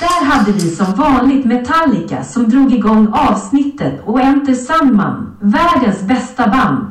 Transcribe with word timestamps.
Där 0.00 0.24
hade 0.24 0.52
vi 0.52 0.60
som 0.60 0.94
vanligt 0.94 1.44
Metallica 1.44 2.24
som 2.24 2.48
drog 2.48 2.72
igång 2.72 3.08
avsnittet 3.12 4.02
och 4.04 4.20
Enter 4.20 4.54
Sandman, 4.54 5.36
världens 5.40 6.02
bästa 6.02 6.48
band. 6.48 6.90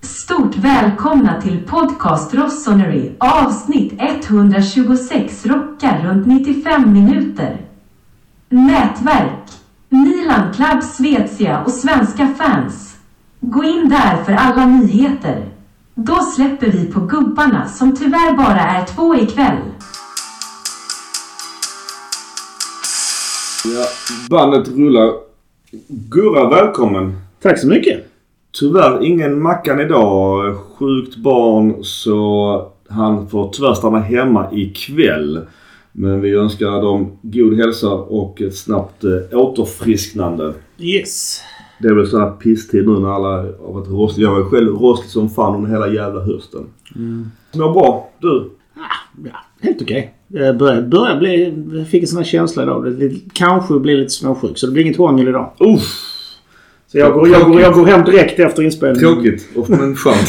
Stort 0.00 0.56
välkomna 0.56 1.40
till 1.40 1.62
podcast 1.66 2.34
Rossoneri 2.34 3.16
avsnitt 3.18 3.92
126 3.98 5.46
rockar 5.46 6.02
runt 6.02 6.26
95 6.26 6.92
minuter. 6.92 7.56
Nätverk 8.48 9.52
Milan 9.88 10.52
Club 10.54 10.82
Svezia 10.82 11.62
och 11.62 11.70
svenska 11.70 12.28
fans. 12.38 12.96
Gå 13.40 13.64
in 13.64 13.88
där 13.88 14.24
för 14.24 14.32
alla 14.32 14.66
nyheter. 14.66 15.48
Då 15.94 16.16
släpper 16.20 16.66
vi 16.66 16.86
på 16.86 17.00
gubbarna 17.00 17.68
som 17.68 17.96
tyvärr 17.96 18.36
bara 18.36 18.60
är 18.60 18.84
två 18.84 19.16
ikväll. 19.16 19.62
Ja, 23.64 23.84
bandet 24.30 24.68
rullar. 24.68 25.12
Gurra, 25.88 26.48
välkommen! 26.48 27.16
Tack 27.42 27.58
så 27.58 27.68
mycket. 27.68 28.04
Tyvärr 28.60 29.04
ingen 29.04 29.42
Mackan 29.42 29.80
idag. 29.80 30.56
Sjukt 30.56 31.16
barn 31.16 31.84
så 31.84 32.72
han 32.88 33.28
får 33.28 33.50
tyvärr 33.52 33.74
stanna 33.74 33.98
hemma 33.98 34.48
ikväll. 34.52 35.46
Men 35.92 36.20
vi 36.20 36.34
önskar 36.34 36.82
dem 36.82 37.18
god 37.22 37.58
hälsa 37.58 37.92
och 37.92 38.42
ett 38.42 38.56
snabbt 38.56 39.04
eh, 39.04 39.38
återfrisknande. 39.38 40.54
Yes. 40.78 41.40
Det 41.80 41.88
är 41.88 41.94
väl 41.94 42.06
sån 42.06 42.20
här 42.20 42.30
pisstid 42.30 42.88
nu 42.88 42.98
när 42.98 43.08
alla 43.08 43.36
har 43.36 43.72
varit 43.72 43.88
rostiga. 43.88 44.28
Jag 44.28 44.34
var 44.34 44.44
själv 44.44 44.68
rostig 44.76 45.10
som 45.10 45.30
fan 45.30 45.54
under 45.54 45.70
hela 45.70 45.88
jävla 45.88 46.20
hösten. 46.20 46.66
Mm. 46.94 47.30
Mår 47.54 47.72
bra. 47.72 48.10
Du? 48.20 48.50
Ja, 49.24 49.36
helt 49.60 49.82
okej. 49.82 50.14
Jag 50.34 50.56
börjar, 50.56 50.82
börjar 50.82 51.18
bli... 51.18 51.54
Fick 51.90 52.02
en 52.02 52.08
sån 52.08 52.18
här 52.18 52.24
känsla 52.24 52.62
idag. 52.62 52.92
Det, 52.92 53.12
kanske 53.32 53.78
blir 53.78 53.96
lite 53.96 54.10
småsjuk. 54.10 54.58
Så 54.58 54.66
det 54.66 54.72
blir 54.72 54.82
inget 54.82 54.96
hångel 54.96 55.28
idag. 55.28 55.52
Uff! 55.58 55.82
Så 56.86 56.98
jag 56.98 57.12
går, 57.12 57.28
jag, 57.28 57.50
går, 57.50 57.60
jag 57.60 57.74
går 57.74 57.86
hem 57.86 58.04
direkt 58.04 58.40
efter 58.40 58.62
inspelningen. 58.62 59.14
Tråkigt. 59.14 59.48
Men 59.68 59.96
skönt. 59.96 60.28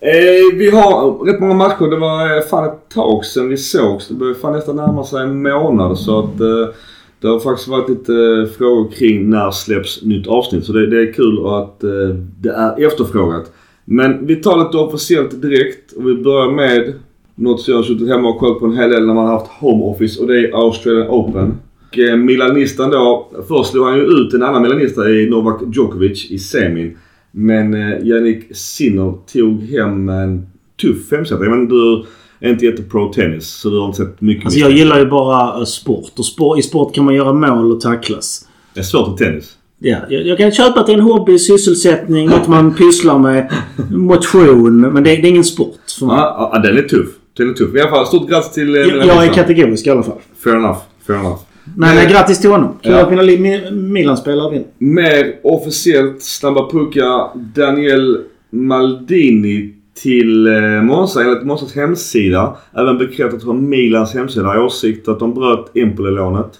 eh, 0.00 0.54
vi 0.54 0.70
har 0.70 1.24
rätt 1.24 1.40
många 1.40 1.54
matcher. 1.54 1.90
Det 1.90 1.96
var 1.96 2.36
eh, 2.36 2.42
fan 2.42 2.64
ett 2.64 2.88
tag 2.94 3.24
sedan 3.24 3.48
vi 3.48 3.56
sågs. 3.56 4.08
Det 4.08 4.14
börjar 4.14 4.34
fan 4.34 4.52
nästan 4.52 4.76
närma 4.76 5.04
sig 5.04 5.22
en 5.22 5.42
månad. 5.42 5.98
Så 5.98 6.18
att 6.18 6.40
eh, 6.40 6.74
det 7.20 7.28
har 7.28 7.40
faktiskt 7.40 7.68
varit 7.68 7.88
lite 7.88 8.12
eh, 8.12 8.58
frågor 8.58 8.90
kring 8.90 9.30
när 9.30 9.50
släpps 9.50 10.02
nytt 10.02 10.26
avsnitt. 10.26 10.64
Så 10.64 10.72
det, 10.72 10.90
det 10.90 11.08
är 11.08 11.12
kul 11.12 11.46
att 11.46 11.84
eh, 11.84 12.16
det 12.40 12.50
är 12.50 12.86
efterfrågat. 12.86 13.52
Men 13.84 14.26
vi 14.26 14.36
tar 14.36 14.64
lite 14.64 14.76
officiellt 14.76 15.42
direkt 15.42 15.92
och 15.92 16.08
vi 16.08 16.14
börjar 16.14 16.50
med 16.50 16.94
något 17.42 17.60
som 17.60 17.72
jag 17.72 17.78
har 17.78 17.84
suttit 17.84 18.08
hemma 18.08 18.28
och 18.28 18.38
kollat 18.38 18.58
på 18.58 18.66
en 18.66 18.76
hel 18.76 18.90
del 18.90 19.06
när 19.06 19.14
man 19.14 19.26
har 19.26 19.32
haft 19.32 19.50
home 19.60 19.84
office 19.84 20.20
och 20.20 20.26
det 20.26 20.38
är 20.38 20.64
Australian 20.64 21.08
Open. 21.08 21.54
Och 21.88 21.98
eh, 21.98 22.16
Milanistan 22.16 22.90
då. 22.90 23.30
Först 23.48 23.70
slog 23.70 23.86
han 23.86 23.96
ju 23.96 24.02
ut 24.02 24.34
en 24.34 24.42
annan 24.42 24.62
Milanista 24.62 25.10
i 25.10 25.30
Novak 25.30 25.62
Djokovic 25.72 26.30
i 26.30 26.38
semin. 26.38 26.98
Men 27.30 27.74
eh, 27.74 28.06
Yannick 28.06 28.56
Sinner 28.56 29.14
tog 29.32 29.62
hem 29.62 30.08
en 30.08 30.46
tuff 30.82 31.08
femsetare. 31.08 31.50
Men 31.50 31.68
du 31.68 32.04
är 32.40 32.50
inte 32.50 32.66
jättepro 32.66 33.12
tennis 33.12 33.46
så 33.46 33.70
du 33.70 33.78
har 33.78 33.86
inte 33.86 33.98
sett 33.98 34.20
mycket. 34.20 34.44
Alltså 34.44 34.60
jag 34.60 34.70
gillar 34.70 34.98
ju 34.98 35.06
bara 35.06 35.58
eh, 35.58 35.64
sport. 35.64 36.12
Och 36.18 36.24
sport, 36.24 36.58
i 36.58 36.62
sport 36.62 36.94
kan 36.94 37.04
man 37.04 37.14
göra 37.14 37.32
mål 37.32 37.72
och 37.72 37.80
tacklas. 37.80 38.48
Det 38.74 38.80
är 38.80 38.84
svårt 38.84 39.20
i 39.20 39.24
tennis. 39.24 39.56
Ja, 39.78 39.98
jag, 40.08 40.26
jag 40.26 40.38
kan 40.38 40.52
köpa 40.52 40.80
att 40.80 40.86
det 40.86 40.92
är 40.92 40.96
en 40.96 41.02
hobby, 41.02 41.38
sysselsättning, 41.38 42.28
något 42.28 42.48
man 42.48 42.74
pysslar 42.74 43.18
med. 43.18 43.52
Motion. 43.90 44.80
Men 44.80 44.94
det, 44.94 45.10
det 45.10 45.10
är 45.10 45.30
ingen 45.30 45.44
sport 45.44 45.78
för 45.98 46.06
mig. 46.06 46.16
Ja, 46.16 46.50
ja, 46.52 46.58
den 46.58 46.78
är 46.78 46.82
tuff. 46.82 47.08
Den 47.36 47.50
är 47.50 47.52
tuff. 47.54 47.74
I 47.74 47.80
alla 47.80 47.90
fall, 47.90 48.06
stort 48.06 48.30
grattis 48.30 48.52
till 48.52 48.74
eh, 48.74 48.80
Jag, 48.80 49.06
jag 49.06 49.26
är 49.26 49.32
kategorisk 49.32 49.86
i 49.86 49.90
alla 49.90 50.02
fall. 50.02 50.18
Fair 50.44 50.56
enough. 50.56 50.78
Fair 51.06 51.18
enough. 51.18 51.38
Nej, 51.76 51.94
nej, 51.96 52.06
grattis 52.12 52.40
till 52.40 52.50
honom. 52.50 52.76
Kul 52.82 52.92
Ja. 52.92 53.02
att 53.02 53.10
mina 53.10 53.70
Milan-spelare 53.70 54.50
vinner. 54.50 54.66
Mer 54.78 55.34
officiellt 55.42 56.22
snabba 56.22 56.70
puckar. 56.70 57.30
Daniel 57.54 58.18
Maldini 58.50 59.74
till 60.02 60.46
eh, 60.46 60.82
Monza 60.82 61.22
enligt 61.24 61.42
Monzas 61.44 61.74
hemsida. 61.76 62.56
Även 62.76 62.98
bekräftat 62.98 63.42
från 63.42 63.68
Milans 63.68 64.14
hemsida 64.14 64.56
i 64.56 64.58
åsikt 64.58 65.08
att 65.08 65.18
de 65.18 65.34
bröt 65.34 65.76
Empoli-lånet. 65.76 66.52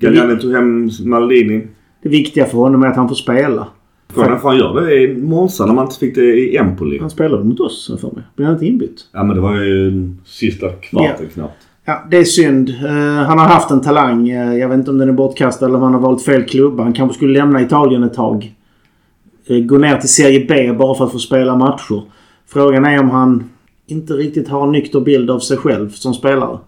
Galliani 0.00 0.40
tog 0.40 0.52
hem 0.52 0.90
Maldini. 1.04 1.66
Det 2.02 2.08
viktiga 2.08 2.44
för 2.46 2.58
honom 2.58 2.82
är 2.82 2.86
att 2.86 2.96
han 2.96 3.08
får 3.08 3.14
spela. 3.16 3.66
Frågan 4.14 4.32
är 4.32 4.36
han 4.36 4.56
gör 4.56 4.80
det 4.80 5.02
i 5.02 5.16
Monza 5.16 5.66
när 5.66 5.74
man 5.74 5.84
inte 5.84 5.98
fick 5.98 6.14
det 6.14 6.22
i 6.22 6.56
Empoli. 6.56 6.98
Han 6.98 7.10
spelade 7.10 7.44
mot 7.44 7.60
oss, 7.60 7.90
för 8.00 8.10
mig. 8.10 8.24
Blir 8.36 8.46
han 8.46 8.54
inte 8.54 8.66
inbytt? 8.66 9.00
Ja 9.12 9.24
men 9.24 9.36
det 9.36 9.42
var 9.42 9.54
ju 9.54 10.10
sista 10.24 10.68
kvarten 10.68 11.26
knappt. 11.34 11.66
Ja, 11.84 12.04
det 12.10 12.16
är 12.16 12.24
synd. 12.24 12.68
Eh, 12.68 13.24
han 13.26 13.38
har 13.38 13.46
haft 13.46 13.70
en 13.70 13.80
talang. 13.80 14.28
Eh, 14.28 14.54
jag 14.54 14.68
vet 14.68 14.78
inte 14.78 14.90
om 14.90 14.98
den 14.98 15.08
är 15.08 15.12
bortkastad 15.12 15.66
eller 15.66 15.76
om 15.76 15.82
han 15.82 15.94
har 15.94 16.00
valt 16.00 16.22
fel 16.22 16.44
klubba. 16.44 16.82
Han 16.82 16.92
kanske 16.92 17.16
skulle 17.16 17.38
lämna 17.38 17.62
Italien 17.62 18.02
ett 18.02 18.14
tag. 18.14 18.54
Eh, 19.46 19.58
gå 19.58 19.78
ner 19.78 19.96
till 19.96 20.08
Serie 20.08 20.46
B 20.48 20.72
bara 20.72 20.94
för 20.94 21.04
att 21.04 21.12
få 21.12 21.18
spela 21.18 21.56
matcher. 21.56 22.02
Frågan 22.46 22.84
är 22.84 23.00
om 23.00 23.10
han 23.10 23.44
inte 23.86 24.12
riktigt 24.12 24.48
har 24.48 24.66
en 24.66 24.72
nykter 24.72 25.00
bild 25.00 25.30
av 25.30 25.38
sig 25.38 25.56
själv 25.56 25.90
som 25.90 26.14
spelare. 26.14 26.58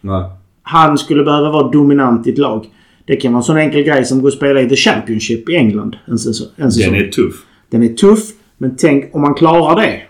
Nej. 0.00 0.24
Han 0.62 0.98
skulle 0.98 1.24
behöva 1.24 1.50
vara 1.50 1.70
dominant 1.70 2.26
i 2.26 2.30
ett 2.30 2.38
lag. 2.38 2.66
Det 3.08 3.16
kan 3.16 3.32
vara 3.32 3.40
en 3.40 3.44
sån 3.44 3.56
enkel 3.56 3.82
grej 3.82 4.04
som 4.04 4.20
gå 4.20 4.26
och 4.26 4.32
spela 4.32 4.60
i 4.60 4.68
The 4.68 4.76
Championship 4.76 5.48
i 5.48 5.56
England 5.56 5.96
en 6.04 6.18
säsong. 6.18 6.48
En 6.56 6.72
säsong. 6.72 6.92
Den 6.92 7.02
är 7.02 7.08
tuff. 7.08 7.34
Den 7.70 7.82
är 7.82 7.88
tuff, 7.88 8.20
men 8.58 8.76
tänk 8.76 9.14
om 9.14 9.24
han 9.24 9.34
klarar 9.34 9.76
det. 9.76 10.02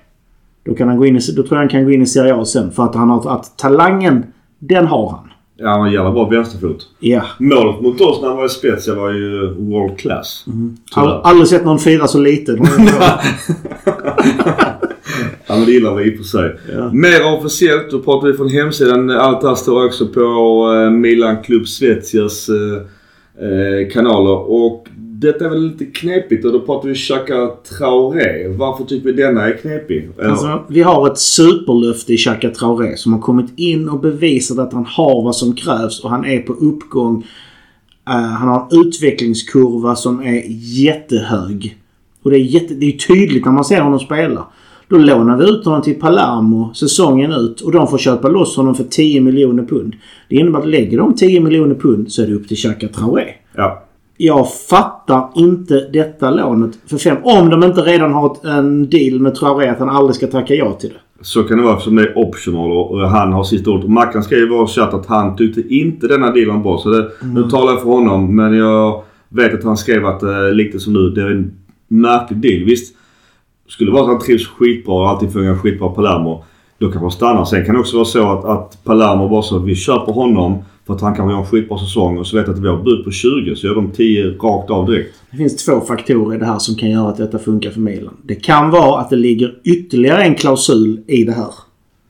Då, 0.64 0.74
kan 0.74 0.88
han 0.88 0.96
gå 0.96 1.06
in 1.06 1.16
i, 1.16 1.20
då 1.36 1.42
tror 1.42 1.48
jag 1.50 1.58
han 1.58 1.68
kan 1.68 1.84
gå 1.84 1.90
in 1.90 2.02
i 2.02 2.06
Serie 2.06 2.34
A 2.34 2.44
sen. 2.44 2.70
För 2.70 2.84
att 2.84 2.94
han 2.94 3.10
har... 3.10 3.34
Att 3.34 3.58
talangen, 3.58 4.26
den 4.58 4.86
har 4.86 5.10
han. 5.10 5.28
Ja 5.56 5.68
han 5.68 5.80
har 5.80 5.88
jävla 5.88 6.12
bra 6.12 6.28
vänsterfot. 6.28 6.88
Ja. 6.98 7.22
Målet 7.38 7.80
mot 7.80 8.00
oss 8.00 8.20
när 8.20 8.28
han 8.28 8.36
var 8.36 8.46
i 8.46 8.48
Spezia 8.48 8.94
var 8.94 9.10
ju 9.10 9.54
world 9.54 9.98
class. 9.98 10.44
All, 10.94 11.08
aldrig 11.08 11.48
sett 11.48 11.64
någon 11.64 11.78
fira 11.78 12.06
så 12.06 12.20
lite. 12.20 12.52
Ja 15.46 15.56
men 15.56 15.64
det 15.66 15.72
gillar 15.72 15.94
vi 15.94 16.04
i 16.04 16.14
och 16.14 16.16
för 16.16 16.24
sig. 16.24 16.56
Ja. 16.72 16.92
Mer 16.92 17.34
officiellt, 17.38 17.90
då 17.90 17.98
pratar 17.98 18.26
vi 18.28 18.34
från 18.34 18.48
hemsidan. 18.48 19.10
Allt 19.10 19.40
det 19.40 19.48
här 19.48 19.54
står 19.54 19.84
också 19.86 20.06
på 20.06 20.20
eh, 20.84 20.90
Milan 20.90 21.42
Club 21.42 21.68
Svezias 21.68 22.48
eh, 22.48 23.46
eh, 23.48 23.90
kanaler. 23.92 24.50
Och 24.50 24.86
detta 24.96 25.44
är 25.44 25.48
väl 25.48 25.62
lite 25.66 25.84
knepigt 25.84 26.44
och 26.44 26.52
då 26.52 26.60
pratar 26.60 26.88
vi 26.88 26.94
Chaka 26.94 27.50
Traoré. 27.78 28.48
Varför 28.48 28.84
tycker 28.84 29.06
vi 29.06 29.12
denna 29.12 29.48
är 29.48 29.56
knepig? 29.56 30.08
Eller- 30.18 30.28
Alltså, 30.30 30.64
vi 30.68 30.82
har 30.82 31.06
ett 31.12 31.18
superlöfte 31.18 32.12
i 32.12 32.16
Xhaka 32.16 32.50
Traoré 32.50 32.96
som 32.96 33.12
har 33.12 33.20
kommit 33.20 33.50
in 33.58 33.88
och 33.88 34.00
bevisat 34.00 34.58
att 34.58 34.72
han 34.72 34.84
har 34.86 35.22
vad 35.24 35.36
som 35.36 35.54
krävs 35.54 36.04
och 36.04 36.10
han 36.10 36.24
är 36.24 36.38
på 36.40 36.52
uppgång. 36.52 37.26
Eh, 38.08 38.14
han 38.14 38.48
har 38.48 38.68
en 38.70 38.80
utvecklingskurva 38.86 39.96
som 39.96 40.20
är 40.20 40.42
jättehög. 40.82 41.76
Och 42.22 42.30
det 42.30 42.36
är, 42.36 42.40
jätte, 42.40 42.74
det 42.74 42.86
är 42.86 42.92
tydligt 42.98 43.44
när 43.44 43.52
man 43.52 43.64
ser 43.64 43.80
honom 43.80 44.00
spela. 44.00 44.46
Då 44.88 44.96
lånar 44.98 45.36
vi 45.36 45.44
ut 45.50 45.64
honom 45.64 45.82
till 45.82 46.00
Palermo 46.00 46.74
säsongen 46.74 47.32
ut 47.32 47.60
och 47.60 47.72
de 47.72 47.88
får 47.88 47.98
köpa 47.98 48.28
loss 48.28 48.56
honom 48.56 48.74
för 48.74 48.84
10 48.84 49.20
miljoner 49.20 49.62
pund. 49.62 49.94
Det 50.28 50.36
innebär 50.36 50.58
att 50.58 50.68
lägger 50.68 50.98
de 50.98 51.14
10 51.14 51.40
miljoner 51.40 51.74
pund 51.74 52.12
så 52.12 52.22
är 52.22 52.26
det 52.26 52.34
upp 52.34 52.48
till 52.48 52.56
Xhaka 52.56 52.88
Traoré. 52.88 53.24
ja. 53.56 53.84
Jag 54.20 54.52
fattar 54.54 55.28
inte 55.36 55.88
detta 55.92 56.30
lånet 56.30 56.78
för 56.86 56.98
fem. 56.98 57.16
Om 57.22 57.50
de 57.50 57.64
inte 57.64 57.80
redan 57.80 58.12
har 58.12 58.36
en 58.46 58.90
deal 58.90 59.20
med 59.20 59.34
Traoré 59.34 59.68
att 59.68 59.78
han 59.78 59.88
aldrig 59.88 60.16
ska 60.16 60.26
tacka 60.26 60.54
ja 60.54 60.72
till 60.72 60.88
det. 60.90 61.24
Så 61.24 61.42
kan 61.42 61.58
det 61.58 61.64
vara 61.64 61.72
eftersom 61.72 61.96
det 61.96 62.02
är 62.02 62.18
optional 62.18 62.72
och 62.72 63.08
han 63.08 63.32
har 63.32 63.40
ordet. 63.40 63.84
Och 63.84 63.90
Mackan 63.90 64.22
skrev 64.22 64.38
i 64.38 64.48
vår 64.48 64.66
chatt 64.66 64.94
att 64.94 65.06
han 65.06 65.36
tyckte 65.36 65.74
inte 65.74 66.06
denna 66.06 66.30
dealen 66.30 66.62
bra. 66.62 66.78
Så 66.78 66.88
det, 66.88 67.10
nu 67.34 67.42
talar 67.42 67.72
jag 67.72 67.82
för 67.82 67.88
honom. 67.88 68.36
Men 68.36 68.56
jag 68.56 69.02
vet 69.28 69.54
att 69.54 69.64
han 69.64 69.76
skrev 69.76 70.06
att 70.06 70.22
eh, 70.22 70.52
lite 70.52 70.78
som 70.80 70.92
nu, 70.92 71.10
det 71.10 71.22
är 71.22 71.30
en 71.30 71.52
märklig 71.88 72.38
deal. 72.38 72.64
Visst, 72.64 72.94
skulle 73.68 73.90
det 73.90 73.94
vara 73.94 74.04
så 74.04 74.10
att 74.10 74.16
han 74.16 74.26
trivs 74.26 74.46
skitbra 74.46 74.94
och 74.94 75.08
allting 75.08 75.30
fungerar 75.30 75.56
skitbra 75.56 75.88
på 75.88 75.94
Palermo. 75.94 76.44
Då 76.78 76.92
kan 76.92 77.02
man 77.02 77.10
stanna. 77.10 77.46
Sen 77.46 77.64
kan 77.64 77.74
det 77.74 77.80
också 77.80 77.96
vara 77.96 78.04
så 78.04 78.32
att, 78.32 78.44
att 78.44 78.84
Palermo 78.84 79.28
bara 79.28 79.42
så 79.42 79.56
att 79.56 79.64
vi 79.64 79.74
köper 79.74 80.12
honom 80.12 80.58
för 80.86 80.94
att 80.94 81.00
han 81.00 81.14
kan 81.14 81.28
göra 81.28 81.38
en 81.38 81.46
skitbra 81.46 81.78
säsong 81.78 82.18
och 82.18 82.26
så 82.26 82.36
vet 82.36 82.46
jag 82.46 82.56
att 82.56 82.62
vi 82.62 82.68
har 82.68 82.82
bud 82.82 83.04
på 83.04 83.10
20 83.10 83.56
så 83.56 83.66
gör 83.66 83.74
de 83.74 83.90
10 83.90 84.30
rakt 84.30 84.70
av 84.70 84.86
direkt. 84.86 85.14
Det 85.30 85.36
finns 85.36 85.64
två 85.64 85.80
faktorer 85.80 86.36
i 86.36 86.38
det 86.38 86.46
här 86.46 86.58
som 86.58 86.74
kan 86.74 86.90
göra 86.90 87.08
att 87.08 87.16
detta 87.16 87.38
funkar 87.38 87.70
för 87.70 87.80
Milan. 87.80 88.16
Det 88.22 88.34
kan 88.34 88.70
vara 88.70 89.00
att 89.00 89.10
det 89.10 89.16
ligger 89.16 89.54
ytterligare 89.64 90.22
en 90.22 90.34
klausul 90.34 91.00
i 91.06 91.24
det 91.24 91.32
här. 91.32 91.54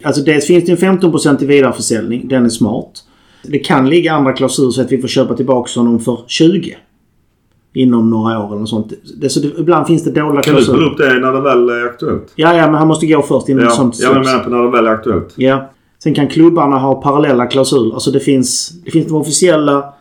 Alltså 0.04 0.22
dels 0.22 0.46
finns 0.46 0.64
det 0.64 0.82
en 0.82 1.00
15% 1.00 1.42
i 1.42 1.46
vidareförsäljning. 1.46 2.28
Den 2.28 2.44
är 2.44 2.48
smart. 2.48 3.04
Det 3.42 3.58
kan 3.58 3.88
ligga 3.88 4.12
andra 4.12 4.32
klausuler 4.32 4.70
så 4.70 4.82
att 4.82 4.92
vi 4.92 4.98
får 4.98 5.08
köpa 5.08 5.34
tillbaka 5.34 5.80
honom 5.80 6.00
för 6.00 6.18
20. 6.26 6.76
Inom 7.78 8.10
några 8.10 8.38
år 8.44 8.56
eller 8.56 8.66
sånt. 8.66 8.92
Det, 9.16 9.28
så 9.28 9.40
det, 9.40 9.48
ibland 9.58 9.86
finns 9.86 10.04
det 10.04 10.10
dolda 10.10 10.42
Kan 10.42 10.54
du 10.54 10.64
kolla 10.64 10.78
klausuler. 10.78 10.86
upp 10.92 10.98
det 10.98 11.20
när 11.26 11.32
det 11.32 11.40
väl 11.40 11.68
är 11.68 11.84
aktuellt? 11.86 12.32
Ja, 12.34 12.54
ja, 12.56 12.66
men 12.66 12.74
han 12.74 12.88
måste 12.88 13.06
gå 13.06 13.22
först 13.22 13.48
innan 13.48 13.64
Ja, 13.64 13.70
sånt 13.70 13.98
jag 14.00 14.12
släpps. 14.12 14.26
menar 14.26 14.44
på 14.44 14.50
när 14.50 14.62
det 14.62 14.70
väl 14.70 14.86
är 14.86 14.90
aktuellt. 14.90 15.32
Ja. 15.36 15.70
Sen 16.02 16.14
kan 16.14 16.28
klubbarna 16.28 16.78
ha 16.78 17.02
parallella 17.02 17.46
klausuler. 17.46 17.94
Alltså 17.94 18.10
det 18.10 18.20
finns, 18.20 18.70
det 18.84 18.90
finns 18.90 19.06
de 19.06 19.14
officiella 19.14 19.92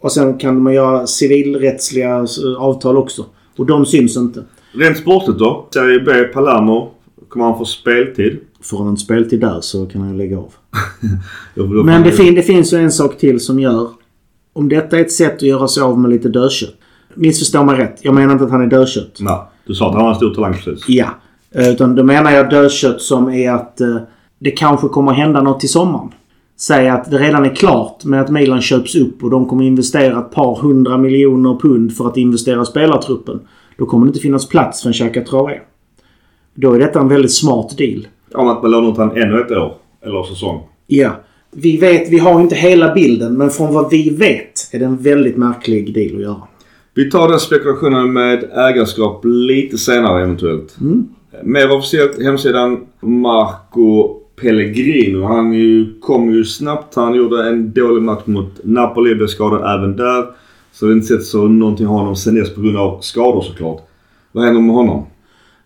och 0.00 0.12
sen 0.12 0.38
kan 0.38 0.62
man 0.62 0.74
göra 0.74 1.06
civilrättsliga 1.06 2.16
eh, 2.16 2.56
avtal 2.62 2.96
också. 2.96 3.24
Och 3.56 3.66
de 3.66 3.86
syns 3.86 4.16
inte. 4.16 4.42
Rent 4.74 4.96
sportligt 4.98 5.38
då? 5.38 5.68
Serie 5.74 6.00
B, 6.00 6.24
Palermo. 6.24 6.90
Kommer 7.28 7.44
han 7.46 7.58
få 7.58 7.64
speltid? 7.64 8.38
får 8.62 8.78
han 8.78 8.88
en 8.88 8.96
speltid 8.96 9.40
där 9.40 9.60
så 9.60 9.86
kan 9.86 10.00
han 10.00 10.16
lägga 10.16 10.38
av. 10.38 10.52
Men 11.84 12.02
det, 12.02 12.12
fin, 12.12 12.34
det 12.34 12.42
finns 12.42 12.72
ju 12.72 12.78
en 12.78 12.92
sak 12.92 13.18
till 13.18 13.40
som 13.40 13.60
gör... 13.60 13.88
Om 14.52 14.68
detta 14.68 14.96
är 14.96 15.00
ett 15.00 15.12
sätt 15.12 15.34
att 15.34 15.42
göra 15.42 15.68
sig 15.68 15.82
av 15.82 15.98
med 15.98 16.10
lite 16.10 16.28
dödkött. 16.28 16.74
Missförstå 17.16 17.64
mig 17.64 17.76
rätt. 17.76 17.98
Jag 18.02 18.14
menar 18.14 18.32
inte 18.32 18.44
att 18.44 18.50
han 18.50 18.62
är 18.62 18.66
dödkött. 18.66 19.16
Nej, 19.20 19.38
du 19.66 19.74
sa 19.74 19.88
att 19.88 19.94
han 19.94 20.02
var 20.02 20.10
en 20.10 20.16
stor 20.16 20.34
talang 20.34 20.54
precis. 20.54 20.88
Ja. 20.88 21.06
Eh, 21.54 21.68
Utan 21.68 21.94
då 21.94 22.02
menar 22.02 22.30
jag 22.30 22.50
dödkött 22.50 23.00
som 23.02 23.28
är 23.28 23.52
att 23.52 23.80
eh, 23.80 23.96
det 24.38 24.50
kanske 24.50 24.88
kommer 24.88 25.12
hända 25.12 25.42
något 25.42 25.64
i 25.64 25.68
sommaren. 25.68 26.08
Säg 26.56 26.88
att 26.88 27.10
det 27.10 27.18
redan 27.18 27.44
är 27.44 27.54
klart 27.54 28.04
med 28.04 28.20
att 28.20 28.30
Milan 28.30 28.60
köps 28.60 28.94
upp 28.94 29.24
och 29.24 29.30
de 29.30 29.48
kommer 29.48 29.64
investera 29.64 30.18
ett 30.18 30.30
par 30.30 30.56
hundra 30.56 30.98
miljoner 30.98 31.58
pund 31.60 31.96
för 31.96 32.06
att 32.08 32.16
investera 32.16 32.62
i 32.62 32.66
spelartruppen. 32.66 33.40
Då 33.78 33.86
kommer 33.86 34.06
det 34.06 34.08
inte 34.08 34.20
finnas 34.20 34.48
plats 34.48 34.82
för 34.82 34.88
en 34.88 34.92
Xhaka 34.92 35.20
Traoré. 35.20 35.58
Då 36.54 36.72
är 36.72 36.78
detta 36.78 37.00
en 37.00 37.08
väldigt 37.08 37.32
smart 37.32 37.78
deal. 37.78 38.06
Om 38.34 38.48
att 38.48 38.62
man 38.62 38.70
lånar 38.70 38.90
ut 38.90 38.96
han 38.96 39.10
ännu 39.16 39.40
ett 39.40 39.50
år. 39.50 39.74
Eller 40.06 40.22
säsong. 40.22 40.60
Ja. 40.86 41.10
Vi 41.50 41.76
vet, 41.76 42.08
vi 42.10 42.18
har 42.18 42.40
inte 42.40 42.54
hela 42.54 42.94
bilden 42.94 43.38
men 43.38 43.50
från 43.50 43.74
vad 43.74 43.90
vi 43.90 44.10
vet 44.10 44.68
är 44.72 44.78
det 44.78 44.84
en 44.84 44.96
väldigt 44.96 45.36
märklig 45.36 45.94
deal 45.94 46.16
att 46.16 46.22
göra. 46.22 46.42
Vi 46.94 47.10
tar 47.10 47.28
den 47.28 47.40
spekulationen 47.40 48.12
med 48.12 48.44
ägarskap 48.52 49.20
lite 49.24 49.78
senare 49.78 50.22
eventuellt. 50.22 50.76
Mer 51.42 51.76
officiellt 51.76 52.22
hemsidan 52.22 52.86
Marco 53.00 54.20
Pellegrino. 54.40 55.24
Han 55.26 55.52
ju, 55.52 56.00
kom 56.00 56.34
ju 56.34 56.44
snabbt. 56.44 56.94
Han 56.94 57.14
gjorde 57.14 57.48
en 57.48 57.72
dålig 57.72 58.02
match 58.02 58.22
mot 58.24 58.60
Napoli. 58.64 59.14
Blev 59.14 59.26
skadad 59.26 59.78
även 59.78 59.96
där. 59.96 60.24
Så 60.72 60.86
vi 60.86 60.92
har 60.92 60.96
inte 60.96 61.06
sett 61.06 61.24
så 61.24 61.48
någonting 61.48 61.86
av 61.86 61.92
honom 61.92 62.16
sen 62.16 62.34
dess 62.34 62.54
på 62.54 62.60
grund 62.60 62.76
av 62.76 63.00
skador 63.00 63.42
såklart. 63.42 63.88
Vad 64.32 64.44
händer 64.44 64.60
med 64.60 64.74
honom? 64.74 65.06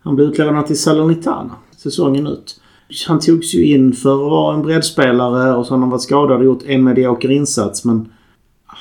Han 0.03 0.17
blev 0.17 0.29
utlånad 0.29 0.67
till 0.67 0.79
Salernitana 0.79 1.51
säsongen 1.77 2.27
ut. 2.27 2.61
Han 3.09 3.21
togs 3.21 3.55
ju 3.55 3.65
in 3.65 3.93
för 3.93 4.13
att 4.13 4.31
vara 4.31 4.55
en 4.55 4.63
breddspelare 4.63 5.55
och 5.57 5.67
så 5.67 5.75
har 5.75 5.79
han 5.79 5.91
varit 5.91 6.03
skadad 6.03 6.39
och 6.39 6.45
gjort 6.45 6.63
en 6.67 6.85
medioker 6.85 7.31
insats. 7.31 7.85
Men 7.85 8.09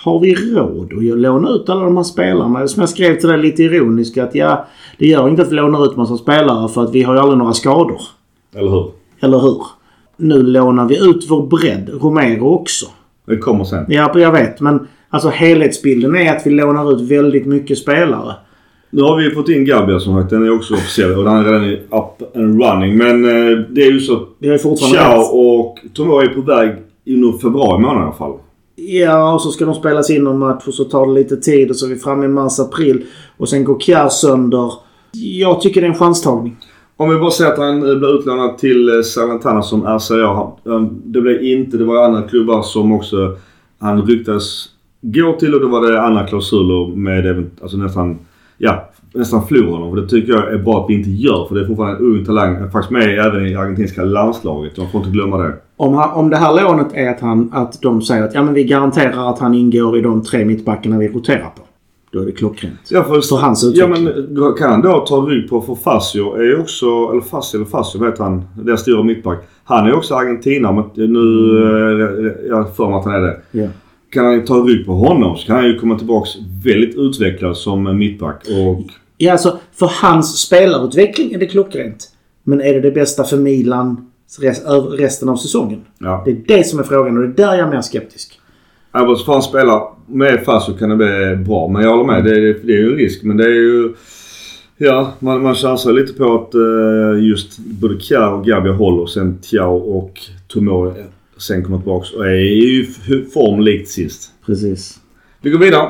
har 0.03 0.19
vi 0.19 0.35
råd 0.35 0.94
att 0.94 1.19
låna 1.19 1.49
ut 1.49 1.69
alla 1.69 1.83
de 1.83 1.97
här 1.97 2.03
spelarna? 2.03 2.67
Som 2.67 2.81
jag 2.81 2.89
skrev 2.89 3.19
till 3.19 3.29
dig 3.29 3.38
lite 3.38 3.63
ironiskt 3.63 4.17
att 4.17 4.35
ja, 4.35 4.65
det 4.97 5.07
gör 5.07 5.29
inte 5.29 5.41
att 5.41 5.51
vi 5.51 5.55
lånar 5.55 5.85
ut 5.85 5.97
massa 5.97 6.17
spelare 6.17 6.69
för 6.69 6.83
att 6.83 6.95
vi 6.95 7.03
har 7.03 7.13
ju 7.13 7.19
aldrig 7.19 7.38
några 7.38 7.53
skador. 7.53 8.01
Eller 8.55 8.69
hur? 8.69 8.91
Eller 9.19 9.39
hur? 9.39 9.61
Nu 10.17 10.44
lånar 10.44 10.85
vi 10.85 11.09
ut 11.09 11.25
vår 11.29 11.47
bredd. 11.47 11.89
Romero 12.01 12.47
också. 12.47 12.85
Det 13.25 13.38
kommer 13.38 13.63
sen. 13.63 13.85
Ja, 13.88 14.19
jag 14.19 14.31
vet. 14.31 14.61
Men 14.61 14.88
alltså 15.09 15.29
helhetsbilden 15.29 16.15
är 16.15 16.35
att 16.35 16.47
vi 16.47 16.50
lånar 16.50 16.91
ut 16.93 17.01
väldigt 17.01 17.45
mycket 17.45 17.77
spelare. 17.77 18.35
Nu 18.89 19.01
har 19.01 19.17
vi 19.17 19.31
fått 19.31 19.50
in 19.50 19.65
Gabia 19.65 20.00
som 20.00 20.21
sagt. 20.21 20.29
Den 20.29 20.43
är 20.43 20.55
också 20.55 20.73
officiell 20.73 21.17
och 21.17 21.23
den 21.23 21.33
är 21.33 21.43
redan 21.43 21.73
up 21.73 22.35
and 22.35 22.61
running. 22.61 22.97
Men 22.97 23.25
eh, 23.25 23.57
det 23.69 23.81
är 23.81 23.91
ju 23.91 24.00
så. 24.00 24.13
Har 24.15 24.27
ju 24.41 24.57
fortfarande 24.57 24.97
Ciao 24.97 25.21
och 25.21 25.77
Tomo 25.93 26.19
är 26.19 26.27
på 26.27 26.41
väg 26.41 26.75
under 27.07 27.38
februari 27.38 27.81
månad 27.81 28.01
i 28.01 28.03
alla 28.03 28.11
fall. 28.11 28.33
Ja, 28.79 29.33
och 29.33 29.41
så 29.41 29.51
ska 29.51 29.65
de 29.65 29.75
spelas 29.75 30.09
in 30.09 30.24
någon 30.24 30.39
match 30.39 30.68
och 30.68 30.74
så 30.74 30.83
tar 30.83 31.07
det 31.07 31.13
lite 31.13 31.38
tid 31.38 31.69
och 31.69 31.75
så 31.75 31.85
är 31.85 31.89
vi 31.89 31.95
framme 31.95 32.25
i 32.25 32.27
mars-april. 32.27 33.06
Och 33.38 33.50
sen 33.50 33.63
går 33.63 33.79
Kjär 33.79 34.09
sönder. 34.09 34.74
Jag 35.12 35.62
tycker 35.62 35.81
det 35.81 35.88
är 35.88 35.91
en 35.91 35.97
chanstagning. 35.97 36.57
Om 36.97 37.09
vi 37.09 37.19
bara 37.19 37.31
säger 37.31 37.51
att 37.51 37.57
han 37.57 37.79
blir 37.79 38.19
utlånad 38.19 38.57
till 38.57 38.89
eh, 38.89 39.01
Salantana 39.01 39.62
som 39.62 39.83
RCA. 39.83 40.51
Det 41.03 41.21
blev 41.21 41.44
inte, 41.44 41.77
det 41.77 41.85
var 41.85 42.03
andra 42.03 42.21
klubbar 42.21 42.62
som 42.62 42.91
också 42.91 43.38
han 43.79 44.01
ryktades 44.06 44.69
gå 45.01 45.33
till 45.33 45.53
och 45.53 45.62
då 45.62 45.68
var 45.68 45.91
det 45.91 46.01
andra 46.01 46.27
klausuler 46.27 46.95
med 46.95 47.50
alltså 47.62 47.77
nästan, 47.77 48.19
ja, 48.57 48.89
nästan 49.13 49.47
förlora 49.47 49.71
honom. 49.71 49.89
Och 49.89 49.95
det 49.95 50.07
tycker 50.07 50.33
jag 50.33 50.53
är 50.53 50.57
bra 50.57 50.83
att 50.83 50.89
vi 50.89 50.94
inte 50.94 51.09
gör 51.09 51.45
för 51.47 51.56
det 51.56 51.62
är 51.62 51.65
fortfarande 51.65 51.97
en 51.97 52.06
ung 52.06 52.25
talang. 52.25 52.56
Han 52.56 52.63
är 52.63 52.69
Faktiskt 52.69 52.91
med 52.91 53.19
även 53.19 53.47
i 53.47 53.56
argentinska 53.56 54.03
landslaget. 54.03 54.77
Man 54.77 54.91
får 54.91 55.00
inte 55.00 55.12
glömma 55.12 55.38
det. 55.38 55.53
Om, 55.77 55.94
han, 55.94 56.09
om 56.12 56.29
det 56.29 56.38
här 56.38 56.62
lånet 56.63 56.88
är 56.94 57.09
att, 57.09 57.19
han, 57.19 57.50
att 57.53 57.81
de 57.81 58.01
säger 58.01 58.24
att 58.24 58.33
ja, 58.33 58.44
men 58.44 58.53
vi 58.53 58.63
garanterar 58.63 59.29
att 59.29 59.39
han 59.39 59.53
ingår 59.53 59.97
i 59.97 60.01
de 60.01 60.24
tre 60.24 60.45
mittbackarna 60.45 60.97
vi 60.97 61.07
roterar 61.07 61.50
på. 61.56 61.62
Då 62.12 62.19
är 62.19 62.25
det 62.25 62.31
klockrent. 62.31 62.79
Ja, 62.89 63.03
för, 63.03 63.21
För 63.21 63.35
hans 63.35 63.63
ja 63.63 63.69
utveckling. 63.85 64.03
men 64.35 64.53
kan 64.57 64.69
han 64.71 64.81
då 64.81 65.00
ta 65.00 65.15
rygg 65.15 65.50
på 65.50 65.62
för 65.62 65.75
Fasio 65.75 66.35
är 66.35 66.59
också, 66.59 66.85
eller 67.12 67.21
Fasio 67.21 67.57
eller 67.57 67.65
Fasio 67.65 68.00
vet 68.06 68.19
han, 68.19 68.44
den 68.56 68.77
stora 68.77 69.03
mittback. 69.03 69.39
Han 69.63 69.88
är 69.88 69.94
också 69.94 70.15
argentinare 70.15 70.74
men 70.74 71.13
nu, 71.13 71.19
eh, 71.63 72.47
jag 72.50 72.75
för 72.75 72.89
mig 72.89 72.97
att 73.00 73.06
han 73.06 73.13
är 73.13 73.19
det. 73.21 73.38
Ja. 73.51 73.68
Kan 74.09 74.25
han 74.25 74.45
ta 74.45 74.53
rygg 74.56 74.85
på 74.85 74.91
honom 74.94 75.38
så 75.38 75.47
kan 75.47 75.56
han 75.56 75.65
ju 75.65 75.79
komma 75.79 75.97
tillbaks 75.97 76.29
väldigt 76.63 76.95
utvecklad 76.97 77.57
som 77.57 77.97
mittback. 77.97 78.44
Och 78.47 78.83
Ja, 79.18 79.31
alltså 79.31 79.59
för 79.74 79.91
hans 80.01 80.38
spelarutveckling 80.41 81.33
är 81.33 81.39
det 81.39 81.45
klockrent. 81.45 82.07
Men 82.44 82.62
är 82.62 82.74
det 82.74 82.79
det 82.81 82.91
bästa 82.91 83.24
för 83.24 83.38
Milan 83.38 84.12
resten 84.97 85.29
av 85.29 85.35
säsongen? 85.35 85.81
ja. 86.00 86.21
Det 86.25 86.31
är 86.31 86.57
det 86.57 86.63
som 86.63 86.79
är 86.79 86.83
frågan 86.83 87.18
och 87.18 87.24
det 87.24 87.44
är 87.44 87.47
där 87.47 87.57
jag 87.57 87.68
är 87.68 87.71
mer 87.71 87.81
skeptisk. 87.81 88.39
Får 89.25 89.33
han 89.33 89.41
spela 89.41 89.83
med 90.07 90.44
Fasio 90.45 90.74
kan 90.74 90.89
det 90.89 90.95
bli 90.95 91.35
bra. 91.45 91.68
Men 91.68 91.81
jag 91.83 91.89
håller 91.89 92.03
med. 92.03 92.24
Det 92.24 92.29
är, 92.31 92.41
det 92.63 92.74
är 92.74 92.77
ju 92.77 92.91
en 92.91 92.97
risk. 92.97 93.24
Men 93.24 93.38
det 93.38 93.44
är 93.44 93.50
ju... 93.50 93.94
Ja, 94.77 95.13
man, 95.19 95.41
man 95.41 95.56
chansar 95.56 95.91
lite 95.94 96.13
på 96.13 96.35
att 96.35 96.53
eh, 96.53 97.24
just 97.27 97.57
både 97.59 98.00
Kjär 98.00 98.33
och 98.33 98.45
Gabia 98.45 98.74
håller. 98.74 99.06
Sen 99.06 99.38
Thiao 99.41 99.75
och 99.77 100.19
Tomori 100.47 100.91
sen 101.38 101.63
kommer 101.63 101.77
tillbaks 101.77 102.12
och 102.13 102.25
är 102.27 102.35
i 102.35 102.88
f- 102.89 103.33
form 103.33 103.59
likt 103.59 103.89
sist. 103.89 104.31
Precis. 104.45 105.00
Vi 105.41 105.50
går 105.50 105.59
vidare. 105.59 105.89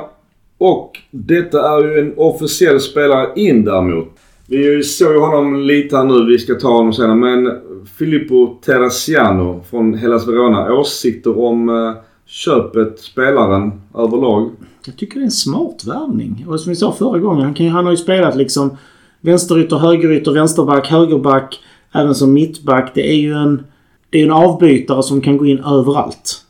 Och 0.57 0.91
detta 1.11 1.77
är 1.77 1.83
ju 1.83 1.99
en 1.99 2.13
officiell 2.17 2.79
spelare 2.79 3.27
in 3.35 3.65
däremot. 3.65 4.07
Vi 4.49 4.83
såg 4.83 5.11
ju 5.11 5.19
honom 5.19 5.59
lite 5.59 5.97
här 5.97 6.03
nu. 6.03 6.25
Vi 6.25 6.39
ska 6.39 6.55
ta 6.55 6.67
honom 6.67 6.93
senare. 6.93 7.15
Men 7.15 7.51
Filippo 7.97 8.55
Terraciano 8.65 9.63
från 9.69 9.93
Hellas 9.93 10.27
Verona. 10.27 10.73
Åsikter 10.73 11.39
om 11.39 11.69
eh, 11.69 11.93
köpet, 12.25 12.99
spelaren 12.99 13.71
överlag? 13.95 14.51
Jag 14.85 14.97
tycker 14.97 15.15
det 15.15 15.21
är 15.21 15.25
en 15.25 15.31
smart 15.31 15.83
värvning. 15.87 16.45
Och 16.47 16.59
som 16.59 16.69
vi 16.69 16.75
sa 16.75 16.91
förra 16.91 17.19
gången, 17.19 17.43
han, 17.43 17.53
kan, 17.53 17.67
han 17.67 17.85
har 17.85 17.91
ju 17.91 17.97
spelat 17.97 18.35
liksom 18.35 18.77
vänsterytter, 19.21 19.75
högerytter, 19.77 20.31
vänsterback, 20.31 20.87
högerback. 20.87 21.59
Även 21.91 22.15
som 22.15 22.33
mittback. 22.33 22.91
Det 22.95 23.09
är 23.11 23.17
ju 23.17 23.33
en, 23.33 23.63
det 24.09 24.21
är 24.21 24.25
en 24.25 24.31
avbytare 24.31 25.03
som 25.03 25.21
kan 25.21 25.37
gå 25.37 25.45
in 25.45 25.59
överallt. 25.59 26.41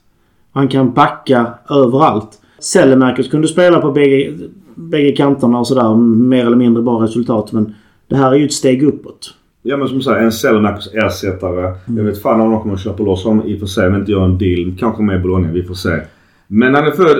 Han 0.52 0.68
kan 0.68 0.94
backa 0.94 1.54
överallt. 1.70 2.42
Sellemäkers 2.60 3.30
kunde 3.30 3.48
spela 3.48 3.82
på 3.82 3.92
bägge, 3.92 4.38
bägge 4.76 5.12
kanterna 5.12 5.60
och 5.60 5.68
sådär. 5.68 5.96
Mer 5.96 6.46
eller 6.46 6.58
mindre 6.58 6.84
bra 6.84 7.04
resultat. 7.04 7.52
Men 7.52 7.74
det 8.08 8.16
här 8.16 8.32
är 8.32 8.36
ju 8.36 8.46
ett 8.46 8.54
steg 8.54 8.84
uppåt. 8.84 9.34
Ja 9.64 9.78
men 9.78 9.88
som 9.88 10.02
sagt 10.02 10.22
en 10.22 10.32
Selmakers 10.32 10.88
ersättare. 10.94 11.76
Jag 11.98 12.04
vet 12.04 12.22
fan 12.22 12.42
om 12.42 12.52
de 12.52 12.62
kommer 12.62 12.76
att 12.76 12.84
köpa 12.84 13.04
loss 13.04 13.24
honom 13.24 13.48
i 13.48 13.56
och 13.56 13.60
för 13.60 13.66
sig. 13.68 13.90
Men 13.90 14.00
inte 14.00 14.12
göra 14.12 14.26
en 14.26 14.38
deal. 14.38 14.76
Kanske 14.80 15.04
med 15.04 15.22
Bologna. 15.22 15.52
Vi 15.52 15.64
får 15.64 15.74
se. 15.74 16.00
Men 16.48 16.76
han 16.76 16.86
är 16.88 16.92
född 16.92 17.18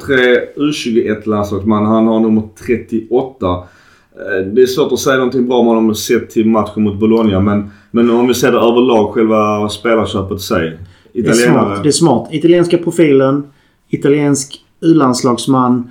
03 0.00 0.14
U21 0.56 1.28
landslagsman. 1.28 1.84
Han 1.86 2.06
har 2.06 2.20
nummer 2.20 2.42
38. 2.66 3.46
Eh, 3.50 4.46
Det 4.54 4.62
är 4.62 4.66
svårt 4.66 4.92
att 4.92 4.98
säga 4.98 5.16
någonting 5.16 5.46
bra 5.46 5.56
om 5.58 5.66
honom 5.66 5.94
sett 5.94 6.30
till 6.30 6.46
matchen 6.48 6.82
mot 6.82 7.00
Bologna. 7.00 7.40
Men, 7.40 7.70
men 7.90 8.10
om 8.10 8.28
vi 8.28 8.34
ser 8.34 8.52
det 8.52 8.58
överlag 8.58 9.14
själva 9.14 9.68
spelarköpet 9.68 10.36
i 10.38 10.40
sig. 10.40 10.78
Det 11.12 11.18
är 11.18 11.22
Italienare. 11.22 11.64
smart. 11.66 11.82
Det 11.82 11.88
är 11.88 11.92
smart. 11.92 12.28
Italienska 12.32 12.78
profilen. 12.78 13.42
Italiensk 13.88 14.54
U-landslagsman. 14.80 15.90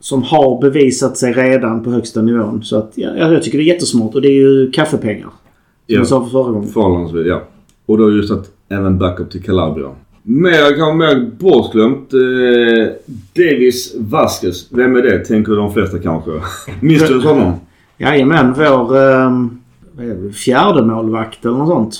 Som 0.00 0.22
har 0.22 0.60
bevisat 0.60 1.16
sig 1.16 1.32
redan 1.32 1.84
på 1.84 1.90
högsta 1.90 2.22
nivån. 2.22 2.62
Så 2.64 2.76
att, 2.76 2.92
ja, 2.94 3.10
jag 3.16 3.42
tycker 3.42 3.58
det 3.58 3.64
är 3.64 3.66
jättesmart. 3.66 4.14
Och 4.14 4.22
det 4.22 4.28
är 4.28 4.32
ju 4.42 4.70
kaffepengar. 4.70 5.22
Som 5.22 5.30
Ja. 5.86 5.98
jag 5.98 6.06
sa 6.06 6.22
för 6.24 6.30
förra 6.30 6.50
gången. 6.52 6.68
Förhållandevis, 6.68 7.26
ja. 7.26 7.42
Och 7.86 7.98
då 7.98 8.12
just 8.12 8.30
att 8.32 8.50
även 8.68 8.98
backup 8.98 9.30
till 9.30 9.42
Calabria. 9.42 9.88
Mer, 10.22 10.76
kanske 10.76 10.94
mer 10.94 11.30
bortglömt. 11.38 12.12
Eh, 12.12 12.88
Davis 13.36 13.94
Vasquez. 13.98 14.66
Vem 14.72 14.96
är 14.96 15.02
det? 15.02 15.18
Tänker 15.24 15.52
de 15.52 15.72
flesta 15.72 15.98
kanske. 15.98 16.30
Minns 16.80 17.08
du 17.08 17.20
honom? 17.20 17.52
Jajamän, 17.98 18.52
vår 18.56 18.96
um, 18.96 19.60
fjärde 20.32 20.82
målvakt 20.82 21.44
eller 21.44 21.56
något 21.58 21.68
sånt. 21.68 21.94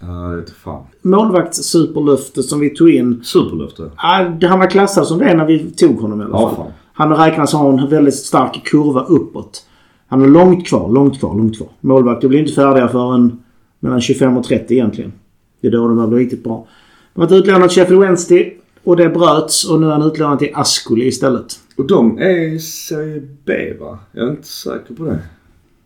Ja, 0.00 0.06
det 0.06 0.36
vete 0.36 0.52
fan. 0.64 0.82
Målvaktssuperlöfte 1.02 2.42
som 2.42 2.60
vi 2.60 2.70
tog 2.70 2.90
in. 2.90 3.20
Superlöfte. 3.24 3.90
Han 3.96 4.58
var 4.58 4.70
klassad 4.70 5.06
som 5.06 5.18
det 5.18 5.34
när 5.34 5.46
vi 5.46 5.58
tog 5.70 5.98
honom 6.00 6.20
i 6.20 6.24
alla 6.24 6.32
Ja, 6.32 6.48
fall. 6.48 6.56
fan. 6.56 6.72
Han 7.02 7.16
räknas 7.16 7.52
ha 7.52 7.68
en 7.68 7.88
väldigt 7.88 8.14
stark 8.14 8.64
kurva 8.64 9.04
uppåt. 9.04 9.66
Han 10.06 10.20
har 10.20 10.28
långt 10.28 10.66
kvar, 10.66 10.92
långt 10.92 11.20
kvar, 11.20 11.34
långt 11.34 11.56
kvar. 11.56 11.68
Målvakter 11.80 12.28
blir 12.28 12.38
inte 12.38 12.52
färdiga 12.52 12.88
förrän 12.88 13.42
mellan 13.80 14.00
25 14.00 14.36
och 14.36 14.44
30 14.44 14.74
egentligen. 14.74 15.12
Det 15.60 15.66
är 15.66 15.70
då 15.70 15.88
de 15.88 16.08
blir 16.08 16.18
riktigt 16.18 16.44
bra. 16.44 16.66
Han 17.14 17.22
har 17.22 17.30
varit 17.30 17.42
utlånad 17.42 17.70
till 17.70 17.80
Sheffield 17.80 18.02
Wednesday 18.02 18.58
och 18.84 18.96
det 18.96 19.08
bröts 19.08 19.70
och 19.70 19.80
nu 19.80 19.86
är 19.86 19.90
han 19.90 20.02
utlånad 20.02 20.38
till 20.38 20.50
Ascoli 20.54 21.06
istället. 21.06 21.46
Och 21.76 21.86
de 21.86 22.18
är 22.18 22.58
Serie 22.58 23.22
B 23.44 23.52
va? 23.80 23.98
Jag 24.12 24.26
är 24.26 24.30
inte 24.30 24.48
säker 24.48 24.94
på 24.94 25.04
det. 25.04 25.18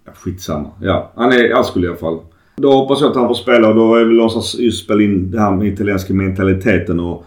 Ja, 0.04 0.12
skitsamma. 0.14 0.70
Ja, 0.82 1.12
han 1.14 1.32
är 1.32 1.60
Ascoli 1.60 1.86
i 1.86 1.88
alla 1.88 1.98
fall. 1.98 2.18
Då 2.56 2.72
hoppas 2.72 3.00
jag 3.00 3.10
att 3.10 3.16
han 3.16 3.28
får 3.28 3.34
spela 3.34 3.68
och 3.68 3.74
då 3.74 3.94
är 3.94 4.04
väl 4.04 4.16
någonstans 4.16 4.54
just 4.58 4.84
spela 4.84 5.02
in 5.02 5.30
det 5.30 5.40
här 5.40 5.50
med 5.50 5.68
italienska 5.68 6.14
mentaliteten 6.14 7.00
och 7.00 7.24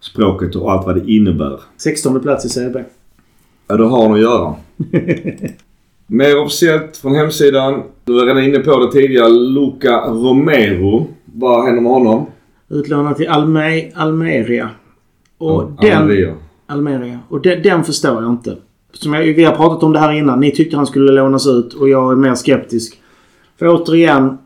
språket 0.00 0.56
och 0.56 0.72
allt 0.72 0.86
vad 0.86 0.94
det 0.94 1.12
innebär. 1.12 1.60
16 1.76 2.20
plats 2.20 2.44
i 2.44 2.48
Serie 2.48 2.70
B. 2.70 2.82
Ja, 3.66 3.76
det 3.76 3.84
har 3.84 4.02
han 4.02 4.12
att 4.12 4.20
göra. 4.20 4.54
Mer 6.06 6.38
officiellt 6.42 6.96
från 6.96 7.14
hemsidan. 7.14 7.82
Du 8.04 8.12
var 8.14 8.26
redan 8.26 8.44
inne 8.44 8.58
på 8.58 8.78
det 8.78 8.92
tidigare. 8.92 9.28
Luca 9.28 10.00
Romero. 10.00 11.06
Vad 11.24 11.64
händer 11.64 11.82
med 11.82 11.92
honom? 11.92 12.26
Utlånad 12.68 13.16
till 13.16 13.28
Alme 13.28 13.90
Almeria. 13.94 14.70
Och 15.38 15.62
Ja, 15.62 15.88
den... 15.88 15.98
Almeria. 15.98 16.34
Almeria. 16.66 17.18
Och 17.28 17.40
den, 17.40 17.62
den 17.62 17.84
förstår 17.84 18.22
jag 18.22 18.32
inte. 18.32 18.56
Som 18.92 19.14
jag, 19.14 19.22
vi 19.22 19.44
har 19.44 19.56
pratat 19.56 19.82
om 19.82 19.92
det 19.92 19.98
här 19.98 20.12
innan. 20.12 20.40
Ni 20.40 20.50
tyckte 20.50 20.76
han 20.76 20.86
skulle 20.86 21.12
lånas 21.12 21.46
ut 21.46 21.72
och 21.74 21.88
jag 21.88 22.12
är 22.12 22.16
mer 22.16 22.34
skeptisk. 22.34 23.00
För 23.58 23.68
återigen, 23.68 24.38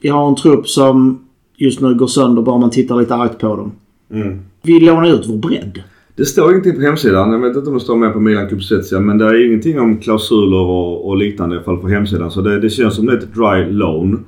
vi 0.00 0.08
har 0.08 0.28
en 0.28 0.36
trupp 0.36 0.68
som 0.68 1.26
just 1.56 1.80
nu 1.80 1.94
går 1.94 2.06
sönder 2.06 2.42
bara 2.42 2.58
man 2.58 2.70
tittar 2.70 2.96
lite 2.96 3.14
argt 3.14 3.38
på 3.38 3.56
dem. 3.56 3.72
Mm. 4.10 4.40
Vi 4.62 4.80
lånar 4.80 5.14
ut 5.14 5.26
vår 5.28 5.36
bredd. 5.36 5.82
Det 6.16 6.24
står 6.24 6.50
ingenting 6.50 6.74
på 6.74 6.80
hemsidan. 6.80 7.32
Jag 7.32 7.38
vet 7.38 7.56
inte 7.56 7.68
om 7.68 7.74
det 7.74 7.80
står 7.80 7.96
med 7.96 8.12
på 8.12 8.20
Milan 8.20 8.48
Kupsetsia. 8.48 9.00
Men 9.00 9.18
det 9.18 9.24
är 9.24 9.46
ingenting 9.46 9.80
om 9.80 9.96
klausuler 9.98 10.60
och, 10.60 11.08
och 11.08 11.16
liknande 11.16 11.54
i 11.54 11.58
alla 11.58 11.64
fall 11.64 11.76
på 11.76 11.88
hemsidan. 11.88 12.30
Så 12.30 12.40
det, 12.40 12.60
det 12.60 12.70
känns 12.70 12.94
som 12.94 13.06
det 13.06 13.12
är 13.12 13.16
ett 13.16 13.34
dry 13.34 13.72
loan. 13.72 14.24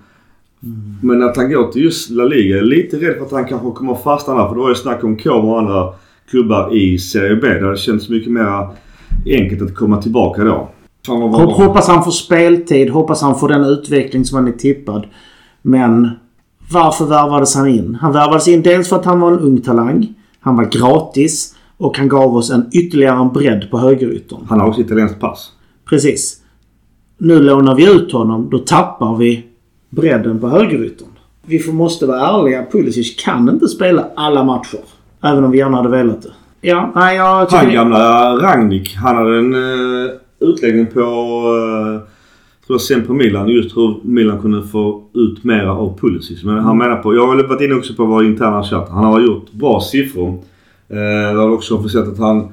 Men 1.02 1.23
att 1.23 1.37
han 1.37 1.50
går 1.50 1.73
till 1.73 1.83
just 1.83 2.11
La 2.11 2.25
Liga. 2.25 2.57
Jag 2.57 2.59
är 2.59 2.68
lite 2.68 2.97
rädd 2.97 3.16
för 3.16 3.25
att 3.25 3.33
han 3.33 3.45
kanske 3.45 3.71
kommer 3.71 3.95
fastna 3.95 4.35
där. 4.35 4.49
För 4.49 4.54
det 4.54 4.61
var 4.61 4.68
ju 4.68 4.75
snack 4.75 5.04
om 5.04 5.16
Como 5.16 5.50
och 5.50 5.59
andra 5.59 5.92
klubbar 6.30 6.76
i 6.76 6.99
Serie 6.99 7.37
B. 7.37 7.49
Där 7.49 7.71
det 7.71 7.76
känns 7.76 8.09
mycket 8.09 8.33
mer 8.33 8.68
enkelt 9.26 9.62
att 9.62 9.75
komma 9.75 10.02
tillbaka 10.02 10.45
då. 10.45 10.68
Hoppas 11.37 11.88
han 11.88 12.04
får 12.04 12.11
speltid. 12.11 12.90
Hoppas 12.90 13.23
han 13.23 13.38
får 13.38 13.49
den 13.49 13.64
utveckling 13.64 14.25
som 14.25 14.37
han 14.37 14.49
är 14.49 14.52
tippad. 14.52 15.07
Men 15.62 16.11
varför 16.73 17.04
värvades 17.04 17.54
han 17.54 17.68
in? 17.68 17.99
Han 18.00 18.12
värvades 18.12 18.49
in 18.49 18.62
dels 18.62 18.88
för 18.88 18.97
att 18.97 19.04
han 19.04 19.21
var 19.21 19.33
en 19.33 19.38
ung 19.38 19.61
talang. 19.61 20.14
Han 20.40 20.57
var 20.57 20.64
gratis. 20.64 21.54
Och 21.78 21.99
han 21.99 22.08
gav 22.08 22.37
oss 22.37 22.50
en 22.50 22.66
ytterligare 22.73 23.20
en 23.20 23.32
bredd 23.32 23.70
på 23.70 23.78
högeryttern. 23.78 24.38
Han 24.49 24.61
har 24.61 24.68
också 24.68 24.80
italienskt 24.80 25.20
pass. 25.20 25.52
Precis. 25.88 26.42
Nu 27.18 27.40
lånar 27.40 27.75
vi 27.75 27.94
ut 27.94 28.12
honom. 28.12 28.50
Då 28.50 28.58
tappar 28.58 29.16
vi 29.16 29.47
bredden 29.90 30.40
på 30.40 30.49
högeryttern. 30.49 31.08
Vi 31.47 31.58
får, 31.58 31.73
måste 31.73 32.06
vara 32.06 32.20
ärliga. 32.20 32.66
Pulisic 32.73 33.25
kan 33.25 33.49
inte 33.49 33.68
spela 33.68 34.04
alla 34.16 34.44
matcher. 34.44 34.80
Även 35.23 35.44
om 35.44 35.50
vi 35.50 35.58
gärna 35.58 35.76
hade 35.76 35.88
velat 35.88 36.23
det. 36.23 36.32
Ja, 36.61 36.92
nej 36.94 37.16
jag 37.16 37.49
tycker... 37.49 37.64
Han 37.64 37.73
gamla 37.73 38.37
Rangnick. 38.37 38.97
Han 38.97 39.16
hade 39.16 39.38
en 39.38 39.54
uh, 39.54 40.11
utläggning 40.40 40.87
på 40.87 41.00
uh, 41.00 42.00
tror 42.66 42.75
jag 42.75 42.80
sen 42.80 43.06
på 43.06 43.14
Milan. 43.14 43.49
Just 43.49 43.76
hur 43.76 44.00
Milan 44.02 44.40
kunde 44.40 44.62
få 44.62 45.02
ut 45.14 45.44
mera 45.44 45.73
av 45.73 45.99
Pulisic. 45.99 46.44
Men 46.44 46.58
han 46.58 46.78
menar 46.78 46.97
på... 46.97 47.14
Jag 47.14 47.26
har 47.26 47.49
varit 47.49 47.61
inne 47.61 47.75
också 47.75 47.94
på 47.94 48.04
vår 48.04 48.25
interna 48.25 48.62
chatt. 48.62 48.88
Han 48.90 49.04
har 49.04 49.20
gjort 49.20 49.52
bra 49.52 49.80
siffror. 49.80 50.42
Det 50.88 51.38
har 51.38 51.50
också 51.50 51.75
officiellt 51.76 52.09
att 52.09 52.18
han 52.18 52.49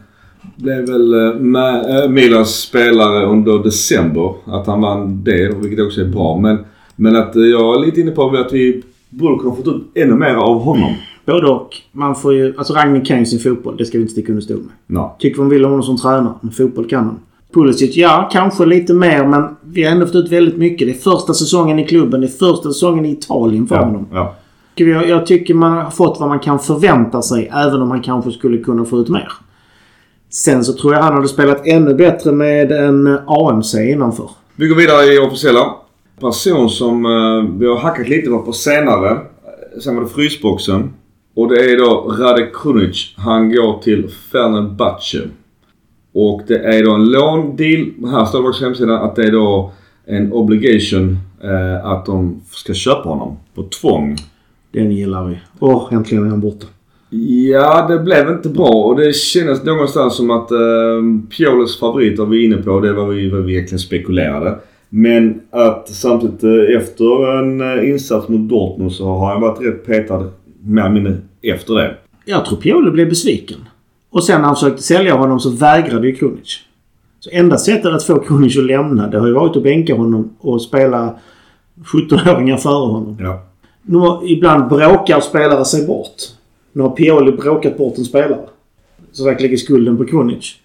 blev 0.56 0.88
väl 0.88 1.14
uh, 1.14 1.36
med, 1.40 2.04
uh, 2.04 2.10
Milans 2.10 2.56
spelare 2.62 3.26
under 3.26 3.64
december. 3.64 4.34
Att 4.46 4.68
han 4.68 4.82
vann 4.82 5.24
det, 5.24 5.56
vilket 5.56 5.86
också 5.86 6.02
är 6.02 6.06
bra. 6.06 6.38
Men, 6.38 6.58
men 6.96 7.16
att 7.16 7.36
uh, 7.36 7.46
jag 7.46 7.76
är 7.76 7.86
lite 7.86 8.02
inne 8.02 8.12
på 8.12 8.30
att 8.30 8.54
vi 8.54 8.84
borde 9.10 9.40
kunna 9.40 9.56
fått 9.56 9.68
ut 9.68 9.84
ännu 9.96 10.16
mer 10.16 10.36
av 10.36 10.62
honom. 10.62 10.94
Både 11.26 11.48
och. 11.48 11.70
Man 11.92 12.16
får 12.16 12.34
ju... 12.34 12.54
Alltså 12.58 12.74
Ragnik 12.74 13.08
kan 13.08 13.20
ju 13.20 13.26
sin 13.26 13.40
fotboll. 13.40 13.78
Det 13.78 13.86
ska 13.86 13.98
vi 13.98 14.02
inte 14.02 14.12
sticka 14.12 14.32
under 14.32 14.44
stol 14.44 14.58
med. 14.58 14.98
Ja. 14.98 15.16
Tycker 15.20 15.40
man 15.42 15.50
vill 15.50 15.66
om 15.66 15.72
honom 15.72 15.84
som 15.84 15.98
tränare. 15.98 16.34
Men 16.42 16.52
fotboll 16.52 16.86
kan 16.90 17.04
han. 17.04 17.20
Pulisic, 17.54 17.98
ja 17.98 18.30
kanske 18.32 18.66
lite 18.66 18.94
mer 18.94 19.28
men 19.28 19.44
vi 19.64 19.84
har 19.84 19.92
ändå 19.92 20.06
fått 20.06 20.16
ut 20.16 20.32
väldigt 20.32 20.58
mycket. 20.58 20.88
Det 20.88 20.94
är 20.94 21.12
första 21.12 21.34
säsongen 21.34 21.80
i 21.80 21.88
klubben. 21.88 22.22
Det 22.22 22.28
är 22.28 22.52
första 22.52 22.70
säsongen 22.70 23.06
i 23.06 23.12
Italien 23.12 23.68
för 23.68 23.76
Ja, 23.76 23.84
honom. 23.86 24.06
ja. 24.12 24.36
Jag, 24.76 25.10
jag 25.10 25.26
tycker 25.26 25.54
man 25.54 25.72
har 25.72 25.92
fått 25.92 26.20
vad 26.20 26.30
man 26.30 26.40
kan 26.40 26.60
förvänta 26.60 27.22
sig 27.22 27.52
även 27.54 27.82
om 27.82 27.90
man 27.90 28.02
kanske 28.02 28.32
skulle 28.32 28.58
kunna 28.58 28.86
få 28.86 29.00
ut 29.00 29.10
mer. 29.10 29.32
Sen 30.30 30.64
så 30.64 30.74
tror 30.74 30.94
jag 30.94 31.02
han 31.02 31.14
hade 31.14 31.28
spelat 31.28 31.68
ännu 31.68 31.94
bättre 31.94 32.32
med 32.32 32.72
en 32.72 33.20
AMC 33.28 33.76
innanför. 33.76 34.30
Vi 34.56 34.68
går 34.68 34.76
vidare 34.76 35.06
i 35.06 35.20
officiella. 35.20 35.76
Person 36.20 36.70
som 36.70 37.06
eh, 37.06 37.60
vi 37.60 37.68
har 37.68 37.78
hackat 37.78 38.10
lite 38.10 38.30
på, 38.30 38.54
senare. 38.54 39.20
Sen 39.84 39.96
var 39.96 40.04
det 40.04 40.10
frysboxen. 40.10 40.94
Och 41.36 41.50
det 41.50 41.72
är 41.72 41.78
då 41.78 42.16
Rade 42.20 42.50
Krunic. 42.54 43.14
Han 43.18 43.52
går 43.52 43.82
till 43.82 44.10
Fenerbahce. 44.32 45.22
Och 46.14 46.42
det 46.48 46.58
är 46.58 46.84
då 46.84 46.92
en 46.92 47.06
låndeal. 47.06 47.86
Här 48.12 48.26
står 48.26 48.44
det 48.44 48.60
på 48.60 48.66
hemsidan 48.66 49.04
att 49.04 49.16
det 49.16 49.24
är 49.24 49.32
då 49.32 49.72
en 50.06 50.34
obligation 50.34 51.18
eh, 51.44 51.86
att 51.86 52.06
de 52.06 52.42
ska 52.52 52.74
köpa 52.74 53.10
honom 53.10 53.38
på 53.56 53.64
tvång. 53.64 54.18
Den 54.76 54.92
gillar 54.92 55.26
vi. 55.26 55.38
Åh, 55.60 55.88
äntligen 55.92 56.26
är 56.26 56.30
han 56.30 56.40
borta. 56.40 56.68
Ja, 57.50 57.88
det 57.88 58.00
blev 58.00 58.30
inte 58.30 58.50
bra 58.50 58.70
och 58.70 58.96
det 58.96 59.16
kändes 59.16 59.64
någonstans 59.64 60.16
som 60.16 60.32
att 60.32 60.52
eh, 60.52 60.58
Piolos 61.38 61.80
favorit 61.80 62.20
var 62.20 62.26
vi 62.26 62.46
inne 62.46 62.58
på. 62.58 62.80
Det 62.80 62.94
var 62.94 63.08
vi, 63.08 63.30
vad 63.30 63.44
vi 63.44 63.54
egentligen 63.54 63.80
spekulerade. 63.80 64.60
Men 64.90 65.42
att 65.52 65.90
samtidigt 65.90 66.44
eh, 66.44 66.78
efter 66.78 67.38
en 67.40 67.62
eh, 67.62 67.90
insats 67.90 68.28
mot 68.28 68.50
Dortmund 68.50 68.92
så 68.92 69.06
har 69.06 69.32
han 69.32 69.42
varit 69.42 69.62
rätt 69.62 69.86
petad 69.86 70.32
mer 70.64 70.82
eller 70.82 70.92
mindre 70.92 71.18
efter 71.42 71.74
det. 71.74 71.96
Jag 72.26 72.46
tror 72.46 72.58
Pioli 72.58 72.92
blev 72.92 73.10
besviken. 73.10 73.58
Och 74.10 74.24
sen 74.24 74.42
när 74.42 74.48
han 74.48 74.56
försökte 74.56 74.84
sälja 74.84 75.16
honom 75.16 75.40
så 75.40 75.50
vägrade 75.50 76.08
ju 76.08 76.16
Krunic. 76.16 76.60
Så 77.20 77.30
enda 77.34 77.58
sättet 77.58 77.86
att 77.86 78.04
få 78.04 78.20
Krunic 78.20 78.58
att 78.58 78.64
lämna 78.64 79.08
det 79.08 79.20
har 79.20 79.28
ju 79.28 79.34
varit 79.34 79.58
att 79.58 79.64
bänka 79.64 79.96
honom 79.96 80.30
och 80.40 80.62
spela 80.62 81.16
17-åringar 81.94 82.58
före 82.58 82.88
honom. 82.88 83.18
Ja. 83.20 83.44
Ibland 84.28 84.70
bråkar 84.70 85.20
spelare 85.20 85.66
sig 85.66 85.88
bort. 85.88 86.16
Nu 86.74 86.82
har 86.82 86.90
Pioli 86.90 87.32
bråkat 87.32 87.78
bort 87.78 87.98
en 87.98 88.06
spelare. 88.06 88.46
Så 89.12 89.28
jag 89.28 89.42
lägger 89.42 89.58
skulden 89.58 89.98
på 89.98 90.06
Krunic. 90.06 90.56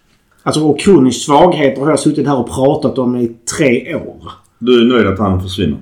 Alltså 0.42 0.60
och 0.60 0.80
Krunics 0.80 1.16
svagheter 1.16 1.82
har 1.82 1.90
jag 1.90 2.00
suttit 2.00 2.26
här 2.26 2.38
och 2.38 2.50
pratat 2.50 2.98
om 2.98 3.16
i 3.16 3.36
tre 3.58 3.94
år. 3.94 4.32
Du 4.58 4.80
är 4.80 4.84
nöjd 4.84 5.06
att 5.06 5.18
han 5.18 5.42
försvinner? 5.42 5.78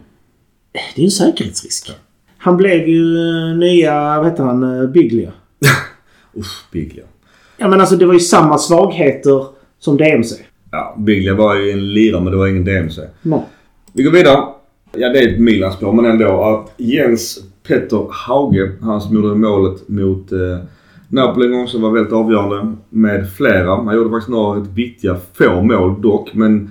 Det 0.96 1.02
är 1.02 1.04
en 1.04 1.10
säkerhetsrisk. 1.10 1.90
Han 2.38 2.56
blev 2.56 2.88
ju 2.88 3.16
eh, 3.16 3.56
nya, 3.56 4.18
vad 4.18 4.26
heter 4.26 4.44
han, 4.44 4.80
eh, 4.80 4.86
Biglia. 4.86 5.32
Uff, 6.34 6.64
Biglia. 6.72 7.04
Ja 7.56 7.68
men 7.68 7.80
alltså 7.80 7.96
det 7.96 8.06
var 8.06 8.14
ju 8.14 8.20
samma 8.20 8.58
svagheter 8.58 9.46
som 9.78 9.96
DMC. 9.96 10.36
Ja, 10.70 10.94
Biglia 10.98 11.34
var 11.34 11.54
ju 11.54 11.70
en 11.70 11.92
lirare 11.92 12.22
men 12.22 12.32
det 12.32 12.38
var 12.38 12.46
ingen 12.46 12.64
DMC. 12.64 13.02
No. 13.22 13.44
Vi 13.92 14.02
går 14.02 14.10
vidare. 14.10 14.44
Ja, 14.96 15.08
det 15.08 15.18
är 15.18 15.32
ett 15.32 15.40
Milansplan, 15.40 15.96
men 15.96 16.04
ändå. 16.04 16.42
Att 16.42 16.74
Jens 16.76 17.38
Petter 17.68 18.06
Hauge, 18.10 18.72
han 18.82 19.00
som 19.00 19.14
gjorde 19.14 19.34
målet 19.34 19.88
mot 19.88 20.32
eh, 20.32 20.58
Napoli 21.08 21.46
en 21.46 21.52
gång 21.52 21.68
som 21.68 21.82
var 21.82 21.90
väldigt 21.90 22.12
avgörande 22.12 22.76
med 22.90 23.32
flera. 23.32 23.76
Han 23.76 23.96
gjorde 23.96 24.10
faktiskt 24.10 24.30
några 24.30 24.60
rätt 24.60 24.68
viktiga, 24.74 25.16
få 25.34 25.62
mål 25.62 26.02
dock. 26.02 26.34
Men 26.34 26.70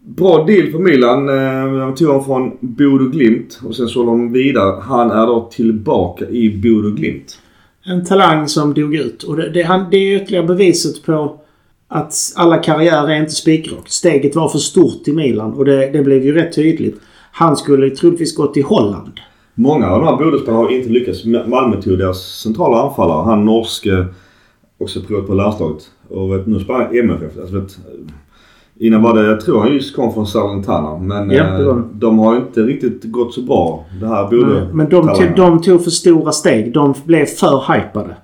bra 0.00 0.44
deal 0.44 0.70
för 0.70 0.78
Milan. 0.78 1.28
Eh, 1.28 1.78
de 1.78 1.94
tog 1.94 2.08
honom 2.08 2.24
från 2.24 2.58
Bodo 2.60 3.08
Glimt 3.08 3.60
och 3.66 3.76
sen 3.76 3.88
så 3.88 4.04
de 4.04 4.32
vidare. 4.32 4.80
Han 4.82 5.10
är 5.10 5.26
då 5.26 5.50
tillbaka 5.52 6.28
i 6.28 6.58
Bodo 6.62 6.90
Glimt. 6.90 7.38
En 7.84 8.04
talang 8.04 8.48
som 8.48 8.74
dog 8.74 8.94
ut. 8.94 9.22
Och 9.22 9.36
det, 9.36 9.50
det, 9.50 9.62
han, 9.62 9.86
det 9.90 9.96
är 9.96 10.16
ytterligare 10.16 10.46
beviset 10.46 11.06
på 11.06 11.40
att 11.88 12.14
alla 12.36 12.58
karriärer 12.58 13.10
är 13.10 13.20
inte 13.20 13.32
spikrak. 13.32 13.88
Steget 13.88 14.36
var 14.36 14.48
för 14.48 14.58
stort 14.58 15.08
i 15.08 15.12
Milan 15.12 15.52
och 15.52 15.64
det, 15.64 15.90
det 15.92 16.02
blev 16.02 16.24
ju 16.24 16.34
rätt 16.34 16.54
tydligt. 16.54 17.00
Han 17.38 17.56
skulle 17.56 17.90
troligtvis 17.90 18.36
gå 18.36 18.46
till 18.46 18.64
Holland. 18.64 19.12
Många 19.54 19.90
av 19.90 20.00
de 20.00 20.06
här 20.06 20.16
Bodöspelarna 20.16 20.62
har 20.62 20.70
inte 20.72 20.88
lyckats. 20.88 21.24
Malmö 21.24 21.82
tog 21.82 21.98
deras 21.98 22.18
centrala 22.42 22.82
anfallare. 22.82 23.24
Han 23.24 23.44
norske, 23.44 24.06
också 24.78 25.00
provat 25.00 25.26
på 25.26 25.34
landslaget. 25.34 25.82
Och 26.08 26.32
vet, 26.32 26.46
nu 26.46 26.60
spelar 26.60 26.80
han 26.80 26.98
MFF. 26.98 27.38
Alltså, 27.40 27.54
vet, 27.60 27.78
innan 28.78 29.02
var 29.02 29.14
det, 29.14 29.26
jag 29.26 29.40
tror 29.40 29.60
han 29.60 29.72
just 29.72 29.96
kom 29.96 30.14
från 30.14 30.26
Salernitana. 30.26 30.98
Men 30.98 31.30
Ja, 31.30 31.60
eh, 31.70 31.76
de 31.92 32.18
har 32.18 32.36
inte 32.36 32.60
riktigt 32.60 33.04
gått 33.04 33.34
så 33.34 33.42
bra. 33.42 33.84
Det 34.00 34.06
här 34.06 34.24
Bodö 34.30 34.66
Men 34.72 34.88
de, 34.88 35.06
tog- 35.08 35.36
de 35.36 35.62
tog 35.62 35.84
för 35.84 35.90
stora 35.90 36.32
steg. 36.32 36.72
De 36.72 36.94
blev 37.04 37.26
för 37.26 37.72
hypade. 37.74 38.16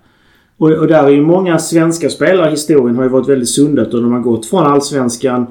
Och, 0.59 0.71
och 0.71 0.87
där 0.87 1.05
är 1.05 1.09
ju 1.11 1.23
många 1.23 1.59
svenska 1.59 2.09
spelare 2.09 2.49
i 2.49 2.51
historien 2.51 2.97
har 2.97 3.03
ju 3.03 3.09
varit 3.09 3.29
väldigt 3.29 3.49
och 3.95 4.03
de 4.03 4.13
har 4.13 4.21
gått 4.21 4.47
från 4.47 4.63
Allsvenskan 4.65 5.47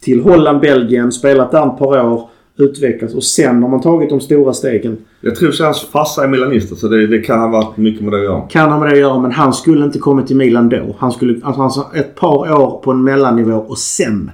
till 0.00 0.22
Holland, 0.22 0.60
Belgien, 0.60 1.12
spelat 1.12 1.50
där 1.50 1.66
ett 1.66 1.78
par 1.78 2.04
år, 2.12 2.28
utvecklats 2.58 3.14
och 3.14 3.24
sen 3.24 3.62
har 3.62 3.70
man 3.70 3.80
tagit 3.80 4.10
de 4.10 4.20
stora 4.20 4.52
stegen. 4.52 4.96
Jag 5.20 5.36
tror 5.36 5.50
så 5.52 5.64
hans 5.64 5.80
farsa 5.80 6.24
är 6.24 6.28
milanist 6.28 6.78
så 6.78 6.88
det, 6.88 7.06
det 7.06 7.18
kan 7.18 7.40
ha 7.40 7.48
varit 7.48 7.76
mycket 7.76 8.02
med 8.04 8.12
det 8.12 8.18
att 8.18 8.24
göra. 8.24 8.40
Kan 8.40 8.70
ha 8.70 8.78
med 8.78 8.88
det 8.88 8.92
att 8.92 8.98
göra 8.98 9.18
men 9.20 9.30
han 9.32 9.52
skulle 9.52 9.84
inte 9.84 9.98
kommit 9.98 10.26
till 10.26 10.36
Milan 10.36 10.68
då. 10.68 10.96
Han 10.98 11.12
skulle 11.12 11.40
alltså, 11.42 11.86
ett 11.94 12.14
par 12.14 12.60
år 12.60 12.80
på 12.84 12.90
en 12.90 13.04
mellannivå 13.04 13.56
och 13.56 13.78
sen. 13.78 14.30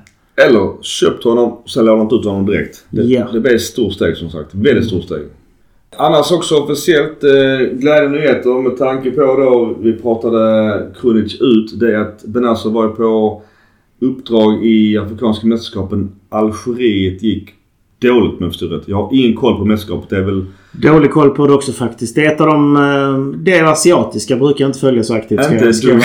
Eller 0.47 0.83
köpt 0.83 1.25
honom 1.25 1.53
och 1.53 1.71
sen 1.71 1.85
lånat 1.85 2.13
ut 2.13 2.25
honom 2.25 2.47
direkt. 2.47 2.85
Det, 2.91 3.03
Ja. 3.03 3.29
det 3.33 3.41
blir 3.41 3.55
ett 3.55 3.61
stort 3.63 3.93
steg 3.93 4.17
som 4.17 4.31
sagt. 4.31 4.55
Väldigt 4.55 4.87
stort 4.87 5.03
steg. 5.03 5.23
Annars 5.97 6.33
också 6.33 6.55
officiellt 6.57 7.25
eh, 7.25 7.77
glädjande 7.79 8.19
nyheter 8.19 8.63
med 8.63 8.77
tanke 8.79 9.11
på 9.11 9.21
då 9.21 9.75
vi 9.81 9.93
pratade 9.93 10.87
Krunic 11.01 11.41
ut. 11.41 11.81
Det 11.81 11.95
är 11.95 11.99
att 11.99 12.25
Benazzo 12.25 12.71
var 12.71 12.89
på 12.89 13.43
uppdrag 14.01 14.65
i 14.67 14.99
Afrikanska 14.99 15.47
mästerskapen. 15.47 16.13
Algeriet 16.29 17.23
gick 17.23 17.51
dåligt 18.09 18.41
med 18.41 18.49
förstår 18.49 18.67
rätt. 18.67 18.83
Jag 18.87 18.97
har 18.97 19.09
ingen 19.13 19.37
koll 19.37 19.57
på 19.59 19.65
mästerskapet. 19.65 20.11
Det 20.11 20.17
är 20.17 20.23
väl... 20.23 20.47
Dålig 20.73 21.11
koll 21.11 21.31
på 21.31 21.47
det 21.47 21.53
också 21.55 21.73
faktiskt. 21.73 22.15
Det 22.15 22.25
är 22.27 22.33
ett 22.33 22.41
av 22.41 22.47
de... 22.47 22.77
eh, 22.77 23.19
Det 23.43 23.61
asiatiska 23.61 24.37
brukar 24.37 24.65
jag 24.65 24.69
inte 24.69 24.79
följa 24.79 25.03
så 25.03 25.15
aktivt. 25.15 25.41
Inte 25.53 25.69
ett 25.69 25.83
dugg. 25.83 26.03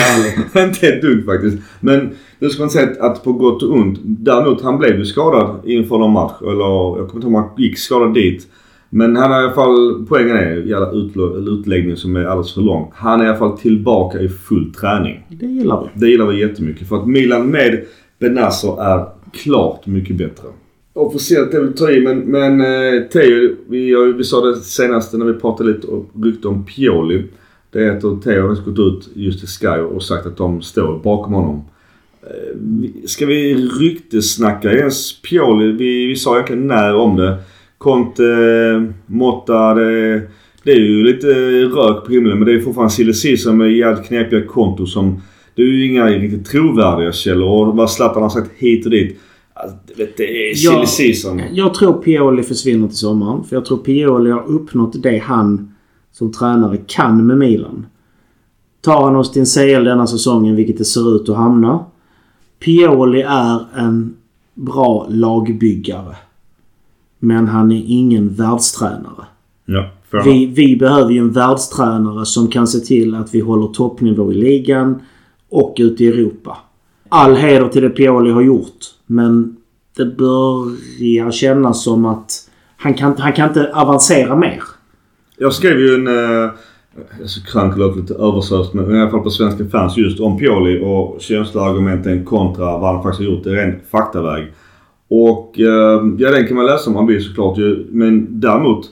inte 0.64 0.86
ett 0.88 1.02
dugg 1.02 1.24
faktiskt. 1.24 1.58
Men 1.80 2.10
nu 2.38 2.48
ska 2.50 2.62
man 2.62 2.70
säga 2.70 2.88
att, 3.00 3.24
på 3.24 3.32
gott 3.32 3.62
och 3.62 3.72
ont. 3.74 3.98
Däremot 4.02 4.62
han 4.62 4.78
blev 4.78 4.98
ju 4.98 5.04
skadad 5.04 5.56
inför 5.64 5.98
någon 5.98 6.12
match. 6.12 6.34
Eller 6.42 6.64
jag 6.64 6.94
kommer 6.96 7.14
inte 7.14 7.16
ihåg 7.26 7.26
om 7.26 7.34
han 7.34 7.48
gick 7.64 7.78
skadad 7.78 8.14
dit. 8.14 8.46
Men 8.92 9.16
han 9.16 9.30
har 9.30 9.40
i 9.40 9.44
alla 9.44 9.52
fall, 9.52 10.06
poängen 10.08 10.36
är 10.36 10.56
jävla 10.56 10.90
utläggning 11.52 11.96
som 11.96 12.16
är 12.16 12.24
alldeles 12.24 12.54
för 12.54 12.60
lång. 12.60 12.92
Han 12.94 13.20
är 13.20 13.24
i 13.24 13.28
alla 13.28 13.38
fall 13.38 13.58
tillbaka 13.58 14.20
i 14.20 14.28
full 14.28 14.72
träning. 14.74 15.26
Det 15.28 15.46
gillar 15.46 15.82
vi. 15.94 16.00
Det 16.00 16.08
gillar 16.10 16.26
vi 16.26 16.40
jättemycket. 16.40 16.88
För 16.88 16.96
att 16.96 17.06
Milan 17.06 17.46
med 17.46 17.84
Benazzo 18.20 18.78
är 18.80 19.06
klart 19.32 19.86
mycket 19.86 20.16
bättre. 20.16 20.48
Officiellt 21.06 21.54
är 21.54 21.60
väl 21.60 21.72
ta 21.72 21.90
i 21.90 22.00
men, 22.00 22.18
men 22.18 22.60
eh, 22.60 23.02
Teo, 23.02 23.56
vi, 23.68 23.94
vi 24.16 24.24
sa 24.24 24.46
det 24.46 24.56
senaste 24.56 25.16
när 25.18 25.26
vi 25.26 25.32
pratade 25.40 25.72
lite 25.72 25.86
och 25.86 26.10
ryckte 26.24 26.48
om 26.48 26.64
Pioli. 26.64 27.22
Det 27.72 27.78
är 27.84 27.90
att 27.96 28.22
Teo 28.22 28.46
har 28.48 28.70
gått 28.70 28.78
ut 28.78 29.10
just 29.14 29.38
till 29.38 29.48
Sky 29.48 29.80
och 29.80 30.02
sagt 30.02 30.26
att 30.26 30.36
de 30.36 30.62
står 30.62 30.98
bakom 30.98 31.32
honom. 31.34 31.62
Eh, 32.22 32.56
vi- 32.56 33.02
Ska 33.08 33.26
vi 33.26 33.54
ryktesnacka 33.54 34.72
ens 34.72 35.22
Pioli? 35.22 35.72
Vi, 35.72 36.06
vi 36.06 36.16
sa 36.16 36.34
egentligen 36.34 36.66
när 36.66 36.94
om 36.94 37.16
det. 37.16 37.36
Conte, 37.78 38.24
eh, 38.24 38.82
Motta, 39.06 39.74
det, 39.74 40.22
det 40.64 40.72
är 40.72 40.78
ju 40.80 41.02
lite 41.04 41.26
rök 41.64 42.04
på 42.06 42.12
himlen 42.12 42.38
men 42.38 42.46
det 42.48 42.54
är 42.54 42.60
fortfarande 42.60 42.92
silly 42.94 43.36
som 43.36 43.58
med 43.58 43.72
jävligt 43.72 44.06
knepiga 44.08 44.42
konto 44.46 44.86
som... 44.86 45.20
Det 45.54 45.62
är 45.62 45.66
ju 45.66 45.86
inga 45.86 46.06
riktigt 46.06 46.46
trovärdiga 46.46 47.12
källor 47.12 47.68
och 47.68 47.76
vad 47.76 47.90
Zlatan 47.90 48.22
har 48.22 48.30
sagt 48.30 48.50
hit 48.56 48.84
och 48.84 48.90
dit. 48.90 49.18
Alltså, 49.62 49.76
det, 49.86 49.94
vet, 50.04 50.16
det 50.16 50.22
är 50.50 50.54
Ja. 50.64 50.86
season. 50.86 51.40
Jag 51.52 51.74
tror 51.74 51.92
Pioli 51.92 52.42
försvinner 52.42 52.88
till 52.88 52.96
sommaren. 52.96 53.44
För 53.44 53.56
jag 53.56 53.64
tror 53.64 53.78
Pioli 53.78 54.30
har 54.30 54.46
uppnått 54.48 55.02
det 55.02 55.18
han 55.18 55.74
som 56.12 56.32
tränare 56.32 56.76
kan 56.86 57.26
med 57.26 57.38
Milan. 57.38 57.86
Tar 58.80 59.02
han 59.04 59.16
oss 59.16 59.32
till 59.32 59.40
en 59.40 59.46
CL 59.46 59.84
denna 59.84 60.06
säsongen, 60.06 60.56
vilket 60.56 60.78
det 60.78 60.84
ser 60.84 61.16
ut 61.16 61.28
att 61.28 61.36
hamna. 61.36 61.84
Pioli 62.64 63.22
är 63.22 63.60
en 63.76 64.14
bra 64.54 65.06
lagbyggare. 65.10 66.16
Men 67.18 67.48
han 67.48 67.72
är 67.72 67.82
ingen 67.86 68.28
världstränare. 68.28 69.24
Ja, 69.64 69.90
Vi, 70.24 70.46
vi 70.46 70.76
behöver 70.76 71.10
ju 71.10 71.18
en 71.18 71.32
världstränare 71.32 72.26
som 72.26 72.48
kan 72.48 72.66
se 72.66 72.78
till 72.78 73.14
att 73.14 73.34
vi 73.34 73.40
håller 73.40 73.66
toppnivå 73.66 74.32
i 74.32 74.34
ligan 74.34 75.02
och 75.48 75.76
ute 75.78 76.04
i 76.04 76.08
Europa. 76.08 76.56
All 77.12 77.36
heder 77.36 77.68
till 77.68 77.82
det 77.82 77.90
Pioli 77.90 78.30
har 78.30 78.42
gjort. 78.42 78.78
Men 79.06 79.56
det 79.96 80.04
börjar 80.04 81.30
kännas 81.30 81.84
som 81.84 82.04
att 82.04 82.32
han 82.76 82.94
kan, 82.94 83.16
han 83.18 83.32
kan 83.32 83.48
inte 83.48 83.72
avancera 83.74 84.36
mer. 84.36 84.62
Jag 85.38 85.52
skrev 85.52 85.78
ju 85.78 85.94
en... 85.94 86.06
Eh, 86.06 86.50
alltså 87.20 87.40
krönika 87.40 87.76
låter 87.76 88.00
lite 88.00 88.14
översöst 88.14 88.74
men 88.74 88.96
i 88.96 89.00
alla 89.00 89.10
fall 89.10 89.20
på 89.20 89.30
Svenska 89.30 89.64
fans 89.68 89.96
just 89.96 90.20
om 90.20 90.38
Pioli 90.38 90.80
och 90.84 91.20
känsloargumenten 91.20 92.24
kontra 92.24 92.78
vad 92.78 92.94
han 92.94 93.02
faktiskt 93.02 93.28
har 93.28 93.36
gjort 93.36 93.46
i 93.46 93.50
ren 93.50 93.80
faktaväg. 93.90 94.52
Och 95.08 95.60
eh, 95.60 96.00
ja 96.18 96.30
den 96.30 96.46
kan 96.46 96.56
man 96.56 96.66
läsa 96.66 96.90
om 96.90 96.94
man 96.94 97.06
vill 97.06 97.24
såklart 97.24 97.58
ju. 97.58 97.86
Men 97.90 98.40
däremot 98.40 98.90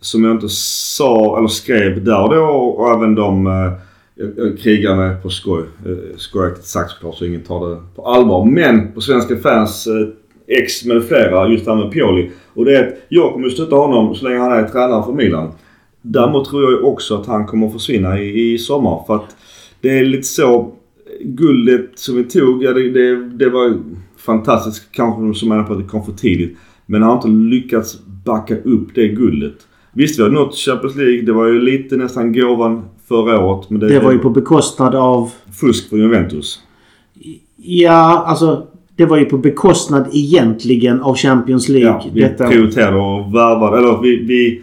som 0.00 0.24
jag 0.24 0.34
inte 0.34 0.48
sa 0.48 1.38
eller 1.38 1.48
skrev 1.48 2.04
där 2.04 2.22
och 2.22 2.34
då 2.34 2.42
och 2.42 2.96
även 2.96 3.14
de 3.14 3.46
eh, 3.46 3.72
jag, 4.14 4.32
jag 4.36 4.58
krigar 4.58 4.96
med 4.96 5.22
på 5.22 5.30
skoj. 5.30 5.62
Eh, 5.86 6.16
skojigt 6.16 6.64
sagt 6.64 6.90
såklart 6.90 7.14
så 7.14 7.24
ingen 7.24 7.42
tar 7.42 7.70
det 7.70 7.80
på 7.96 8.06
allvar. 8.06 8.44
Men 8.44 8.92
på 8.92 9.00
Svenska 9.00 9.36
fans 9.36 9.86
eh, 9.86 10.08
ex 10.46 10.84
med 10.84 11.04
flera 11.04 11.48
just 11.48 11.64
det 11.64 11.74
här 11.74 11.84
med 11.84 11.92
Pioli. 11.92 12.30
Och 12.54 12.64
det 12.64 12.76
är 12.76 12.86
att 12.86 12.94
jag 13.08 13.32
kommer 13.32 13.48
stötta 13.48 13.76
honom 13.76 14.14
så 14.14 14.24
länge 14.24 14.38
han 14.38 14.52
är 14.52 14.68
tränare 14.68 15.04
för 15.04 15.12
Milan. 15.12 15.52
Däremot 16.02 16.48
tror 16.48 16.72
jag 16.72 16.84
också 16.84 17.16
att 17.16 17.26
han 17.26 17.46
kommer 17.46 17.68
försvinna 17.68 18.20
i, 18.20 18.52
i 18.52 18.58
sommar. 18.58 19.04
För 19.06 19.14
att 19.14 19.36
det 19.80 19.98
är 19.98 20.04
lite 20.04 20.26
så. 20.26 20.72
Guldet 21.20 21.90
som 21.94 22.16
vi 22.16 22.24
tog, 22.24 22.64
ja 22.64 22.72
det, 22.72 22.90
det, 22.90 23.28
det 23.28 23.48
var 23.48 23.74
fantastiskt. 24.18 24.92
Kanske 24.92 25.38
som 25.38 25.48
menar 25.48 25.62
på 25.62 25.72
att 25.72 25.78
det 25.78 25.88
kom 25.88 26.04
för 26.04 26.12
tidigt. 26.12 26.56
Men 26.86 27.02
han 27.02 27.10
har 27.10 27.16
inte 27.16 27.28
lyckats 27.28 27.98
backa 28.24 28.56
upp 28.56 28.94
det 28.94 29.08
guldet. 29.08 29.54
Visst 29.92 30.18
vi 30.18 30.22
har 30.22 30.30
nått 30.30 30.54
Champions 30.54 30.96
League. 30.96 31.22
Det 31.22 31.32
var 31.32 31.46
ju 31.46 31.60
lite 31.60 31.96
nästan 31.96 32.32
gåvan 32.32 32.82
förra 33.08 33.40
året. 33.44 33.70
Men 33.70 33.80
det, 33.80 33.88
Det 33.88 33.98
var 34.00 34.12
ju 34.12 34.18
på 34.18 34.30
bekostnad 34.30 34.94
av... 34.94 35.30
fusk 35.60 35.88
för 35.90 35.96
Juventus. 35.96 36.60
Ja, 37.56 38.24
alltså... 38.26 38.66
Det 38.96 39.06
var 39.06 39.16
ju 39.16 39.24
på 39.24 39.38
bekostnad 39.38 40.04
egentligen 40.12 41.00
av 41.02 41.16
Champions 41.16 41.68
League. 41.68 41.88
Ja, 41.88 42.04
vi 42.12 42.20
Detta, 42.20 42.48
prioriterade 42.48 42.96
och 42.96 43.34
värvade. 43.34 43.78
Eller 43.78 44.02
vi, 44.02 44.16
vi 44.24 44.62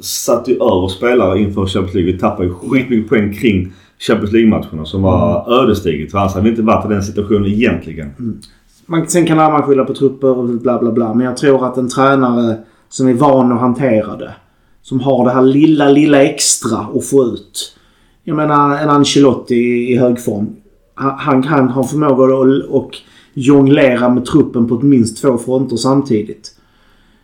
satte 0.00 0.50
ju 0.50 0.56
över 0.56 0.88
spelare 0.88 1.38
inför 1.38 1.66
Champions 1.66 1.94
League. 1.94 2.12
Vi 2.12 2.18
tappade 2.18 2.48
ju 2.48 2.54
skitmycket 2.54 3.08
poäng 3.08 3.32
kring 3.34 3.72
Champions 3.98 4.32
League-matcherna 4.32 4.84
som 4.84 5.02
var 5.02 5.44
Mm. 5.46 5.58
ödesdigert. 5.64 6.10
För 6.10 6.18
annars 6.18 6.32
hade 6.34 6.44
vi 6.44 6.50
inte 6.50 6.62
varit 6.62 6.86
i 6.86 6.88
den 6.88 7.02
situationen 7.02 7.46
egentligen. 7.46 8.10
Man, 8.86 9.06
sen 9.08 9.26
kan 9.26 9.36
man 9.36 9.62
skylla 9.62 9.84
på 9.84 9.94
trupper 9.94 10.38
och 10.38 10.44
bla 10.48 10.78
bla 10.78 10.92
bla. 10.92 11.14
Men 11.14 11.26
jag 11.26 11.36
tror 11.36 11.66
att 11.66 11.76
en 11.76 11.88
tränare 11.88 12.56
som 12.88 13.08
är 13.08 13.14
van 13.14 13.52
att 13.52 13.60
hantera 13.60 14.16
det. 14.16 14.34
Som 14.82 15.00
har 15.00 15.24
det 15.24 15.30
här 15.30 15.42
lilla, 15.42 15.88
lilla 15.88 16.22
extra 16.22 16.78
att 16.78 17.06
få 17.06 17.24
ut. 17.24 17.76
Jag 18.24 18.36
menar 18.36 18.78
en 18.78 18.90
Ancelotti 18.90 19.54
i, 19.54 19.96
högform. 19.96 20.06
hög 20.14 20.24
form. 20.24 20.56
Han, 20.94 21.44
han 21.44 21.68
har 21.68 21.82
förmåga 21.82 22.24
att 22.24 22.70
och 22.70 22.96
jonglera 23.34 24.08
med 24.08 24.24
truppen 24.24 24.68
på 24.68 24.80
minst 24.80 25.22
två 25.22 25.38
fronter 25.38 25.76
samtidigt. 25.76 26.50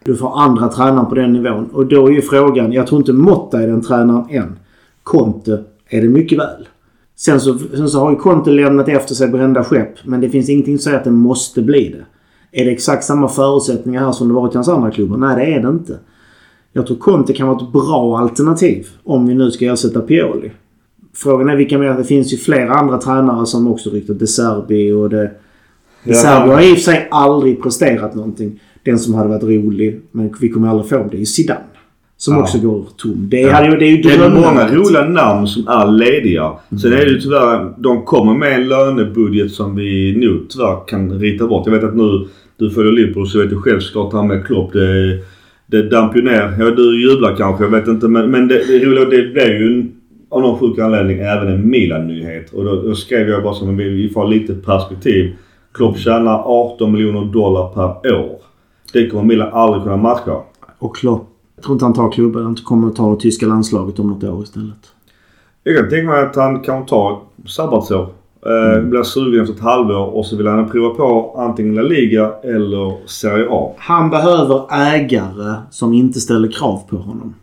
Du 0.05 0.17
får 0.17 0.41
andra 0.41 0.69
tränare 0.69 1.07
på 1.07 1.15
den 1.15 1.33
nivån. 1.33 1.67
Och 1.73 1.87
då 1.87 2.07
är 2.07 2.11
ju 2.11 2.23
frågan, 2.23 2.73
jag 2.73 2.87
tror 2.87 3.01
inte 3.01 3.13
Motta 3.13 3.63
är 3.63 3.67
den 3.67 3.83
tränaren 3.83 4.31
än. 4.31 4.59
Conte 5.03 5.65
är 5.89 6.03
det 6.03 6.09
mycket 6.09 6.39
väl. 6.39 6.69
Sen 7.17 7.41
så, 7.41 7.59
sen 7.59 7.89
så 7.89 8.01
har 8.01 8.11
ju 8.11 8.17
Conte 8.17 8.51
lämnat 8.51 8.89
efter 8.89 9.15
sig 9.15 9.29
brända 9.29 9.65
skepp. 9.65 9.95
Men 10.05 10.21
det 10.21 10.29
finns 10.29 10.49
ingenting 10.49 10.79
som 10.79 10.85
säger 10.85 10.99
att 10.99 11.05
det 11.05 11.11
måste 11.11 11.63
bli 11.63 11.89
det. 11.89 12.05
Är 12.61 12.65
det 12.65 12.71
exakt 12.71 13.05
samma 13.05 13.29
förutsättningar 13.29 14.05
här 14.05 14.13
som 14.13 14.29
det 14.29 14.35
varit 14.35 14.55
i 14.55 14.57
hans 14.57 14.69
andra 14.69 14.91
klubbar? 14.91 15.17
Nej, 15.17 15.37
det 15.37 15.55
är 15.55 15.63
det 15.63 15.69
inte. 15.69 15.99
Jag 16.73 16.87
tror 16.87 16.97
Conte 16.97 17.33
kan 17.33 17.49
vara 17.49 17.57
ett 17.67 17.73
bra 17.73 18.19
alternativ 18.19 18.87
om 19.05 19.27
vi 19.27 19.35
nu 19.35 19.51
ska 19.51 19.73
ersätta 19.73 20.01
Pioli. 20.01 20.51
Frågan 21.15 21.49
är 21.49 21.57
vilka 21.57 21.79
mer... 21.79 21.95
Det 21.95 22.05
finns 22.05 22.33
ju 22.33 22.37
flera 22.37 22.73
andra 22.75 22.99
tränare 22.99 23.47
som 23.47 23.69
också 23.69 23.91
ryktat. 23.91 24.19
De 24.19 24.27
Serbi 24.27 24.93
och 24.93 25.11
det... 25.11 25.31
De 26.05 26.15
Serbi 26.15 26.51
har 26.51 26.61
i 26.61 26.73
och 26.73 26.77
för 26.77 26.83
sig 26.83 27.09
aldrig 27.11 27.63
presterat 27.63 28.15
någonting. 28.15 28.61
Den 28.85 28.99
som 28.99 29.15
hade 29.15 29.29
varit 29.29 29.43
rolig, 29.43 30.01
men 30.11 30.35
vi 30.41 30.49
kommer 30.49 30.69
aldrig 30.69 30.89
få 30.89 31.09
det, 31.11 31.17
är 31.17 31.19
ju 31.19 31.27
Zidane. 31.27 31.61
Som 32.17 32.35
Ja. 32.35 32.41
också 32.43 32.59
går 32.59 32.85
tom. 32.97 33.29
Det, 33.31 33.51
hade, 33.51 33.71
ju- 33.71 33.77
det 33.77 33.85
är 33.85 33.91
ju 33.91 34.03
Det 34.03 34.15
är 34.15 34.31
många 34.31 34.69
roliga 34.75 35.05
namn 35.09 35.47
som 35.47 35.69
är 35.69 35.87
lediga. 35.93 36.53
Sen 36.83 36.93
är 36.93 36.97
det 36.97 37.11
ju 37.11 37.21
tyvärr, 37.21 37.75
de 37.79 38.03
kommer 38.05 38.35
med 38.35 38.53
en 38.55 38.69
lönebudget 38.69 39.53
som 39.53 39.77
vi 39.77 40.17
nu 40.17 40.47
tyvärr 40.49 40.87
kan 40.89 41.13
rita 41.19 41.47
bort. 41.47 41.67
Jag 41.67 41.73
vet 41.75 41.85
att 41.85 41.97
nu, 41.97 42.27
du 42.57 42.71
följer 42.71 42.93
Liverpool 42.93 43.29
så 43.29 43.39
vet 43.39 43.51
du 43.51 43.57
själv 43.61 43.81
såklart 43.81 44.13
han 44.13 44.27
med 44.27 44.47
Klopp. 44.47 44.73
Det, 44.73 45.19
det 45.71 45.83
damp 45.83 46.17
ju 46.17 46.23
ner. 46.23 46.57
Ja, 46.59 46.71
du 46.71 47.03
jublar 47.03 47.37
kanske, 47.37 47.65
jag 47.65 47.71
vet 47.71 47.89
inte. 47.89 48.09
Men, 48.09 48.31
men 48.31 48.49
det, 48.49 48.55
det 48.55 48.85
roliga, 48.85 49.05
det 49.05 49.33
blev 49.33 49.49
ju 49.49 49.67
en, 49.67 49.93
av 50.29 50.41
någon 50.41 50.59
sjuk 50.59 50.79
anledning 50.79 51.19
även 51.19 51.49
en 51.49 51.69
Milan-nyhet. 51.71 52.53
Och 52.53 52.65
då, 52.65 52.83
då 52.83 52.95
skrev 52.95 53.29
jag 53.29 53.43
bara 53.43 53.55
som 53.55 53.77
vi, 53.77 53.89
vi 53.89 54.09
får 54.09 54.29
lite 54.29 54.55
perspektiv. 54.55 55.37
Klopp 55.73 55.99
tjänar 55.99 56.43
18 56.45 56.93
miljoner 56.93 57.33
dollar 57.33 57.69
per 57.69 58.15
år. 58.15 58.39
Det 58.93 59.11
kommer 59.11 59.25
Milan 59.25 59.49
aldrig 59.53 59.83
kunna 59.83 59.97
matcha. 59.97 60.41
Och 60.79 60.97
Klopp. 60.97 61.29
Jag 61.57 61.65
tror 61.65 61.75
inte 61.75 61.85
han 61.85 61.95
tar 61.95 62.13
klubben. 62.13 62.45
Han 62.45 62.55
kommer 62.55 62.89
att 62.89 62.97
ta 62.97 63.15
det 63.15 63.21
tyska 63.21 63.47
landslaget 63.47 63.99
om 63.99 64.07
något 64.07 64.25
år 64.25 64.43
istället. 64.43 64.93
Jag 65.63 65.77
kan 65.77 65.89
tänka 65.89 66.11
mig 66.11 66.23
att 66.23 66.37
han 66.37 66.61
kan 66.61 66.87
ta 66.87 67.23
sabbatsår. 67.47 68.09
Eh, 68.47 68.83
Blir 68.83 69.03
sugen 69.03 69.41
efter 69.41 69.55
ett 69.55 69.61
halvår 69.61 70.07
och 70.07 70.27
så 70.27 70.37
vill 70.37 70.47
han 70.47 70.71
prova 70.71 70.95
på 70.95 71.35
antingen 71.39 71.75
La 71.75 71.83
Liga 71.83 72.33
eller 72.43 73.09
Serie 73.09 73.47
A. 73.51 73.75
Han 73.79 74.11
behöver 74.11 74.75
ägare 74.95 75.55
som 75.71 75.93
inte 75.95 76.21
ställer 76.21 76.49
krav 76.49 76.83
på 76.89 76.97
honom. 76.97 77.35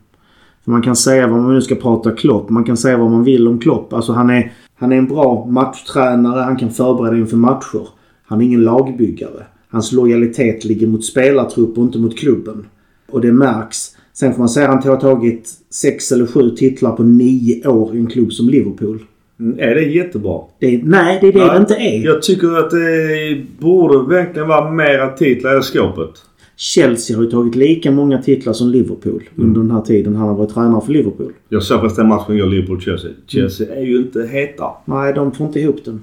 För 0.63 0.71
man 0.71 0.81
kan 0.81 0.95
säga 0.95 1.27
vad 1.27 1.41
man 1.41 1.53
nu 1.53 1.62
ska 1.62 1.75
prata 1.75 2.12
Klopp. 2.12 2.49
Man 2.49 2.63
kan 2.63 2.77
säga 2.77 2.97
vad 2.97 3.12
man 3.12 3.23
vill 3.23 3.47
om 3.47 3.60
Klopp. 3.60 3.93
Alltså 3.93 4.13
han 4.13 4.29
är, 4.29 4.51
han 4.75 4.91
är 4.91 4.97
en 4.97 5.08
bra 5.08 5.45
matchtränare. 5.45 6.41
Han 6.41 6.58
kan 6.58 6.69
förbereda 6.69 7.17
inför 7.17 7.38
matcher. 7.38 7.88
Han 8.25 8.41
är 8.41 8.45
ingen 8.45 8.63
lagbyggare. 8.63 9.45
Hans 9.69 9.91
lojalitet 9.91 10.65
ligger 10.65 10.88
mot 10.88 11.05
spelartrupp 11.05 11.77
och 11.77 11.84
inte 11.84 11.99
mot 11.99 12.17
klubben. 12.17 12.65
Och 13.12 13.21
det 13.21 13.31
märks. 13.31 13.77
Sen 14.13 14.31
får 14.34 14.39
man 14.39 14.49
säga 14.49 14.69
att 14.69 14.84
han 14.84 14.93
har 14.93 15.01
tagit 15.01 15.49
sex 15.69 16.12
eller 16.12 16.25
sju 16.25 16.49
titlar 16.49 16.91
på 16.91 17.03
nio 17.03 17.67
år 17.67 17.95
i 17.95 17.99
en 17.99 18.08
klubb 18.08 18.34
som 18.34 18.49
Liverpool. 18.49 18.99
Mm, 19.39 19.60
Är 19.60 19.76
det 19.76 19.82
jättebra? 19.82 20.41
Det 20.60 20.82
nej, 20.84 21.17
det 21.21 21.28
är 21.28 21.32
det 21.32 21.39
Nej, 21.39 21.50
det 21.50 21.58
inte 21.58 21.76
är. 21.76 22.06
Jag 22.06 22.21
tycker 22.21 22.58
att 22.58 22.71
det 22.71 23.45
borde 23.60 24.15
verkligen 24.15 24.48
vara 24.48 24.71
mera 24.71 25.10
titlar 25.10 25.60
i 25.60 25.63
skåpet. 25.63 26.12
Chelsea 26.58 27.17
har 27.17 27.24
ju 27.24 27.30
tagit 27.30 27.56
lika 27.56 27.91
många 27.91 28.21
titlar 28.21 28.54
som 28.54 28.69
Liverpool 28.69 29.24
under 29.36 29.62
den 29.62 29.71
här 29.71 29.82
tiden 29.82 30.15
han 30.15 30.28
har 30.28 30.36
varit 30.36 30.54
tränare 30.54 30.82
för 30.82 30.91
Liverpool. 30.91 31.34
Jag 31.50 31.63
såg 31.63 31.80
förresten 31.80 32.08
matchen 32.08 32.38
jag 32.38 32.50
Liverpool-Chelsea. 32.50 33.12
Chelsea 33.28 33.76
är 33.76 33.82
ju 33.82 33.98
inte 33.98 34.28
heta. 34.32 34.65
Nej, 34.86 35.13
de 35.13 35.32
får 35.32 35.48
inte 35.48 35.60
ihop 35.60 35.86
den. 35.86 36.02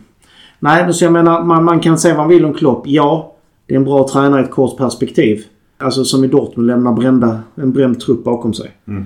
Nej, 0.61 0.95
så 0.95 1.05
jag 1.05 1.13
menar 1.13 1.45
man, 1.45 1.65
man 1.65 1.81
kan 1.81 1.99
säga 1.99 2.15
vad 2.15 2.23
man 2.23 2.29
vill 2.29 2.45
om 2.45 2.55
Klopp. 2.55 2.83
Ja, 2.87 3.37
det 3.67 3.75
är 3.75 3.79
en 3.79 3.85
bra 3.85 4.09
tränare 4.09 4.41
i 4.41 4.45
ett 4.45 4.51
kort 4.51 4.79
perspektiv. 4.79 5.45
Alltså 5.79 6.05
som 6.05 6.25
i 6.25 6.27
Dortmund 6.27 6.67
lämnar 6.67 6.93
brända, 6.93 7.41
en 7.55 7.73
bränd 7.73 8.01
trupp 8.01 8.25
bakom 8.25 8.55
sig. 8.55 8.71
Mm. 8.89 9.05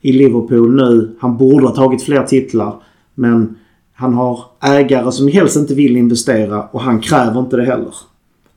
I 0.00 0.12
Liverpool 0.12 0.74
nu. 0.74 1.16
Han 1.18 1.36
borde 1.36 1.66
ha 1.66 1.74
tagit 1.74 2.02
fler 2.02 2.22
titlar. 2.22 2.74
Men 3.14 3.56
han 4.02 4.14
har 4.14 4.44
ägare 4.62 5.12
som 5.12 5.28
helst 5.28 5.56
inte 5.56 5.74
vill 5.74 5.96
investera 5.96 6.62
och 6.62 6.80
han 6.80 7.00
kräver 7.00 7.40
inte 7.40 7.56
det 7.56 7.64
heller. 7.64 7.94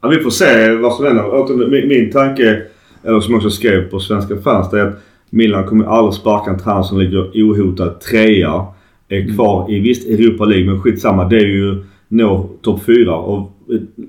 Ja, 0.01 0.10
vi 0.10 0.19
får 0.19 0.29
se 0.29 0.75
vad 0.75 0.93
som 0.93 1.05
händer. 1.05 1.67
Min, 1.69 1.88
min 1.88 2.12
tanke, 2.12 2.62
eller 3.03 3.19
som 3.19 3.34
jag 3.34 3.38
också 3.38 3.49
skrev 3.49 3.89
på 3.89 3.99
Svenska 3.99 4.38
fans, 4.38 4.69
det 4.71 4.79
är 4.79 4.88
att 4.88 5.01
Milan 5.29 5.65
kommer 5.65 5.86
aldrig 5.86 6.13
sparka 6.13 6.51
en 6.51 6.60
tränare 6.60 6.84
som 6.84 6.99
ligger 6.99 7.21
ohotad 7.21 7.99
trea. 7.99 8.65
Är 9.10 9.36
kvar 9.36 9.71
i 9.71 9.79
visst 9.79 10.10
Europa 10.10 10.45
League, 10.45 10.65
men 10.65 10.81
skitsamma. 10.81 11.29
Det 11.29 11.38
är 11.38 11.47
ju 11.47 11.84
nå 12.08 12.49
topp 12.62 12.84
fyra. 12.86 13.15
Och 13.15 13.51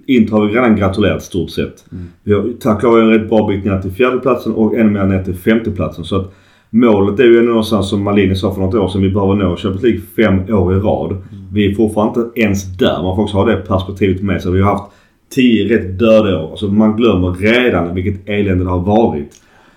Inter 0.06 0.32
har 0.32 0.46
vi 0.46 0.54
redan 0.54 0.76
gratulerat 0.76 1.22
stort 1.22 1.50
sett. 1.50 1.84
Vi 2.22 2.32
har 2.32 2.52
tack 2.60 2.82
vare 2.84 3.02
en 3.02 3.10
rätt 3.10 3.28
bra 3.28 3.48
bit 3.48 3.64
ner 3.64 3.80
till 3.80 3.90
fjärdeplatsen 3.90 4.54
och 4.54 4.74
ännu 4.74 4.90
mer 4.90 5.04
ner 5.04 5.22
till 5.22 5.34
femteplatsen. 5.34 6.04
Så 6.04 6.16
att 6.16 6.34
målet 6.70 7.20
är 7.20 7.24
ju 7.24 7.38
ändå 7.38 7.50
någonstans 7.50 7.90
som 7.90 8.02
Malini 8.02 8.34
sa 8.34 8.54
för 8.54 8.60
något 8.60 8.74
år 8.74 8.88
sedan. 8.88 9.02
Vi 9.02 9.10
behöver 9.10 9.34
nå 9.34 9.56
Champions 9.56 9.82
League 9.82 10.00
fem 10.16 10.54
år 10.54 10.76
i 10.76 10.78
rad. 10.78 11.16
Vi 11.52 11.70
är 11.70 11.74
fortfarande 11.74 12.20
inte 12.20 12.40
ens 12.40 12.76
där. 12.78 13.02
Man 13.02 13.16
får 13.16 13.22
också 13.22 13.36
ha 13.36 13.44
det 13.44 13.56
perspektivet 13.56 14.22
med 14.22 14.42
sig. 14.42 14.52
Vi 14.52 14.60
har 14.60 14.72
haft 14.72 14.92
tio 15.34 15.76
rätt 15.76 15.98
döda 15.98 16.42
år. 16.42 16.50
Alltså 16.50 16.66
man 16.66 16.96
glömmer 16.96 17.32
redan 17.32 17.94
vilket 17.94 18.28
elände 18.28 18.64
det 18.64 18.70
har 18.70 18.80
varit. 18.80 19.32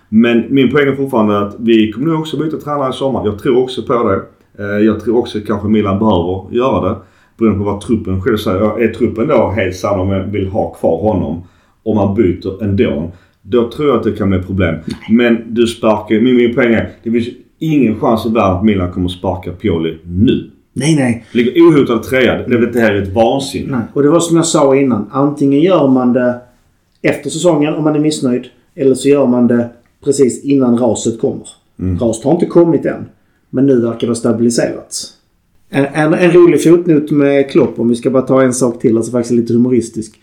Men 0.10 0.46
min 0.50 0.72
poäng 0.72 0.88
är 0.88 0.96
fortfarande 0.96 1.40
att 1.40 1.56
vi 1.60 1.92
kommer 1.92 2.08
nog 2.08 2.20
också 2.20 2.38
byta 2.38 2.58
tränare 2.58 2.90
i 2.90 2.94
sommar. 2.94 3.26
Jag 3.26 3.40
tror 3.40 3.64
också 3.64 3.84
på 3.84 4.04
det. 4.04 4.22
Eh, 4.64 4.86
jag 4.86 5.00
tror 5.00 5.18
också 5.18 5.40
kanske 5.48 5.68
Milan 5.68 6.00
behöver 6.00 6.56
göra 6.56 6.90
det. 6.90 6.96
Beroende 7.38 7.60
på 7.60 7.72
vad 7.72 7.82
truppen 7.82 8.22
själv 8.22 8.38
säger. 8.38 8.80
Är 8.80 8.94
truppen 8.94 9.28
då 9.28 9.50
helt 9.56 9.76
samma 9.76 10.06
men 10.06 10.32
vill 10.32 10.48
ha 10.48 10.74
kvar 10.74 11.02
honom 11.02 11.44
om 11.84 11.96
man 11.96 12.16
byter 12.16 12.64
ändå. 12.64 13.12
Då 13.42 13.72
tror 13.72 13.88
jag 13.88 13.98
att 13.98 14.04
det 14.04 14.12
kan 14.12 14.30
bli 14.30 14.40
problem. 14.40 14.76
Men 15.10 15.38
du 15.48 15.68
sparkar... 15.68 16.22
Min, 16.22 16.36
min 16.36 16.56
poäng 16.56 16.74
är 16.74 16.90
det 17.04 17.12
finns 17.12 17.28
ingen 17.60 18.00
chans 18.00 18.26
i 18.26 18.30
världen 18.30 18.58
att 18.58 18.64
Milan 18.64 18.92
kommer 18.92 19.10
sparka 19.10 19.52
Pioli 19.52 19.98
nu. 20.06 20.50
Nej, 20.74 20.96
nej. 20.96 21.26
Ligger 21.32 21.52
ohotad 21.52 22.04
trea. 22.04 22.48
Det, 22.48 22.72
det 22.72 22.80
här 22.80 22.94
är 22.94 23.02
ett 23.02 23.14
vansinne. 23.14 23.78
nej. 23.78 23.86
Och 23.94 24.04
det 24.04 24.10
var 24.10 24.20
som 24.20 24.36
jag 24.36 24.46
sa 24.46 24.76
innan. 24.76 25.10
Antingen 25.12 25.60
gör 25.60 25.88
man 25.88 26.14
det 26.14 26.40
efter 27.02 27.30
säsongen 27.30 27.74
om 27.74 27.84
man 27.84 27.96
är 27.96 28.00
missnöjd. 28.00 28.46
Eller 28.76 28.96
så 28.96 29.10
gör 29.10 29.28
man 29.28 29.48
det 29.48 29.70
precis 30.04 30.44
innan 30.44 30.78
raset 30.78 31.22
kommer. 31.22 31.48
Raset 32.00 32.24
har 32.26 32.32
inte 32.32 32.46
kommit 32.46 32.86
än. 32.86 33.06
Men 33.50 33.66
nu 33.66 33.82
verkar 33.82 34.00
det 34.00 34.08
ha 34.08 34.16
stabiliserats. 34.16 35.14
En, 35.70 35.86
en, 35.86 36.14
en 36.14 36.32
rolig 36.32 36.64
fotnot 36.64 37.12
med 37.12 37.52
Klopp, 37.52 37.80
om 37.80 37.90
vi 37.90 37.96
ska 37.96 38.10
bara 38.10 38.24
ta 38.24 38.42
en 38.42 38.54
sak 38.54 38.80
till, 38.80 38.98
alltså 38.98 39.12
faktiskt 39.12 39.36
lite 39.36 39.54
humoristisk. 39.54 40.16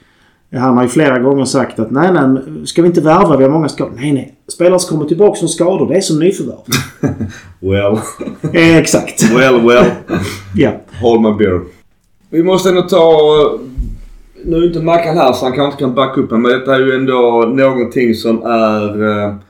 Han 0.53 0.77
har 0.77 0.83
ju 0.83 0.89
flera 0.89 1.19
gånger 1.19 1.45
sagt 1.45 1.79
att 1.79 1.91
nej, 1.91 2.13
nej, 2.13 2.67
ska 2.67 2.83
vi 2.83 2.89
inte 2.89 3.01
värva? 3.01 3.37
Vi 3.37 3.45
har 3.45 3.51
många 3.51 3.69
skador. 3.69 3.93
Nej, 3.97 4.13
nej. 4.13 4.35
Spelare 4.49 4.79
som 4.79 4.97
kommer 4.97 5.09
tillbaka 5.09 5.39
från 5.39 5.49
skador, 5.49 5.89
det 5.89 5.97
är 5.97 6.01
som 6.01 6.19
nyförvärv. 6.19 6.59
Well, 7.61 7.99
eh, 8.55 8.77
exakt. 8.77 9.23
well, 9.23 9.67
well. 9.67 9.85
Ja. 10.55 10.73
Hold 11.01 11.23
my 11.23 11.33
beer. 11.33 11.61
Vi 12.31 12.43
måste 12.43 12.69
ändå 12.69 12.83
ta... 12.83 13.59
Nu 14.45 14.57
är 14.57 14.67
inte 14.67 14.81
Mackan 14.81 15.17
här 15.17 15.33
så 15.33 15.45
han 15.45 15.55
kanske 15.55 15.65
inte 15.67 15.85
kan 15.85 15.95
backa 15.95 16.21
upp 16.21 16.31
men 16.31 16.43
detta 16.43 16.75
är 16.75 16.81
ju 16.81 16.95
ändå 16.95 17.45
någonting 17.55 18.15
som 18.15 18.43
är... 18.43 19.46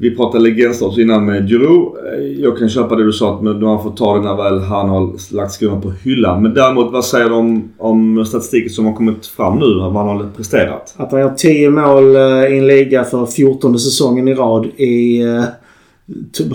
Vi 0.00 0.16
pratade 0.16 0.44
legendstatus 0.44 0.98
innan 0.98 1.26
med 1.26 1.48
Giroud. 1.48 1.92
Eh, 2.14 2.20
Jag 2.42 2.58
kan 2.58 2.68
köpa 2.68 2.96
det 2.96 3.04
du 3.04 3.12
sa 3.12 3.34
att 3.34 3.42
men 3.42 3.62
han 3.62 3.82
får 3.82 3.90
ta 3.90 4.14
det 4.18 4.20
när 4.24 4.36
väl 4.36 4.58
han 4.58 4.88
har 4.88 5.34
lagt 5.34 5.52
skorna 5.52 5.80
på 5.80 5.92
hyllan. 6.04 6.42
Men 6.42 6.54
däremot 6.54 6.92
vad 6.92 7.04
säger 7.04 7.28
du 7.28 7.34
om, 7.34 7.68
om 7.78 8.24
statistiken 8.24 8.70
som 8.70 8.86
har 8.86 8.92
kommit 8.92 9.26
fram 9.26 9.58
nu? 9.58 9.74
Vad 9.74 9.92
han 9.92 10.08
har 10.16 10.28
presterat? 10.36 10.94
Att 10.96 11.12
han 11.12 11.20
gör 11.20 11.30
10 11.36 11.70
mål 11.70 12.16
eh, 12.16 12.22
i 12.22 12.58
en 12.58 12.66
liga 12.66 13.04
för 13.04 13.26
14 13.26 13.78
säsongen 13.78 14.28
i 14.28 14.34
rad 14.34 14.66
i... 14.66 15.22
eh, 15.22 15.42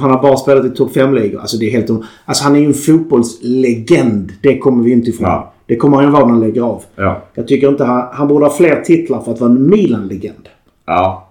Han 0.02 0.12
har 0.12 0.22
bara 0.22 0.38
spelat 0.38 0.66
i 0.66 0.70
topp 0.70 0.92
5-ligor. 0.96 1.40
Alltså 1.40 1.58
det 1.58 1.66
är 1.66 1.72
helt... 1.72 1.90
Alltså 2.26 2.44
han 2.44 2.56
är 2.56 2.60
ju 2.60 2.66
en 2.66 2.74
fotbollslegend. 2.74 4.32
Det 4.42 4.58
kommer 4.58 4.84
vi 4.84 4.92
inte 4.92 5.10
ifrån. 5.10 5.28
Ja. 5.30 5.54
Det 5.66 5.76
kommer 5.76 5.96
han 5.98 6.06
ju 6.06 6.12
vara 6.12 6.24
när 6.26 6.32
han 6.32 6.40
lägger 6.40 6.62
av. 6.62 6.84
Ja. 6.96 7.22
Jag 7.34 7.48
tycker 7.48 7.70
inte 7.70 7.84
han... 7.84 8.04
Han 8.14 8.28
borde 8.28 8.46
ha 8.46 8.54
fler 8.54 8.82
titlar 8.82 9.22
för 9.22 9.32
att 9.32 9.40
vara 9.42 9.52
en 9.52 9.70
Milan-legend. 9.70 10.50
Ja. 10.86 11.30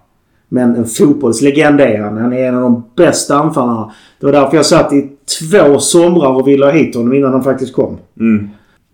Men 0.53 0.75
en 0.75 0.85
fotbollslegend 0.85 1.81
är 1.81 1.99
han. 1.99 2.17
Han 2.17 2.33
är 2.33 2.47
en 2.47 2.55
av 2.55 2.61
de 2.61 2.83
bästa 2.95 3.35
anfallarna. 3.35 3.91
Det 4.19 4.25
var 4.25 4.33
därför 4.33 4.55
jag 4.55 4.65
satt 4.65 4.93
i 4.93 5.09
två 5.39 5.79
somrar 5.79 6.29
och 6.29 6.47
ville 6.47 6.65
ha 6.65 6.71
hit 6.71 6.95
honom 6.95 7.13
innan 7.13 7.33
han 7.33 7.43
faktiskt 7.43 7.73
kom. 7.73 7.97
Mm. 8.19 8.49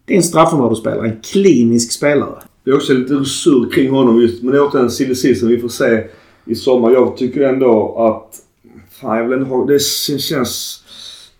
Det 0.05 0.13
är 0.13 0.17
en 0.17 0.23
straffområdesspelare. 0.23 1.07
En 1.07 1.19
klinisk 1.23 1.91
spelare. 1.91 2.35
Jag 2.63 2.73
är 2.73 2.77
också 2.77 2.93
lite 2.93 3.25
sur 3.25 3.71
kring 3.71 3.91
honom 3.91 4.21
just. 4.21 4.43
Men 4.43 4.51
det 4.51 4.57
är 4.57 4.67
återigen 4.67 4.85
en 4.85 4.91
silly 4.91 5.15
season. 5.15 5.49
Vi 5.49 5.59
får 5.59 5.67
se 5.67 6.03
i 6.45 6.55
sommar. 6.55 6.91
Jag 6.91 7.17
tycker 7.17 7.41
ändå 7.41 7.95
att... 7.97 8.35
Fan, 9.01 9.17
jag 9.17 9.27
vill 9.27 9.45
ha... 9.45 9.65
Det 9.65 9.79
känns 10.19 10.83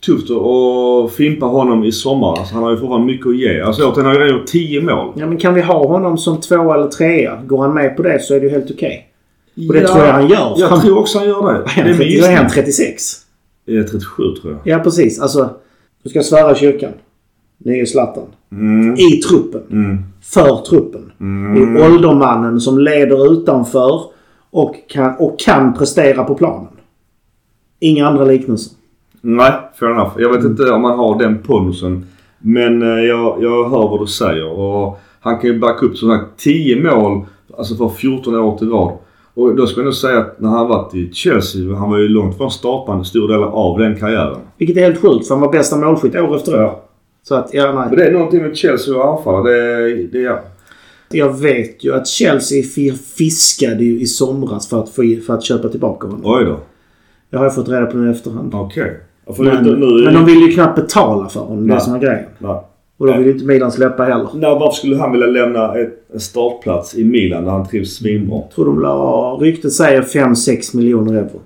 tufft 0.06 0.32
att 0.32 1.12
fimpa 1.12 1.46
honom 1.46 1.84
i 1.84 1.92
sommar. 1.92 2.40
Alltså, 2.40 2.54
han 2.54 2.64
har 2.64 2.72
ju 2.72 2.78
fortfarande 2.78 3.08
mycket 3.08 3.28
att 3.28 3.38
ge. 3.38 3.62
Alltså 3.62 3.84
återigen, 3.84 4.06
han 4.06 4.16
har 4.16 4.22
ju 4.22 4.26
redan 4.26 4.40
gjort 4.40 4.48
10 4.48 4.82
mål. 4.82 5.14
Ja, 5.16 5.26
men 5.26 5.38
kan 5.38 5.54
vi 5.54 5.62
ha 5.62 5.88
honom 5.88 6.18
som 6.18 6.42
två 6.42 6.74
eller 6.74 6.88
trea? 6.88 7.42
Går 7.46 7.62
han 7.62 7.74
med 7.74 7.98
på 7.98 8.04
det 8.04 8.22
så 8.22 8.36
är 8.36 8.40
det 8.40 8.46
ju 8.46 8.52
helt 8.52 8.72
okej. 8.72 9.09
Och 9.68 9.74
det 9.74 9.88
tror 9.88 10.06
jag 10.06 10.14
han 10.14 10.28
gör. 10.28 10.54
Jag 10.58 10.68
Han- 10.68 10.82
tror 10.82 10.98
också 10.98 11.18
han 11.18 11.28
gör 11.28 11.54
det. 11.54 11.82
Är 11.82 11.84
Det 11.84 11.90
är 11.90 11.94
han 11.94 11.98
min 11.98 11.98
30 11.98 12.18
är 12.18 12.36
han 12.36 12.46
gissning. 12.46 12.64
36? 12.64 13.04
Jag 13.66 13.78
är 13.78 13.84
37 13.84 14.24
tror 14.42 14.54
jag. 14.54 14.60
Ja, 14.64 14.84
precis. 14.84 15.20
Alltså, 15.20 15.50
du 16.04 16.10
ska 16.10 16.22
svära 16.24 16.52
i 16.52 16.56
kyrkan. 16.56 16.92
Nye 17.58 17.86
Zlatan. 17.86 18.24
Mm. 18.52 18.94
I 18.94 19.12
truppen. 19.22 19.62
Mm. 19.72 19.98
För 20.22 20.66
truppen. 20.70 21.12
Mm. 21.20 21.76
Är 21.78 21.86
åldermannen 21.86 22.60
som 22.62 22.80
leder 22.80 23.32
utanför 23.34 24.02
och 24.52 24.76
kan, 24.88 25.16
och 25.20 25.40
kan 25.40 25.74
prestera 25.74 26.24
på 26.24 26.36
planen. 26.36 26.68
Inga 27.80 28.08
andra 28.08 28.26
liknelser. 28.26 28.74
Nej, 29.22 29.52
fair 29.80 29.92
enough. 29.92 30.12
Jag 30.18 30.34
vet 30.34 30.44
inte 30.44 30.72
om 30.72 30.84
han 30.84 31.00
har 31.00 31.20
den 31.20 31.38
pondusen. 31.38 32.06
Men 32.40 32.82
eh, 32.82 32.88
jag, 33.06 33.44
jag 33.44 33.70
hör 33.70 33.88
vad 33.90 34.00
du 34.00 34.08
säger. 34.08 34.60
Och 34.60 35.00
han 35.20 35.38
kan 35.40 35.50
ju 35.50 35.60
backa 35.60 35.86
upp 35.86 35.98
som 35.98 36.10
sagt 36.10 36.26
10 36.40 36.84
mål 36.84 37.26
alltså 37.58 37.76
för 37.76 37.90
14 37.90 38.36
år 38.36 38.58
till 38.58 38.70
rad. 38.70 38.98
Och 39.40 39.56
då 39.56 39.68
ska 39.68 39.80
jag 39.80 39.86
nog 39.86 39.94
säga 39.94 40.20
att 40.20 40.40
när 40.40 40.50
han 40.50 40.68
varit 40.68 40.96
i 40.96 41.10
Chelsea, 41.14 41.76
han 41.76 41.90
var 41.90 41.98
ju 41.98 42.08
långt 42.08 42.38
från 42.38 42.52
startande 42.52 43.06
stor 43.06 43.28
del 43.28 43.44
av 43.44 43.80
den 43.80 43.96
karriären. 43.96 44.38
Vilket 44.58 44.78
är 44.78 44.82
helt 44.82 45.02
sjukt 45.02 45.28
för 45.28 45.36
han 45.36 45.42
var 45.42 45.52
bästa 45.52 45.78
målskytt 45.78 46.16
år 46.16 46.36
efter 46.36 46.64
år. 46.66 46.74
Så 47.24 47.36
att, 47.36 47.50
ja 47.54 47.74
Men 47.74 47.88
nej. 47.88 47.98
det 47.98 48.06
är 48.06 48.12
någonting 48.12 48.42
med 48.42 48.58
Chelsea 48.58 48.96
och 48.96 49.18
anfallare. 49.18 49.54
Det, 49.54 50.08
det 50.08 50.26
är... 50.26 50.40
Jag 51.12 51.40
vet 51.40 51.84
ju 51.84 51.94
att 51.96 52.08
Chelsea 52.08 52.64
fi- 52.64 52.92
fiskade 53.18 53.84
ju 53.84 54.00
i 54.02 54.06
somras 54.06 54.70
för 54.70 54.80
att, 54.80 54.90
få, 54.90 55.04
för 55.28 55.34
att 55.34 55.44
köpa 55.44 55.70
tillbaka 55.70 56.08
honom. 56.08 56.22
Oj 56.24 56.46
då. 56.46 56.60
Det 57.30 57.38
har 57.38 57.44
jag 57.44 57.56
fått 57.56 57.70
reda 57.70 57.86
på 57.86 57.98
nu 57.98 58.08
i 58.08 58.12
efterhand. 58.12 58.54
Okej. 58.56 59.00
Ja, 59.26 59.34
för 59.34 59.44
Men, 59.44 59.80
men 60.04 60.14
de 60.14 60.26
vill 60.26 60.40
ju 60.42 60.52
knappt 60.52 60.76
betala 60.76 61.30
för 61.30 61.40
honom. 61.40 61.68
Det 61.68 61.74
är 61.74 61.80
som 61.80 61.94
är 61.96 62.00
grejen. 62.00 62.26
Nej. 62.38 62.62
Och 63.00 63.08
då 63.08 63.18
vill 63.18 63.26
ju 63.26 63.32
inte 63.32 63.46
Milan 63.46 63.72
släppa 63.72 64.04
heller. 64.04 64.28
Nej, 64.34 64.50
varför 64.50 64.78
skulle 64.78 64.98
han 64.98 65.12
vilja 65.12 65.28
lämna 65.28 65.78
ett, 65.78 66.06
en 66.14 66.20
startplats 66.20 66.96
i 66.96 67.04
Milan 67.04 67.44
där 67.44 67.52
han 67.52 67.68
trivs 67.68 67.96
svinbra? 67.96 68.42
Tror 68.56 68.66
de 68.66 68.82
la... 68.82 69.38
Ryktet 69.42 69.74
säger 69.74 70.02
5-6 70.02 70.76
miljoner 70.76 71.14
euro. 71.14 71.42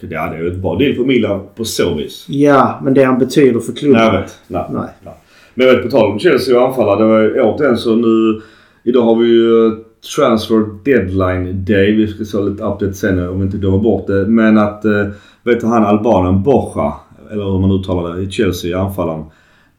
Ja, 0.00 0.30
det 0.30 0.36
är 0.36 0.42
ju 0.42 0.48
ett 0.48 0.58
bra 0.58 0.76
deal 0.76 0.94
för 0.94 1.04
Milan 1.04 1.40
på 1.56 1.64
så 1.64 1.94
vis. 1.94 2.26
Ja, 2.28 2.80
men 2.84 2.94
det 2.94 3.04
han 3.04 3.18
betyder 3.18 3.60
för 3.60 3.72
klubben. 3.72 4.00
Nej, 4.00 4.14
jag 4.14 4.20
vet. 4.20 4.38
Nej. 4.48 4.64
Nej. 4.70 4.88
Nej. 5.04 5.14
Men 5.54 5.66
jag 5.66 5.74
vet, 5.74 5.82
på 5.82 5.90
tal 5.90 6.12
om 6.12 6.18
Chelsea 6.18 6.60
och 6.60 6.68
anfallare. 6.68 6.98
Det 6.98 7.04
var 7.04 7.20
ju 7.20 7.42
återigen 7.42 7.76
så 7.76 7.94
nu... 7.94 8.40
Idag 8.84 9.02
har 9.02 9.16
vi 9.16 9.26
ju 9.26 9.66
eh, 9.66 9.72
transfer 10.16 10.64
deadline 10.84 11.64
day. 11.64 11.92
Vi 11.92 12.06
ska 12.06 12.24
se 12.24 12.38
lite 12.38 12.64
update 12.64 12.94
sen 12.94 13.28
om 13.28 13.38
vi 13.38 13.44
inte 13.44 13.56
glömmer 13.58 13.78
bort 13.78 14.06
det. 14.06 14.26
Men 14.26 14.58
att... 14.58 14.84
Eh, 14.84 15.06
vet 15.42 15.60
du 15.60 15.66
han 15.66 15.84
albanen 15.84 16.42
Borja, 16.42 16.92
eller 17.32 17.44
hur 17.44 17.58
man 17.58 17.72
uttalar 17.72 18.16
det, 18.16 18.22
i 18.22 18.30
Chelsea, 18.30 18.78
anfallaren. 18.80 19.24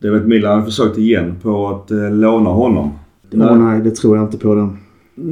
Det 0.04 0.10
vet 0.10 0.26
Milan 0.26 0.60
har 0.60 0.66
försökt 0.66 0.98
igen 0.98 1.36
på 1.42 1.68
att 1.68 1.92
eh, 1.92 2.12
låna 2.12 2.50
honom. 2.50 2.92
Åh 3.34 3.58
nej, 3.58 3.82
det 3.82 3.92
tror 3.92 4.18
jag 4.18 4.26
inte 4.26 4.38
på 4.38 4.56
den. 4.56 4.78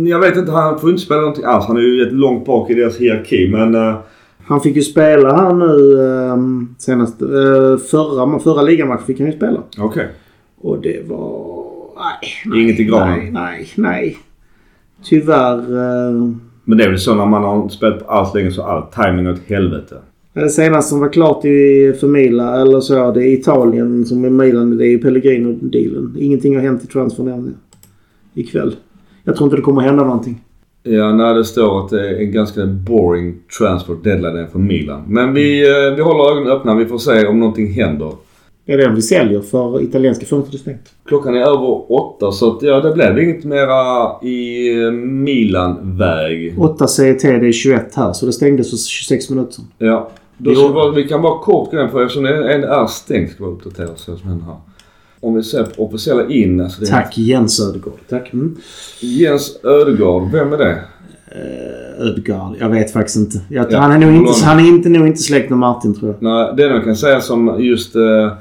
Jag 0.07 0.19
vet 0.19 0.37
inte, 0.37 0.51
han 0.51 0.79
får 0.79 0.89
inte 0.89 1.01
spela 1.01 1.19
någonting 1.19 1.45
alls. 1.45 1.65
Han 1.65 1.77
är 1.77 1.81
ju 1.81 2.09
långt 2.09 2.45
bak 2.45 2.69
i 2.69 2.73
deras 2.73 2.97
hierarki 2.97 3.49
men... 3.51 3.75
Eh, 3.75 3.95
Han 4.45 4.61
fick 4.61 4.75
ju 4.75 4.81
spela 4.81 5.35
här 5.35 5.53
nu 5.53 5.95
um, 6.33 6.75
senast. 6.77 7.21
Uh, 7.21 7.77
förra, 7.77 8.39
förra 8.39 8.61
ligamatchen 8.61 9.05
fick 9.05 9.19
han 9.19 9.27
ju 9.27 9.37
spela. 9.37 9.59
Okej. 9.79 10.07
Och 10.61 10.81
det 10.81 11.09
var... 11.09 11.55
Nej. 11.95 12.61
Inget 12.63 12.79
i 12.79 12.83
granen. 12.83 13.19
Nej, 13.19 13.31
nej, 13.33 13.67
nej. 13.75 14.17
Tyvärr. 15.03 15.57
Uh, 15.57 16.31
Men 16.63 16.77
det 16.77 16.83
är 16.83 16.89
väl 16.89 16.99
så 16.99 17.15
när 17.15 17.25
man 17.25 17.43
har 17.43 17.69
spelat 17.69 17.99
på 18.07 18.11
allt 18.11 18.35
länge 18.35 18.51
så 18.51 18.63
all 18.63 18.83
timing 18.83 19.27
åt 19.27 19.39
helvete 19.45 19.95
det 20.33 20.49
senaste 20.49 20.89
som 20.89 20.99
var 20.99 21.09
klart 21.09 21.45
i, 21.45 21.93
för 21.99 22.07
Milan, 22.07 22.61
eller 22.61 22.79
så, 22.79 23.11
det 23.11 23.27
är 23.27 23.33
Italien 23.33 24.05
som 24.05 24.25
är 24.25 24.29
Milan. 24.29 24.77
Det 24.77 24.87
är 24.87 24.89
ju 24.89 24.97
Pellegrino-dealen. 24.97 26.15
Ingenting 26.19 26.55
har 26.55 26.61
hänt 26.61 26.83
i 26.83 26.87
transfern 26.87 27.27
ännu. 27.27 27.51
ikväll. 28.33 28.75
Jag 29.23 29.35
tror 29.35 29.47
inte 29.47 29.55
det 29.55 29.61
kommer 29.61 29.81
hända 29.81 30.03
någonting. 30.03 30.41
Ja, 30.83 31.13
när 31.13 31.35
det 31.35 31.45
står 31.45 31.79
att 31.79 31.89
det 31.89 32.09
är 32.09 32.19
en 32.19 32.31
ganska 32.31 32.65
boring 32.65 33.35
transfer 33.59 33.95
deadline 34.03 34.47
för 34.51 34.59
Milan. 34.59 35.03
Men 35.07 35.33
vi, 35.33 35.69
eh, 35.69 35.95
vi 35.95 36.01
håller 36.01 36.31
ögonen 36.31 36.51
öppna. 36.51 36.75
Vi 36.75 36.85
får 36.85 36.97
se 36.97 37.27
om 37.27 37.39
någonting 37.39 37.73
händer. 37.73 38.11
Det 38.65 38.73
är 38.73 38.77
den 38.77 38.95
vi 38.95 39.01
säljer 39.01 39.41
för 39.41 39.81
italienska 39.81 40.25
stängt. 40.25 40.93
Klockan 41.05 41.35
är 41.35 41.41
över 41.41 41.91
åtta 41.91 42.31
så 42.31 42.55
att, 42.55 42.61
ja, 42.63 42.79
det 42.79 42.91
blev 42.93 43.19
inget 43.19 43.43
mera 43.43 44.11
i 44.23 44.71
Milan-väg. 45.01 46.55
8 46.59 46.87
CET, 46.87 47.21
det 47.21 47.47
är 47.47 47.51
21 47.51 47.95
här. 47.95 48.13
Så 48.13 48.25
det 48.25 48.33
stängdes 48.33 48.69
för 48.69 48.77
26 48.77 49.29
minuter. 49.29 49.63
Ja. 49.77 50.09
Då 50.37 50.55
ska 50.55 50.67
vi, 50.67 50.73
bara, 50.73 50.91
vi 50.91 51.07
kan 51.07 51.21
bara 51.21 51.39
kort 51.39 51.71
gå 51.71 51.81
in 51.81 51.89
på 51.89 52.01
eftersom 52.01 52.23
det 52.23 52.53
en 52.53 52.63
är 52.63 52.87
stängt 52.87 53.31
ska 53.31 53.45
vi 53.45 53.51
uppdatera 53.51 53.89
oss 53.89 54.07
vad 54.07 54.17
som 54.19 54.29
händer 54.29 54.45
här. 54.45 54.55
Om 55.19 55.35
vi 55.35 55.43
ser 55.43 55.63
på 55.63 55.85
officiella 55.85 56.27
in. 56.27 56.61
Alltså 56.61 56.81
det 56.81 56.87
är 56.87 56.91
Tack 56.91 57.17
Jens 57.17 57.59
Ödegård. 57.59 57.99
Tack. 58.09 58.33
Mm. 58.33 58.57
Jens 58.99 59.59
Ödegård. 59.63 60.31
Vem 60.31 60.53
är 60.53 60.57
det? 60.57 60.79
Eh, 61.31 62.07
Ödegård. 62.07 62.55
Jag 62.59 62.69
vet 62.69 62.91
faktiskt 62.91 63.17
inte. 63.17 63.39
Jag, 63.49 63.71
Ja, 63.71 63.79
han 63.79 63.91
är 63.91 63.97
nog 63.97 64.15
inte, 64.15 64.45
han 64.45 64.59
är 64.59 64.67
inte, 64.67 64.89
nog 64.89 65.07
inte 65.07 65.21
släkt 65.21 65.49
med 65.49 65.59
Martin 65.59 65.99
tror 65.99 66.11
jag. 66.11 66.21
Nej, 66.21 66.53
det 66.57 66.63
jag 66.63 66.83
kan 66.83 66.95
säga 66.95 67.21
som 67.21 67.55
just 67.59 67.95
eh, 67.95 68.31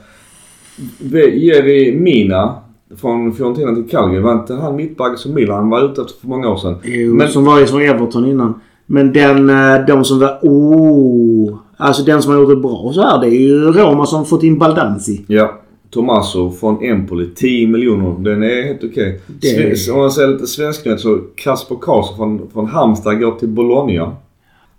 Jerry 1.35 1.93
Mina 1.97 2.55
från 3.01 3.33
Fiorentina 3.35 3.75
till 3.75 3.89
Calgary. 3.91 4.21
Var 4.23 4.33
inte 4.33 4.55
han 4.55 4.77
mittback 4.77 5.19
som 5.19 5.35
Milan 5.35 5.71
var 5.71 5.85
ute 5.93 6.01
efter 6.03 6.21
för 6.21 6.29
många 6.29 6.49
år 6.49 6.57
sedan? 6.57 6.75
Jo, 6.85 7.15
Men- 7.15 7.29
som 7.29 7.45
var 7.45 7.63
i 7.63 7.67
för 7.67 7.81
Everton 7.81 8.27
innan. 8.27 8.55
Men 8.87 9.13
den, 9.13 9.51
eh, 9.51 9.87
de 9.87 10.05
som 10.05 10.19
var... 10.19 10.39
Oh! 10.43 11.59
Alltså 11.77 12.03
den 12.03 12.23
som 12.23 12.33
har 12.33 12.41
gjort 12.41 12.49
det 12.51 12.57
bra 12.57 12.91
så 12.95 13.01
här, 13.03 13.21
det 13.21 13.27
är 13.27 13.41
ju 13.41 13.59
Roma 13.73 14.07
som 14.07 14.25
fått 14.27 14.43
in 14.43 14.59
Baldanzi. 14.59 15.25
Ja. 15.27 15.61
Tommaso 15.91 16.51
från 16.53 16.85
Empoli. 16.85 17.29
10 17.35 17.67
miljoner. 17.67 18.25
Den 18.31 18.43
är 18.43 18.63
helt 18.63 18.85
okej. 18.85 19.21
Det- 19.27 19.47
Sve- 19.77 19.93
Om 19.93 19.99
man 19.99 20.11
säger 20.11 20.29
lite 20.29 20.47
svensknytt 20.47 21.01
så 21.01 21.19
Kasper 21.35 21.77
Karlsson 21.81 22.17
från, 22.17 22.49
från 22.53 22.67
Halmstad 22.67 23.21
går 23.21 23.33
till 23.33 23.49
Bologna. 23.49 24.13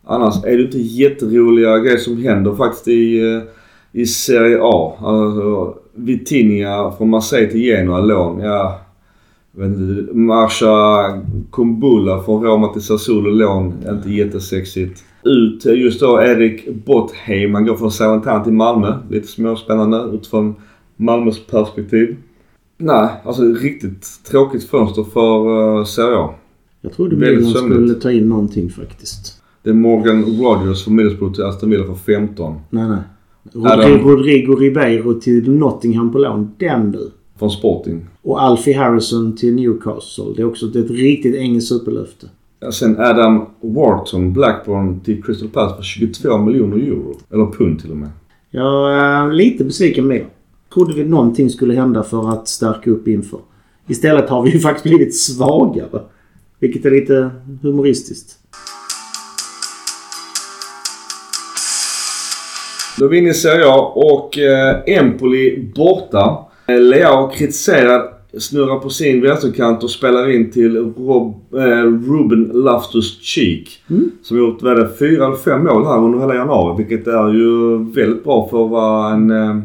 Annars 0.06 0.44
är 0.46 0.58
det 0.58 0.64
inte 0.64 0.78
jätteroliga 0.82 1.78
grejer 1.80 1.98
som 1.98 2.18
händer 2.24 2.56
faktiskt 2.56 2.88
i, 2.88 3.20
eh, 3.20 3.42
i 3.92 4.06
Serie 4.06 4.60
A. 4.62 4.94
Alltså, 5.00 5.76
Vitinha 5.96 6.92
från 6.98 7.10
Marseille 7.10 7.52
till 7.52 7.62
Genoa, 7.62 8.02
lån. 8.02 8.40
Ja. 8.40 8.80
Marsha 10.12 11.22
Kumbula 11.52 12.24
från 12.24 12.44
Roma 12.44 12.68
till 12.68 12.82
Sassuolo, 12.82 13.30
lån. 13.30 13.74
Inte 13.90 14.12
jättesexigt. 14.12 15.04
Ut 15.24 15.66
just 15.66 16.00
då 16.00 16.22
Erik 16.22 16.70
Bottheim. 16.86 17.54
Han 17.54 17.66
går 17.66 17.76
från 17.76 17.92
Salernitana 17.92 18.44
till 18.44 18.54
Malmö. 18.54 18.98
Lite 19.10 19.28
småspännande 19.28 19.98
utifrån 20.14 20.56
Malmös 20.96 21.46
perspektiv. 21.46 22.18
Nej, 22.78 23.10
alltså 23.24 23.44
riktigt 23.44 24.24
tråkigt 24.24 24.64
fönster 24.64 25.04
för 25.04 25.50
uh, 25.78 25.84
Serie 25.86 26.18
A. 26.18 26.34
Jag 26.82 26.94
trodde 26.94 27.16
Milan 27.16 27.54
skulle 27.54 27.94
ta 27.94 28.12
in 28.12 28.30
någonting 28.30 28.70
faktiskt. 28.70 29.42
Det 29.64 29.70
är 29.70 29.74
Morgan 29.74 30.24
Rogers 30.24 30.84
från 30.84 30.96
Middlesbrough 30.96 31.36
till 31.36 31.44
Aston 31.44 31.70
Villa 31.70 31.86
för 31.86 31.96
15. 31.96 32.60
Nej, 32.70 32.88
nej. 32.90 33.00
Rodrigo, 33.54 34.10
Rodrigo 34.10 34.56
Ribeiro 34.56 35.14
till 35.14 35.52
Nottingham 35.52 36.12
på 36.12 36.18
lån. 36.18 36.52
Den 36.58 36.92
du. 36.92 37.12
Från 37.40 37.52
Sporting. 37.52 38.06
Och 38.22 38.42
Alfie 38.42 38.78
Harrison 38.78 39.36
till 39.36 39.56
Newcastle. 39.56 40.26
Det 40.36 40.42
är 40.42 40.46
också 40.46 40.66
ett 40.66 40.92
riktigt 40.92 41.36
engelskt 41.36 41.70
superlöfte. 41.70 42.28
Ja, 42.60 42.72
sen 42.72 43.00
Adam 43.00 43.46
Wharton, 43.62 44.34
Blackburn 44.34 45.00
till 45.00 45.24
Crystal 45.24 45.50
Palace 45.50 45.76
för 45.76 45.84
22 45.84 46.38
miljoner 46.38 46.78
euro. 46.78 47.18
Eller 47.32 47.46
pund 47.46 47.82
till 47.82 47.92
och 47.92 47.98
med. 47.98 48.10
Jag 48.50 48.94
är 48.94 49.32
lite 49.32 49.64
besviken 49.64 50.08
med 50.08 50.18
det. 50.18 50.26
Trodde 50.74 50.94
vi 50.94 51.04
någonting 51.04 51.50
skulle 51.50 51.74
hända 51.74 52.04
för 52.04 52.30
att 52.30 52.48
stärka 52.48 52.92
upp 52.92 53.08
inför. 53.08 53.40
Istället 53.88 54.30
har 54.30 54.44
vi 54.44 54.52
ju 54.52 54.60
faktiskt 54.60 54.84
blivit 54.84 55.16
svagare. 55.16 56.02
Vilket 56.60 56.86
är 56.86 56.92
lite 56.92 57.32
humoristiskt. 57.62 58.38
Då 63.02 63.06
är 63.06 63.10
vi 63.10 63.18
inne 63.18 63.30
i 63.30 63.34
Serie 63.34 63.66
A 63.68 63.92
och 63.96 64.38
eh, 64.38 64.78
Empoli 64.86 65.72
borta. 65.76 66.38
Eh, 66.68 66.80
Leao 66.80 67.30
kritiserar, 67.30 68.02
snurrar 68.40 68.80
på 68.80 68.90
sin 68.90 69.22
vänsterkant 69.22 69.84
och 69.84 69.90
spelar 69.90 70.30
in 70.30 70.52
till 70.52 70.78
Rob, 70.78 71.36
eh, 71.54 71.84
Ruben 72.12 72.52
Loftus-Cheek. 72.54 73.68
Mm. 73.90 74.12
Som 74.24 74.38
gjort 74.38 74.62
vad 74.62 74.78
det, 74.78 74.90
fyra 75.00 75.26
eller 75.26 75.36
fem 75.36 75.64
mål 75.64 75.86
här 75.86 75.98
under 75.98 76.20
hela 76.20 76.36
januari. 76.36 76.84
Vilket 76.84 77.08
är 77.08 77.34
ju 77.34 77.78
väldigt 77.78 78.24
bra 78.24 78.48
för 78.50 78.66
att 78.66 78.72
vara 78.72 79.14
en, 79.14 79.32
eh, 79.32 79.58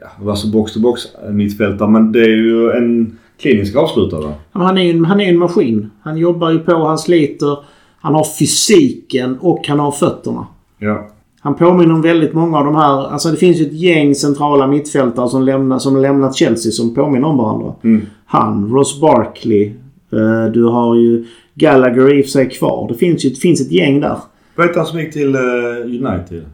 ja, 0.00 0.06
vara 0.20 0.36
så 0.36 0.48
box-to-box 0.48 1.00
mittfältare. 1.30 1.90
Men 1.90 2.12
det 2.12 2.20
är 2.20 2.36
ju 2.36 2.70
en 2.70 3.18
klinisk 3.40 3.76
avslutare. 3.76 4.32
Han 4.52 4.78
är 4.78 4.82
ju 4.82 4.90
en, 4.90 5.04
han 5.04 5.20
är 5.20 5.28
en 5.28 5.38
maskin. 5.38 5.90
Han 6.02 6.16
jobbar 6.16 6.50
ju 6.50 6.58
på, 6.58 6.72
han 6.72 6.98
sliter. 6.98 7.58
Han 8.00 8.14
har 8.14 8.26
fysiken 8.38 9.38
och 9.40 9.68
han 9.68 9.78
har 9.78 9.92
fötterna. 9.92 10.46
Ja. 10.78 11.08
Han 11.44 11.54
påminner 11.54 11.94
om 11.94 12.02
väldigt 12.02 12.34
många 12.34 12.58
av 12.58 12.64
de 12.64 12.74
här... 12.76 13.06
Alltså 13.12 13.28
det 13.30 13.36
finns 13.36 13.56
ju 13.56 13.66
ett 13.66 13.72
gäng 13.72 14.14
centrala 14.14 14.66
mittfältare 14.66 15.28
som, 15.28 15.42
lämna, 15.42 15.78
som 15.78 15.96
lämnat 15.96 16.36
Chelsea 16.36 16.72
som 16.72 16.94
påminner 16.94 17.28
om 17.28 17.36
varandra. 17.36 17.74
Mm. 17.84 18.06
Han, 18.26 18.70
Ross 18.72 19.00
Barkley. 19.00 19.66
eh, 20.12 20.52
du 20.52 20.64
har 20.64 20.94
ju 20.96 21.24
Gallagher 21.54 22.14
i 22.18 22.20
och 22.20 22.24
för 22.24 22.30
sig 22.30 22.50
kvar. 22.50 22.88
Det 22.88 22.94
finns 22.94 23.24
ju 23.24 23.28
det 23.30 23.36
finns 23.36 23.60
ett 23.60 23.72
gäng 23.72 24.00
där. 24.00 24.16
Vad 24.56 24.66
heter 24.66 24.80
han 24.80 24.86
som 24.86 24.98
gick 25.00 25.12
till 25.12 25.34
eh, 25.34 25.40
United? 25.84 26.44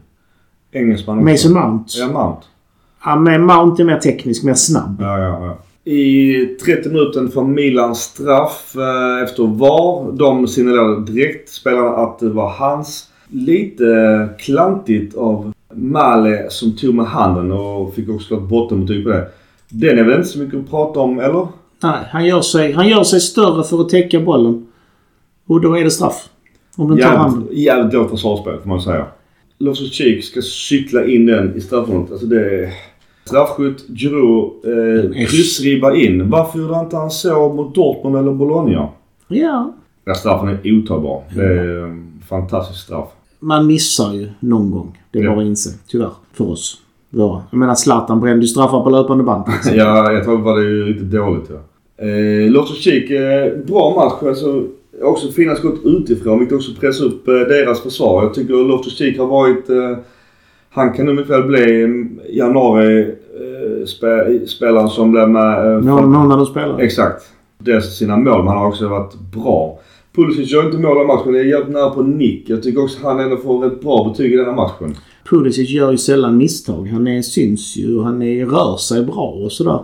Engelsman 0.71 1.17
också. 1.19 1.29
Mason 1.31 1.53
Mount. 1.53 1.93
Ja, 1.99 2.07
Mount. 2.07 2.41
Ja, 3.05 3.15
men 3.15 3.45
Mount 3.45 3.83
är 3.83 3.85
mer 3.85 3.99
teknisk, 3.99 4.43
mer 4.43 4.53
snabb. 4.53 4.97
Ja, 4.99 5.19
ja, 5.19 5.45
ja. 5.45 5.57
I 5.91 6.45
30 6.65 6.89
minuter 6.89 7.27
för 7.27 7.43
Milans 7.43 7.99
straff 7.99 8.75
eh, 8.75 9.23
efter 9.23 9.47
VAR. 9.47 10.11
De 10.11 10.47
signalerade 10.47 11.11
direkt 11.11 11.49
spelarna 11.49 11.89
att 11.89 12.19
det 12.19 12.29
var 12.29 12.49
hans. 12.49 13.08
Lite 13.29 14.29
klantigt 14.39 15.15
av 15.17 15.53
Male 15.73 16.45
som 16.49 16.75
tog 16.77 16.95
med 16.95 17.05
handen 17.05 17.51
och 17.51 17.93
fick 17.93 18.09
också 18.09 18.33
ett 18.35 18.41
bottenbetyg 18.43 19.03
på 19.03 19.09
det. 19.09 19.27
Den 19.69 19.97
är 19.99 20.03
väl 20.03 20.17
inte 20.17 20.27
så 20.27 20.39
mycket 20.39 20.59
att 20.59 20.69
prata 20.69 20.99
om, 20.99 21.19
eller? 21.19 21.47
Nej, 21.83 21.97
han 22.11 22.25
gör, 22.25 22.41
sig, 22.41 22.71
han 22.71 22.87
gör 22.89 23.03
sig 23.03 23.19
större 23.19 23.63
för 23.63 23.81
att 23.81 23.89
täcka 23.89 24.19
bollen. 24.19 24.65
Och 25.47 25.61
då 25.61 25.77
är 25.77 25.83
det 25.83 25.91
straff. 25.91 26.29
Om 26.77 26.87
den 26.89 26.97
tar 26.97 27.05
handen. 27.17 27.41
Jävligt, 27.41 27.59
jävligt 27.59 27.93
dåligt 27.93 28.11
försvarsspel 28.11 28.57
får 28.61 28.69
man 28.69 28.81
säga. 28.81 29.05
Loftus 29.57 29.93
Cheek 29.93 30.23
ska 30.23 30.41
cykla 30.41 31.05
in 31.05 31.25
den 31.25 31.55
i 31.55 31.61
straffområdet. 31.61 32.11
Alltså 32.11 32.25
det 32.25 32.63
är... 32.63 32.69
Straffskytt, 33.25 33.85
Giroud, 33.97 34.51
eh, 34.65 34.71
är- 34.71 35.25
kryssribba 35.25 35.95
in. 35.95 36.29
Varför 36.29 36.59
gjorde 36.59 36.79
inte 36.79 36.95
han 36.97 37.11
så 37.11 37.53
mot 37.53 37.75
Dortmund 37.75 38.17
eller 38.17 38.31
Bologna? 38.31 38.87
Ja. 39.27 39.73
Den 40.05 40.15
straffen 40.15 40.49
är 40.63 40.71
otagbar. 40.79 41.23
Det 41.35 41.45
är 41.45 41.83
en 41.83 42.21
fantastisk 42.29 42.79
straff. 42.79 43.07
Man 43.39 43.67
missar 43.67 44.13
ju 44.13 44.29
någon 44.39 44.71
gång. 44.71 44.97
Det 45.11 45.19
är 45.19 45.23
Ja. 45.23 45.29
bara 45.31 45.41
att 45.41 45.45
inse. 45.47 45.69
Tyvärr. 45.87 46.09
För 46.33 46.49
oss. 46.51 46.77
Våra. 47.09 47.41
Jag 47.51 47.57
menar 47.57 47.75
Zlatan 47.75 48.19
brände 48.19 48.41
ju 48.41 48.47
straffar 48.47 48.83
på 48.83 48.89
löpande 48.89 49.23
band. 49.23 49.43
ja, 49.73 50.11
jag 50.11 50.23
tror 50.23 50.37
det 50.37 50.43
var 50.43 50.59
det 50.59 50.65
riktigt 50.67 51.11
dåligt. 51.11 51.49
Ja. 51.49 52.05
Eh, 52.05 52.51
Loftus 52.51 52.77
Cheek, 52.83 53.11
eh, 53.11 53.57
bra 53.67 53.93
match. 53.95 54.27
Alltså, 54.29 54.63
också 55.03 55.31
fina 55.31 55.55
skott 55.55 55.79
utifrån 55.83 56.39
vilket 56.39 56.55
också 56.55 56.71
pressar 56.79 57.05
upp 57.05 57.27
eh, 57.27 57.33
deras 57.33 57.81
försvar. 57.81 58.23
Jag 58.23 58.33
tycker 58.33 58.53
Loftus 58.53 58.97
Cheek 58.97 59.19
har 59.19 59.25
varit... 59.27 59.69
Eh, 59.69 59.97
han 60.71 60.93
kan 60.93 61.15
mycket 61.15 61.29
väl 61.31 61.43
bli 61.43 61.83
mm, 61.83 62.19
januari 62.29 63.01
eh, 63.01 63.85
som 64.89 65.11
blev 65.11 65.29
med... 65.29 65.65
Eh, 65.65 65.81
Någon, 65.81 65.97
från- 65.99 66.11
någon 66.13 66.27
när 66.29 66.37
de 66.37 66.45
spelar. 66.45 66.79
Exakt. 66.79 67.23
Dels 67.57 67.97
sina 67.97 68.17
mål, 68.17 68.37
men 68.37 68.47
han 68.47 68.57
har 68.57 68.67
också 68.67 68.87
varit 68.87 69.13
bra. 69.33 69.79
Pulisic 70.15 70.51
gör 70.51 70.65
inte 70.65 70.77
mål 70.77 71.01
i 71.03 71.05
matchen. 71.07 71.33
Det 71.33 71.39
är 71.39 71.43
jävligt 71.43 71.73
nära 71.73 71.89
på 71.89 72.01
nick. 72.01 72.49
Jag 72.49 72.63
tycker 72.63 72.83
också 72.83 72.99
han 73.03 73.19
ändå 73.19 73.37
får 73.37 73.65
ett 73.67 73.81
bra 73.81 74.09
betyg 74.09 74.33
i 74.33 74.35
den 74.35 74.45
här 74.45 74.55
matchen. 74.55 74.95
Pulisic 75.29 75.69
gör 75.69 75.91
ju 75.91 75.97
sällan 75.97 76.37
misstag. 76.37 76.87
Han 76.87 77.07
är, 77.07 77.21
syns 77.21 77.77
ju 77.77 77.97
och 77.97 78.03
han 78.05 78.21
är, 78.21 78.45
rör 78.45 78.77
sig 78.77 79.03
bra 79.03 79.37
och 79.45 79.51
sådär. 79.51 79.79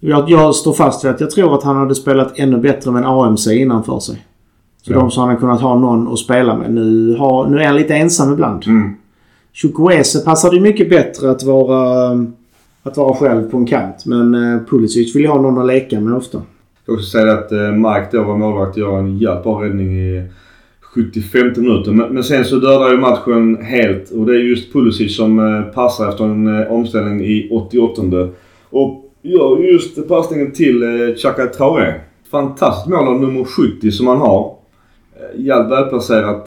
Jag, 0.00 0.30
jag 0.30 0.54
står 0.54 0.72
fast 0.72 1.04
vid 1.04 1.10
att 1.10 1.20
jag 1.20 1.30
tror 1.30 1.54
att 1.54 1.62
han 1.62 1.76
hade 1.76 1.94
spelat 1.94 2.38
ännu 2.38 2.58
bättre 2.58 2.90
med 2.90 3.02
en 3.02 3.08
AMC 3.08 3.46
innanför 3.46 3.98
sig. 3.98 4.26
Så 4.82 4.92
Ja. 4.92 4.98
de 4.98 5.10
som 5.10 5.20
han 5.20 5.28
hade 5.28 5.40
kunnat 5.40 5.60
ha 5.60 5.78
någon 5.78 6.12
att 6.12 6.18
spela 6.18 6.56
med. 6.56 6.74
Nu, 6.74 7.16
har, 7.16 7.48
nu 7.48 7.60
är 7.60 7.66
han 7.66 7.76
lite 7.76 7.94
ensam 7.94 8.32
ibland. 8.32 8.66
Mm. 8.66 8.90
Chukwueze 9.52 10.24
passade 10.24 10.56
ju 10.56 10.62
mycket 10.62 10.90
bättre 10.90 11.30
att 11.30 11.42
vara, 11.42 12.10
att 12.82 12.96
vara 12.96 13.14
själv 13.14 13.50
på 13.50 13.56
en 13.56 13.66
kant. 13.66 14.06
Men 14.06 14.34
eh, 14.34 14.60
Pulisic 14.70 15.16
vill 15.16 15.22
ju 15.22 15.28
ha 15.28 15.40
någon 15.40 15.58
att 15.58 15.66
leka 15.66 16.00
med 16.00 16.14
ofta. 16.14 16.42
Jag 16.80 16.84
ska 16.84 16.92
också 16.92 17.10
säga 17.10 17.32
att 17.32 17.50
Mark 17.76 18.04
Mike 18.04 18.16
då 18.16 18.22
var 18.22 18.36
målvakt 18.36 18.72
och 18.72 18.78
gör 18.78 18.98
en 18.98 19.18
jävligt 19.18 19.42
bra 19.42 19.64
räddning 19.64 19.98
i 19.98 20.22
75 20.94 21.52
minuter. 21.56 21.92
Men, 21.92 22.14
men 22.14 22.24
sen 22.24 22.44
så 22.44 22.56
dödar 22.56 22.90
ju 22.90 22.96
matchen 22.96 23.62
helt 23.62 24.10
och 24.10 24.26
det 24.26 24.32
är 24.32 24.38
just 24.38 24.72
Pulisic 24.72 25.16
som 25.16 25.38
eh, 25.38 25.62
passar 25.62 26.08
efter 26.08 26.24
en 26.24 26.60
eh, 26.60 26.72
omställning 26.72 27.20
i 27.20 27.48
88 27.52 28.02
Och 28.70 29.04
gör 29.22 29.58
just 29.58 30.08
passningen 30.08 30.52
till 30.52 30.82
Chaka 31.16 31.46
Traoré. 31.46 31.94
Fantastiskt 32.30 32.88
mål 32.88 33.08
av 33.08 33.20
nummer 33.20 33.44
70 33.44 33.90
som 33.90 34.06
han 34.06 34.18
har. 34.18 34.56
Jävligt 35.34 35.72
välplacerat. 35.72 36.46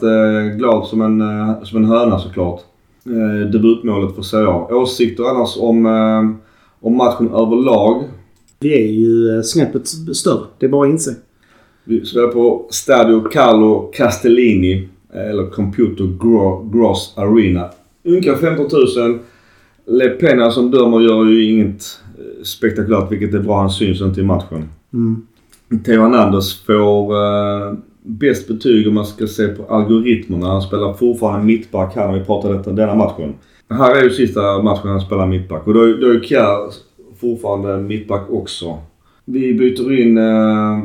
Glad 0.56 0.86
som 0.86 1.00
en, 1.00 1.22
som 1.64 1.78
en 1.78 1.84
höna 1.84 2.18
såklart. 2.18 2.60
Debutmålet 3.52 4.14
för 4.14 4.22
Serie 4.22 4.48
A. 4.48 4.68
Åsikter 4.70 5.24
annars 5.24 5.56
om, 5.56 5.86
om 6.80 6.96
matchen 6.96 7.28
överlag? 7.28 8.02
Vi 8.64 8.74
är 8.74 8.86
ju 8.92 9.36
eh, 9.36 9.42
snäppet 9.42 9.88
större. 10.16 10.44
Det 10.58 10.66
är 10.66 10.70
bara 10.70 10.86
att 10.86 10.92
inse. 10.92 11.14
Vi 11.84 12.04
spelar 12.04 12.28
på 12.28 12.66
Stadio 12.70 13.20
Carlo 13.20 13.90
Castellini, 13.94 14.88
eller 15.12 15.50
Computer 15.50 16.04
Gro- 16.04 16.70
Gross 16.72 17.14
Arena. 17.16 17.70
Ungefär 18.04 18.36
15 18.36 18.66
000. 18.96 19.18
Le 19.86 20.08
Pena 20.08 20.50
som 20.50 20.70
dömer 20.70 21.00
gör 21.00 21.24
ju 21.24 21.44
inget 21.44 22.00
eh, 22.18 22.42
spektakulärt 22.42 23.12
vilket 23.12 23.34
är 23.34 23.38
bra. 23.38 23.60
Han 23.60 23.70
syns 23.70 24.00
inte 24.00 24.20
i 24.20 24.24
matchen. 24.24 24.68
Mm. 24.92 25.26
Theo 25.84 26.00
Hernandez 26.02 26.54
får 26.54 27.14
uh, 27.14 27.74
bäst 28.02 28.48
betyg 28.48 28.88
om 28.88 28.94
man 28.94 29.06
ska 29.06 29.26
se 29.26 29.48
på 29.48 29.74
algoritmerna. 29.74 30.46
Han 30.46 30.62
spelar 30.62 30.92
fortfarande 30.92 31.46
mittback 31.46 31.96
här 31.96 32.06
när 32.12 32.18
vi 32.18 32.24
pratar 32.24 32.52
detta, 32.52 32.72
denna 32.72 32.94
matchen. 32.94 33.34
Här 33.70 33.96
är 33.96 34.02
ju 34.02 34.10
sista 34.10 34.62
matchen 34.62 34.90
han 34.90 35.00
spelar 35.00 35.26
mittback 35.26 35.66
och 35.66 35.74
då, 35.74 35.80
då 35.80 36.06
är 36.06 36.20
Kjär 36.20 36.58
fortfarande 37.20 37.76
mittback 37.76 38.30
också. 38.30 38.78
Vi 39.24 39.54
byter 39.54 40.00
in 40.00 40.18
uh, 40.18 40.80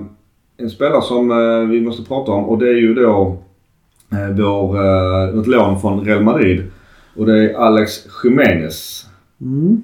en 0.57 0.69
spelare 0.69 1.01
som 1.01 1.31
uh, 1.31 1.69
vi 1.69 1.81
måste 1.81 2.03
prata 2.03 2.31
om 2.31 2.45
och 2.45 2.59
det 2.59 2.69
är 2.69 2.77
ju 2.77 2.93
då 2.93 3.37
uh, 4.13 4.35
vår, 4.37 4.77
uh, 4.77 5.39
ett 5.39 5.47
lån 5.47 5.81
från 5.81 6.05
Real 6.05 6.23
Madrid. 6.23 6.63
Och 7.15 7.25
det 7.25 7.51
är 7.51 7.53
Alex 7.53 7.91
Jiménez. 8.23 9.05
Mm. 9.41 9.81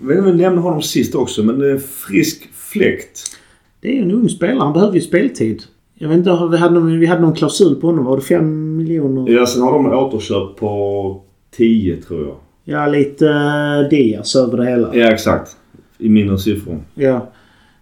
Jag 0.00 0.08
vet 0.08 0.18
inte 0.18 0.30
om 0.30 0.36
vi 0.36 0.42
nämnde 0.42 0.62
honom 0.62 0.82
sist 0.82 1.14
också 1.14 1.42
men 1.42 1.58
det 1.58 1.70
är 1.70 1.78
frisk 1.78 2.48
fläkt. 2.54 3.20
Det 3.80 3.98
är 3.98 4.02
en 4.02 4.10
ung 4.10 4.28
spelare. 4.28 4.58
Han 4.58 4.72
behöver 4.72 4.94
ju 4.94 5.00
speltid. 5.00 5.62
Jag 5.94 6.08
vet 6.08 6.18
inte, 6.18 6.48
vi 6.50 6.56
hade 6.56 6.74
någon, 6.74 7.00
vi 7.00 7.06
hade 7.06 7.20
någon 7.20 7.34
klausul 7.34 7.74
på 7.74 7.86
honom. 7.86 8.04
Var 8.04 8.16
det 8.16 8.22
5 8.22 8.76
miljoner? 8.76 9.32
Ja, 9.32 9.46
sen 9.46 9.62
har 9.62 9.72
de 9.72 9.86
återköp 9.86 10.56
på 10.56 11.20
10 11.56 11.96
tror 11.96 12.26
jag. 12.26 12.36
Ja, 12.64 12.86
lite 12.86 13.24
uh, 13.24 13.88
Diaz 13.90 14.36
över 14.36 14.56
det 14.56 14.70
hela. 14.70 14.94
Ja, 14.94 15.12
exakt. 15.12 15.56
I 15.98 16.08
mindre 16.08 16.38
siffror. 16.38 16.80
Ja. 16.94 17.26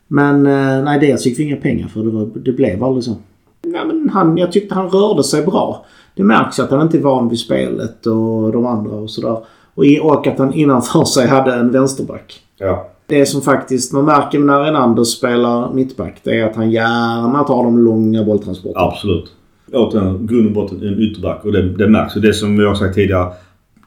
Men 0.09 0.47
uh, 0.47 0.85
nej, 0.85 1.01
Diaz 1.01 1.23
fick 1.23 1.39
vi 1.39 1.43
inga 1.43 1.57
pengar 1.57 1.89
för. 1.89 2.03
Det, 2.03 2.11
var, 2.11 2.31
det 2.35 2.53
blev 2.53 2.85
aldrig 2.85 3.05
så. 3.05 3.17
Nej, 3.63 3.87
men 3.87 4.09
han, 4.09 4.37
jag 4.39 4.53
tyckte 4.53 4.75
han 4.75 4.89
rörde 4.89 5.25
sig 5.25 5.43
bra. 5.43 5.87
Det 6.15 6.23
märks 6.23 6.61
att 6.61 6.71
han 6.71 6.83
inte 6.83 6.99
är 6.99 7.03
van 7.03 7.29
vid 7.29 7.39
spelet 7.39 8.07
och 8.07 8.53
de 8.53 8.67
andra 8.67 8.97
och 8.97 9.11
sådär. 9.11 9.39
Och, 9.75 9.85
och 10.03 10.27
att 10.27 10.39
han 10.39 10.55
innanför 10.55 11.05
sig 11.15 11.27
hade 11.27 11.55
en 11.55 11.73
vänsterback. 11.73 12.41
Ja. 12.59 12.91
Det 13.07 13.27
som 13.27 13.43
faktiskt 13.43 13.93
man 13.93 14.05
märker 14.05 14.39
när 14.39 14.61
Renander 14.61 15.05
spelar 15.05 15.73
mittback 15.73 16.21
det 16.23 16.41
är 16.41 16.45
att 16.45 16.57
han 16.57 16.71
gärna 16.71 17.45
tar 17.45 17.65
de 17.65 17.79
långa 17.79 18.25
bolltransporterna. 18.25 18.87
Absolut. 18.87 19.33
Återigen, 19.73 20.27
grund 20.27 20.47
och 20.47 20.53
botten 20.53 20.83
en 20.83 21.01
ytterback 21.01 21.45
och 21.45 21.53
det, 21.53 21.73
det 21.73 21.89
märks. 21.89 22.17
Och 22.17 22.23
det 22.23 22.35
som 22.35 22.59
vi 22.59 22.65
har 22.65 22.75
sagt 22.75 22.95
tidigare. 22.95 23.33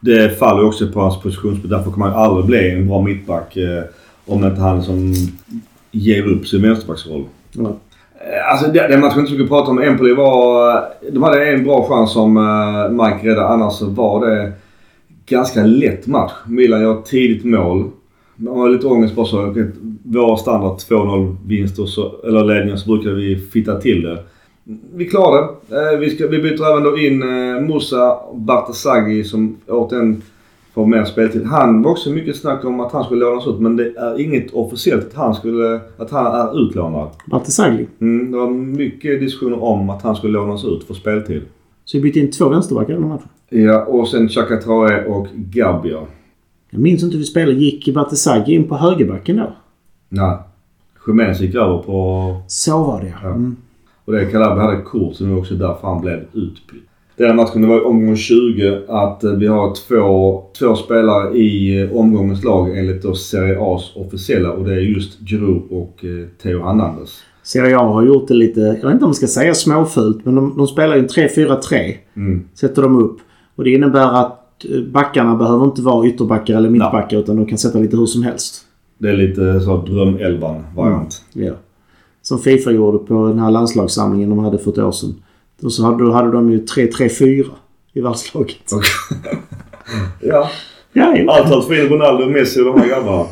Det 0.00 0.38
faller 0.38 0.64
också 0.64 0.88
på 0.88 1.00
hans 1.00 1.22
positionsspel. 1.22 1.70
Därför 1.70 1.90
kommer 1.90 2.06
han 2.06 2.22
aldrig 2.22 2.46
bli 2.46 2.70
en 2.70 2.88
bra 2.88 3.02
mittback 3.02 3.56
eh, 3.56 3.82
om 4.28 4.44
inte 4.44 4.60
han 4.60 4.82
som 4.82 5.12
ger 5.90 6.26
upp 6.26 6.46
sin 6.46 6.62
vänsterbacksroll. 6.62 7.24
Ja. 7.52 7.62
Eh, 8.20 8.52
Alltså 8.52 8.70
det- 8.72 8.88
den 8.88 9.00
matchen 9.00 9.26
inte 9.26 9.42
att 9.42 9.48
prata 9.48 9.70
om. 9.70 9.78
Empoli 9.78 10.14
var... 10.14 10.82
De 11.12 11.22
hade 11.22 11.46
en 11.46 11.64
bra 11.64 11.86
chans 11.88 12.12
som 12.12 12.36
eh, 12.36 12.90
Mike 13.04 13.28
räddade. 13.28 13.48
Annars 13.48 13.80
var 13.82 14.26
det 14.26 14.52
ganska 15.26 15.64
lätt 15.64 16.06
match. 16.06 16.32
Milan 16.46 16.80
gör 16.82 17.02
tidigt 17.02 17.44
mål. 17.44 17.90
Man 18.36 18.58
har 18.58 18.68
lite 18.68 18.86
ångest 18.86 19.14
bara 19.14 19.26
så. 19.26 19.54
Vår 20.02 20.36
standard 20.36 20.76
2-0 20.76 21.36
vinst 21.46 21.78
och 21.78 21.88
så, 21.88 22.12
eller 22.26 22.44
ledningar 22.44 22.76
så 22.76 22.88
brukar 22.90 23.10
vi 23.10 23.36
fitta 23.36 23.80
till 23.80 24.02
det. 24.02 24.18
Vi 24.94 25.04
klarar 25.04 25.48
det. 25.68 25.92
Eh, 25.92 25.98
Vi, 25.98 26.10
ska, 26.10 26.26
vi 26.26 26.38
byter 26.38 26.70
även 26.72 26.82
då 26.84 26.98
in 26.98 27.22
eh, 27.22 27.60
Musa 27.60 28.16
Bartasaghi 28.34 29.24
som 29.24 29.56
återigen 29.68 30.22
får 30.72 30.86
mer 30.86 31.04
speltid. 31.04 31.46
Han 31.46 31.82
var 31.82 31.90
också 31.90 32.10
mycket 32.10 32.36
snack 32.36 32.64
om 32.64 32.80
att 32.80 32.92
han 32.92 33.04
skulle 33.04 33.20
lånas 33.20 33.46
ut 33.46 33.60
men 33.60 33.76
det 33.76 33.96
är 33.96 34.20
inget 34.20 34.52
officiellt 34.52 35.06
att 35.06 35.14
han, 35.14 35.34
skulle, 35.34 35.80
att 35.96 36.10
han 36.10 36.26
är 36.26 36.62
utlånad. 36.62 37.08
Bartesagli. 37.26 37.86
Mm, 38.00 38.30
det 38.30 38.38
var 38.38 38.50
mycket 38.50 39.20
diskussioner 39.20 39.62
om 39.62 39.90
att 39.90 40.02
han 40.02 40.16
skulle 40.16 40.32
lånas 40.32 40.64
ut 40.64 40.84
för 40.84 40.94
speltid. 40.94 41.42
Så 41.84 41.96
vi 41.96 42.02
bytte 42.02 42.18
in 42.18 42.30
två 42.30 42.48
vänsterbackar 42.48 42.92
i 42.92 42.96
den 42.96 43.08
matchen. 43.08 43.28
Ja, 43.48 43.84
och 43.84 44.08
sen 44.08 44.28
Chaka 44.28 44.56
Traoré 44.56 45.04
och 45.04 45.26
Gabia. 45.34 46.00
Jag 46.70 46.80
minns 46.80 47.02
inte 47.02 47.12
hur 47.12 47.18
vi 47.18 47.26
spelade. 47.26 47.58
Gick 47.58 47.94
Bartesagli 47.94 48.54
in 48.54 48.68
på 48.68 48.76
högerbacken 48.76 49.36
då? 49.36 49.52
Nej. 50.08 50.36
Jiménez 51.06 51.40
gick 51.40 51.54
över 51.54 51.78
på... 51.78 52.36
Så 52.46 52.84
var 52.84 53.00
det 53.00 53.14
Ja. 53.22 53.28
Mm. 53.28 53.56
Och 54.04 54.12
det 54.12 54.26
Calabria 54.26 54.64
hade 54.64 54.82
kort 54.82 55.14
så 55.14 55.24
det 55.24 55.30
var 55.30 55.38
också 55.38 55.54
därför 55.54 55.88
han 55.88 56.00
blev 56.00 56.18
utbytt. 56.32 56.88
Den 57.18 57.36
matchen, 57.36 57.62
det 57.62 57.68
var 57.68 57.76
i 57.76 57.84
omgång 57.84 58.16
20 58.16 58.78
att 58.88 59.24
eh, 59.24 59.32
vi 59.32 59.46
har 59.46 59.74
två, 59.74 60.42
två 60.58 60.74
spelare 60.74 61.38
i 61.38 61.82
eh, 61.82 61.96
omgångens 61.96 62.44
lag 62.44 62.78
enligt 62.78 63.02
då 63.02 63.14
Serie 63.14 63.58
A's 63.58 63.82
officiella 63.94 64.52
och 64.52 64.64
det 64.64 64.72
är 64.72 64.80
just 64.80 65.18
Giroud 65.28 65.62
och 65.70 66.04
eh, 66.04 66.26
Theo 66.42 66.64
Hernandez. 66.64 67.20
Serie 67.42 67.78
A 67.78 67.82
har 67.82 68.02
gjort 68.02 68.28
det 68.28 68.34
lite, 68.34 68.60
jag 68.60 68.74
vet 68.74 68.84
inte 68.84 69.04
om 69.04 69.08
man 69.08 69.14
ska 69.14 69.26
säga 69.26 69.54
småfult, 69.54 70.24
men 70.24 70.34
de, 70.34 70.56
de 70.56 70.66
spelar 70.66 70.96
ju 70.96 71.02
en 71.02 71.08
3-4-3. 71.08 71.94
Mm. 72.16 72.44
Sätter 72.54 72.82
de 72.82 73.04
upp. 73.04 73.18
Och 73.56 73.64
det 73.64 73.70
innebär 73.70 74.24
att 74.24 74.64
backarna 74.92 75.36
behöver 75.36 75.64
inte 75.64 75.82
vara 75.82 76.06
ytterbackar 76.06 76.56
eller 76.56 76.70
mittbackar 76.70 77.18
utan 77.18 77.36
de 77.36 77.46
kan 77.46 77.58
sätta 77.58 77.78
lite 77.78 77.96
hur 77.96 78.06
som 78.06 78.22
helst. 78.22 78.64
Det 78.98 79.08
är 79.08 79.16
lite 79.16 79.60
så 79.60 79.76
drömelvan-variant. 79.76 81.24
Ja. 81.32 81.52
Som 82.22 82.38
Fifa 82.38 82.70
gjorde 82.70 82.98
på 82.98 83.28
den 83.28 83.38
här 83.38 83.50
landslagssamlingen 83.50 84.30
de 84.30 84.38
hade 84.38 84.58
för 84.58 84.70
ett 84.70 84.78
år 84.78 84.92
sedan. 84.92 85.14
Och 85.62 85.72
så 85.72 85.84
hade, 85.84 86.04
då 86.04 86.12
hade 86.12 86.32
de 86.32 86.50
ju 86.50 86.58
3-3-4 86.58 87.46
i 87.92 88.00
världslaget. 88.00 88.56
Ja. 90.20 90.50
Ja, 90.92 91.16
ja. 91.16 91.32
Allt 91.32 91.66
för 91.66 91.84
in 91.84 91.88
Ronaldo, 91.88 92.26
Messi 92.30 92.60
och 92.60 92.64
de 92.64 92.80
här 92.80 92.88
grabbarna. 92.88 93.24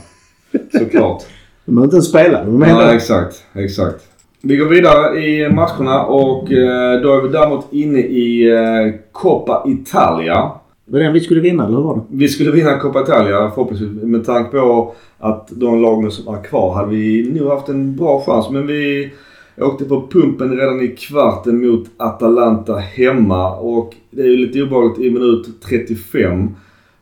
Såklart. 0.72 1.22
De 1.64 1.74
behöver 1.74 1.84
inte 1.86 1.96
ens 1.96 2.08
spela. 2.08 2.44
De 2.44 2.62
är 2.62 2.68
Ja, 2.68 2.94
exakt. 2.94 3.44
Exakt. 3.52 4.04
Vi 4.42 4.56
går 4.56 4.66
vidare 4.66 5.18
i 5.24 5.48
matcherna 5.50 6.04
och 6.04 6.52
eh, 6.52 7.00
då 7.02 7.14
är 7.18 7.22
vi 7.22 7.28
däremot 7.28 7.72
inne 7.72 7.98
i 7.98 8.50
eh, 8.50 9.00
Coppa 9.12 9.64
Italia. 9.66 10.50
Var 10.84 10.98
det 10.98 11.04
den 11.04 11.12
vi 11.12 11.20
skulle 11.20 11.40
vinna 11.40 11.66
eller 11.66 11.76
hur 11.76 11.84
var 11.84 11.96
det? 11.96 12.02
Vi 12.08 12.28
skulle 12.28 12.50
vinna 12.50 12.78
Coppa 12.78 13.02
Italia 13.02 13.50
förhoppningsvis. 13.54 14.02
Med 14.02 14.26
tanke 14.26 14.50
på 14.50 14.94
att 15.18 15.48
de 15.50 15.82
lagen 15.82 16.10
som 16.10 16.34
är 16.34 16.42
kvar 16.42 16.74
hade 16.74 16.88
vi 16.88 17.30
nog 17.38 17.48
haft 17.48 17.68
en 17.68 17.96
bra 17.96 18.22
chans. 18.26 18.50
Men 18.50 18.66
vi 18.66 19.12
jag 19.58 19.68
åkte 19.68 19.84
på 19.84 20.06
pumpen 20.10 20.56
redan 20.56 20.80
i 20.80 20.88
kvarten 20.88 21.66
mot 21.66 21.90
Atalanta 21.96 22.76
hemma. 22.76 23.56
Och 23.56 23.94
det 24.10 24.22
är 24.22 24.26
ju 24.26 24.36
lite 24.36 24.62
obehagligt 24.62 24.98
i 24.98 25.10
minut 25.10 25.48
35 25.62 26.48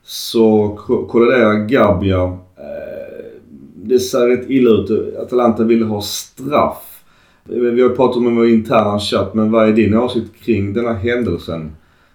så 0.02 0.68
kolliderar 1.08 1.68
Gabia. 1.68 2.22
Eh, 2.56 3.24
det 3.74 3.98
ser 3.98 4.28
rätt 4.28 4.50
illa 4.50 4.70
ut. 4.70 5.16
Atalanta 5.18 5.64
ville 5.64 5.84
ha 5.84 6.02
straff. 6.02 7.04
Vi 7.44 7.82
har 7.82 7.88
pratat 7.88 8.16
om 8.16 8.36
vår 8.36 8.48
interna 8.48 8.98
chatt 8.98 9.34
men 9.34 9.50
vad 9.50 9.68
är 9.68 9.72
din 9.72 9.94
åsikt 9.94 10.44
kring 10.44 10.72
denna 10.72 10.92
händelsen? 10.92 11.72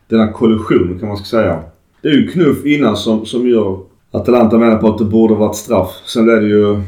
Denna 0.07 0.31
kollision 0.31 0.99
kan 0.99 1.07
man 1.07 1.17
ska 1.17 1.25
säga. 1.25 1.63
Det 2.01 2.07
är 2.07 2.13
ju 2.13 2.27
knuff 2.27 2.65
innan 2.65 2.97
som, 2.97 3.25
som 3.25 3.49
gör 3.49 3.79
Atalanta 4.11 4.57
menar 4.57 4.77
på 4.77 4.87
att 4.87 4.97
det 4.97 5.05
borde 5.05 5.35
varit 5.35 5.55
straff. 5.55 6.01
Sen 6.05 6.23
blev 6.23 6.41
det 6.41 6.47
ju 6.47 6.81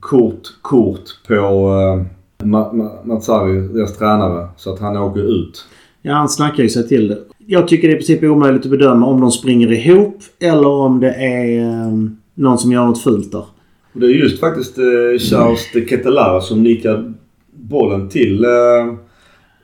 kort, 0.00 0.42
kort 0.62 1.00
på 1.28 1.34
eh, 1.34 2.17
Ma- 2.44 2.72
Ma- 2.72 3.04
Mazzari, 3.04 3.60
deras 3.60 3.96
tränare. 3.98 4.48
Så 4.56 4.72
att 4.72 4.80
han 4.80 4.96
åker 4.96 5.20
ut. 5.40 5.64
Ja, 6.02 6.14
han 6.14 6.28
snackar 6.28 6.62
ju 6.62 6.68
sig 6.68 6.88
till 6.88 7.08
det. 7.08 7.18
Jag 7.46 7.68
tycker 7.68 7.88
det 7.88 7.92
är 7.94 7.96
i 7.96 7.98
princip 7.98 8.22
omöjligt 8.22 8.64
att 8.64 8.70
bedöma 8.70 9.06
om 9.06 9.20
de 9.20 9.30
springer 9.30 9.72
ihop 9.72 10.18
eller 10.40 10.66
om 10.68 11.00
det 11.00 11.14
är 11.14 11.60
eh, 11.60 11.92
någon 12.34 12.58
som 12.58 12.72
gör 12.72 12.86
något 12.86 13.02
fult 13.02 13.32
där. 13.32 13.44
Det 13.92 14.06
är 14.06 14.10
just 14.10 14.40
faktiskt 14.40 14.78
eh, 14.78 14.84
Charles 15.18 15.60
de 15.74 15.86
Ketelara 15.86 16.40
som 16.40 16.62
nickar 16.62 17.14
bollen 17.52 18.08
till 18.08 18.44
eh, 18.44 18.50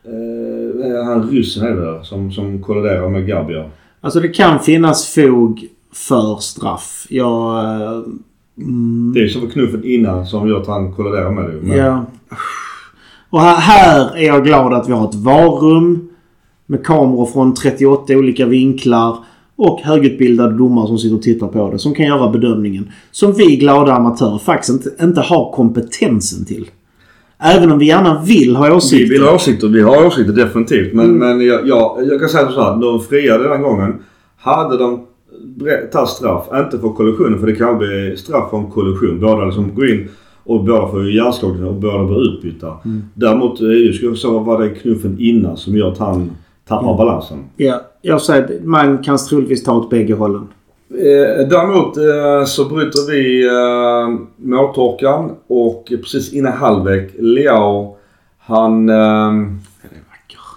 eh, 0.04 1.04
han 1.04 1.28
ryssen 1.30 1.66
är 1.66 1.76
det 1.76 2.04
som, 2.04 2.32
som 2.32 2.62
kolliderar 2.62 3.08
med 3.08 3.26
Gabia. 3.26 3.70
Alltså 4.00 4.20
det 4.20 4.28
kan 4.28 4.58
finnas 4.60 5.14
fog 5.14 5.68
för 5.92 6.36
straff. 6.40 7.06
Jag... 7.10 7.64
eh, 7.64 8.02
Mm, 8.58 9.12
Det 9.14 9.20
är 9.20 9.22
ju 9.22 9.28
som 9.28 9.40
för 9.40 9.48
knuffen 9.50 9.84
innan 9.84 10.26
som 10.26 10.48
gör 10.48 10.60
att 10.60 10.66
han 10.66 10.92
kolliderar 10.92 11.30
med 11.30 11.44
det. 11.44 11.52
Men- 11.62 11.76
ja. 11.78 12.04
Och 13.30 13.40
här, 13.40 13.56
här 13.56 14.16
är 14.16 14.26
jag 14.26 14.44
glad 14.44 14.72
att 14.74 14.88
vi 14.88 14.92
har 14.92 15.08
ett 15.08 15.14
varrum 15.14 16.08
med 16.66 16.86
kameror 16.86 17.26
från 17.26 17.54
38 17.54 18.12
olika 18.16 18.46
vinklar 18.46 19.16
och 19.56 19.80
högutbildade 19.80 20.56
domare 20.56 20.86
som 20.86 20.98
sitter 20.98 21.16
och 21.16 21.22
tittar 21.22 21.46
på 21.48 21.70
det. 21.70 21.78
Som 21.78 21.94
kan 21.94 22.06
göra 22.06 22.30
bedömningen. 22.30 22.88
Som 23.10 23.32
vi 23.32 23.56
glada 23.56 23.92
amatörer 23.92 24.38
faktiskt 24.38 24.72
inte, 24.86 25.04
inte 25.04 25.20
har 25.20 25.52
kompetensen 25.52 26.44
till. 26.44 26.70
Även 27.38 27.72
om 27.72 27.78
vi 27.78 27.86
gärna 27.86 28.22
vill 28.22 28.56
ha 28.56 28.64
Vi 28.64 28.70
åsikter. 28.70 29.12
vill 29.14 29.22
ha 29.22 29.34
åsikter. 29.34 29.68
Vi 29.68 29.80
har 29.80 30.06
åsikter 30.06 30.32
definitivt. 30.32 30.94
Men, 30.94 31.18
men 31.18 31.40
jag, 31.46 31.68
jag, 31.68 31.98
jag 32.10 32.20
kan 32.20 32.28
säga 32.28 32.48
så 32.50 32.62
här. 32.62 32.80
De 32.80 33.00
friade 33.00 33.48
den 33.48 33.62
gången. 33.62 33.94
Hade 34.38 34.78
de 34.78 35.06
tagit 35.92 36.08
straff, 36.08 36.46
inte 36.54 36.78
för 36.78 36.88
kollisionen 36.88 37.38
för 37.40 37.46
det 37.46 37.54
kan 37.54 37.78
bli 37.78 38.14
straff 38.16 38.50
för 38.50 38.58
en 38.58 38.70
kollision. 38.70 39.20
Båda 39.20 39.44
liksom 39.44 39.74
går 39.74 39.90
in 39.90 40.08
och 40.44 40.64
båda 40.64 40.88
får 40.88 41.04
ju 41.04 41.16
hjärnskakning 41.16 41.64
och 41.64 41.74
båda 41.74 42.04
blir 42.04 42.22
utbytta. 42.22 42.72
Däremot 43.14 43.60
är 43.60 43.64
ju, 43.64 43.92
skulle 43.92 44.10
jag 44.10 44.18
säga, 44.18 44.32
var 44.32 44.62
det 44.62 44.68
knuffen 44.68 45.16
innan 45.20 45.56
som 45.56 45.76
gör 45.76 45.88
att 45.92 45.98
han 45.98 46.30
tappar 46.68 46.96
balansen. 46.96 47.38
Ja, 47.56 47.80
jag 48.02 48.22
säger 48.22 48.44
att 48.44 48.64
man 48.64 49.02
kan 49.02 49.18
troligtvis 49.18 49.64
ta 49.64 49.76
åt 49.76 49.90
bägge 49.90 50.14
hållen. 50.14 50.48
Eh, 50.90 51.48
däremot 51.48 51.96
eh, 51.96 52.44
så 52.46 52.64
bryter 52.64 53.10
vi 53.12 53.46
eh, 53.46 54.20
måltorkan 54.36 55.30
och 55.46 55.84
precis 55.88 56.32
innan 56.32 56.52
halvlek, 56.52 57.10
Leao, 57.18 57.96
han... 58.38 58.88
Eh, 58.88 59.32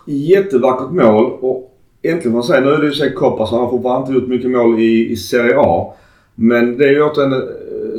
jättevackert 0.07 0.91
mål 0.91 1.31
och 1.39 1.77
äntligen 2.01 2.21
får 2.21 2.29
man 2.29 2.43
säga, 2.43 2.61
nu 2.61 2.69
är 2.69 2.77
det 2.77 2.85
ju 2.85 2.93
sig 2.93 3.13
Koppa 3.13 3.45
så 3.45 3.55
han 3.55 3.63
har 3.63 3.71
fortfarande 3.71 4.07
inte 4.07 4.19
gjort 4.19 4.29
mycket 4.29 4.51
mål 4.51 4.79
i, 4.79 5.11
i 5.11 5.15
Serie 5.15 5.55
A. 5.57 5.93
Men 6.35 6.77
det 6.77 6.85
är 6.85 6.89
ju 6.89 7.03
återigen 7.03 7.33
eh, 7.33 7.39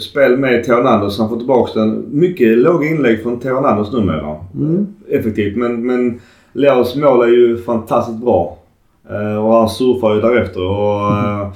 spel 0.00 0.36
med 0.36 0.64
Theo 0.64 0.74
Hernandez. 0.74 1.18
Han 1.18 1.28
får 1.28 1.36
tillbaka 1.36 1.80
den. 1.80 2.04
Mycket 2.10 2.58
låga 2.58 2.88
inlägg 2.88 3.22
från 3.22 3.40
Theo 3.40 3.54
Hernandez 3.54 3.92
numera. 3.92 4.36
Mm. 4.54 4.86
Effektivt. 5.08 5.56
Men, 5.56 5.86
men 5.86 6.20
Leos 6.52 6.96
mål 6.96 7.22
är 7.22 7.28
ju 7.28 7.58
fantastiskt 7.58 8.18
bra. 8.18 8.58
Eh, 9.10 9.44
och 9.44 9.54
han 9.54 9.68
surfar 9.68 10.14
ju 10.14 10.20
därefter. 10.20 10.62
Och, 10.62 11.10
eh, 11.16 11.48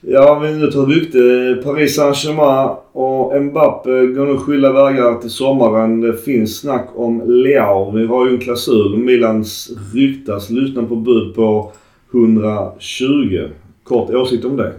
ja, 0.00 0.38
vi 0.38 0.52
nu 0.52 0.66
tar 0.66 0.86
rykte. 0.86 1.62
Paris 1.64 1.96
Saint-Germain 1.96 2.70
och 2.92 3.42
Mbappé 3.42 4.06
går 4.06 4.26
nu 4.26 4.36
skilda 4.36 4.72
vägar 4.72 5.20
till 5.20 5.30
sommaren. 5.30 6.00
Det 6.00 6.16
finns 6.16 6.60
snack 6.60 6.88
om 6.94 7.22
Leao. 7.26 7.90
Vi 7.90 8.06
har 8.06 8.26
ju 8.26 8.32
en 8.32 8.40
klausul. 8.40 8.96
Milans 8.96 9.70
ryktas 9.94 10.50
lyssna 10.50 10.82
på 10.82 10.96
bud 10.96 11.34
på 11.34 11.72
120. 12.12 13.48
Kort 13.84 14.10
åsikt 14.10 14.44
om 14.44 14.56
det. 14.56 14.72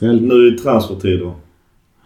Nu 0.00 0.54
i 0.54 0.58
transfertider. 0.58 1.32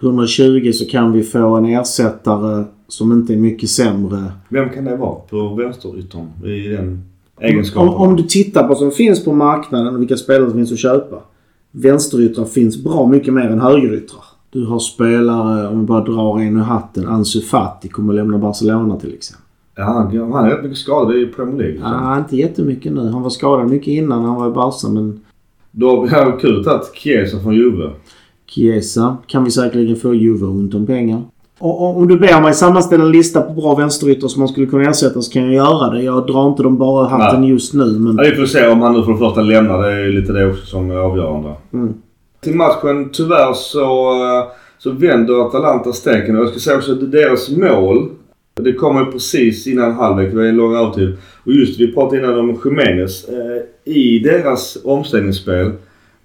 120 0.03 0.72
så 0.72 0.84
kan 0.84 1.12
vi 1.12 1.22
få 1.22 1.57
en 1.57 1.66
ersättare 1.66 2.64
som 2.88 3.12
inte 3.12 3.32
är 3.32 3.36
mycket 3.36 3.70
sämre. 3.70 4.32
Vem 4.48 4.68
kan 4.68 4.84
det 4.84 4.96
vara 4.96 5.14
på 5.14 5.55
vänsteryttern 5.55 6.26
i 6.44 6.68
den 6.68 7.03
egenskapen? 7.40 7.88
Om, 7.88 7.94
om 7.94 8.16
du 8.16 8.22
tittar 8.22 8.62
på 8.62 8.68
vad 8.68 8.78
som 8.78 8.90
finns 8.90 9.24
på 9.24 9.32
marknaden 9.32 9.94
och 9.94 10.00
vilka 10.00 10.16
spelare 10.16 10.50
som 10.50 10.59
finns 10.59 10.72
att 10.72 10.78
köpa. 10.78 11.16
Vänsteryttrar 11.70 12.44
finns 12.44 12.84
bra 12.84 13.07
mycket 13.07 13.34
mer 13.34 13.50
än 13.50 13.61
högeryttrar. 13.61 14.24
Du 14.50 14.66
har 14.66 14.78
spelare, 14.78 15.68
om 15.68 15.80
vi 15.80 15.86
bara 15.86 16.05
drar 16.05 16.40
en 16.40 16.57
ur 16.57 16.61
hatten, 16.61 17.09
Ansu 17.09 17.40
Fati 17.40 17.88
kommer 17.88 18.12
lämna 18.12 18.38
Barcelona 18.38 18.96
till 19.00 19.14
exempel. 19.14 19.46
Ja, 19.76 19.84
han, 19.84 20.32
han 20.32 20.44
är 20.44 20.50
rätt 20.50 20.62
mycket 20.62 20.78
skadad 20.78 21.16
i 21.16 21.26
Premier 21.26 21.59
League. 21.59 21.80
Ja, 21.82 22.18
inte 22.18 22.36
jättemycket 22.36 22.92
nu. 22.92 23.09
Han 23.09 23.22
var 23.22 23.30
skadad 23.30 23.70
mycket 23.70 23.88
innan 23.88 24.24
han 24.24 24.34
var 24.34 24.48
i 24.48 24.50
Barca 24.50 24.88
men 24.88 25.20
Då 25.70 26.07
har 26.07 26.32
det 26.32 26.38
kul 26.40 26.68
att 26.68 26.90
Chiesa 26.94 27.40
från 27.40 27.55
Juve. 27.55 27.90
Chiesa 28.55 29.16
kan 29.26 29.44
vi 29.44 29.50
säkerligen 29.50 29.96
få 29.96 30.14
Juve 30.14 30.46
ont 30.46 30.74
om 30.74 30.86
pengar. 30.86 31.22
Och, 31.59 31.96
om 31.96 32.09
du 32.09 32.18
ber 32.18 32.40
mig 32.40 32.55
sammanställa 32.55 33.05
en 33.05 33.12
lista 33.12 33.40
på 33.40 33.53
bra 33.53 33.74
vänsteryttrar 33.74 34.28
som 34.28 34.40
man 34.40 34.48
skulle 34.48 34.66
kunna 34.66 34.90
ersätta 34.90 35.22
så 35.22 35.32
kan 35.32 35.42
jag 35.42 35.55
göra 35.55 35.90
det. 35.90 36.03
Jag 36.03 36.26
drar 36.26 36.48
inte 36.48 36.62
dem 36.62 36.78
bara 36.78 37.09
hatten 37.09 37.40
Nej. 37.40 37.50
just 37.50 37.74
nu 37.74 37.84
men... 37.84 38.16
Ja, 38.16 38.30
vi 38.30 38.36
får 38.36 38.46
se 38.46 38.68
om 38.68 38.80
han 38.80 38.94
nu 38.94 39.03
för 39.03 39.12
det 39.12 39.18
första 39.18 39.40
lämnar. 39.40 39.82
Det 39.82 39.92
är 39.92 39.98
ju 39.98 40.20
lite 40.20 40.32
det 40.32 40.50
också 40.50 40.66
som 40.66 40.90
är 40.90 40.96
avgörande. 40.96 41.53
Mm. 41.72 41.94
Till 42.40 42.55
matchen 42.55 43.11
tyvärr 43.12 43.53
så, 43.53 44.12
eh, 44.12 44.44
så 44.78 44.90
vänder 44.90 45.46
Atalanta 45.46 45.92
steken. 45.92 46.36
Och 46.36 46.42
jag 46.42 46.50
ska 46.50 46.59
säga 46.59 46.76
också 46.76 46.92
att 46.92 47.12
deras 47.12 47.50
mål. 47.50 48.09
Det 48.55 48.72
kommer 48.72 49.05
precis 49.05 49.66
innan 49.66 49.92
halvlek. 49.92 50.34
Det 50.34 50.44
är 50.44 50.48
en 50.48 50.57
lång 50.57 50.76
övertid. 50.76 51.16
Och 51.44 51.53
just 51.53 51.80
vi 51.80 51.92
pratade 51.92 52.22
innan 52.22 52.38
om 52.38 52.59
Jiménez. 52.64 53.28
Eh, 53.28 53.92
I 53.92 54.18
deras 54.18 54.78
omställningsspel. 54.84 55.72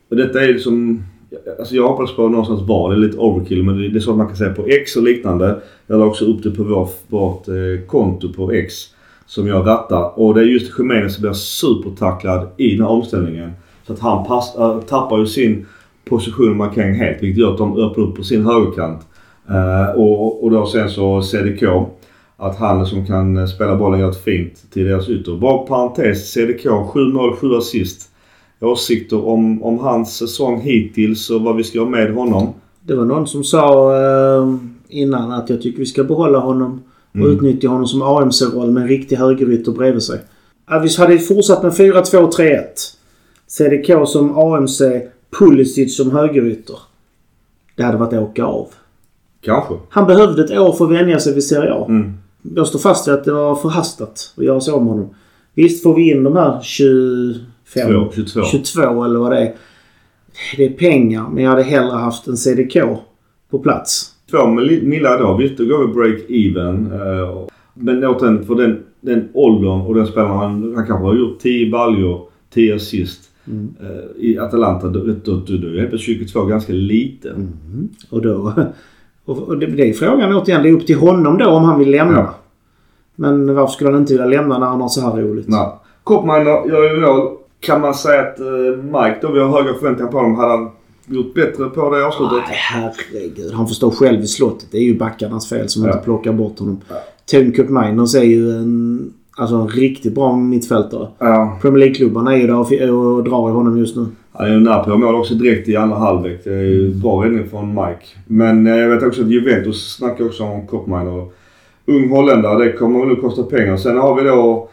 Och 0.10 0.16
detta 0.16 0.44
är 0.44 0.48
liksom... 0.48 1.04
Alltså 1.60 1.76
jag 1.76 1.88
hoppas 1.88 2.16
på 2.16 2.28
någonstans 2.28 2.62
VAR. 2.62 2.90
Det 2.90 2.96
är 2.96 3.00
lite 3.00 3.18
overkill 3.18 3.64
men 3.64 3.78
det 3.78 3.98
är 3.98 4.00
så 4.00 4.16
man 4.16 4.28
kan 4.28 4.36
säga 4.36 4.54
på 4.54 4.66
X 4.68 4.96
och 4.96 5.04
liknande. 5.04 5.60
Jag 5.88 6.00
la 6.00 6.06
också 6.06 6.26
upp 6.26 6.44
det 6.44 6.52
på 6.52 6.64
vår, 6.64 6.90
vårt 7.08 7.48
eh, 7.48 7.86
konto 7.88 8.34
på 8.34 8.52
X. 8.52 8.74
Som 9.26 9.48
jag 9.48 9.68
rattar. 9.68 10.20
Och 10.20 10.34
det 10.34 10.42
är 10.42 10.46
just 10.46 10.74
Khemenez 10.74 11.14
som 11.14 11.22
blir 11.22 11.34
supertacklad 11.34 12.48
i 12.58 12.76
den 12.76 12.82
här 12.82 12.92
omställningen. 12.92 13.52
Så 13.88 13.94
att 13.94 14.00
han 14.00 14.26
pass, 14.26 14.56
äh, 14.56 14.80
tappar 14.80 15.18
ju 15.20 15.26
sin 15.26 15.66
position 16.06 16.58
man 16.58 16.70
kan 16.70 16.94
helt. 16.94 17.24
Vilket 17.24 17.42
gör 17.42 17.52
att 17.52 17.58
de 17.58 17.78
öppnar 17.78 18.04
upp 18.04 18.16
på 18.16 18.24
sin 18.24 18.46
högerkant. 18.46 19.02
Eh, 19.50 19.96
och, 19.96 20.44
och 20.44 20.52
då 20.52 20.66
sen 20.66 20.90
så 20.90 21.22
CDK. 21.22 21.64
Att 22.38 22.58
han 22.58 22.86
som 22.86 23.06
kan 23.06 23.48
spela 23.48 23.76
bollen 23.76 24.00
gör 24.00 24.10
ett 24.10 24.24
fint 24.24 24.72
till 24.74 24.86
deras 24.86 25.10
ytter. 25.10 25.38
Bara 25.38 25.58
parentes. 25.58 26.32
CDK 26.32 26.68
7 26.94 27.00
mål, 27.00 27.36
7 27.36 27.56
assist 27.56 28.12
åsikter 28.62 29.28
om, 29.28 29.64
om 29.64 29.80
hans 29.80 30.18
säsong 30.18 30.62
hittills 30.62 31.30
och 31.30 31.42
vad 31.42 31.56
vi 31.56 31.64
ska 31.64 31.80
ha 31.80 31.90
med 31.90 32.14
honom. 32.14 32.54
Det 32.82 32.96
var 32.96 33.06
någon 33.06 33.28
som 33.28 33.44
sa 33.44 33.96
ehm, 33.96 34.76
innan 34.90 35.32
att 35.32 35.50
jag 35.50 35.62
tycker 35.62 35.80
vi 35.80 35.86
ska 35.86 36.04
behålla 36.04 36.40
honom 36.40 36.82
och 37.12 37.16
mm. 37.16 37.32
utnyttja 37.32 37.68
honom 37.68 37.88
som 37.88 38.02
AMC-roll 38.02 38.72
med 38.72 38.84
en 38.84 38.90
riktig 38.90 39.16
högerytter 39.16 39.72
bredvid 39.72 40.04
sig. 40.04 40.20
Vi 40.84 40.96
hade 40.98 41.20
fortsatt 41.20 41.64
med 41.64 41.72
4-2-3-1. 41.72 42.64
CDK 43.48 44.08
som 44.08 44.38
AMC, 44.38 44.82
Pulisic 45.40 45.98
som 45.98 46.12
högerytter. 46.12 46.76
Det 47.76 47.84
hade 47.84 47.98
varit 47.98 48.14
att 48.14 48.20
åka 48.20 48.46
av. 48.46 48.68
Kanske. 49.42 49.74
Han 49.90 50.08
behövde 50.08 50.44
ett 50.44 50.60
år 50.60 50.74
för 50.74 50.86
att 50.86 50.92
vänja 50.92 51.20
sig 51.20 51.34
vid 51.34 51.44
Serie 51.44 51.74
A. 51.74 51.86
Mm. 51.90 52.14
Jag 52.56 52.68
står 52.68 52.80
fast 52.80 53.08
vid 53.08 53.16
att 53.16 53.24
det 53.24 53.34
var 53.34 53.56
förhastat 53.56 54.34
att 54.38 54.44
göra 54.44 54.60
så 54.60 54.76
av 54.76 54.82
med 54.82 54.94
honom. 54.94 55.10
Visst 55.54 55.84
får 55.84 55.96
vi 55.96 56.12
in 56.12 56.24
de 56.24 56.36
här 56.36 56.62
20... 56.62 57.36
5, 57.74 58.12
22. 58.16 58.44
22 58.44 59.04
eller 59.04 59.20
vad 59.20 59.32
det 59.32 59.40
är. 59.40 59.54
Det 60.58 60.66
är 60.66 60.70
pengar 60.70 61.30
men 61.34 61.44
jag 61.44 61.52
hade 61.52 61.64
hellre 61.64 61.98
haft 61.98 62.28
en 62.28 62.38
CDK 62.38 62.78
på 63.50 63.60
plats. 63.60 64.14
Två 64.32 64.48
millar 64.48 65.16
idag. 65.16 65.38
Visst, 65.38 65.58
då 65.58 65.66
går 65.66 65.88
vi 65.88 65.94
break-even. 65.94 66.94
Eh, 66.94 67.48
men 67.74 68.06
återigen, 68.06 68.46
för 68.46 68.56
den, 68.56 68.84
den 69.02 69.30
åldern 69.34 69.82
och 69.82 69.96
den 69.96 70.08
spelaren, 70.08 70.74
han 70.76 70.88
kanske 70.88 71.06
har 71.06 71.16
gjort 71.16 71.40
10 71.40 71.72
baljor, 71.72 72.22
10 72.54 72.76
assist. 72.76 73.22
Mm. 73.48 73.76
Eh, 73.82 74.24
I 74.26 74.40
Atalanta, 74.40 74.88
då, 74.88 75.00
då, 75.00 75.14
då, 75.24 75.58
då 75.58 75.68
är 75.68 75.90
det 75.92 75.98
22 75.98 76.46
ganska 76.46 76.74
lite. 76.74 77.30
Mm. 77.30 77.90
Och 78.10 78.22
då... 78.22 78.54
Och 79.26 79.58
det, 79.58 79.66
det 79.66 79.90
är 79.90 79.94
frågan 79.94 80.36
återigen. 80.36 80.64
Det 80.64 80.70
är 80.70 80.74
upp 80.74 80.88
till 80.88 80.98
honom 80.98 81.38
då 81.38 81.50
om 81.50 81.64
han 81.64 81.80
vill 81.80 81.92
lämna. 81.92 82.18
Ja. 82.18 82.36
Men 83.16 83.56
varför 83.56 83.74
skulle 83.74 83.90
han 83.90 84.00
inte 84.00 84.14
vilja 84.14 84.26
lämna 84.26 84.60
när 84.60 84.68
han 84.68 84.82
har 84.82 84.88
så 84.88 85.02
här 85.02 85.22
roligt? 85.22 85.48
Nej. 85.48 85.68
Koppmeier 86.04 86.46
gör 86.46 86.94
ju 86.94 87.02
mål 87.02 87.38
kan 87.60 87.82
man 87.82 87.94
säga 87.94 88.22
att 88.22 88.40
eh, 88.40 88.84
Mike 88.84 89.18
då, 89.22 89.32
vi 89.32 89.40
har 89.40 89.64
höga 89.64 89.74
förväntningar 89.80 90.12
på 90.12 90.18
honom. 90.18 90.36
Hade 90.36 90.52
han 90.52 90.70
gjort 91.08 91.34
bättre 91.34 91.70
på 91.70 91.90
det 91.96 92.06
avslutet? 92.06 92.38
Nej, 92.48 92.58
herregud. 92.58 93.54
Han 93.54 93.68
får 93.68 93.76
stå 93.76 93.92
själv 93.92 94.22
i 94.22 94.28
slottet. 94.28 94.68
Det 94.72 94.78
är 94.78 94.82
ju 94.84 94.98
backarnas 94.98 95.50
fel 95.50 95.70
som 95.70 95.84
Ja. 95.84 95.90
inte 95.92 96.04
plockar 96.04 96.34
bort 96.34 96.60
honom. 96.60 96.82
Ja. 96.90 96.96
Kurt 97.56 97.70
Miners 97.70 98.16
är 98.16 98.24
ju 98.24 98.52
en, 98.52 99.14
alltså 99.38 99.56
en 99.56 99.68
riktigt 99.68 100.16
bra 100.16 100.36
mittfältare. 100.36 101.08
Ja. 101.20 101.58
Premier 101.62 101.80
League-klubbarna 101.80 102.34
är 102.34 102.38
ju 102.38 102.48
där 102.48 102.92
och, 102.92 103.16
och 103.18 103.24
drar 103.24 103.50
i 103.50 103.54
honom 103.54 103.78
just 103.80 103.96
nu. 103.96 104.06
Han 104.32 104.48
är 104.48 104.52
ju 104.54 104.60
nära 104.60 104.84
på 104.84 104.98
mål 104.98 105.16
också 105.16 105.34
direkt 105.34 105.68
i 105.68 105.76
andra 105.76 105.98
halvlek. 105.98 106.42
Det 106.44 106.54
är 106.54 106.64
ju 106.64 106.94
bra 106.94 107.26
räddning 107.26 107.50
från 107.50 107.70
Mike. 107.70 108.06
Men 108.28 108.68
eh, 108.68 108.76
jag 108.78 108.90
vet 108.90 109.04
också 109.04 109.22
att 109.22 109.28
Juventus 109.30 109.96
snackar 109.96 110.26
också 110.26 110.44
om 110.44 110.68
Koppminer. 110.68 111.26
Ung 111.86 112.10
holländare, 112.10 112.66
det 112.66 112.72
kommer 112.74 113.06
nog 113.06 113.22
kosta 113.22 113.44
pengar. 113.44 113.78
Sen 113.78 113.98
har 113.98 114.16
vi 114.16 114.30
då 114.30 114.70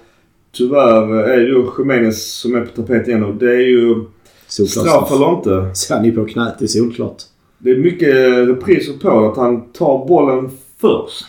tyvärr 0.54 1.14
är 1.14 1.36
det 1.36 1.46
ju 1.46 1.66
Jiménez 1.78 2.32
som 2.32 2.54
är 2.54 2.60
på 2.60 2.82
tapet 2.82 3.08
igen 3.08 3.24
och 3.24 3.34
det 3.34 3.54
är 3.54 3.68
ju 3.68 4.04
Solklart 4.46 4.86
straff 4.86 5.12
eller 5.12 5.34
inte. 5.34 5.70
Så 5.74 5.94
han 5.94 6.04
är 6.04 6.10
på 6.10 6.24
knät, 6.24 6.54
det 6.58 6.64
är 6.64 6.66
solklart. 6.66 7.22
Det 7.58 7.70
är 7.70 7.76
mycket 7.76 8.14
repriser 8.48 8.92
på 8.92 9.28
att 9.28 9.36
han 9.36 9.72
tar 9.72 10.06
bollen 10.08 10.50
först. 10.80 11.24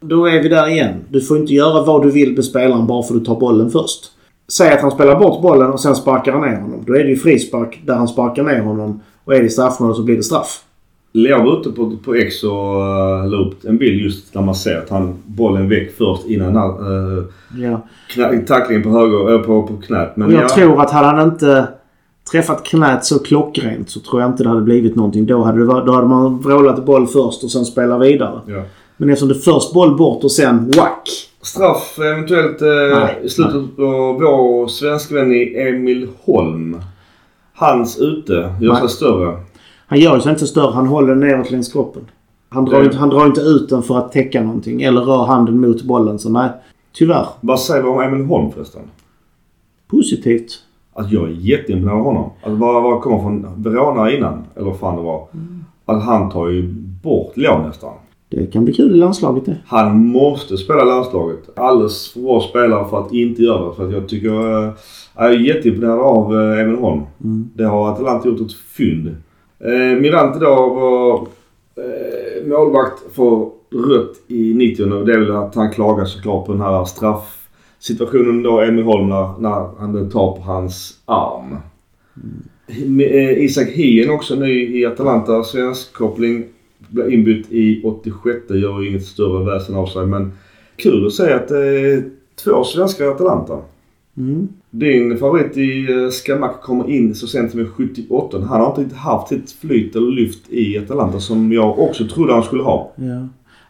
Då 0.00 0.26
är 0.26 0.42
vi 0.42 0.48
där 0.48 0.68
igen. 0.68 1.04
Du 1.10 1.20
får 1.20 1.38
inte 1.38 1.54
göra 1.54 1.84
vad 1.84 2.02
du 2.02 2.10
vill 2.10 2.34
med 2.34 2.44
spelaren 2.44 2.86
bara 2.86 3.02
för 3.02 3.14
att 3.14 3.20
du 3.20 3.26
tar 3.26 3.40
bollen 3.40 3.70
först. 3.70 4.12
Säg 4.48 4.72
att 4.72 4.80
han 4.80 4.90
spelar 4.90 5.20
bort 5.20 5.42
bollen 5.42 5.70
och 5.70 5.80
sen 5.80 5.96
sparkar 5.96 6.32
han 6.32 6.50
ner 6.50 6.56
honom. 6.56 6.84
Då 6.86 6.94
är 6.94 7.04
det 7.04 7.10
ju 7.10 7.16
frispark 7.16 7.80
där 7.86 7.94
han 7.94 8.08
sparkar 8.08 8.42
ner 8.42 8.60
honom. 8.60 9.00
Och 9.24 9.34
är 9.34 9.42
det 9.42 9.50
straffmål 9.50 9.94
så 9.94 10.02
blir 10.02 10.16
det 10.16 10.22
straff. 10.22 10.64
Leo 11.12 11.44
var 11.44 11.60
ute 11.60 11.70
på, 11.70 11.96
på 12.04 12.14
X 12.14 12.44
och 12.44 12.50
uh, 12.50 13.30
la 13.30 13.36
upp 13.36 13.64
en 13.64 13.78
bild 13.78 14.00
just 14.00 14.32
där 14.32 14.40
man 14.40 14.54
ser 14.54 14.78
att 14.78 14.90
han 14.90 15.14
bollen 15.26 15.68
väck 15.68 15.96
först 15.98 16.26
innan 16.26 16.56
uh, 16.56 17.24
Ja. 17.58 17.86
knä, 18.08 18.38
tacklingen 18.38 18.82
på 18.82 18.90
höger, 18.90 19.34
äh, 19.34 19.40
på, 19.40 19.62
på 19.62 19.76
knät. 19.76 20.16
Men 20.16 20.30
jag 20.30 20.42
ja, 20.42 20.48
tror 20.48 20.82
att 20.82 20.90
hade 20.90 21.06
han 21.06 21.32
inte 21.32 21.68
träffat 22.32 22.64
knät 22.64 23.04
så 23.04 23.18
klockrent 23.18 23.90
så 23.90 24.00
tror 24.00 24.20
jag 24.22 24.30
inte 24.30 24.42
det 24.42 24.48
hade 24.48 24.62
blivit 24.62 24.96
någonting. 24.96 25.26
Då 25.26 25.42
hade, 25.42 25.58
det, 25.58 25.66
då 25.66 25.92
hade 25.92 26.08
man 26.08 26.38
vrålat 26.38 26.84
boll 26.84 27.06
först 27.06 27.44
och 27.44 27.50
sen 27.50 27.64
spelat 27.64 28.00
vidare. 28.02 28.40
ja. 28.46 28.62
Men 28.96 29.10
eftersom 29.10 29.28
det 29.28 29.34
först 29.34 29.72
boll 29.72 29.96
bort 29.96 30.24
och 30.24 30.32
sen 30.32 30.70
whack. 30.76 31.08
Straff 31.42 31.98
eventuellt 31.98 32.62
eh, 32.62 32.98
Nej, 33.00 33.20
i 33.22 33.28
slutet 33.28 33.76
på 33.76 34.12
vår 34.20 34.68
svenskvän 34.68 35.32
Emil 35.56 36.08
Holm. 36.20 36.80
Hans 37.54 37.98
ute 37.98 38.32
gör 38.32 38.74
sig 38.74 38.82
Nej. 38.82 38.88
större. 38.88 39.36
Han 39.88 39.98
gör 40.00 40.14
ju 40.14 40.20
sig 40.20 40.32
inte 40.32 40.46
större. 40.46 40.72
Han 40.74 40.86
håller 40.86 41.08
den 41.08 41.20
neråt 41.20 41.50
längs 41.50 41.72
kroppen. 41.72 42.02
Han 42.48 42.64
drar, 42.64 42.76
Nej. 42.78 42.84
inte, 42.86 42.96
han 42.98 43.08
drar 43.08 43.26
inte 43.26 43.40
ut 43.40 43.68
den 43.68 43.82
för 43.82 43.98
att 43.98 44.12
täcka 44.12 44.42
någonting. 44.42 44.82
Eller 44.82 45.00
rör 45.00 45.24
handen 45.26 45.60
mot 45.60 45.82
bollen. 45.82 46.18
Så 46.18 46.30
nej, 46.30 46.50
tyvärr. 46.92 47.26
Vad 47.40 47.60
säger 47.60 47.82
du 47.82 47.88
om 47.88 48.00
Emil 48.00 48.24
Holm 48.26 48.50
förresten? 48.52 48.82
Positivt. 49.90 50.50
Alltså 50.94 51.14
jag 51.14 51.24
är 51.28 51.32
jätteimponerad 51.32 51.98
av 51.98 52.04
honom. 52.04 52.30
Alltså 52.42 52.58
vad, 52.60 52.82
vad 52.82 53.00
kommer 53.00 53.18
från 53.18 53.62
Verona 53.62 54.10
innan, 54.10 54.44
eller 54.56 54.66
vad 54.66 54.78
fan 54.78 54.96
det 54.96 55.02
var. 55.02 55.26
Att 55.84 56.02
han 56.02 56.30
tar 56.30 56.48
ju 56.48 56.62
bort 57.02 57.36
Leo 57.36 57.58
nästan. 57.66 57.92
Det 58.30 58.46
kan 58.46 58.64
bli 58.64 58.74
kul 58.74 58.94
i 58.94 58.98
landslaget 58.98 59.46
det. 59.46 59.56
Han 59.66 60.06
måste 60.06 60.56
spela 60.56 60.84
landslaget. 60.84 61.58
Alldeles 61.58 62.12
för 62.12 62.20
bra 62.20 62.40
spelare 62.40 62.88
för 62.90 63.00
att 63.00 63.12
inte 63.12 63.42
göra 63.42 63.68
det. 63.68 63.74
För 63.74 63.86
att 63.86 63.92
jag 63.92 64.08
tycker... 64.08 64.64
eh, 64.66 64.72
Jag 65.16 65.26
är 65.26 65.38
jätteimponerad 65.38 65.98
av 66.00 66.40
eh, 66.40 66.60
Emil 66.60 66.76
Holm. 66.76 67.02
Mm. 67.24 67.50
Det 67.54 67.64
har 67.64 67.88
Atalanta 67.92 68.28
gjort 68.28 68.40
ett 68.40 68.52
fynd. 68.76 69.16
Eh, 69.60 70.00
Mirante 70.00 70.38
då 70.38 70.54
var 70.54 71.26
eh, 71.84 72.46
målvakt 72.46 73.14
för 73.14 73.50
rött 73.70 74.16
i 74.28 74.54
90 74.54 74.92
och 74.92 75.06
det 75.06 75.12
är 75.12 75.18
väl 75.18 75.36
att 75.36 75.54
han 75.54 75.72
klagar 75.72 76.04
såklart 76.04 76.46
på 76.46 76.52
den 76.52 76.60
här 76.60 76.84
straffsituationen 76.84 78.42
då 78.42 78.60
Emil 78.60 78.84
Holm 78.84 79.08
när, 79.08 79.40
när 79.40 79.78
han 79.78 80.10
tar 80.10 80.32
på 80.36 80.42
hans 80.42 80.98
arm. 81.04 81.56
Mm. 82.16 83.00
Eh, 83.00 83.06
eh, 83.06 83.44
Isak 83.44 83.68
Hien 83.68 84.10
också 84.10 84.34
ny 84.34 84.80
i 84.80 84.86
Atalanta. 84.86 85.44
Svensk 85.44 85.92
koppling. 85.92 86.44
Blev 86.88 87.12
inbytt 87.12 87.52
i 87.52 87.82
86. 87.84 88.38
Gör 88.50 88.80
ju 88.80 88.88
inget 88.88 89.06
större 89.06 89.44
väsen 89.44 89.74
av 89.74 89.86
sig 89.86 90.06
men 90.06 90.32
kul 90.76 91.06
att 91.06 91.12
se 91.12 91.32
att 91.32 91.48
det 91.48 91.80
är 91.80 92.10
två 92.44 92.64
svenskar 92.64 93.04
i 93.04 93.08
Atalanta. 93.08 93.58
Mm. 94.18 94.48
Din 94.70 95.18
favorit 95.18 95.56
i 95.56 95.92
eh, 95.92 96.10
Skamak 96.10 96.62
kommer 96.62 96.90
in 96.90 97.14
så 97.14 97.26
sent 97.26 97.50
som 97.50 97.60
i 97.60 97.64
78. 97.64 98.38
Han 98.48 98.60
har 98.60 98.80
inte 98.80 98.94
haft 98.94 99.28
sitt 99.28 99.50
flyt 99.50 99.96
eller 99.96 100.10
lyft 100.10 100.52
i 100.52 100.78
Atalanta 100.78 101.20
som 101.20 101.52
jag 101.52 101.78
också 101.78 102.06
trodde 102.06 102.32
han 102.32 102.42
skulle 102.42 102.62
ha. 102.62 102.92
Ja. 102.96 103.28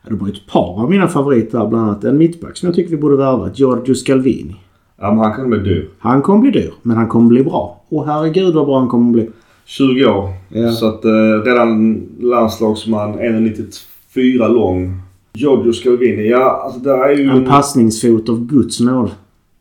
Det 0.08 0.14
var 0.14 0.28
ett 0.28 0.46
par 0.46 0.82
av 0.82 0.90
mina 0.90 1.08
favoriter 1.08 1.66
bland 1.66 1.84
annat 1.84 2.04
en 2.04 2.18
mittback 2.18 2.56
som 2.56 2.66
jag 2.66 2.76
tycker 2.76 2.90
vi 2.90 2.96
borde 2.96 3.16
värva. 3.16 3.50
Giorgio 3.54 3.94
Scalvini. 3.94 4.56
Ja, 5.00 5.10
men 5.10 5.18
han 5.18 5.32
kan 5.32 5.50
bli 5.50 5.58
dyr. 5.58 5.88
Han 5.98 6.22
kommer 6.22 6.40
bli 6.40 6.50
dyr, 6.50 6.72
men 6.82 6.96
han 6.96 7.08
kommer 7.08 7.28
bli 7.28 7.44
bra. 7.44 7.84
Och 7.88 8.06
herregud 8.06 8.54
vad 8.54 8.66
bra 8.66 8.78
han 8.78 8.88
kommer 8.88 9.12
bli. 9.12 9.30
20 9.64 10.06
år. 10.06 10.28
Ja. 10.48 10.72
Så 10.72 10.88
att 10.88 11.04
eh, 11.04 11.42
redan 11.44 12.02
landslagsman, 12.20 13.18
1,94 13.18 14.48
lång. 14.48 15.02
Giorgio 15.32 15.72
Scalvini, 15.72 16.28
ja 16.28 16.62
alltså 16.64 16.80
det 16.80 16.90
är 16.90 17.16
ju... 17.16 17.30
En 17.30 17.44
passningsfot 17.44 18.28
av 18.28 18.46
Guds 18.46 18.80
nåd. 18.80 19.10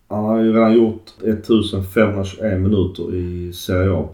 Han 0.10 0.26
har 0.26 0.40
ju 0.40 0.54
redan 0.54 0.74
gjort 0.74 1.04
1521 1.24 2.62
minuter 2.62 3.16
i 3.16 3.54
Serie 3.54 3.94
A. 3.94 4.10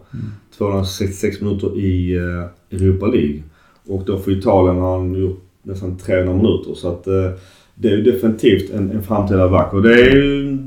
266 0.58 1.40
minuter 1.40 1.78
i 1.78 2.16
eh, 2.16 2.78
Europa 2.78 3.06
League. 3.06 3.42
Och 3.88 4.02
då 4.06 4.18
för 4.18 4.30
Italien 4.30 4.76
har 4.76 4.98
han 4.98 5.14
gjort 5.14 5.42
nästan 5.62 5.98
300 5.98 6.34
minuter. 6.34 6.74
Så 6.74 6.88
att 6.88 7.06
eh, 7.06 7.30
det 7.74 7.88
är 7.88 7.96
ju 7.96 8.02
definitivt 8.02 8.70
en, 8.70 8.90
en 8.90 9.02
framtida 9.02 9.48
back. 9.48 9.72
Och 9.72 9.82
det 9.82 9.94
är 9.94 10.16
ju... 10.16 10.58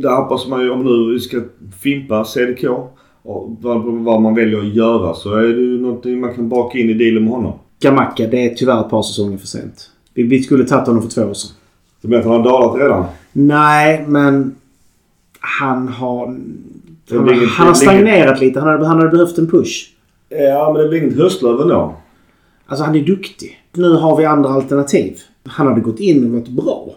Där 0.00 0.16
hoppas 0.16 0.48
man 0.48 0.62
ju 0.62 0.70
om 0.70 0.84
nu 0.84 1.12
vi 1.12 1.20
ska 1.20 1.40
fimpa 1.82 2.24
CDK 2.24 2.64
och 3.22 3.56
vad, 3.60 3.84
vad 3.84 4.22
man 4.22 4.34
väljer 4.34 4.58
att 4.58 4.74
göra 4.74 5.14
så 5.14 5.34
är 5.34 5.42
det 5.42 5.60
ju 5.60 5.80
någonting 5.80 6.20
man 6.20 6.34
kan 6.34 6.48
baka 6.48 6.78
in 6.78 6.90
i 6.90 6.94
dealen 6.94 7.24
med 7.24 7.32
honom. 7.32 7.52
Gamacka, 7.80 8.26
det 8.26 8.44
är 8.44 8.54
tyvärr 8.54 8.80
ett 8.80 8.90
par 8.90 9.02
säsonger 9.02 9.38
för 9.38 9.46
sent. 9.46 9.90
Vi, 10.14 10.22
vi 10.22 10.42
skulle 10.42 10.64
tagit 10.64 10.86
honom 10.86 11.02
för 11.02 11.10
två 11.10 11.22
år 11.22 11.34
sedan. 11.34 11.56
Du 12.02 12.08
menar 12.08 12.20
att 12.20 12.28
han 12.28 12.36
har 12.36 12.44
dalat 12.44 12.80
redan? 12.80 13.04
Nej, 13.32 14.04
men 14.08 14.54
han 15.40 15.88
har... 15.88 16.26
Han, 16.26 17.34
inget- 17.34 17.48
han 17.48 17.66
har 17.66 17.74
stagnerat 17.74 18.40
lite. 18.40 18.60
Han 18.60 18.68
hade, 18.68 18.86
han 18.86 18.96
hade 18.98 19.10
behövt 19.10 19.38
en 19.38 19.50
push. 19.50 19.90
Ja, 20.28 20.72
men 20.72 20.82
det 20.82 20.88
blir 20.88 21.02
inget 21.02 21.16
höstlöv 21.16 21.60
ändå. 21.60 21.94
Alltså 22.66 22.84
han 22.84 22.94
är 22.94 23.04
duktig. 23.04 23.60
Nu 23.72 23.92
har 23.94 24.16
vi 24.16 24.24
andra 24.24 24.50
alternativ. 24.50 25.18
Han 25.44 25.66
hade 25.66 25.80
gått 25.80 26.00
in 26.00 26.24
och 26.24 26.30
varit 26.30 26.48
bra. 26.48 26.88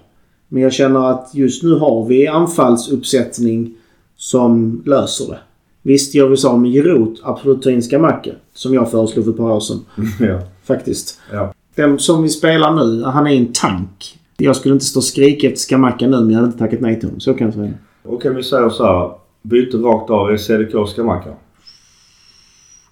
Men 0.48 0.62
jag 0.64 0.74
känner 0.74 1.12
att 1.12 1.30
just 1.34 1.64
nu 1.64 1.74
har 1.76 2.06
vi 2.06 2.28
anfallsuppsättning 2.28 3.74
som 4.16 4.84
löser 4.86 5.28
det. 5.28 5.40
Visst 5.82 6.16
gör 6.16 6.28
vi 6.28 6.38
så 6.38 6.58
med 6.58 6.72
Giroud, 6.72 7.20
absolut 7.24 7.62
ta 7.62 7.72
in 7.72 7.84
Skamacka. 7.84 8.32
Som 8.54 8.74
jag 8.74 8.92
föreslog 8.92 9.26
för 9.26 9.32
ett 9.32 9.38
par 9.38 9.52
år 9.52 9.60
sedan. 9.60 9.80
ja. 10.20 10.40
Faktiskt. 10.64 11.20
Ja. 11.32 11.54
Den 11.76 12.00
som 12.00 12.24
vi 12.24 12.30
spelar 12.30 12.74
nu, 12.86 13.04
han 13.04 13.28
är 13.28 13.32
en 13.32 13.54
tank. 13.54 14.20
Jag 14.38 14.56
skulle 14.56 14.74
inte 14.74 14.86
stå 14.86 15.00
och 15.00 15.04
skrika 15.04 15.48
efter 15.48 15.60
Skamacka 15.60 16.08
nu, 16.08 16.18
men 16.18 16.30
jag 16.30 16.36
hade 16.36 16.48
inte 16.48 16.60
tackat 16.60 16.82
nej 16.82 17.00
till 17.00 17.08
honom. 17.10 17.20
Så 17.20 17.34
kan 17.34 17.48
jag 17.48 17.54
säga. 17.54 17.74
Okej, 18.04 18.34
vi 18.34 18.44
säger 18.44 18.70
så 18.70 18.86
här. 18.86 19.12
Byte 19.42 19.78
rakt 19.78 20.10
av 20.10 20.30
är 20.30 20.38
CDK 20.38 20.88
Skamacka. 20.88 21.30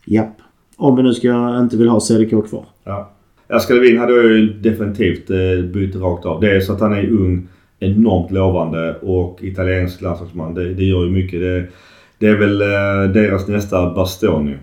Japp. 0.06 0.38
Om 0.76 0.96
vi 0.96 1.04
nu 1.04 1.14
ska 1.14 1.60
inte 1.60 1.78
vill 1.78 1.88
ha 1.88 2.00
CDK 2.00 2.50
kvar. 2.50 2.66
Ja. 2.84 3.12
Skalvin 3.60 3.98
hade 3.98 4.14
jag 4.14 4.26
ju 4.26 4.54
definitivt 4.54 5.30
eh, 5.30 5.66
bytt 5.74 5.96
rakt 5.96 6.26
av. 6.26 6.42
Det 6.42 6.56
är 6.56 6.60
så 6.60 6.74
att 6.74 6.80
han 6.80 6.94
är 6.94 7.10
ung, 7.10 7.48
enormt 7.80 8.32
lovande 8.32 8.96
och 9.02 9.44
italiensk 9.44 10.02
landslagsman. 10.02 10.54
Det, 10.54 10.74
det 10.74 10.84
gör 10.84 11.06
ju 11.06 11.12
mycket. 11.12 11.39
Det, 11.39 11.68
det 12.18 12.28
är 12.28 12.38
väl 12.38 12.62
eh, 12.62 13.14
deras 13.14 13.48
nästa 13.48 13.94
Bastoni. 13.94 14.56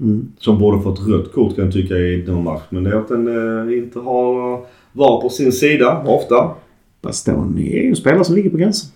Mm. 0.00 0.32
Som 0.38 0.58
borde 0.58 0.82
fått 0.82 1.08
rött 1.08 1.32
kort 1.32 1.56
kan 1.56 1.64
jag 1.64 1.72
tycka 1.72 1.94
i 1.94 2.24
någon 2.26 2.44
match. 2.44 2.62
Men 2.68 2.84
det 2.84 2.90
är 2.90 2.94
att 2.94 3.08
den 3.08 3.28
eh, 3.68 3.78
inte 3.78 3.98
har 3.98 4.60
VAR 4.92 5.20
på 5.20 5.28
sin 5.28 5.52
sida 5.52 6.02
ofta. 6.06 6.50
Bastoni 7.02 7.78
är 7.78 7.82
ju 7.82 7.88
en 7.88 7.96
spelare 7.96 8.24
som 8.24 8.34
ligger 8.34 8.50
på 8.50 8.56
gränsen. 8.56 8.90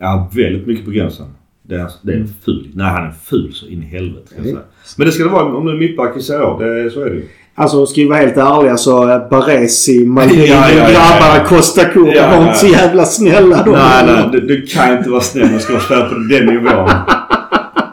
Ja, 0.00 0.30
väldigt 0.32 0.66
mycket 0.66 0.84
på 0.84 0.90
gränsen. 0.90 1.26
Det 1.62 1.74
är, 1.74 1.90
det 2.02 2.12
är 2.12 2.16
en 2.16 2.34
ful. 2.44 2.68
Nej, 2.74 2.86
han 2.86 3.06
är 3.06 3.12
ful 3.24 3.52
så 3.52 3.66
in 3.66 3.82
i 3.82 3.86
helvete 3.86 4.26
ska 4.26 4.36
jag 4.36 4.44
Mm. 4.46 4.54
säga. 4.56 4.66
Men 4.96 5.06
det 5.06 5.12
ska 5.12 5.22
det 5.24 5.30
vara 5.30 5.44
om 5.56 5.66
du 5.66 5.72
är 5.72 5.76
mittback 5.78 6.16
i 6.16 6.20
Serie 6.22 6.42
A. 6.46 6.56
Det, 6.58 6.90
så 6.90 7.00
är 7.00 7.10
det 7.10 7.16
ju. 7.16 7.28
Alltså 7.54 7.86
ska 7.86 8.00
vi 8.00 8.06
vara 8.08 8.18
helt 8.18 8.36
ärliga 8.36 8.76
så 8.76 9.10
eh, 9.10 9.28
Baresi, 9.30 10.04
Maldini, 10.06 10.46
Ja, 10.48 10.70
ja, 10.70 10.74
ja, 10.76 10.88
grabbarna. 10.90 11.44
Costa 11.48 11.84
Curta 11.84 12.14
Ja, 12.16 12.30
var 12.30 12.46
inte 12.46 12.58
så 12.58 12.66
jävla 12.66 13.04
snälla 13.04 13.62
de. 13.62 13.70
Nej, 13.70 14.04
nej. 14.06 14.28
Du, 14.32 14.40
du 14.40 14.66
kan 14.66 14.98
inte 14.98 15.10
vara 15.10 15.20
snäll 15.20 15.54
och 15.54 15.60
ska 15.60 15.78
spela 15.80 16.08
på 16.08 16.14
den 16.14 16.46
nivån. 16.46 16.90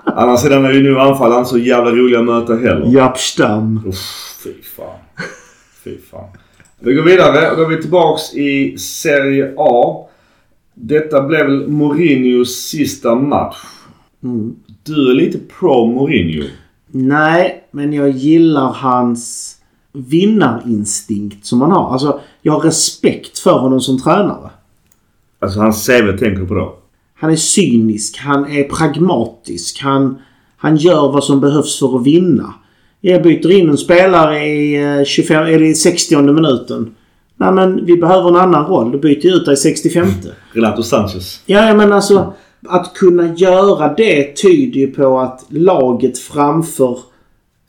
Annars 0.05 0.45
är 0.45 0.49
den 0.49 0.75
ju 0.75 0.83
nu 0.83 0.99
anfall 0.99 1.37
inte 1.37 1.49
så 1.49 1.57
jävla 1.57 1.91
roliga 1.91 2.19
att 2.19 2.25
möta 2.25 2.53
heller. 2.55 2.85
Jappstam. 2.95 3.81
Uff, 3.87 3.95
fy 4.43 4.49
fan. 4.75 4.99
Fy 5.83 5.97
fan. 6.11 6.27
Vi 6.81 6.93
går 6.93 7.03
vidare. 7.03 7.55
Då 7.55 7.61
är 7.61 7.67
vi 7.67 7.81
tillbaks 7.81 8.33
i 8.33 8.77
Serie 8.77 9.53
A. 9.57 10.05
Detta 10.73 11.21
blev 11.21 11.45
väl 11.45 11.67
Mourinhos 11.67 12.69
sista 12.69 13.15
match. 13.15 13.57
Mm. 14.23 14.55
Du 14.83 15.11
är 15.11 15.15
lite 15.15 15.39
pro 15.59 15.85
Mourinho. 15.85 16.43
Nej, 16.87 17.63
men 17.71 17.93
jag 17.93 18.09
gillar 18.09 18.73
hans 18.73 19.55
vinnarinstinkt 19.93 21.45
som 21.45 21.61
han 21.61 21.71
har. 21.71 21.91
Alltså, 21.91 22.19
jag 22.41 22.53
har 22.53 22.61
respekt 22.61 23.39
för 23.39 23.59
honom 23.59 23.81
som 23.81 24.01
tränare. 24.01 24.49
Alltså 25.39 25.59
hans 25.59 25.87
CV 25.87 26.17
tänker 26.17 26.45
på 26.45 26.53
då. 26.53 26.75
Han 27.15 27.31
är 27.31 27.35
cynisk, 27.35 28.17
han 28.17 28.51
är 28.51 28.63
pragmatisk, 28.63 29.81
han, 29.81 30.17
han 30.57 30.75
gör 30.75 31.11
vad 31.11 31.23
som 31.23 31.41
behövs 31.41 31.79
för 31.79 31.97
att 31.97 32.07
vinna. 32.07 32.53
Jag 33.01 33.23
byter 33.23 33.51
in 33.51 33.69
en 33.69 33.77
spelare 33.77 34.45
i, 34.45 34.83
eh, 34.99 35.03
25, 35.05 35.43
eller 35.43 35.63
i 35.63 35.75
60 35.75 36.21
minuten. 36.21 36.95
Nej 37.37 37.51
men 37.51 37.85
vi 37.85 37.97
behöver 37.97 38.29
en 38.29 38.35
annan 38.35 38.65
roll. 38.65 38.91
Då 38.91 38.97
byter 38.97 39.25
jag 39.25 39.35
ut 39.35 39.45
dig 39.45 39.53
i 39.53 39.57
65. 39.57 40.07
Renato 40.53 40.83
Sanchez. 40.83 41.41
Ja, 41.45 41.73
men 41.73 41.93
alltså 41.93 42.33
att 42.67 42.93
kunna 42.93 43.33
göra 43.33 43.93
det 43.93 44.35
tyder 44.35 44.79
ju 44.79 44.87
på 44.87 45.19
att 45.19 45.45
laget 45.49 46.17
framför... 46.17 46.99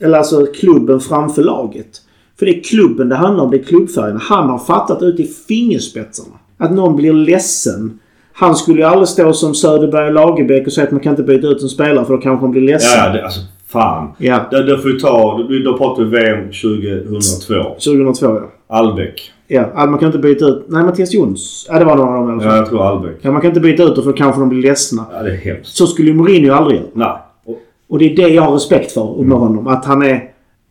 Eller 0.01 0.19
alltså 0.19 0.47
klubben 0.47 1.01
framför 1.01 1.43
laget. 1.43 2.03
För 2.39 2.47
det 2.47 2.59
är 2.59 2.63
klubben 2.63 3.09
det 3.09 3.17
handlar 3.17 3.45
om. 3.45 3.51
Det 3.51 3.57
är 3.57 3.63
klubbfärgerna. 3.63 4.21
Han 4.23 4.49
har 4.49 4.59
fattat 4.59 5.03
ut 5.03 5.21
i 5.21 5.25
fingerspetsarna 5.49 6.35
att 6.59 6.73
någon 6.73 6.97
blir 6.97 7.13
ledsen. 7.13 7.99
Han 8.33 8.57
skulle 8.57 8.79
ju 8.79 8.87
aldrig 8.87 9.09
stå 9.09 9.33
som 9.33 9.55
Söderberg 9.55 10.07
och 10.07 10.15
Lagerbäck 10.15 10.67
och 10.67 10.73
säga 10.73 10.87
att 10.87 10.93
man 10.93 11.01
kan 11.01 11.13
inte 11.13 11.23
byta 11.23 11.47
ut 11.47 11.63
en 11.63 11.69
spelare 11.69 12.05
för 12.05 12.15
då 12.17 12.21
kanske 12.21 12.45
han 12.45 12.51
blir 12.51 12.63
ledsen. 12.63 13.05
Ja, 13.05 13.13
det, 13.13 13.25
alltså 13.25 13.41
fan. 13.73 14.09
Ja. 14.19 14.41
Det, 14.51 14.63
det 14.67 14.79
får 14.79 14.89
vi 14.89 15.01
ta. 15.01 15.43
Då, 15.65 15.77
pratar 15.79 16.03
vi 16.05 16.11
VM 16.11 16.45
2002. 16.45 17.55
2002 17.75 18.27
ja. 18.27 18.77
Albeck. 18.77 19.33
Ja, 19.47 19.67
man 19.75 19.99
kan 19.99 20.07
inte 20.07 20.19
byta 20.19 20.45
ut... 20.47 20.65
Nej, 20.69 20.83
Mattias 20.85 21.15
Jons. 21.15 21.67
Ja, 21.71 21.79
det 21.79 21.85
var 21.85 21.97
någon 21.97 22.09
av 22.09 22.15
dem 22.15 22.29
i 22.29 22.33
alla 22.33 22.43
Ja, 22.45 22.49
fall. 22.51 22.59
jag 22.59 22.69
tror 22.69 22.83
Albeck. 22.87 23.17
Ja, 23.23 23.33
man 23.33 23.41
kan 23.41 23.49
inte 23.51 23.61
byta 23.61 23.83
ut 23.83 23.95
dem 23.95 24.05
för 24.05 24.13
kanske 24.13 24.41
de 24.41 24.49
blir 24.49 24.63
ledsna. 24.63 25.05
Ja, 25.13 25.23
det 25.23 25.31
är 25.33 25.37
hemskt. 25.37 25.77
Så 25.77 25.87
skulle 25.87 26.09
ju 26.09 26.15
Mourinho 26.15 26.53
aldrig 26.55 26.77
göra. 26.81 26.89
Nej. 26.95 27.13
Och, 27.45 27.59
Och 27.89 27.99
det 27.99 28.13
är 28.13 28.17
det 28.17 28.29
jag 28.29 28.43
har 28.43 28.53
respekt 28.53 28.93
för 28.93 29.23
med 29.23 29.39
honom. 29.39 29.67
Att 29.67 29.85
han 29.85 30.03
är, 30.03 30.25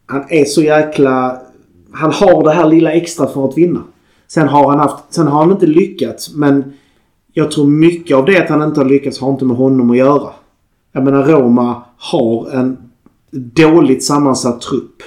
han 0.05 0.23
är 0.29 0.45
så 0.45 0.61
jäkla... 0.61 1.37
Han 1.91 2.11
har 2.11 2.43
det 2.43 2.51
här 2.51 2.67
lilla 2.67 2.91
extra 2.91 3.27
för 3.27 3.45
att 3.45 3.57
vinna. 3.57 3.79
Sen 4.27 4.47
har 4.47 4.69
han 4.69 4.79
haft... 4.79 5.13
Sen 5.13 5.27
har 5.27 5.39
han 5.39 5.51
inte 5.51 5.65
lyckats 5.67 6.35
men 6.35 6.73
jag 7.33 7.51
tror 7.51 7.67
mycket 7.67 8.17
av 8.17 8.25
det 8.25 8.37
att 8.43 8.49
han 8.49 8.61
inte 8.63 8.79
har 8.79 8.85
lyckats 8.89 9.19
har 9.21 9.29
inte 9.29 9.45
med 9.45 9.57
honom 9.57 9.89
att 9.91 9.97
göra. 9.97 10.29
Jag 10.91 11.03
menar 11.03 11.23
Roma 11.23 11.81
har 11.97 12.49
en 12.53 12.77
dåligt 13.31 14.03
sammansatt 14.03 14.61
trupp. 14.61 15.03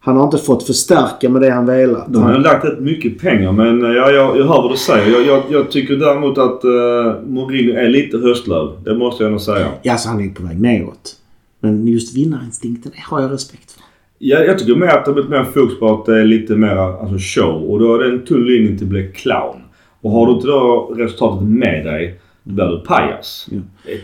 Han 0.00 0.16
har 0.16 0.24
inte 0.24 0.38
fått 0.38 0.66
förstärka 0.66 1.28
med 1.28 1.42
det 1.42 1.50
han 1.50 1.66
velat. 1.66 2.12
de 2.12 2.22
har 2.22 2.32
ju 2.32 2.38
lagt 2.38 2.64
rätt 2.64 2.80
mycket 2.80 3.18
pengar 3.18 3.52
men 3.52 3.84
eh, 3.84 3.90
ja, 3.90 4.10
jag, 4.10 4.38
jag 4.38 4.44
hör 4.44 4.62
vad 4.62 4.72
du 4.72 4.76
säger. 4.76 5.12
Jag, 5.12 5.26
jag, 5.26 5.42
jag 5.50 5.70
tycker 5.70 5.96
däremot 5.96 6.38
att 6.38 6.64
uh, 6.64 7.28
Mourinho 7.28 7.78
är 7.78 7.88
lite 7.88 8.18
höstlöv. 8.18 8.72
Det 8.84 8.94
måste 8.94 9.22
jag 9.22 9.30
nog 9.30 9.40
säga. 9.40 9.68
Ja, 9.82 9.96
så 9.96 10.08
han 10.08 10.20
är 10.20 10.34
på 10.34 10.42
väg 10.42 10.60
neråt. 10.60 11.16
Men 11.60 11.88
just 11.88 12.16
vinnarinstinkten 12.16 12.92
det 12.94 13.02
har 13.02 13.22
jag 13.22 13.32
respekt 13.32 13.72
för. 13.72 13.82
Ja, 14.18 14.38
jag 14.38 14.58
tycker 14.58 14.74
mer 14.74 14.86
att 14.86 15.04
det 15.04 15.10
har 15.10 15.12
blivit 15.12 15.30
mer 15.30 15.44
fokus 15.44 15.78
på 15.78 15.94
att 15.94 16.06
det 16.06 16.20
är 16.20 16.24
lite 16.24 16.56
mer 16.56 16.76
alltså 16.76 17.16
show. 17.18 17.70
Och 17.70 17.78
då 17.78 17.94
är 17.94 17.98
det 17.98 18.10
en 18.10 18.24
tunn 18.24 18.46
linje 18.46 18.78
till 18.78 18.86
att 18.86 18.90
bli 18.90 19.12
clown. 19.14 19.56
Och 20.00 20.10
har 20.10 20.26
du 20.26 20.32
inte 20.32 20.46
då 20.46 20.94
resultatet 20.96 21.48
med 21.48 21.84
dig, 21.84 22.20
då 22.42 22.54
blir 22.54 22.64
du 22.64 22.80
pajas. 22.80 23.48
Ja. 23.50 23.58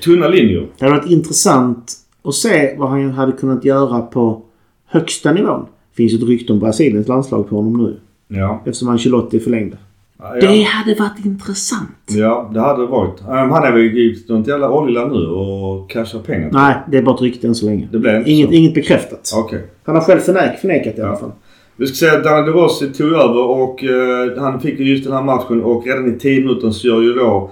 Tunna 0.05 0.29
linjer. 0.29 0.67
Det 0.79 0.85
hade 0.85 0.99
varit 0.99 1.11
intressant 1.11 2.02
att 2.25 2.35
se 2.35 2.75
vad 2.79 2.89
han 2.89 3.11
hade 3.11 3.33
kunnat 3.33 3.65
göra 3.65 4.01
på 4.01 4.43
högsta 4.87 5.33
nivån. 5.33 5.61
Det 5.91 5.97
finns 5.97 6.15
ett 6.23 6.29
rykte 6.29 6.53
om 6.53 6.59
Brasiliens 6.59 7.09
landslag 7.09 7.49
på 7.49 7.57
honom 7.57 7.73
nu. 7.85 7.97
Ja. 8.39 8.63
Eftersom 8.67 8.89
Ancelotti 8.89 9.41
förlängde. 9.41 9.77
Ja, 10.19 10.35
Det 10.41 10.63
hade 10.63 10.95
varit 11.01 11.25
intressant. 11.25 11.89
ja, 12.09 12.51
det 12.55 12.61
hade 12.61 12.81
det 12.83 12.87
varit. 12.87 13.21
Um, 13.21 13.27
han 13.51 13.65
är 13.65 13.73
väl 13.73 13.81
i 13.81 14.25
något 14.29 14.47
jävla 14.49 14.71
oljeland 14.71 15.13
nu 15.13 15.27
och 15.27 15.91
cashar 15.91 16.19
pengar. 16.19 16.51
Nej, 16.53 16.75
det 16.91 16.99
är 16.99 17.03
bara 17.03 17.15
ett 17.15 17.23
rykte 17.23 17.47
än 17.47 17.55
så 17.55 17.67
länge. 17.67 17.89
Det 17.93 17.99
blev 17.99 18.29
Inget, 18.29 18.49
så. 18.49 18.55
inget 18.55 18.75
bekräftat. 18.75 19.33
Okej. 19.37 19.67
Han 19.85 19.95
har 19.95 20.03
själv 20.03 20.21
förnek, 20.21 20.59
förnekat 20.61 20.99
i 20.99 21.01
alla 21.03 21.11
Ja. 21.11 21.17
fall. 21.17 21.31
Vi 21.77 21.87
ska 21.87 21.95
säga 21.97 22.19
att 22.19 22.25
Daniel 22.25 22.47
De 22.47 22.53
Rossi 22.53 22.93
tog 22.93 23.13
över 23.13 23.45
och 23.51 23.85
eh, 23.85 24.43
han 24.43 24.61
fick 24.61 24.79
ju 24.81 24.85
just 24.91 25.05
den 25.05 25.13
här 25.13 25.23
matchen 25.23 25.63
och 25.63 25.87
redan 25.87 26.15
i 26.15 26.19
10 26.19 26.41
minuter 26.41 26.71
så 26.71 26.87
gör 26.87 27.03
ju 27.03 27.13
då 27.15 27.51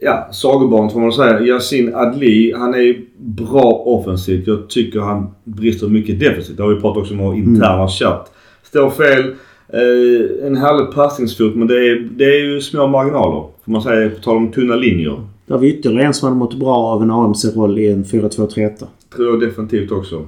ja, 0.00 0.28
sagobarn 0.32 0.90
får 0.90 1.00
man 1.00 1.12
säga. 1.12 1.40
Yasin 1.40 1.94
Adli, 1.94 2.52
han 2.56 2.74
är 2.74 3.00
bra 3.18 3.72
offensivt. 3.72 4.46
Jag 4.46 4.68
tycker 4.68 5.00
han 5.00 5.26
brister 5.44 5.86
mycket 5.86 6.20
defensivt. 6.20 6.56
Det 6.56 6.62
har 6.62 6.74
vi 6.74 6.80
pratat 6.80 7.02
också 7.02 7.14
om 7.14 7.20
vår 7.20 7.34
interna 7.34 7.88
chatt. 7.88 8.32
Står 8.62 8.90
fel. 8.90 9.34
Eh, 9.68 10.46
en 10.46 10.56
härlig 10.56 10.94
passningsfot 10.94 11.54
men 11.54 11.66
det 11.68 11.74
är, 11.74 12.08
det 12.10 12.24
är 12.24 12.44
ju 12.44 12.60
små 12.60 12.86
marginaler. 12.86 13.44
Får 13.64 13.72
man 13.72 13.82
säga 13.82 14.10
på 14.10 14.22
tal 14.22 14.36
om 14.36 14.52
tunna 14.52 14.76
linjer. 14.76 15.22
Där 15.46 15.54
har 15.54 15.60
vi 15.60 15.68
ytterligare 15.68 16.06
en 16.06 16.14
som 16.14 16.28
hade 16.28 16.38
mått 16.38 16.54
bra 16.54 16.76
av 16.76 17.02
en 17.02 17.10
AMC-roll 17.10 17.78
i 17.78 17.90
en 17.92 18.04
4-2-3-1. 18.04 18.84
Tror 19.16 19.28
jag 19.28 19.40
definitivt 19.40 19.92
också. 19.92 20.26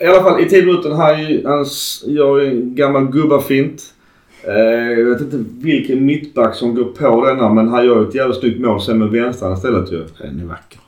I 0.00 0.06
alla 0.06 0.22
fall 0.22 0.40
i 0.40 0.48
10 0.48 0.66
minuter 0.66 0.90
han 0.90 1.20
gör 2.14 2.40
en 2.40 2.74
gammal 2.74 3.06
gubbafint. 3.06 3.82
Eh, 4.44 4.98
jag 4.98 5.10
vet 5.10 5.20
inte 5.20 5.44
vilken 5.60 6.04
mittback 6.06 6.54
som 6.54 6.74
går 6.74 6.84
på 6.84 7.26
denna 7.26 7.52
men 7.52 7.68
han 7.68 7.86
gör 7.86 8.08
ett 8.08 8.14
jävligt 8.14 8.38
snyggt 8.38 8.60
mål 8.60 8.80
sen 8.80 8.98
med 8.98 9.08
vänstern 9.08 9.52
istället 9.52 9.92
ju. 9.92 10.04
Den 10.18 10.40
är 10.40 10.44
vacker. 10.44 10.80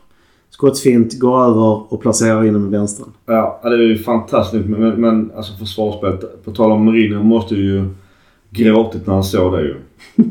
Skottsfint, 0.51 1.19
går 1.19 1.45
över 1.45 1.93
och 1.93 2.01
placerar 2.01 2.45
in 2.45 2.53
den 2.53 2.63
med 2.63 2.71
vänstern. 2.71 3.09
Ja, 3.27 3.61
det 3.63 3.69
är 3.69 3.79
ju 3.79 3.99
fantastiskt 3.99 4.69
men, 4.69 5.01
men, 5.01 5.31
alltså 5.37 5.57
försvarsspelet. 5.57 6.45
På 6.45 6.51
tal 6.51 6.73
om 6.73 6.85
Mourinho 6.85 7.23
måste 7.23 7.55
ju 7.55 7.89
gråtit 8.51 9.07
när 9.07 9.15
han 9.15 9.25
såg 9.25 9.53
det 9.53 9.63
ju. 9.63 9.75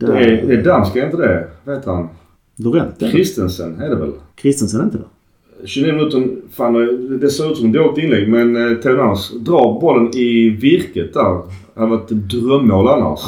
Det 0.00 0.06
är, 0.06 0.46
det 0.46 0.54
är 0.54 0.62
dansk, 0.64 0.96
är 0.96 1.04
inte 1.04 1.16
det? 1.16 1.48
Vad 1.64 1.76
heter 1.76 1.90
han? 1.90 2.08
Dorent, 2.56 3.02
eller? 3.02 3.10
Christensen 3.10 3.80
är 3.80 3.88
det 3.88 3.96
väl? 3.96 4.12
Kristensen 4.34 4.80
är 4.80 4.84
inte 4.84 4.98
det? 4.98 5.04
29 5.64 5.92
minuter, 5.94 6.28
fan 6.52 6.72
det 7.20 7.30
ser 7.30 7.50
ut 7.52 7.56
som 7.56 7.66
ett 7.66 7.72
dåligt 7.72 7.98
inlägg 8.04 8.28
men 8.28 8.56
eh, 8.56 8.76
Telenars 8.76 9.30
drar 9.30 9.80
bollen 9.80 10.14
i 10.14 10.48
virket 10.48 11.14
där. 11.14 11.42
Det 11.74 11.80
hade 11.80 11.90
varit 11.90 12.08
drömmål 12.08 12.88
annars. 12.88 13.20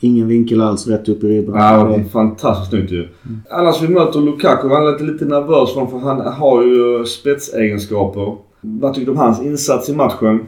Ingen 0.00 0.28
vinkel 0.28 0.60
alls 0.60 0.86
rätt 0.88 1.08
upp 1.08 1.24
i 1.24 1.26
ribban. 1.28 1.56
Ja, 1.56 1.98
fantastiskt 2.12 2.70
snyggt 2.70 2.92
ju. 2.92 3.08
Annars 3.50 3.82
vi 3.82 3.88
möter 3.88 4.20
Lukaku. 4.20 4.68
Han 4.68 4.86
är 4.86 5.12
lite, 5.12 5.24
nervös 5.24 5.74
för 5.74 5.98
han 5.98 6.20
har 6.32 6.62
ju 6.62 7.04
spetsegenskaper. 7.04 8.36
Vad 8.60 8.94
tycker 8.94 9.06
du 9.06 9.12
om 9.12 9.18
hans 9.18 9.42
insats 9.42 9.88
i 9.88 9.94
matchen? 9.94 10.40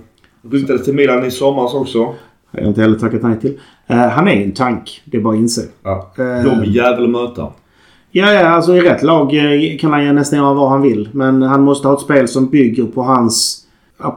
Ryktades 0.51 0.85
till 0.85 0.95
Milan 0.95 1.24
i 1.24 1.30
somras 1.30 1.74
också. 1.74 2.05
har 2.05 2.14
jag 2.51 2.66
inte 2.66 2.80
heller 2.80 2.99
tackat 2.99 3.22
nej 3.22 3.41
till. 3.41 3.59
Eh, 3.87 3.97
han 3.97 4.28
är 4.28 4.45
en 4.45 4.53
tank. 4.53 5.03
Det 5.05 5.16
är 5.16 5.20
bara 5.20 5.35
att 5.35 5.41
inse. 5.41 5.62
Ja. 5.83 6.12
Eh, 6.18 6.45
Jobbig 6.45 6.68
jävel 6.68 7.05
att 7.05 7.11
möta. 7.11 7.49
Ja, 8.14 8.32
ja, 8.32 8.48
alltså 8.48 8.76
i 8.76 8.80
rätt 8.80 9.02
lag 9.02 9.34
eh, 9.34 9.78
kan 9.78 9.92
han 9.92 10.04
ju 10.04 10.12
nästan 10.12 10.38
göra 10.38 10.54
vad 10.54 10.70
han 10.70 10.82
vill. 10.82 11.08
Men 11.12 11.42
han 11.42 11.62
måste 11.62 11.88
ha 11.88 11.94
ett 11.94 12.00
spel 12.00 12.28
som 12.28 12.46
bygger 12.50 12.84
på 12.84 13.02
hans... 13.02 13.58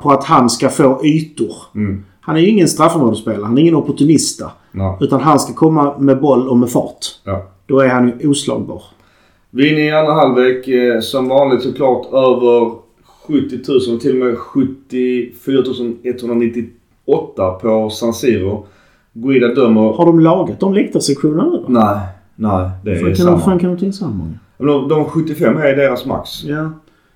På 0.02 0.12
att 0.12 0.24
han 0.24 0.50
ska 0.50 0.70
få 0.70 1.06
ytor. 1.06 1.54
Mm. 1.76 2.04
Han 2.22 2.36
är 2.36 2.40
ju 2.40 2.48
ingen 2.48 2.68
straffområdesspelare. 2.68 3.44
Han 3.44 3.58
är 3.58 3.62
ingen 3.62 3.76
opportunista. 3.76 4.52
Ja. 4.72 4.98
Utan 5.02 5.22
han 5.22 5.40
ska 5.40 5.54
komma 5.54 5.98
med 5.98 6.22
boll 6.22 6.50
och 6.50 6.58
med 6.58 6.70
fart. 6.70 7.06
ja. 7.24 7.46
Då 7.68 7.80
är 7.80 7.88
han 7.90 8.08
ju 8.20 8.30
oslagbar. 8.30 8.84
Vi 9.50 9.68
är 9.68 9.72
inne 9.74 9.86
i 9.86 9.92
andra 9.92 10.14
halvlek. 10.14 10.68
Eh, 10.68 11.00
som 11.00 11.28
vanligt 11.30 11.62
såklart 11.62 12.06
över 12.14 12.72
70 13.28 13.60
000 13.88 13.96
och 13.96 14.02
till 14.02 14.22
och 14.22 14.28
med 14.28 14.38
74 14.38 15.64
198 16.04 17.52
på 17.62 17.90
San 17.90 18.14
Siro. 18.14 18.66
Guida 19.14 19.48
dömer... 19.48 19.94
Har 19.94 20.06
de 20.06 20.20
lagat 20.20 20.60
de 20.60 20.74
läktarsektionerna 20.74 21.50
nu? 21.50 21.64
Nej, 21.68 22.00
nej. 22.36 22.70
Det 22.84 22.92
är 22.92 22.96
Fan, 23.00 23.16
samma. 23.16 23.32
de, 23.32 23.42
fan 23.42 23.60
kan 23.60 23.70
de 23.70 23.78
ta 23.80 23.86
in 23.86 23.94
så 23.94 24.06
här 24.06 24.12
många? 24.14 24.34
De, 24.58 24.90
de 24.90 25.06
75 25.06 25.58
är 25.58 25.76
deras 25.76 26.06
max. 26.06 26.44
Ja. 26.44 26.72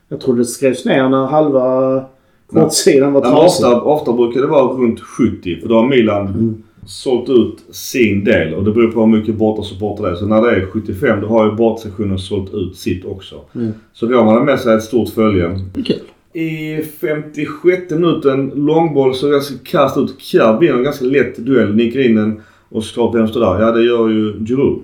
Jag 0.08 0.22
trodde 0.22 0.40
det 0.42 0.46
skrevs 0.46 0.86
ner 0.86 1.10
när 1.10 1.26
halva 1.26 2.04
kortsidan 2.48 3.14
var 3.14 3.22
trasig. 3.22 3.66
ofta, 3.66 3.82
ofta 3.82 4.14
brukar 4.14 4.42
det 4.42 4.48
vara 4.48 4.74
runt 4.74 5.00
70 5.00 5.62
för 5.62 5.70
då 5.70 5.76
har 5.76 5.88
Milan 5.88 6.28
Mm. 6.28 6.64
sålt 6.86 7.30
ut 7.30 7.76
sin 7.76 8.24
del 8.24 8.54
och 8.54 8.64
det 8.64 8.72
beror 8.72 8.92
på 8.92 9.00
hur 9.00 9.08
mycket 9.18 9.36
bortasupporter 9.36 10.04
det 10.04 10.10
är. 10.10 10.16
Så 10.16 10.26
när 10.26 10.42
det 10.42 10.52
är 10.52 10.66
75 10.66 11.22
då 11.22 11.28
har 11.28 11.46
ju 11.46 11.52
bortasektionen 11.56 12.20
sålt 12.20 12.54
ut 12.54 12.76
sitt 12.76 13.06
också. 13.06 13.36
Mm. 13.56 13.72
Så 13.94 14.08
Roman 14.08 14.28
har 14.38 14.44
med 14.44 14.60
sig 14.60 14.76
ett 14.76 14.84
stort 14.84 15.10
följe. 15.10 15.60
Kul. 15.86 16.00
I 16.34 16.78
56 17.02 17.92
minuten 17.92 18.52
långboll 18.56 19.16
så 19.16 19.30
ganska 19.30 19.56
kast 19.64 19.98
ut. 19.98 20.16
Kjaer 20.22 20.60
vinner 20.60 20.74
en 20.78 20.84
ganska 20.84 21.06
lätt 21.06 21.38
duell. 21.38 21.76
Nickar 21.76 22.00
in 22.00 22.16
den 22.16 22.42
och 22.70 22.84
såklart 22.84 23.16
vem 23.16 23.28
står 23.28 23.40
där? 23.42 23.62
Ja 23.66 23.72
det 23.72 23.84
gör 23.84 24.10
ju 24.10 24.46
Giroud. 24.46 24.80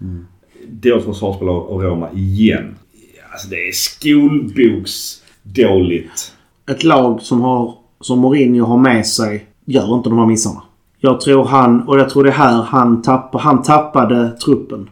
Mm. 0.00 0.26
Dåligt 0.68 1.04
försvarsspel 1.04 1.48
av 1.48 1.82
Roma 1.82 2.08
igen. 2.12 2.74
Alltså 3.32 3.48
det 3.48 3.68
är 3.68 3.72
skolboksdåligt. 3.72 6.32
Ett 6.70 6.84
lag 6.84 7.22
som, 7.22 7.40
har, 7.40 7.74
som 8.00 8.18
Mourinho 8.18 8.64
har 8.64 8.78
med 8.78 9.06
sig 9.06 9.46
gör 9.64 9.94
inte 9.94 10.08
de 10.08 10.18
här 10.18 10.26
missarna. 10.26 10.62
Jag 10.98 11.20
tror 11.20 11.44
han, 11.44 11.88
och 11.88 11.98
jag 11.98 12.10
tror 12.10 12.24
det 12.24 12.30
är 12.30 12.34
här 12.34 12.62
han, 12.62 13.02
tapp, 13.02 13.34
han 13.34 13.62
tappade 13.62 14.30
truppen. 14.30 14.90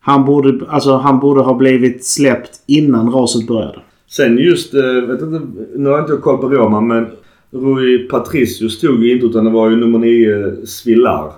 Han 0.00 0.24
borde, 0.24 0.66
alltså, 0.68 0.96
han 0.96 1.20
borde 1.20 1.40
ha 1.40 1.54
blivit 1.54 2.06
släppt 2.06 2.50
innan 2.66 3.12
raset 3.12 3.46
började. 3.46 3.78
Sen 4.08 4.38
just, 4.38 4.74
eh, 4.74 4.82
vet 4.82 5.22
inte, 5.22 5.40
nu 5.76 5.88
har 5.88 5.98
jag 5.98 6.04
inte 6.04 6.16
koll 6.22 6.38
på 6.38 6.48
Roma 6.48 6.80
men 6.80 7.06
Rui 7.50 7.98
Patricio 7.98 8.68
stod 8.68 9.04
ju 9.04 9.12
inte 9.12 9.26
utan 9.26 9.44
det 9.44 9.50
var 9.50 9.70
ju 9.70 9.76
nummer 9.76 9.98
9 9.98 10.66
Svillar. 10.66 11.32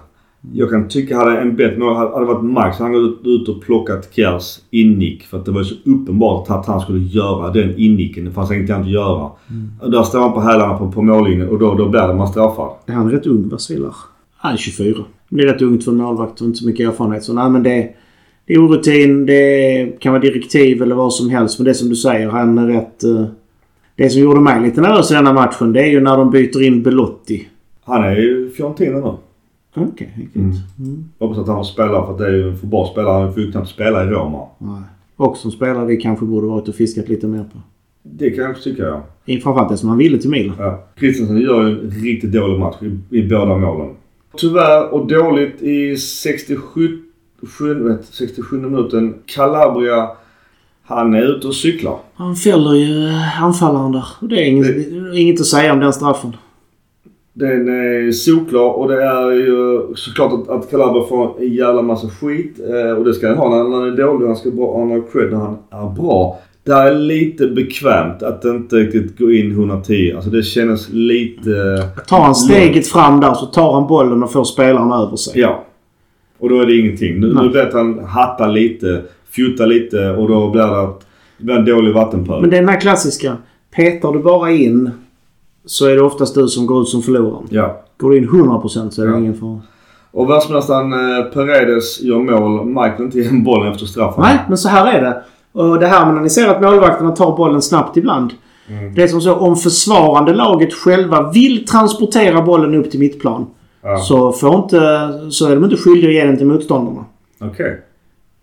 Jag 0.53 0.71
kan 0.71 0.89
tycka 0.89 1.17
hade 1.17 1.39
en 1.41 1.57
bättre 1.57 1.79
mål 1.79 1.97
hade 1.97 2.27
varit 2.27 2.45
Max 2.45 2.79
han 2.79 2.93
gått 2.93 3.21
ut 3.27 3.49
och 3.49 3.63
plockat 3.63 4.09
Kjärs 4.15 4.59
innick 4.71 5.23
för 5.23 5.39
att 5.39 5.45
det 5.45 5.51
var 5.51 5.59
ju 5.61 5.65
så 5.65 5.75
uppenbart 5.85 6.51
att 6.51 6.67
han 6.67 6.81
skulle 6.81 6.99
göra 7.05 7.51
den 7.51 7.79
innicken. 7.79 8.25
Det 8.25 8.31
fanns 8.31 8.51
ingenting 8.51 8.75
annat 8.75 8.87
att 8.87 8.93
göra. 8.93 9.31
Och 9.81 9.91
där 9.91 10.03
står 10.03 10.21
han 10.21 10.33
på 10.33 10.41
hälarna 10.41 10.79
på, 10.79 10.93
på 10.93 11.03
mållinjen 11.03 11.49
och 11.49 11.59
då, 11.59 11.75
då 11.75 11.89
blir 11.89 12.01
det 12.09 12.15
man 12.15 12.29
straffar. 12.29 12.71
Är 12.87 12.93
han 12.93 13.11
rätt 13.11 13.27
ung, 13.27 13.49
Vasillar? 13.49 13.95
Han 14.37 14.53
är 14.53 14.57
24. 14.57 15.05
Det 15.29 15.43
är 15.43 15.47
rätt 15.47 15.63
ungt 15.63 15.85
för 15.85 15.91
en 15.93 15.97
målvakt 15.99 16.41
och 16.41 16.47
inte 16.47 16.59
så 16.59 16.67
mycket 16.67 16.89
erfarenhet. 16.89 17.25
Så 17.25 17.33
nej, 17.33 17.51
men 17.51 17.63
det, 17.63 17.89
det 18.47 18.55
är 18.55 18.59
orutin, 18.59 19.27
det 19.27 20.01
kan 20.01 20.13
vara 20.13 20.23
direktiv 20.23 20.83
eller 20.83 20.95
vad 20.95 21.13
som 21.15 21.31
helst. 21.31 21.59
Men 21.59 21.65
det 21.65 21.75
som 21.75 21.89
du 21.89 21.97
säger, 21.97 22.29
han 22.29 22.59
är 22.59 22.67
rätt... 22.67 23.05
eh, 23.05 23.25
Det 23.97 24.11
som 24.11 24.23
gjorde 24.23 24.41
mig 24.41 24.63
lite 24.63 24.81
nervös 24.81 25.11
i 25.11 25.15
denna 25.15 25.33
matchen, 25.33 25.73
det 25.73 25.81
är 25.83 25.87
ju 25.91 26.01
när 26.01 26.17
de 26.17 26.31
byter 26.31 26.63
in 26.63 26.83
Belotti. 26.83 27.49
Han 27.85 28.03
är 28.05 28.17
ju 28.17 28.51
Fiorentina 28.51 28.99
nu. 28.99 29.13
Okej, 29.75 30.29
okay, 30.33 30.43
Mm. 30.43 31.05
Jag 31.19 31.27
hoppas 31.27 31.41
att 31.43 31.49
han 31.49 31.57
får 31.57 31.65
spela 31.65 32.07
för 32.07 32.13
att 32.13 32.19
det 32.19 32.27
är 32.27 32.33
ju 32.33 32.49
en 32.51 32.57
för 32.57 32.67
bra 32.67 32.89
spelare. 32.93 33.23
Han 33.25 33.35
får 33.35 33.43
ju 33.43 33.53
knappt 33.53 33.69
spela 33.69 34.05
i 34.05 34.07
Roma. 34.07 34.47
Nej. 34.59 34.83
Och 35.17 35.37
som 35.37 35.51
spelare 35.51 35.87
vi 35.87 35.97
kanske 35.97 36.25
borde 36.27 36.47
varit 36.47 36.69
och 36.69 36.75
fiskat 36.75 37.09
lite 37.09 37.27
mer 37.27 37.39
på. 37.39 37.59
Det 38.03 38.31
kan 38.31 38.43
jag 38.45 38.51
också 38.51 38.63
tycka 38.63 38.83
ja. 38.83 39.03
I- 39.25 39.41
Framförallt 39.41 39.71
det 39.71 39.77
som 39.77 39.89
han 39.89 39.99
ville 39.99 40.19
till 40.19 40.31
Milan. 40.31 40.57
Ja. 40.59 40.85
Christensen 40.99 41.41
gör 41.41 41.67
ju 41.69 41.81
en 41.81 41.91
riktigt 41.91 42.33
dålig 42.33 42.59
match 42.59 42.77
i, 42.83 43.17
i 43.19 43.29
båda 43.29 43.57
målen. 43.59 43.89
Tyvärr 44.37 44.95
och 44.95 45.07
dåligt 45.07 45.63
i 45.63 45.97
67, 45.97 46.99
sju- 47.59 47.75
vet, 47.89 48.05
67 48.05 48.57
minuten. 48.61 49.15
Calabria, 49.27 50.09
han 50.83 51.15
är 51.15 51.23
ute 51.37 51.47
och 51.47 51.55
cyklar. 51.55 51.99
Han 52.15 52.37
fäller 52.37 52.75
ju 52.75 53.09
eh, 53.09 53.43
anfallaren 53.43 53.93
där. 53.93 54.05
Och 54.21 54.29
det 54.29 54.37
är 54.43 54.51
inget, 54.51 54.77
inget 55.15 55.41
att 55.41 55.47
säga 55.47 55.73
om 55.73 55.81
den 55.81 55.93
straffen. 55.93 56.37
Den 57.35 57.69
är 57.69 58.13
solklar 58.13 58.71
och 58.71 58.89
det 58.89 59.03
är 59.05 59.31
ju 59.33 59.81
såklart 59.95 60.33
att, 60.33 60.49
att 60.49 60.71
Calabria 60.71 61.05
får 61.09 61.41
en 61.43 61.53
jävla 61.55 61.83
massa 61.83 62.09
skit. 62.09 62.61
Eh, 62.71 62.93
och 62.99 63.05
det 63.05 63.15
ska 63.15 63.29
han 63.29 63.37
ha 63.37 63.49
när 63.69 63.77
han 63.77 63.93
är 63.93 63.97
dålig. 63.97 64.27
Han 64.27 64.37
ska 64.37 64.51
bra, 64.51 64.79
han 64.79 64.91
har 64.91 65.03
cred 65.13 65.31
när 65.33 65.39
han 65.39 65.57
är 65.71 65.95
bra. 65.95 66.39
Det 66.65 66.73
är 66.73 66.95
lite 66.95 67.47
bekvämt 67.47 68.23
att 68.23 68.45
inte 68.45 68.77
riktigt 68.77 69.19
går 69.19 69.33
in 69.35 69.51
110. 69.51 70.13
Alltså 70.15 70.31
det 70.31 70.43
känns 70.43 70.89
lite... 70.93 71.51
Tar 72.09 72.21
han 72.21 72.35
steget 72.35 72.87
fram 72.89 73.21
där 73.21 73.35
så 73.35 73.47
tar 73.47 73.73
han 73.73 73.87
bollen 73.87 74.23
och 74.23 74.33
får 74.33 74.45
spelaren 74.45 74.93
över 74.93 75.17
sig. 75.17 75.41
Ja. 75.41 75.65
Och 76.39 76.49
då 76.49 76.61
är 76.61 76.67
det 76.67 76.77
ingenting. 76.77 77.21
Nu, 77.21 77.33
Nej. 77.35 77.47
nu 77.47 77.53
vet 77.53 77.73
han 77.73 77.99
hatta 78.05 78.47
lite, 78.47 79.03
fjutta 79.31 79.67
lite 79.67 80.11
och 80.11 80.29
då 80.29 80.51
blir 80.51 80.63
det, 80.63 80.81
att- 80.81 81.07
det 81.39 81.45
blir 81.45 81.55
en 81.57 81.65
dålig 81.65 81.95
vattenpöl. 81.95 82.41
Men 82.41 82.51
det 82.51 82.57
är 82.57 82.61
den 82.61 82.69
här 82.69 82.81
klassiska. 82.81 83.37
Petar 83.77 84.13
du 84.13 84.19
bara 84.19 84.51
in 84.51 84.91
så 85.67 85.87
är 85.87 85.97
det 85.97 86.03
oftast 86.03 86.35
du 86.35 86.49
som 86.49 86.67
går 86.67 86.83
ut 86.83 86.89
som 86.89 87.03
förloraren. 87.03 87.47
Ja. 87.51 87.83
Går 87.97 88.11
du 88.11 88.17
in 88.19 88.29
100% 88.29 88.91
så 88.91 89.03
är 89.03 89.07
det 89.07 89.13
Ja. 89.13 89.19
ingen 89.19 89.35
fara. 89.35 89.61
Och 90.11 90.31
världsmästaren 90.31 90.93
eh, 90.93 91.25
Paredes 91.25 92.01
gör 92.03 92.19
mål. 92.19 92.67
Michael 92.67 93.03
inte 93.03 93.19
igen 93.19 93.45
bollen 93.45 93.73
efter 93.73 93.87
straffen. 93.87 94.23
Nej, 94.23 94.39
men 94.49 94.59
så 94.59 94.69
här 94.69 94.93
är 94.93 95.01
det. 95.03 95.23
Och 95.53 95.79
det 95.79 95.87
här 95.87 96.05
med 96.07 96.15
när 96.15 96.23
ni 96.23 96.31
ser 96.31 96.49
att 96.49 96.63
målvakterna 96.63 97.11
tar 97.11 97.37
bollen 97.37 97.63
snabbt 97.63 97.97
ibland. 97.97 98.31
Mm. 98.69 98.95
Det 98.95 99.03
är 99.03 99.09
som 99.09 99.21
så 99.21 99.35
om 99.35 99.57
försvarande 99.57 100.35
laget 100.35 100.75
själva 100.75 101.31
vill 101.31 101.67
transportera 101.67 102.43
bollen 102.43 102.75
upp 102.75 102.91
till 102.91 103.01
mittplan. 103.01 103.47
Ja. 103.83 103.97
Så, 103.99 104.33
får 104.33 104.55
inte, 104.55 104.79
så 105.31 105.49
är 105.49 105.55
de 105.55 105.65
inte 105.65 105.77
skyldiga 105.77 106.09
att 106.09 106.15
ge 106.15 106.25
den 106.25 106.37
till 106.37 106.47
motståndarna. 106.47 107.05
Okej. 107.41 107.81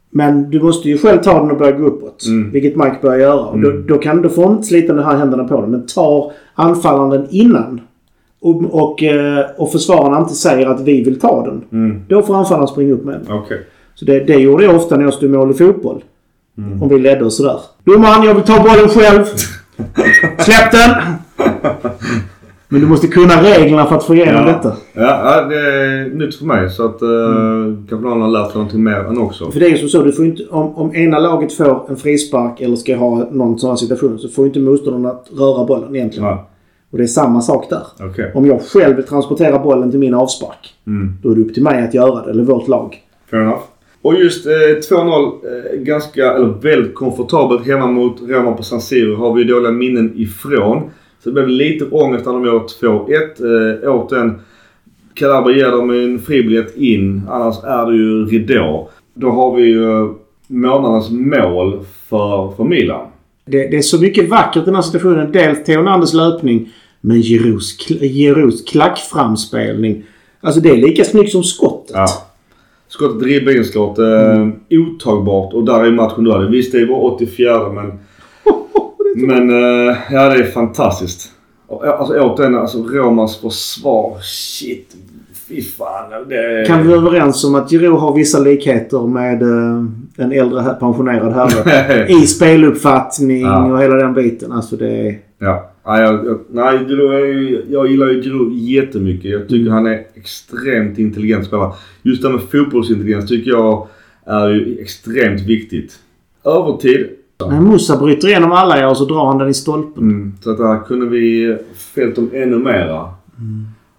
Men 0.09 0.49
du 0.49 0.61
måste 0.61 0.89
ju 0.89 0.97
själv 0.97 1.21
ta 1.21 1.39
den 1.39 1.51
och 1.51 1.57
börja 1.57 1.71
gå 1.71 1.85
uppåt. 1.85 2.25
Mm. 2.27 2.51
Vilket 2.51 2.75
Mike 2.75 2.95
börjar 3.01 3.19
göra. 3.19 3.45
Och 3.45 3.59
Då, 3.59 3.71
då, 3.87 3.97
kan, 3.97 4.21
då 4.21 4.29
får 4.29 4.43
han 4.43 4.55
inte 4.55 4.67
slita 4.67 4.93
de 4.93 5.05
här 5.05 5.17
händerna 5.17 5.43
på 5.43 5.61
den. 5.61 5.71
Men 5.71 5.85
tar 5.85 6.31
anfallaren 6.55 7.09
den 7.09 7.27
innan 7.29 7.81
och, 8.41 8.63
och, 8.71 9.03
eh, 9.03 9.45
och 9.57 9.71
försvararna 9.71 10.19
inte 10.19 10.33
säger 10.33 10.67
att 10.67 10.81
vi 10.81 11.03
vill 11.03 11.19
ta 11.19 11.45
den. 11.45 11.61
Mm. 11.71 12.01
Då 12.07 12.21
får 12.21 12.35
anfallaren 12.35 12.67
springa 12.67 12.93
upp 12.93 13.05
med 13.05 13.13
den. 13.13 13.37
Okej. 13.37 13.65
Så 13.95 14.05
det, 14.05 14.19
det 14.19 14.35
gjorde 14.35 14.63
jag 14.63 14.75
ofta 14.75 14.97
när 14.97 15.03
jag 15.03 15.13
stod 15.13 15.29
i 15.29 15.33
mål 15.33 15.51
i 15.51 15.53
fotboll. 15.53 16.03
Mm. 16.57 16.83
Om 16.83 16.89
vi 16.89 16.99
ledde 16.99 17.25
och 17.25 17.33
sådär. 17.33 17.59
Domaren, 17.83 18.23
jag 18.23 18.33
vill 18.33 18.43
ta 18.43 18.63
bollen 18.63 18.89
själv. 18.89 19.25
Släpp 20.37 20.71
den! 20.71 20.91
Men 22.71 22.81
du 22.81 22.87
måste 22.87 23.07
kunna 23.07 23.43
reglerna 23.43 23.85
för 23.85 23.95
att 23.95 24.03
få 24.03 24.15
igenom 24.15 24.47
Ja. 24.47 24.53
detta. 24.53 24.73
Ja, 24.93 25.41
det 25.45 25.55
är 25.59 26.09
nytt 26.09 26.35
för 26.35 26.45
mig 26.45 26.69
så 26.69 26.85
att 26.85 27.01
uh, 27.03 27.73
kanske 27.89 28.07
någon 28.09 28.21
har 28.21 28.29
lärt 28.29 28.47
sig 28.51 28.55
någonting 28.57 28.83
mer 28.83 28.95
än 28.99 29.17
också. 29.17 29.51
För 29.51 29.59
det 29.59 29.65
är 29.65 29.69
ju 29.69 29.77
som 29.77 29.89
så, 29.89 30.03
du 30.03 30.11
får 30.11 30.25
inte, 30.25 30.43
om, 30.49 30.75
om 30.75 30.95
ena 30.95 31.19
laget 31.19 31.53
får 31.53 31.85
en 31.89 31.95
frispark 31.97 32.61
eller 32.61 32.75
ska 32.75 32.95
ha 32.95 33.27
någon 33.31 33.59
sån 33.59 33.69
här 33.69 33.77
situation 33.77 34.19
så 34.19 34.29
får 34.29 34.45
inte 34.45 34.59
motståndarna 34.59 35.15
röra 35.37 35.65
bollen 35.65 35.95
egentligen. 35.95 36.29
Ja, 36.29 36.47
Och 36.91 36.97
det 36.97 37.03
är 37.03 37.07
samma 37.07 37.41
sak 37.41 37.69
där. 37.69 37.83
okej. 37.99 38.31
Om 38.35 38.45
jag 38.45 38.61
själv 38.61 38.95
vill 38.95 39.05
transportera 39.05 39.59
bollen 39.59 39.91
till 39.91 39.99
min 39.99 40.13
avspark. 40.13 40.73
Mm. 40.87 41.13
Då 41.23 41.31
är 41.31 41.35
det 41.35 41.41
upp 41.41 41.53
till 41.53 41.63
mig 41.63 41.83
att 41.83 41.93
göra 41.93 42.25
det, 42.25 42.31
eller 42.31 42.43
vårt 42.43 42.67
lag. 42.67 42.97
Fair 43.31 43.41
enough. 43.41 43.59
Och 44.01 44.15
just 44.15 44.45
eh, 44.45 44.51
2-0, 44.51 45.31
eh, 45.73 45.79
ganska, 45.79 46.33
eller 46.33 46.47
väldigt 46.61 46.95
komfortabelt 46.95 47.67
hemma 47.67 47.87
mot 47.87 48.21
Roma 48.27 48.51
på 48.51 48.63
San 48.63 48.81
Siro 48.81 49.15
har 49.15 49.33
vi 49.33 49.43
dåliga 49.43 49.71
minnen 49.71 50.13
ifrån. 50.15 50.81
Så 51.23 51.29
det 51.29 51.33
blev 51.33 51.47
lite 51.47 51.85
ångest 51.85 52.25
när 52.25 52.33
de 52.33 52.45
gör 52.45 52.59
2-1. 52.59 53.83
Eh, 53.83 53.93
återigen, 53.93 54.39
Calabria 55.13 55.57
ger 55.57 55.71
dem 55.71 55.89
en 55.89 56.19
fribiljett 56.19 56.77
in. 56.77 57.21
Annars 57.29 57.63
är 57.63 57.85
det 57.91 57.97
ju 57.97 58.25
ridå. 58.25 58.89
Då 59.13 59.29
har 59.29 59.55
vi 59.55 59.63
ju 59.63 59.91
eh, 59.91 60.11
månadens 60.47 61.09
mål 61.11 61.79
för, 62.09 62.51
för 62.57 62.63
Milan. 62.63 63.07
Det, 63.45 63.67
det 63.67 63.77
är 63.77 63.81
så 63.81 64.01
mycket 64.01 64.29
vackert 64.29 64.61
i 64.63 64.65
den 64.65 64.75
här 64.75 64.81
situationen. 64.81 65.31
Dels 65.31 65.63
Theo 65.63 65.75
Hernandez 65.75 66.13
löpning, 66.13 66.69
men 67.01 67.17
kl- 67.17 68.03
Giroux 68.07 68.61
klackframspelning. 68.61 70.03
Alltså 70.41 70.61
det 70.61 70.69
är 70.69 70.77
lika 70.77 71.03
snyggt 71.03 71.31
som 71.31 71.43
skottet. 71.43 71.95
Ja. 71.95 72.07
Skottet 72.87 73.19
dribblade 73.19 73.57
in 73.57 73.65
skott. 73.65 73.99
Eh, 73.99 74.47
otagbart 74.69 75.53
och 75.53 75.63
där 75.63 75.85
är 75.85 75.91
matchen 75.91 76.23
död. 76.23 76.51
Visst, 76.51 76.71
det 76.71 76.85
var 76.85 77.13
84 77.13 77.71
men... 77.71 77.99
men 79.27 79.49
eh, 79.49 79.97
ja, 80.11 80.29
det 80.29 80.35
är 80.35 80.51
fantastiskt. 80.51 81.31
Alltså 81.83 82.19
återigen, 82.19 82.55
alltså 82.55 82.77
Romas 82.83 83.37
försvar. 83.41 84.17
Shit. 84.21 84.95
Fy 85.47 85.61
fan. 85.61 86.29
Det. 86.29 86.65
Kan 86.67 86.81
vi 86.81 86.87
vara 86.87 86.97
överens 86.99 87.43
om 87.43 87.55
att 87.55 87.69
Giroud 87.69 87.99
har 87.99 88.13
vissa 88.15 88.39
likheter 88.39 89.07
med 89.07 89.41
eh, 89.41 89.85
en 90.17 90.31
äldre 90.31 90.63
pensionerad 90.79 91.33
herre? 91.33 92.07
I 92.23 92.27
speluppfattning 92.27 93.41
Ja. 93.41 93.65
och 93.73 93.81
hela 93.81 93.95
den 93.95 94.13
biten. 94.13 94.51
Alltså 94.51 94.75
det 94.75 94.89
är... 95.07 95.19
Ja. 95.39 95.71
Nej, 95.85 96.01
jag, 96.01 96.39
nej 96.49 97.63
jag 97.69 97.87
gillar 97.87 98.07
ju 98.07 98.21
Giroud 98.21 98.53
jättemycket. 98.53 99.31
Jag 99.31 99.49
tycker 99.49 99.71
han 99.71 99.87
är 99.87 100.01
extremt 100.15 100.99
intelligent 100.99 101.45
spelare. 101.45 101.71
Just 102.03 102.23
det 102.23 102.29
med 102.29 102.41
fotbollsintelligens 102.51 103.27
tycker 103.29 103.51
jag 103.51 103.87
är 104.25 104.49
ju 104.49 104.77
extremt 104.81 105.41
viktigt. 105.41 105.93
Övertid. 106.45 107.09
När 107.47 107.61
Musa 107.61 107.97
bryter 107.97 108.27
igenom 108.27 108.51
alla 108.51 108.89
år 108.89 108.93
så 108.93 109.05
drar 109.05 109.25
han 109.25 109.37
den 109.37 109.49
i 109.49 109.53
stolpen. 109.53 110.03
Mm, 110.03 110.33
så 110.41 110.51
att 110.51 110.57
där 110.57 110.79
kunde 110.79 111.05
vi 111.05 111.57
fällt 111.95 112.15
dem 112.15 112.29
ännu 112.33 112.57
mera. 112.57 113.13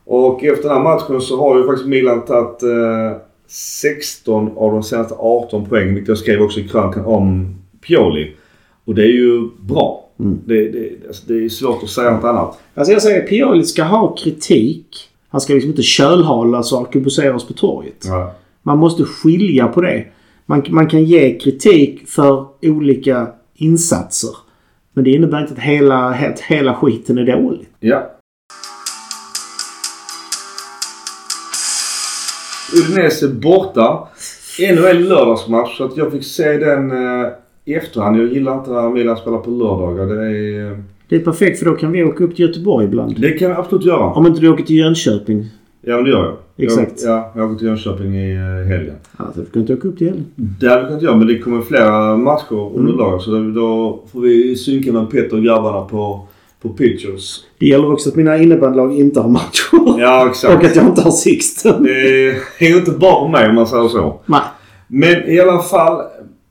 Och 0.05 0.45
efter 0.45 0.69
den 0.69 0.77
här 0.77 0.85
matchen 0.85 1.21
så 1.21 1.41
har 1.41 1.59
ju 1.59 1.67
faktiskt 1.67 1.89
Milan 1.89 2.25
tagit 2.25 2.63
eh, 2.63 3.21
16 3.49 4.51
av 4.57 4.73
de 4.73 4.83
senaste 4.83 5.15
18 5.19 5.67
poängen. 5.69 5.95
Vilket 5.95 6.09
jag 6.09 6.19
skrev 6.19 6.43
också 6.43 6.61
i 6.61 6.69
krönikan 6.69 7.05
om 7.05 7.55
Pioli. 7.87 8.33
Och 8.85 8.95
det 8.95 9.03
är 9.03 9.13
ju 9.13 9.49
bra. 9.61 10.05
Det, 10.17 10.69
det, 10.69 10.91
alltså, 11.07 11.23
det 11.27 11.45
är 11.45 11.49
svårt 11.49 11.83
att 11.83 11.91
säga 11.91 12.11
något 12.11 12.25
annat. 12.25 12.59
Alltså 12.75 12.93
jag 12.93 13.03
säger 13.03 13.27
Pioli 13.27 13.65
ska 13.65 13.83
ha 13.83 14.17
kritik. 14.17 15.09
Han 15.29 15.41
ska 15.41 15.55
liksom 15.55 15.71
inte 15.71 15.83
kölhalas 15.83 16.73
och 16.73 16.81
arkebuseras 16.81 17.45
på 17.45 17.53
torget. 17.53 18.05
Ja. 18.05 18.35
Man 18.63 18.79
måste 18.79 19.05
skilja 19.05 19.69
på 19.69 19.81
det. 19.81 20.05
Man, 20.51 20.63
man 20.71 20.87
kan 20.87 21.05
ge 21.05 21.39
kritik 21.39 22.09
för 22.09 22.47
olika 22.63 23.27
insatser. 23.55 24.31
Men 24.93 25.05
det 25.05 25.11
innebär 25.11 25.41
inte 25.41 25.53
att 25.53 25.59
hela, 25.59 26.09
att 26.09 26.41
hela 26.41 26.75
skiten 26.75 27.19
är 27.19 27.27
dålig. 27.27 27.69
ja. 27.81 28.11
Udinese 32.75 33.29
borta. 33.29 34.09
Ännu 34.61 34.87
en 34.87 35.05
lördagsmatch 35.09 35.77
så 35.77 35.85
att 35.85 35.97
jag 35.97 36.13
fick 36.13 36.25
se 36.25 36.53
den 36.53 36.91
eh, 36.91 37.29
i 37.65 37.75
efterhand. 37.75 38.19
Jag 38.21 38.33
gillar 38.33 38.59
inte 38.59 38.71
när 38.71 38.89
Milan 38.91 39.17
spelar 39.17 39.39
på 39.39 39.51
lördagar. 39.51 40.07
Det, 40.07 40.27
är, 40.27 40.71
eh, 40.73 40.79
Det 41.09 41.17
är 41.17 41.21
perfekt 41.21 41.59
för 41.59 41.67
då 41.67 41.75
kan 41.75 41.93
vi 41.93 42.05
åka 42.05 42.25
upp 42.25 42.37
till 42.37 42.47
Göteborg 42.47 42.87
ibland. 42.87 43.21
det 43.21 43.31
kan 43.31 43.49
vi 43.49 43.55
absolut 43.57 43.85
göra. 43.85 44.05
Om 44.13 44.27
inte 44.27 44.41
du 44.41 44.49
åker 44.49 44.65
till 44.65 44.77
Jönköping. 44.77 45.47
Ja 45.83 45.95
men 45.97 46.05
det 46.05 46.11
gör 46.11 46.25
jag. 46.25 46.65
Exakt. 46.67 47.03
Jag, 47.03 47.11
ja, 47.13 47.33
jag 47.37 47.47
åker 47.47 47.59
till 47.59 47.67
Jönköping 47.67 48.15
i 48.17 48.35
eh, 48.35 48.69
helgen. 48.69 48.95
Alltså, 49.17 49.41
du 49.41 49.47
kan 49.47 49.61
inte 49.63 49.75
åka 49.75 49.89
upp 49.89 49.99
till 49.99 50.07
helgen. 50.07 50.27
Det 50.35 50.69
hade 50.69 50.81
vi 50.83 50.87
kunnat 50.89 51.03
göra 51.03 51.17
men 51.17 51.27
det 51.27 51.39
kommer 51.39 51.63
flera 51.63 52.17
matcher 52.17 52.77
under 52.77 52.93
dagen. 52.93 53.21
Så 53.21 53.31
då, 53.31 54.03
får 54.13 54.21
vi 54.21 54.57
synka 54.57 54.93
med 54.93 55.11
Petter 55.11 55.37
och 55.37 55.43
grabbarna 55.43 55.81
på, 55.85 56.27
på 56.63 56.69
pictures. 56.69 57.45
Det 57.59 57.67
gäller 57.67 57.93
också 57.93 58.09
att 58.11 58.17
mina 58.17 58.39
innebandylag 58.39 59.01
inte 59.01 59.21
har 59.21 59.29
matcher. 59.29 59.71
Ja 60.01 60.23
och 60.23 60.29
exakt. 60.31 60.65
att 60.67 60.77
jag 60.77 60.87
inte 60.87 61.03
har 61.03 61.11
Sixten. 61.11 61.83
Det 61.83 62.37
hänger 62.59 62.77
inte 62.77 62.91
bara 62.91 63.29
mig 63.29 63.49
om 63.49 63.55
man 63.55 63.67
säger 63.67 63.89
så. 63.89 64.21
Nej. 64.27 64.41
Men 64.89 65.29
i 65.31 65.41
alla 65.41 65.63
fall. 65.63 66.01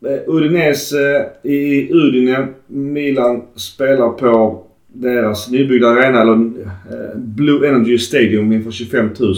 eh, 0.05 0.19
Udinese 0.27 1.25
i 1.43 1.89
Udine. 1.93 2.47
Milan 2.67 3.41
spelar 3.55 4.09
på 4.09 4.63
deras 4.93 5.51
nybyggda 5.51 5.87
arena, 5.87 6.21
eller 6.21 6.33
eh, 6.33 7.17
Blue 7.17 7.67
Energy 7.67 7.97
Stadium 7.97 8.51
inför 8.51 8.71
25 8.71 9.09
000. 9.19 9.35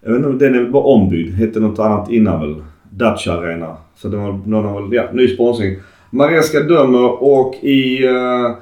Jag 0.00 0.10
vet 0.10 0.16
inte 0.16 0.28
om 0.28 0.38
den 0.38 0.54
är 0.54 0.70
bara 0.70 0.82
ombyggd. 0.82 1.34
Hette 1.34 1.60
något 1.60 1.78
annat 1.78 2.10
innan 2.10 2.40
väl. 2.40 2.54
Dacia 2.90 3.32
Arena. 3.32 3.76
Så 3.96 4.08
det 4.08 4.16
var 4.16 4.40
någon 4.46 4.66
av, 4.66 4.94
ja, 4.94 5.08
ny 5.12 5.28
sponsring. 5.28 5.76
Maresca 6.10 6.60
dömer 6.60 7.22
och 7.22 7.54
i 7.54 8.06
eh, 8.06 8.56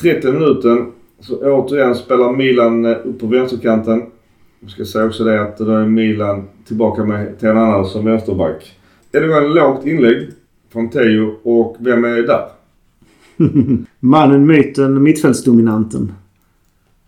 30 0.00 0.32
minuten 0.32 0.92
så 1.20 1.36
återigen 1.36 1.94
spelar 1.94 2.32
Milan 2.32 2.84
eh, 2.84 2.96
upp 3.04 3.20
på 3.20 3.26
vänsterkanten. 3.26 4.02
Jag 4.60 4.70
ska 4.70 4.84
säga 4.84 5.06
också 5.06 5.24
det 5.24 5.42
att 5.42 5.58
då 5.58 5.72
är 5.72 5.86
Milan 5.86 6.48
tillbaka 6.66 7.04
med 7.04 7.44
en 7.44 7.58
annan 7.58 7.84
som 7.84 8.04
vänsterback. 8.04 8.76
Det 9.10 9.26
var 9.26 9.42
en 9.42 9.54
lågt 9.54 9.86
inlägg 9.86 10.28
från 10.72 10.90
Teo 10.90 11.34
och 11.42 11.76
vem 11.80 12.04
är 12.04 12.22
där? 12.22 12.46
Mannen, 14.00 14.46
myten, 14.46 15.02
mittfältsdominanten. 15.02 16.12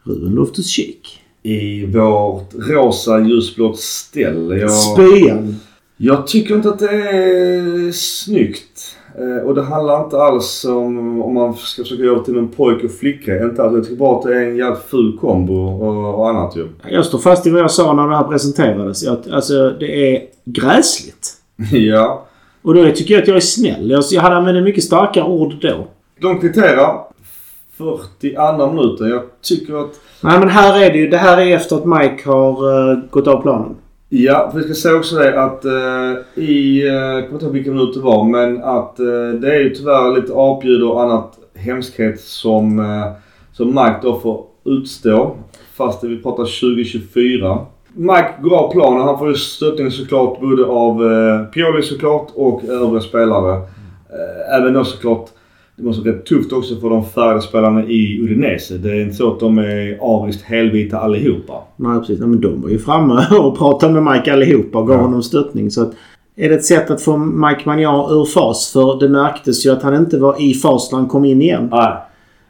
Ruben 0.02 0.34
Loftus-Cheek. 0.34 1.18
I 1.42 1.86
vårt 1.86 2.54
rosa 2.54 3.20
ljusblått 3.20 3.78
ställ. 3.78 4.58
Jag, 4.60 4.70
Spyan. 4.70 5.56
jag 5.96 6.26
tycker 6.26 6.54
inte 6.54 6.68
att 6.68 6.78
det 6.78 6.90
är 6.90 7.92
snyggt. 7.92 8.96
Eh, 9.18 9.46
och 9.46 9.54
det 9.54 9.62
handlar 9.62 10.04
inte 10.04 10.16
alls 10.16 10.64
om 10.64 11.22
om 11.22 11.34
man 11.34 11.54
ska 11.54 11.82
försöka 11.82 12.02
göra 12.02 12.18
till 12.18 12.38
en 12.38 12.48
pojk 12.48 12.84
och 12.84 12.90
flicka. 12.90 13.44
Inte 13.44 13.62
alls. 13.62 13.74
Jag 13.74 13.84
tycker 13.84 13.96
bara 13.96 14.18
att 14.18 14.22
det 14.22 14.36
är 14.36 14.48
en 14.48 14.56
jävligt 14.56 14.82
ful 14.82 15.18
kombo 15.18 15.54
och, 15.54 16.18
och 16.18 16.28
annat 16.28 16.56
ju. 16.56 16.68
Jag 16.90 17.06
står 17.06 17.18
fast 17.18 17.46
i 17.46 17.50
vad 17.50 17.60
jag 17.60 17.70
sa 17.70 17.92
när 17.92 18.08
det 18.08 18.16
här 18.16 18.24
presenterades. 18.24 19.02
Jag, 19.02 19.18
alltså, 19.32 19.70
det 19.80 20.14
är 20.14 20.22
gräsligt. 20.44 21.36
ja. 21.72 22.26
Och 22.62 22.74
då 22.74 22.90
tycker 22.90 23.14
jag 23.14 23.22
att 23.22 23.28
jag 23.28 23.36
är 23.36 23.40
snäll. 23.40 23.90
Jag, 23.90 24.04
jag 24.10 24.22
hade 24.22 24.36
använt 24.36 24.64
mycket 24.64 24.84
starkare 24.84 25.24
ord 25.24 25.54
då. 25.60 25.86
De 26.22 26.40
kvitterar. 26.40 27.04
42 27.76 28.72
minuten. 28.72 29.08
Jag 29.08 29.22
tycker 29.42 29.74
att 29.74 30.00
Nej 30.20 30.38
men 30.38 30.48
här 30.48 30.82
är 30.82 30.92
det 30.92 30.98
ju. 30.98 31.08
Det 31.08 31.16
här 31.16 31.40
är 31.40 31.56
efter 31.56 31.76
att 31.76 31.84
Mike 31.84 32.30
har 32.30 32.68
uh, 32.68 32.98
gått 33.10 33.26
av 33.26 33.42
planen. 33.42 33.76
Ja, 34.14 34.50
för 34.52 34.58
vi 34.58 34.64
ska 34.64 34.74
säga 34.74 34.96
också 34.96 35.16
det 35.16 35.42
att 35.42 35.64
eh, 35.64 36.42
i, 36.44 36.86
eh, 36.88 36.94
jag 36.94 37.22
kommer 37.22 37.32
inte 37.32 37.44
ihåg 37.44 37.54
vilka 37.54 37.70
minuter 37.70 38.00
det 38.00 38.06
var, 38.06 38.24
men 38.24 38.62
att 38.64 38.98
eh, 38.98 39.40
det 39.40 39.54
är 39.54 39.60
ju 39.60 39.74
tyvärr 39.74 40.14
lite 40.14 40.32
apljud 40.36 40.82
och 40.82 41.02
annat 41.02 41.38
hemskhet 41.54 42.20
som, 42.20 42.78
eh, 42.78 43.12
som 43.52 43.68
Mike 43.68 43.98
då 44.02 44.20
får 44.20 44.44
utstå. 44.64 45.36
Fast 45.74 46.04
vi 46.04 46.22
pratar 46.22 46.44
2024. 46.44 47.58
Mike 47.94 48.34
går 48.42 48.56
av 48.56 48.72
planen. 48.72 49.02
Han 49.02 49.18
får 49.18 49.28
ju 49.28 49.34
stöttning 49.34 49.90
såklart 49.90 50.40
både 50.40 50.64
av 50.64 51.12
eh, 51.12 51.44
Pioli 51.44 51.82
såklart 51.82 52.28
och 52.34 52.64
övriga 52.64 53.00
spelare. 53.00 53.54
Eh, 53.54 54.58
även 54.58 54.72
då 54.72 54.84
såklart 54.84 55.28
det 55.82 55.86
måste 55.86 56.02
vara 56.02 56.14
rätt 56.16 56.26
tufft 56.26 56.52
också 56.52 56.76
för 56.76 56.90
de 56.90 57.04
färdiga 57.04 57.40
spelarna 57.40 57.84
i 57.84 58.20
Udinese. 58.22 58.78
Det 58.78 58.90
är 58.90 59.02
inte 59.02 59.14
så 59.14 59.32
att 59.32 59.40
de 59.40 59.58
är 59.58 59.98
ariskt 60.02 60.42
helvita 60.42 60.98
allihopa. 60.98 61.52
Nej 61.76 61.98
precis. 62.00 62.18
Nej, 62.20 62.28
men 62.28 62.40
de 62.40 62.62
var 62.62 62.68
ju 62.68 62.78
framme 62.78 63.26
och 63.40 63.58
pratade 63.58 64.00
med 64.00 64.12
Mike 64.12 64.32
allihopa 64.32 64.78
och 64.78 64.86
gav 64.86 64.96
Ja. 64.96 65.02
honom 65.02 65.22
stöttning. 65.22 65.70
Så 65.70 65.82
att, 65.82 65.92
är 66.36 66.48
det 66.48 66.54
ett 66.54 66.64
sätt 66.64 66.90
att 66.90 67.02
få 67.02 67.16
Mike 67.16 67.60
Magnan 67.66 68.10
ur 68.12 68.24
fas? 68.24 68.72
För 68.72 69.00
det 69.00 69.08
märktes 69.08 69.66
ju 69.66 69.70
att 69.70 69.82
han 69.82 69.94
inte 69.94 70.18
var 70.18 70.42
i 70.42 70.54
fas 70.54 70.92
när 70.92 70.98
han 70.98 71.08
kom 71.08 71.24
in 71.24 71.42
igen. 71.42 71.68
Nej. 71.72 71.92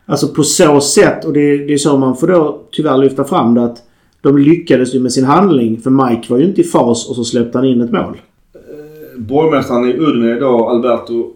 Alltså 0.07 0.29
på 0.29 0.43
så 0.43 0.81
sätt, 0.81 1.25
och 1.25 1.33
det, 1.33 1.57
det 1.67 1.73
är 1.73 1.79
så 1.79 1.99
man 1.99 2.17
får 2.17 2.27
då 2.27 2.61
tyvärr 2.73 2.99
lyfta 2.99 3.25
fram 3.25 3.55
det, 3.55 3.65
att 3.65 3.79
de 4.21 4.39
lyckades 4.39 4.95
ju 4.95 5.01
med 5.01 5.13
sin 5.13 5.25
handling. 5.25 5.81
För 5.81 5.91
Mike 5.91 6.27
var 6.33 6.39
ju 6.39 6.45
inte 6.45 6.61
i 6.61 6.65
fas 6.65 7.09
och 7.09 7.17
så 7.17 7.25
släppte 7.25 7.59
han 7.59 7.67
in 7.67 7.81
ett 7.81 7.93
mål. 7.93 8.17
Borgmästaren 9.17 9.85
i 9.91 9.93
Udine 9.99 10.41
då, 10.41 10.69
Alberto 10.69 11.31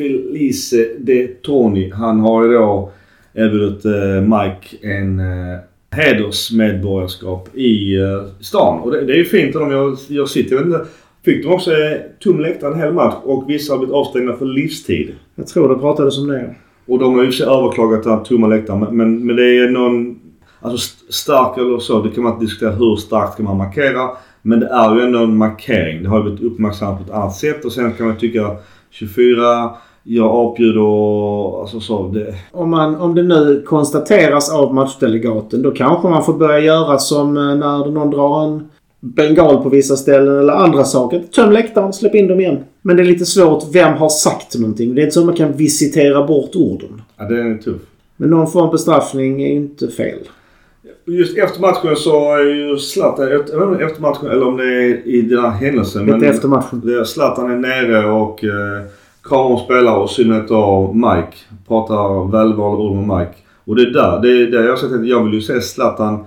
Felice 0.00 0.74
de 0.98 1.26
Toni. 1.42 1.90
Han 1.90 2.20
har 2.20 2.44
ju 2.44 2.52
då 2.52 2.92
erbjudit 3.34 3.84
eh, 3.84 4.22
Mike 4.22 4.88
en 4.94 5.20
eh, 5.20 5.58
hedersmedborgarskap 5.90 7.56
i 7.56 7.96
eh, 7.96 8.24
stan. 8.40 8.80
Och 8.80 8.90
det, 8.90 9.04
det 9.04 9.12
är 9.12 9.16
ju 9.16 9.24
fint 9.24 9.56
att 9.56 9.62
de 9.62 9.70
gör, 9.70 9.96
gör 10.08 10.26
sitt. 10.26 10.50
Jag 10.50 10.58
vet 10.58 10.66
inte, 10.66 10.84
fick 11.24 11.44
de 11.44 11.52
också 11.52 11.70
tom 12.18 12.40
läktare 12.40 12.72
en 12.72 12.80
hel 12.80 12.92
match 12.92 13.14
och 13.24 13.50
vissa 13.50 13.72
har 13.72 13.78
blivit 13.78 13.94
avstängda 13.94 14.36
för 14.36 14.46
livstid. 14.46 15.14
Jag 15.34 15.46
tror 15.46 15.68
det 15.68 15.80
pratades 15.80 16.18
om 16.18 16.28
det. 16.28 16.54
Och 16.86 16.98
de 16.98 17.14
har 17.14 17.24
ju 17.24 17.32
sig 17.32 17.46
överklagat 17.46 18.04
den 18.04 18.22
tomma 18.22 18.46
läktaren 18.46 18.96
men, 18.96 19.26
men, 19.26 19.36
det 19.36 19.58
är 19.58 19.70
någon... 19.70 20.20
Alltså 20.60 20.76
st- 20.76 21.12
stark 21.12 21.58
eller 21.58 21.78
så, 21.78 22.02
det 22.02 22.10
kan 22.10 22.24
man 22.24 22.32
inte 22.32 22.44
diskutera 22.44 22.70
hur 22.70 22.96
starkt 22.96 23.32
ska 23.32 23.42
man 23.42 23.56
markera. 23.56 24.08
Men 24.42 24.60
det 24.60 24.66
är 24.66 24.94
ju 24.94 25.02
ändå 25.02 25.18
en 25.18 25.36
markering. 25.36 26.02
Det 26.02 26.08
har 26.08 26.18
ju 26.18 26.22
blivit 26.22 26.52
uppmärksammat 26.52 26.98
på 26.98 27.04
ett 27.04 27.18
annat 27.18 27.36
sätt 27.36 27.64
och 27.64 27.72
sen 27.72 27.92
kan 27.92 28.06
man 28.06 28.16
tycka 28.16 28.56
24 28.90 29.70
gör 30.02 30.50
apljud 30.50 30.78
och 30.78 31.60
alltså 31.60 31.80
så. 31.80 32.08
Det, 32.08 32.34
Om, 32.52 32.70
man, 32.70 32.96
om 32.96 33.14
det 33.14 33.22
nu 33.22 33.62
konstateras 33.66 34.50
av 34.50 34.74
matchdelegaten 34.74 35.62
då 35.62 35.70
kanske 35.70 36.08
man 36.08 36.24
får 36.24 36.32
börja 36.34 36.58
göra 36.58 36.98
som 36.98 37.36
eh, 37.36 37.42
när 37.42 37.90
någon 37.90 38.10
drar 38.10 38.44
en 38.44 38.68
bengal 39.00 39.62
på 39.62 39.68
vissa 39.68 39.96
ställen 39.96 40.38
eller 40.38 40.52
andra 40.52 40.84
saker. 40.84 41.22
Töm 41.34 41.52
läktaren, 41.52 41.92
släpp 41.92 42.14
in 42.14 42.28
dem 42.28 42.40
igen. 42.40 42.58
Men 42.82 42.96
det 42.96 43.02
är 43.02 43.06
lite 43.06 43.26
svårt. 43.26 43.64
Vem 43.72 43.94
har 43.94 44.08
sagt 44.08 44.58
någonting? 44.58 44.94
Det 44.94 45.00
är 45.00 45.04
inte 45.04 45.14
så 45.14 45.20
att 45.20 45.26
man 45.26 45.36
kan 45.36 45.52
visitera 45.52 46.26
bort 46.26 46.56
orden. 46.56 47.02
ja, 47.16 47.24
det 47.24 47.40
är 47.40 47.58
tuff. 47.58 47.80
Men 48.16 48.30
någon 48.30 48.50
form 48.50 48.64
av 48.64 48.72
bestraffning 48.72 49.42
är 49.42 49.48
ju 49.48 49.54
inte 49.54 49.88
fel. 49.88 50.18
Just 51.04 51.38
efter 51.38 51.60
matchen 51.60 51.96
så 51.96 52.34
är 52.34 52.54
ju 52.54 52.78
Zlatan, 52.78 53.28
jag 53.30 53.38
vet 53.38 53.72
inte 53.72 53.84
efter 53.84 54.00
matchen 54.00 54.30
eller 54.30 54.48
om 54.48 54.56
det 54.56 54.64
är 54.64 55.06
i 55.08 55.22
den 55.22 55.40
här 55.40 55.50
händelsen. 55.50 56.06
Lite 56.06 56.26
efter 56.26 56.48
matchen. 56.48 57.04
Zlatan 57.06 57.50
är 57.50 57.56
nere 57.56 58.10
och 58.10 58.44
eh, 58.44 58.82
kramar 59.22 59.56
spelare 59.56 59.96
och 59.96 60.10
i 60.10 60.14
synnerhet 60.14 60.48
då 60.48 60.92
Mike. 60.92 61.36
Pratar 61.68 62.32
välvalda 62.32 62.62
ord 62.62 62.96
med 62.96 63.18
Mike. 63.18 63.34
Och 63.64 63.76
det 63.76 63.82
är 63.82 63.90
där, 63.90 64.20
det 64.22 64.42
är 64.42 64.50
där 64.50 64.62
jag 64.62 64.70
har 64.70 64.76
sagt 64.76 64.92
att 64.92 65.06
jag 65.06 65.24
vill 65.24 65.34
ju 65.34 65.40
se 65.40 65.60
Zlatan, 65.60 66.24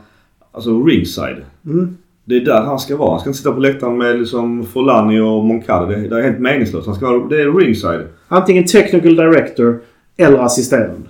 alltså 0.52 0.84
ringside. 0.84 1.38
Mm. 1.66 1.98
Det 2.26 2.36
är 2.36 2.46
där 2.46 2.62
han 2.62 2.80
ska 2.80 2.98
vara. 2.98 3.10
Han 3.10 3.20
ska 3.20 3.30
inte 3.30 3.38
sitta 3.38 3.52
på 3.52 3.60
läktaren 3.60 3.98
med 3.98 4.20
liksom 4.20 4.66
Forlani 4.66 5.20
och 5.20 5.44
Moncada. 5.46 5.86
Det, 5.86 6.08
det 6.08 6.20
är 6.20 6.22
helt 6.22 6.40
meningslöst. 6.40 6.88
Han 6.88 6.96
ska 6.96 7.06
vara, 7.06 7.28
det 7.28 7.42
är 7.42 7.52
ringside. 7.52 8.08
Antingen 8.28 8.66
technical 8.66 9.16
director 9.16 9.80
eller 10.18 10.40
assisterande. 10.40 11.10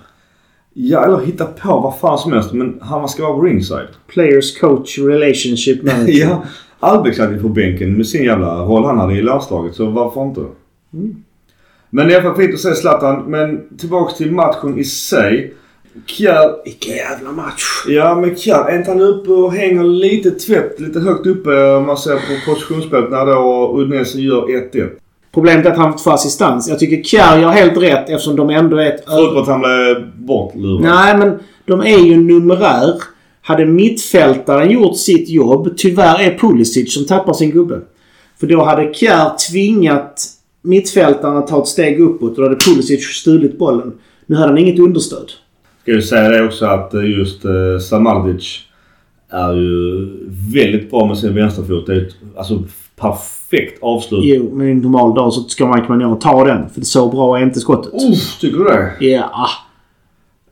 Ja, 0.76 1.04
eller 1.04 1.18
hitta 1.18 1.46
på 1.46 1.80
vad 1.80 1.98
fan 1.98 2.18
som 2.18 2.32
helst. 2.32 2.52
Men 2.52 2.78
han 2.80 3.08
ska 3.08 3.32
vara 3.32 3.46
ringside. 3.46 3.88
Players 4.06 4.58
coach 4.58 4.98
relationship 4.98 5.82
manager. 5.84 6.28
Ja. 6.28 6.44
Albeck 6.80 7.16
satt 7.16 7.32
ju 7.32 7.42
på 7.42 7.48
bänken 7.48 7.96
med 7.96 8.06
sin 8.06 8.24
jävla 8.24 8.58
roll 8.58 8.84
han 8.84 8.98
hade 8.98 9.14
i 9.14 9.22
landslaget. 9.22 9.74
Så 9.74 9.86
varför 9.86 10.22
inte? 10.22 10.40
Men 11.90 12.08
det 12.08 12.14
är 12.14 12.22
fall 12.22 12.36
fint 12.36 12.54
att 12.54 12.60
se 12.60 12.74
Zlatan. 12.74 13.22
Men 13.26 13.76
tillbaks 13.78 14.16
till 14.16 14.32
matchen 14.32 14.78
i 14.78 14.84
sig. 14.84 15.54
Kjär... 16.06 16.64
Vilken 16.64 16.94
jävla 16.94 17.32
match! 17.32 17.62
Ja 17.88 18.14
men 18.14 18.36
Kjär, 18.36 18.64
är 18.64 18.78
inte 18.78 18.90
han 18.90 19.00
uppe 19.00 19.30
och 19.30 19.52
hänger 19.52 19.84
lite 19.84 20.30
tvätt 20.30 20.80
lite 20.80 21.00
högt 21.00 21.26
uppe 21.26 21.74
om 21.74 21.86
man 21.86 21.96
ser 21.96 22.14
på 22.14 22.52
positionsspelet 22.52 23.10
när 23.10 23.26
då 23.26 23.74
Udinese 23.78 24.20
gör 24.20 24.42
1-1? 24.42 24.90
Problemet 25.34 25.66
är 25.66 25.70
att 25.70 25.76
han 25.76 25.92
fått 25.92 26.02
få 26.02 26.10
assistans. 26.10 26.68
Jag 26.68 26.78
tycker 26.78 27.02
Kjär 27.02 27.38
gör 27.38 27.50
helt 27.50 27.76
rätt 27.76 28.10
eftersom 28.10 28.36
de 28.36 28.50
ändå 28.50 28.76
är 28.76 28.86
ett... 28.86 29.04
Förutom 29.06 29.42
att 29.42 29.48
han 29.48 29.60
blev 29.60 30.10
bortlurad. 30.16 30.80
Nej, 30.80 31.16
men 31.16 31.38
de 31.64 31.80
är 31.80 31.98
ju 31.98 32.16
numerär. 32.16 32.94
Hade 33.42 33.66
mittfältaren 33.66 34.70
gjort 34.70 34.96
sitt 34.96 35.28
jobb, 35.28 35.74
tyvärr 35.76 36.20
är 36.20 36.38
Pulisic 36.38 36.94
som 36.94 37.06
tappar 37.06 37.32
sin 37.32 37.50
gubbe. 37.50 37.80
För 38.40 38.46
då 38.46 38.64
hade 38.64 38.94
Kjär 38.94 39.30
tvingat 39.50 40.26
mittfältaren 40.62 41.36
att 41.36 41.46
ta 41.46 41.62
ett 41.62 41.68
steg 41.68 42.00
uppåt 42.00 42.30
och 42.30 42.36
då 42.36 42.42
hade 42.42 42.56
Pulisic 42.56 43.04
stulit 43.04 43.58
bollen. 43.58 43.92
Nu 44.26 44.36
hade 44.36 44.48
han 44.48 44.58
inget 44.58 44.78
understöd. 44.78 45.30
Ska 45.82 45.92
ju 45.92 46.02
säga 46.02 46.28
det 46.28 46.44
också 46.44 46.66
att 46.66 46.94
eh, 46.94 47.10
just 47.10 47.44
eh, 47.44 47.78
Samardic 47.80 48.60
är 49.28 49.54
ju 49.54 50.08
väldigt 50.54 50.90
bra 50.90 51.06
med 51.06 51.18
sin 51.18 51.34
vänsterfot. 51.34 51.86
Det 51.86 51.92
är 51.94 52.00
ett 52.00 52.14
alltså, 52.36 52.62
perfekt 52.96 53.82
avslut. 53.82 54.20
Jo, 54.24 54.50
men 54.52 54.68
en 54.70 54.78
normal 54.78 55.14
dag 55.14 55.32
så 55.32 55.40
ska 55.40 55.74
Mike 55.74 55.88
Magnan 55.88 56.18
ta 56.18 56.44
den. 56.44 56.68
För 56.70 56.80
det 56.80 56.86
så 56.86 57.08
bra 57.08 57.38
är 57.38 57.42
inte 57.42 57.60
skottet. 57.60 57.92
Uff, 57.94 58.38
tycker 58.40 58.58
du 58.58 58.64
det? 58.64 58.90
Ja. 59.06 59.30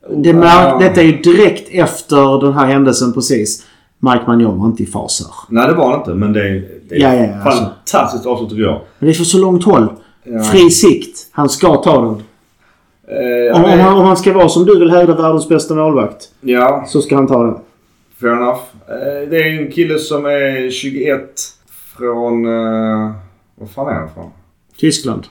Det 0.09 0.33
märk- 0.33 0.79
detta 0.79 1.01
är 1.01 1.05
ju 1.05 1.17
direkt 1.17 1.69
efter 1.71 2.41
den 2.41 2.53
här 2.53 2.65
händelsen 2.65 3.13
precis. 3.13 3.65
Mike 3.99 4.23
Magnan 4.27 4.59
var 4.59 4.65
inte 4.65 4.83
i 4.83 4.85
fas 4.85 5.21
här. 5.25 5.55
Nej 5.59 5.67
det 5.67 5.73
var 5.73 5.89
han 5.89 5.99
inte 5.99 6.13
men 6.13 6.33
det 6.33 6.39
är, 6.49 6.65
det 6.89 6.95
är 6.95 6.99
Ja, 6.99 7.13
ja, 7.15 7.23
ja, 7.25 7.43
alltså. 7.49 7.63
fantastiskt 7.63 8.25
avslut 8.25 8.49
tycker 8.49 8.63
jag. 8.63 8.81
Men 8.99 9.07
det 9.07 9.13
är 9.13 9.17
för 9.17 9.23
så 9.23 9.37
långt 9.37 9.63
håll. 9.63 9.87
Ja. 10.23 10.43
Fri 10.43 10.69
sikt. 10.71 11.27
Han 11.31 11.49
ska 11.49 11.75
ta 11.75 12.01
den. 12.01 12.09
Eh, 13.07 13.55
Om, 13.55 13.63
om, 13.63 13.79
han, 13.79 13.97
om 13.97 14.05
han 14.05 14.17
ska 14.17 14.33
vara 14.33 14.49
som 14.49 14.65
du 14.65 14.79
vill 14.79 14.89
hävda 14.91 15.15
världens 15.15 15.49
bästa 15.49 15.75
målvakt. 15.75 16.29
ja, 16.41 16.85
Så 16.87 17.01
ska 17.01 17.15
han 17.15 17.27
ta 17.27 17.43
den. 17.43 17.55
fair 18.21 18.31
enough. 18.31 18.59
Eh, 18.89 19.29
det 19.29 19.37
är 19.37 19.59
en 19.61 19.71
kille 19.71 19.99
som 19.99 20.25
är 20.25 20.69
21 20.71 21.41
från... 21.97 22.45
Eh, 22.45 23.11
vad 23.55 23.69
fan 23.69 23.87
är 23.87 23.93
han 23.93 24.09
från? 24.13 24.29
Tyskland. 24.77 25.27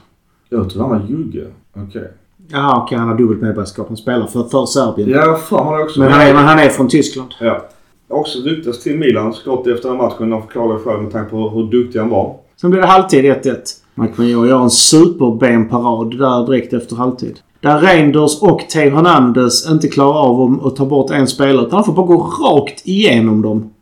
Jag 0.49 0.69
tror 0.69 0.81
han 0.81 0.91
var 0.91 1.07
jugge. 1.07 1.47
Okej. 1.75 2.11
Jaha, 2.47 2.83
okej. 2.83 2.97
han 2.97 3.07
har 3.07 3.17
dubbelt 3.17 3.41
medborgarskap. 3.41 3.87
Han 3.87 3.97
spelar 3.97 4.27
för, 4.27 4.43
för 4.43 4.65
Serbien. 4.65 5.09
Ja, 5.09 5.35
fan 5.35 5.65
han 5.65 5.75
är 5.75 5.83
också 5.83 5.99
Men 5.99 6.11
han 6.11 6.21
är, 6.21 6.33
men 6.33 6.43
han 6.43 6.59
är 6.59 6.69
från 6.69 6.87
Tyskland. 6.87 7.33
Ja. 7.39 7.65
Också 8.07 8.39
ryktas 8.39 8.79
till 8.79 8.99
Milan 8.99 9.33
såklart 9.33 9.67
efter 9.67 9.89
den 9.89 9.97
matchen. 9.97 10.31
Jag 10.31 10.43
förklarar 10.43 10.79
själv 10.79 11.01
med 11.01 11.11
tanke 11.11 11.31
på 11.31 11.49
hur 11.49 11.71
duktig 11.71 11.99
han 11.99 12.09
var. 12.09 12.35
Sen 12.61 12.71
blir 12.71 12.81
det 12.81 12.87
halvtid 12.87 13.25
1-1. 13.25 13.55
Mike 13.95 14.13
Magnan 14.17 14.47
gör 14.47 14.63
en 14.63 14.69
superbenparad 14.69 16.17
där 16.17 16.45
direkt 16.45 16.73
efter 16.73 16.95
halvtid. 16.95 17.39
Där 17.59 17.79
Reinders 17.79 18.41
och 18.41 18.59
Theo 18.69 18.95
Hernandez 18.95 19.69
inte 19.69 19.87
klarar 19.87 20.19
av 20.19 20.67
att 20.67 20.75
ta 20.75 20.85
bort 20.85 21.11
en 21.11 21.27
spelare. 21.27 21.65
Utan 21.65 21.75
han 21.75 21.83
får 21.85 21.93
bara 21.93 22.05
gå 22.05 22.17
rakt 22.17 22.87
igenom 22.87 23.41
dem. 23.41 23.72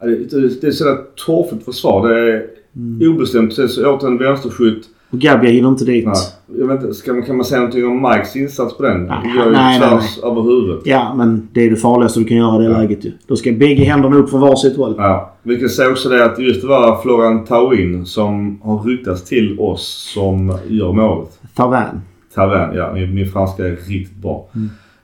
Det, 0.00 0.66
är 0.66 0.70
sådär 0.70 0.96
torftigt 1.26 1.64
försvar. 1.64 2.08
Det 2.08 3.04
är 3.04 3.08
obestämt. 3.08 3.54
Sen 3.54 3.68
så 3.68 3.90
åt 3.94 4.02
en 4.02 4.18
vänsterskytt. 4.18 4.84
Och 5.10 5.18
Gabia 5.18 5.50
hinner 5.50 5.68
inte 5.68 5.84
dit. 5.84 6.06
Nej, 6.06 6.14
jag 6.58 6.66
vet 6.66 6.82
inte, 6.82 6.94
ska 6.94 7.12
man, 7.12 7.22
kan 7.22 7.36
man 7.36 7.44
säga 7.44 7.60
någonting 7.60 7.86
om 7.86 8.02
Mikes 8.02 8.36
insats 8.36 8.76
på 8.76 8.82
den? 8.82 9.04
Nej, 9.04 9.18
Det 9.22 9.38
gör 9.38 9.46
ju 9.46 9.52
nej, 9.52 9.80
nej, 9.80 9.90
tvärs 9.90 10.18
över 10.24 10.42
huvudet. 10.42 10.82
Ja, 10.84 11.14
men 11.16 11.48
det 11.52 11.66
är 11.66 11.70
det 11.70 11.76
farligaste 11.76 12.20
du 12.20 12.24
kan 12.24 12.36
göra 12.36 12.62
i 12.64 12.66
det 12.66 12.72
Ja. 12.72 12.78
läget 12.78 13.04
ju. 13.04 13.12
Då 13.26 13.36
ska 13.36 13.52
bägge 13.52 13.84
händerna 13.84 14.16
upp 14.16 14.30
från 14.30 14.40
varsitt 14.40 14.76
håll. 14.76 14.94
Ja. 14.98 15.34
Vi 15.42 15.60
kan 15.60 15.68
säga 15.68 15.90
också 15.90 16.08
det 16.08 16.24
att 16.24 16.38
just 16.38 16.60
det 16.60 16.66
var 16.68 17.02
Florian 17.02 17.44
Tauin 17.44 18.06
som 18.06 18.60
har 18.62 18.78
ryktats 18.82 19.24
till 19.24 19.60
oss 19.60 20.10
som 20.14 20.58
gör 20.68 20.92
målet. 20.92 21.38
Tavan. 21.54 22.00
Tavern, 22.34 22.76
ja. 22.76 22.92
Min, 22.94 23.14
min 23.14 23.26
franska 23.32 23.66
är 23.66 23.76
riktigt 23.88 24.16
bra. 24.16 24.48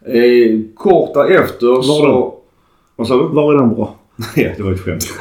Eh, 0.06 0.60
kort 0.74 1.14
därefter 1.14 1.82
så... 1.82 2.34
Vad 2.96 3.06
sa 3.06 3.16
du? 3.16 3.34
Var 3.34 3.54
är 3.54 3.58
den 3.58 3.74
bra? 3.74 3.94
Ja, 4.36 4.48
det 4.56 4.62
var 4.62 4.72
ett 4.72 4.80
skämt. 4.80 5.04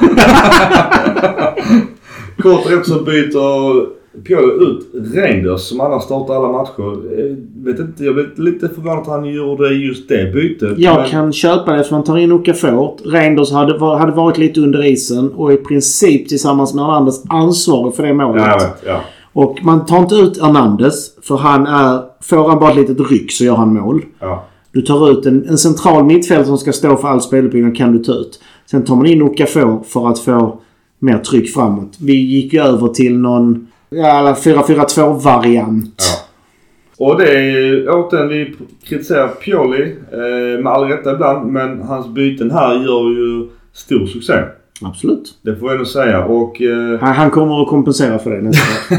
Kort 2.42 2.64
därefter 2.64 2.92
så 2.92 3.02
byter 3.04 4.02
Pioli 4.24 4.64
ut 4.64 4.86
Reinders 5.14 5.60
som 5.60 5.80
annars 5.80 6.02
startar 6.02 6.34
alla 6.34 6.52
matcher. 6.52 7.18
Eh, 7.20 7.36
vet 7.64 7.78
inte, 7.78 8.04
jag 8.04 8.14
blev 8.14 8.38
lite 8.38 8.68
förvånad 8.68 8.98
att 8.98 9.06
han 9.06 9.24
gjorde 9.24 9.68
just 9.74 10.08
det 10.08 10.32
bytet. 10.34 10.78
Jag 10.78 10.96
men- 11.00 11.10
kan 11.10 11.32
köpa 11.32 11.72
det 11.72 11.84
för 11.84 11.94
man 11.94 12.04
tar 12.04 12.18
in 12.18 12.32
Okafor. 12.32 12.96
Reinders 13.04 13.52
hade, 13.52 13.84
hade 13.98 14.12
varit 14.12 14.38
lite 14.38 14.60
under 14.60 14.84
isen 14.84 15.32
och 15.32 15.52
i 15.52 15.56
princip 15.56 16.28
tillsammans 16.28 16.74
med 16.74 16.84
Hernandez 16.84 17.22
ansvarig 17.28 17.94
för 17.94 18.02
det 18.02 18.14
målet. 18.14 18.42
Ja, 18.42 18.50
jag 18.50 18.58
vet. 18.60 18.82
Ja. 18.86 19.00
Och 19.32 19.58
man 19.62 19.86
tar 19.86 19.98
inte 19.98 20.14
ut 20.14 20.42
Hernandez 20.42 21.10
för 21.22 21.36
han 21.36 21.66
är... 21.66 22.00
Får 22.22 22.48
han 22.48 22.58
bara 22.58 22.70
ett 22.70 22.76
litet 22.76 23.10
ryck 23.10 23.32
så 23.32 23.44
gör 23.44 23.54
han 23.56 23.74
mål. 23.74 24.02
ja. 24.20 24.44
Du 24.72 24.82
tar 24.82 25.10
ut 25.10 25.26
en, 25.26 25.48
en 25.48 25.58
central 25.58 26.04
mittfält 26.04 26.46
som 26.46 26.58
ska 26.58 26.72
stå 26.72 26.96
för 26.96 27.08
all 27.08 27.20
speluppbyggnad 27.20 27.76
kan 27.76 27.92
du 27.92 28.04
ta 28.04 28.12
ut. 28.12 28.40
Sen 28.66 28.84
tar 28.84 28.96
man 28.96 29.06
in 29.06 29.22
Okafor 29.22 29.82
för 29.88 30.08
att 30.08 30.18
få 30.18 30.60
mer 30.98 31.18
tryck 31.18 31.54
framåt. 31.54 31.96
Vi 32.00 32.14
gick 32.14 32.52
ju 32.52 32.60
över 32.60 32.88
till 32.88 33.18
någon 33.18 33.68
ja, 33.90 34.36
4-4-2-variant. 34.42 35.94
Ja. 35.98 37.06
Och 37.06 37.18
det 37.18 37.38
är 37.38 37.88
återigen, 37.88 38.28
vi 38.28 38.54
kritiserar 38.84 39.28
Pioli 39.28 39.96
eh, 40.12 40.62
med 40.62 40.72
all 40.72 40.88
rätta 40.88 41.12
ibland. 41.12 41.52
Men 41.52 41.82
hans 41.82 42.08
byten 42.08 42.50
här 42.50 42.74
gör 42.74 43.10
ju 43.10 43.48
stor 43.72 44.06
succé. 44.06 44.34
Absolut. 44.80 45.34
Det 45.42 45.56
får 45.56 45.68
jag 45.68 45.72
ändå 45.72 45.84
säga. 45.84 46.24
Och 46.24 46.62
eh, 46.62 47.00
Han, 47.00 47.14
han 47.14 47.30
kommer 47.30 47.62
att 47.62 47.68
kompensera 47.68 48.18
för 48.18 48.30
det 48.30 48.42
nästa 48.42 48.96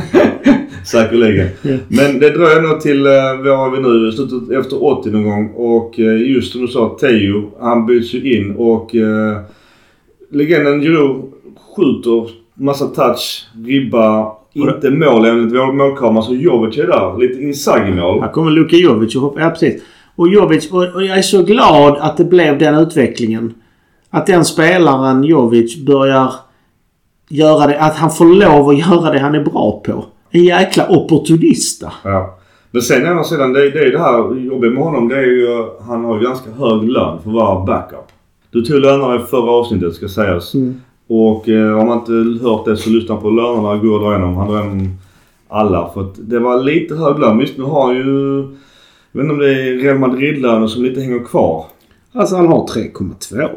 säkerligen. 0.85 1.47
Ja. 1.61 1.77
Men 1.87 2.19
det 2.19 2.29
dröjer 2.29 2.61
nog 2.61 2.81
till, 2.81 3.05
eh, 3.05 3.11
vad 3.43 3.57
har 3.57 3.71
vi 3.71 3.81
nu, 3.81 4.11
slutet 4.11 4.51
efter 4.57 4.83
80 4.83 5.09
någon 5.09 5.23
gång. 5.23 5.49
Och 5.55 5.99
eh, 5.99 6.21
just 6.31 6.51
som 6.51 6.61
du 6.61 6.67
sa, 6.67 6.97
Teo, 7.01 7.51
han 7.59 7.85
byts 7.85 8.13
ju 8.13 8.37
in 8.37 8.55
och 8.55 8.95
eh, 8.95 9.37
legenden 10.31 10.81
Giroud 10.81 11.23
skjuter 11.75 12.29
massa 12.53 12.85
touch, 12.87 13.47
ribba, 13.65 14.31
inte 14.53 14.89
mål 14.89 15.25
enligt 15.25 15.53
vår 15.53 15.73
målkamera. 15.73 16.23
Så 16.23 16.35
Jovic 16.35 16.77
är 16.77 16.87
där. 16.87 17.17
Lite 17.19 17.43
Inzaghi-mål. 17.43 18.21
Här 18.21 18.31
kommer 18.31 18.51
Luka 18.51 18.75
Jovic 18.75 19.15
och 19.15 19.21
hoppar. 19.21 19.41
Ja, 19.41 19.49
precis. 19.49 19.81
Och 20.15 20.29
Jovic, 20.29 20.71
och, 20.71 20.95
och 20.95 21.03
jag 21.03 21.17
är 21.17 21.21
så 21.21 21.43
glad 21.43 21.97
att 21.99 22.17
det 22.17 22.25
blev 22.25 22.57
den 22.57 22.75
utvecklingen. 22.75 23.53
Att 24.15 24.25
den 24.25 24.45
spelaren 24.45 25.23
Jovic 25.23 25.85
börjar 25.85 26.33
göra 27.29 27.67
det, 27.67 27.79
att 27.79 27.95
han 27.95 28.11
får 28.11 28.25
lov 28.25 28.69
att 28.69 28.77
göra 28.89 29.11
det 29.11 29.19
han 29.19 29.35
är 29.35 29.43
bra 29.43 29.81
på. 29.85 30.05
En 30.29 30.43
jäkla 30.43 30.89
opportunista. 30.89 31.91
Ja. 32.03 32.37
Men 32.71 32.81
sen 32.81 33.05
å 33.05 33.09
andra 33.09 33.23
sidan, 33.23 33.53
det, 33.53 33.71
det 33.71 33.79
är 33.79 33.91
det 33.91 33.99
här 33.99 34.35
jobbiga 34.35 34.71
med 34.71 34.83
honom. 34.83 35.07
Det 35.07 35.15
är 35.15 35.25
ju, 35.25 35.65
han 35.87 36.05
har 36.05 36.19
ju 36.19 36.23
ganska 36.25 36.51
hög 36.51 36.89
lön 36.89 37.19
för 37.23 37.29
att 37.29 37.35
vara 37.35 37.65
backup. 37.65 38.07
Du 38.51 38.61
tog 38.61 38.79
lönerna 38.79 39.15
i 39.15 39.19
förra 39.19 39.51
avsnittet 39.51 39.93
ska 39.93 40.07
sägas. 40.07 40.53
Mm. 40.53 40.81
Och 41.07 41.49
eh, 41.49 41.79
om 41.79 41.87
man 41.87 41.99
inte 41.99 42.45
hört 42.45 42.65
det 42.65 42.77
så 42.77 42.89
lyssna 42.89 43.15
på 43.15 43.29
lönerna 43.29 43.75
igår 43.75 43.99
drar 43.99 44.11
igenom. 44.11 44.35
Han 44.37 44.47
drar 44.47 44.59
igenom 44.59 44.97
alla. 45.47 45.89
För 45.93 46.01
att 46.01 46.15
det 46.17 46.39
var 46.39 46.63
lite 46.63 46.95
hög 46.95 47.19
lön. 47.19 47.37
Visst 47.37 47.57
nu 47.57 47.63
har 47.63 47.87
han 47.87 47.95
ju... 47.95 48.37
Jag 49.11 49.21
vet 49.21 49.23
inte 49.23 49.33
om 49.33 49.39
det 49.39 49.53
är 49.53 49.83
Real 49.83 49.99
Madrid-löner 49.99 50.67
som 50.67 50.83
lite 50.83 51.01
hänger 51.01 51.23
kvar. 51.23 51.65
Alltså 52.13 52.35
han 52.35 52.47
har 52.47 52.67
3,2. 52.67 53.49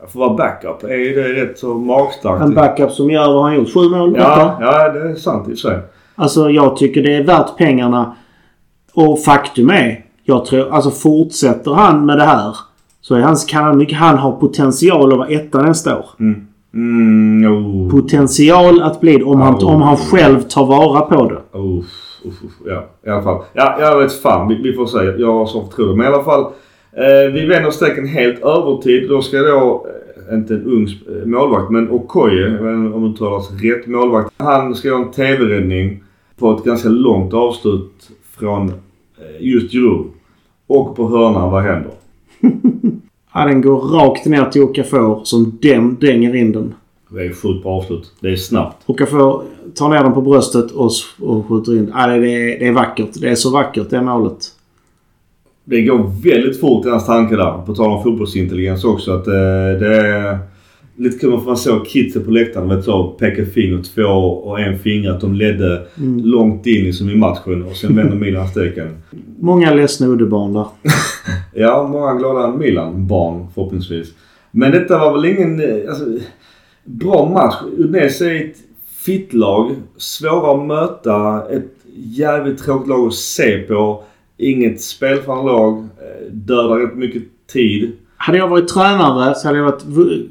För 0.00 0.06
att 0.06 0.14
vara 0.14 0.34
backup 0.34 0.84
är 0.84 0.96
ju 0.96 1.14
det 1.14 1.42
rätt 1.42 1.58
så 1.58 1.74
magstarkt. 1.74 2.42
En 2.42 2.54
backup 2.54 2.90
som 2.90 3.10
gör 3.10 3.32
vad 3.32 3.42
han 3.42 3.54
gjort. 3.54 3.74
Sju 3.74 3.88
mål 3.88 4.14
Ja, 4.18 4.58
ja, 4.60 4.88
det 4.92 5.10
är 5.10 5.14
sant 5.14 5.48
i 5.48 5.54
och 5.54 5.58
för 5.58 5.68
sig. 5.68 5.78
Alltså 6.14 6.50
jag 6.50 6.76
tycker 6.76 7.02
det 7.02 7.16
är 7.16 7.24
värt 7.24 7.56
pengarna. 7.56 8.14
Och 8.94 9.20
faktum 9.22 9.70
är, 9.70 10.04
jag 10.24 10.44
tror, 10.44 10.70
alltså 10.70 10.90
fortsätter 10.90 11.72
han 11.72 12.06
med 12.06 12.18
det 12.18 12.24
här 12.24 12.56
så 13.00 13.14
är 13.14 13.20
hans, 13.20 13.44
kan 13.44 13.64
han, 13.64 13.78
mycket, 13.78 13.98
han 13.98 14.18
har 14.18 14.32
potential 14.32 15.12
att 15.12 15.18
vara 15.18 15.28
etta 15.28 15.62
nästa 15.62 15.98
år. 15.98 16.06
Mm. 16.20 16.46
Mm, 16.74 17.52
oh. 17.52 17.90
Potential 17.90 18.82
att 18.82 19.00
bli 19.00 19.16
det 19.16 19.24
om 19.24 19.40
han, 19.40 19.54
Oh. 19.54 19.74
om 19.74 19.82
han 19.82 19.96
själv 19.96 20.40
tar 20.40 20.66
vara 20.66 21.00
på 21.00 21.28
det. 21.28 21.58
Uff, 21.58 21.86
ja, 22.66 22.84
i 23.06 23.10
alla 23.10 23.22
fall. 23.22 23.42
Ja, 23.52 23.76
jag 23.80 23.98
vet 23.98 24.12
fan. 24.12 24.48
Vi, 24.48 24.62
vi 24.62 24.72
får 24.72 24.86
se. 24.86 24.98
Jag 24.98 25.32
har 25.32 25.46
så 25.46 25.64
förtroende. 25.64 25.96
Men 25.96 26.12
i 26.12 26.14
alla 26.14 26.24
fall. 26.24 26.46
Eh, 26.98 27.32
vi 27.32 27.46
vänder 27.46 27.70
steken 27.70 28.06
helt 28.06 28.42
övertid. 28.42 29.08
Då 29.08 29.22
ska 29.22 29.38
då, 29.38 29.86
eh, 30.28 30.34
inte 30.34 30.54
en 30.54 30.64
ung 30.64 30.88
eh, 30.88 31.26
målvakt, 31.26 31.70
men 31.70 31.90
Okoye, 31.90 32.58
om 32.94 33.12
du 33.12 33.18
talas 33.18 33.50
rätt 33.62 33.86
målvakt. 33.86 34.32
Han 34.36 34.74
ska 34.74 34.88
göra 34.88 34.98
en 34.98 35.10
TV-räddning 35.10 36.02
på 36.38 36.52
ett 36.52 36.64
ganska 36.64 36.88
långt 36.88 37.34
avslut 37.34 38.10
från 38.36 38.72
just 39.38 39.72
Giroud. 39.72 40.06
Och 40.66 40.96
på 40.96 41.08
hörnan, 41.08 41.50
vad 41.50 41.62
händer? 41.62 41.92
Ja, 43.34 43.44
den 43.44 43.60
går 43.60 43.80
rakt 43.80 44.26
ner 44.26 44.44
till 44.44 44.62
Okafor 44.62 45.20
som 45.24 45.58
dem 45.62 45.96
dänger 46.00 46.34
in 46.34 46.52
den. 46.52 46.74
Det 47.08 47.26
är 47.26 47.32
sjukt 47.32 47.62
bra 47.62 47.72
avslut. 47.72 48.12
Det 48.20 48.28
är 48.28 48.36
snabbt. 48.36 48.76
Okafor 48.86 49.42
tar 49.74 49.88
ner 49.88 50.02
den 50.02 50.12
på 50.12 50.22
bröstet 50.22 50.70
och, 50.70 50.90
och 51.20 51.46
skjuter 51.46 51.76
in. 51.76 51.92
Ja, 51.94 52.06
det, 52.06 52.14
är, 52.14 52.58
det 52.58 52.66
är 52.66 52.72
vackert. 52.72 53.10
Det 53.20 53.28
är 53.28 53.34
så 53.34 53.50
vackert 53.50 53.90
det 53.90 54.02
målet. 54.02 54.52
Det 55.70 55.82
går 55.82 56.12
väldigt 56.24 56.60
fort 56.60 56.86
i 56.86 56.88
hans 56.88 57.06
tankar 57.06 57.36
där. 57.36 57.62
På 57.66 57.74
tal 57.74 57.90
om 57.90 58.02
fotbollsintelligens 58.02 58.84
också. 58.84 59.12
Att 59.12 59.26
eh, 59.26 59.32
det 59.80 59.96
är 59.96 60.38
lite 60.96 61.18
kul 61.18 61.34
att 61.34 61.46
man 61.46 61.56
såg 61.56 61.86
kidsen 61.86 62.24
på 62.24 62.30
läktaren 62.30 62.68
vet, 62.68 62.84
så, 62.84 63.08
peka 63.08 63.46
finger 63.46 63.82
två 63.82 64.02
och 64.44 64.60
en 64.60 64.78
finger. 64.78 65.10
Att 65.10 65.20
de 65.20 65.34
ledde 65.34 65.86
Mm. 65.98 66.20
långt 66.24 66.66
in 66.66 66.84
liksom, 66.84 67.10
i 67.10 67.16
matchen 67.16 67.62
och 67.64 67.76
sen 67.76 67.96
vände 67.96 68.16
Milan 68.16 68.48
steken. 68.48 68.88
Många 69.40 69.74
ledsna 69.74 70.06
uddebarn 70.06 70.52
där. 70.52 70.66
Ja, 71.54 71.88
många 71.92 72.14
glada 72.14 72.56
Milan-barn 72.56 73.46
förhoppningsvis. 73.54 74.08
Men 74.50 74.70
detta 74.70 74.98
var 74.98 75.12
väl 75.12 75.24
ingen 75.24 75.60
eh, 75.60 75.88
alltså, 75.88 76.04
bra 76.84 77.30
match. 77.32 77.54
Udinese 77.78 78.22
är 78.30 78.34
ett 78.44 78.56
fittlag. 79.04 79.70
Svåra 79.96 80.60
att 80.60 80.66
möta. 80.66 81.42
Ett 81.50 81.72
jävligt 81.94 82.58
tråkigt 82.64 82.88
lag 82.88 83.06
att 83.06 83.14
se 83.14 83.58
på. 83.58 84.02
Inget 84.38 84.80
spelförande 84.80 85.52
lag. 85.52 85.78
eh, 85.78 86.32
Dödar 86.32 86.78
rätt 86.78 86.94
mycket 86.96 87.22
tid. 87.52 87.92
Hade 88.16 88.38
jag 88.38 88.48
varit 88.48 88.68
tränare 88.68 89.34
så 89.34 89.46
hade 89.48 89.58
jag 89.58 89.64
varit, 89.64 89.84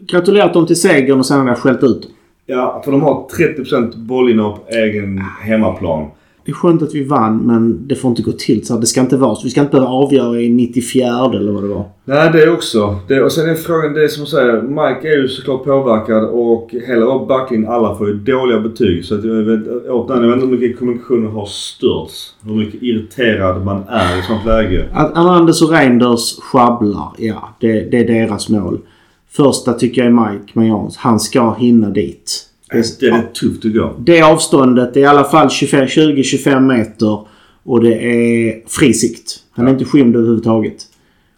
gratulerat 0.07 0.53
dem 0.53 0.65
till 0.67 0.81
segern 0.81 1.19
och 1.19 1.25
sen 1.25 1.37
hade 1.37 1.49
jag 1.49 1.57
skällt 1.57 1.83
ut 1.83 2.01
dem. 2.01 2.11
Ja, 2.45 2.81
för 2.85 2.91
de 2.91 3.01
har 3.01 3.27
30% 3.29 3.97
bollinnehav 3.97 4.51
på 4.57 4.73
egen 4.75 5.17
hemmaplan. 5.41 6.05
Det 6.47 6.51
är 6.51 6.55
skönt 6.55 6.81
att 6.81 6.95
vi 6.95 7.03
vann 7.03 7.37
men 7.37 7.87
det 7.87 7.95
får 7.95 8.09
inte 8.09 8.21
gå 8.21 8.31
till 8.31 8.65
så 8.65 8.73
här. 8.73 8.81
Det 8.81 8.87
ska 8.87 9.01
inte 9.01 9.17
vara 9.17 9.35
så. 9.35 9.43
Vi 9.43 9.49
ska 9.49 9.61
inte 9.61 9.71
behöva 9.71 9.91
avgöra 9.91 10.39
i 10.39 10.49
94 10.49 11.07
eller 11.07 11.51
vad 11.51 11.63
det 11.63 11.67
var. 11.69 11.85
Nej, 12.05 12.31
det 12.33 12.49
också. 12.49 12.99
Det, 13.07 13.21
och 13.21 13.31
sen 13.31 13.49
är 13.49 13.55
frågan, 13.55 13.93
det 13.93 14.03
är 14.03 14.07
som 14.07 14.25
säger, 14.25 14.61
Mike 14.61 15.07
är 15.07 15.17
ju 15.17 15.27
såklart 15.27 15.63
påverkad 15.63 16.23
och 16.23 16.75
hela 16.87 17.05
vår 17.05 17.25
backlinje, 17.25 17.69
alla 17.69 17.95
får 17.95 18.07
ju 18.07 18.13
dåliga 18.13 18.59
betyg. 18.59 19.05
Så 19.05 19.15
att 19.15 19.23
jag 19.23 19.33
vet, 19.33 19.67
återigen, 19.89 20.23
jag 20.23 20.29
vet 20.29 20.43
inte 20.43 20.47
hur 20.47 20.59
mycket 20.59 20.79
kommunikationen 20.79 21.31
har 21.31 21.45
störts. 21.45 22.33
Hur 22.45 22.55
mycket 22.55 22.83
irriterad 22.83 23.65
man 23.65 23.83
är 23.87 24.19
i 24.19 24.21
sånt 24.21 24.45
läge. 24.45 24.85
Att 24.93 25.17
Hernandez 25.17 25.61
och 25.61 25.71
Reinders 25.71 26.39
sjabblar, 26.39 27.11
ja. 27.17 27.49
Det, 27.59 27.81
det 27.91 27.97
är 27.97 28.07
deras 28.07 28.49
mål. 28.49 28.79
Första 29.29 29.73
tycker 29.73 30.03
jag 30.03 30.11
är 30.11 30.31
Mike 30.31 30.51
Majans. 30.53 30.97
Han 30.97 31.19
ska 31.19 31.53
hinna 31.53 31.89
dit. 31.89 32.46
Det, 32.71 32.99
det 32.99 33.07
är 33.07 33.21
tufft 33.33 33.65
att 33.65 33.73
gå. 33.73 33.95
Det 33.99 34.21
avståndet 34.21 34.97
är 34.97 35.01
i 35.01 35.05
alla 35.05 35.23
fall 35.23 35.49
25 35.49 35.85
20-25 35.85 36.59
meter. 36.59 37.27
Och 37.63 37.83
det 37.83 37.93
är 37.93 38.63
fri 38.67 38.93
sikt. 38.93 39.39
Han 39.51 39.67
är 39.67 39.71
inte 39.71 39.85
skymd 39.85 40.15
överhuvudtaget. 40.15 40.77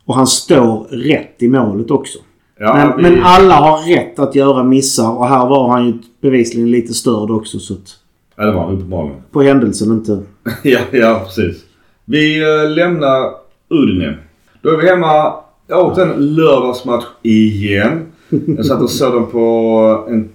Och 0.05 0.15
han 0.15 0.27
står 0.27 0.87
rätt 0.89 1.35
i 1.39 1.47
målet 1.47 1.91
också. 1.91 2.19
Ja, 2.59 2.73
men, 2.73 2.97
vi, 2.97 3.03
men 3.03 3.23
alla 3.23 3.55
har 3.55 3.95
rätt 3.95 4.19
att 4.19 4.35
göra 4.35 4.63
missar 4.63 5.17
och 5.17 5.27
här 5.27 5.47
var 5.47 5.69
han 5.69 5.87
ju 5.87 5.93
bevisligen 6.21 6.71
lite 6.71 6.93
störd 6.93 7.31
också. 7.31 7.59
Så 7.59 7.73
att, 7.73 7.97
ja, 8.35 8.45
det 8.45 8.51
var 8.51 8.65
han 8.65 8.75
uppenbarligen. 8.75 9.21
på 9.31 9.41
händelsen 9.41 9.91
inte. 9.91 10.23
ja, 10.63 10.79
ja, 10.91 11.21
precis. 11.25 11.63
Vi 12.05 12.41
eh, 12.41 12.69
lämnar 12.69 13.31
Udine. 13.69 14.17
Då 14.61 14.69
är 14.69 14.77
vi 14.77 14.87
hemma. 14.87 15.33
Jag 15.67 15.85
åt 15.85 15.97
en 15.97 16.35
lördagsmatch 16.35 17.05
igen. 17.21 18.05
Jag 18.29 18.65
satt 18.65 18.81
och 18.81 18.89
såg 18.89 19.13
den 19.13 19.25
på 19.25 20.05
en 20.09 20.29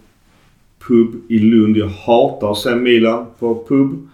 pub 0.88 1.14
i 1.28 1.38
Lund. 1.38 1.76
Jag 1.76 1.88
hatar 1.88 2.50
att 2.50 2.58
se 2.58 2.74
Milan 2.74 3.26
på 3.38 3.64
pub. 3.68 4.08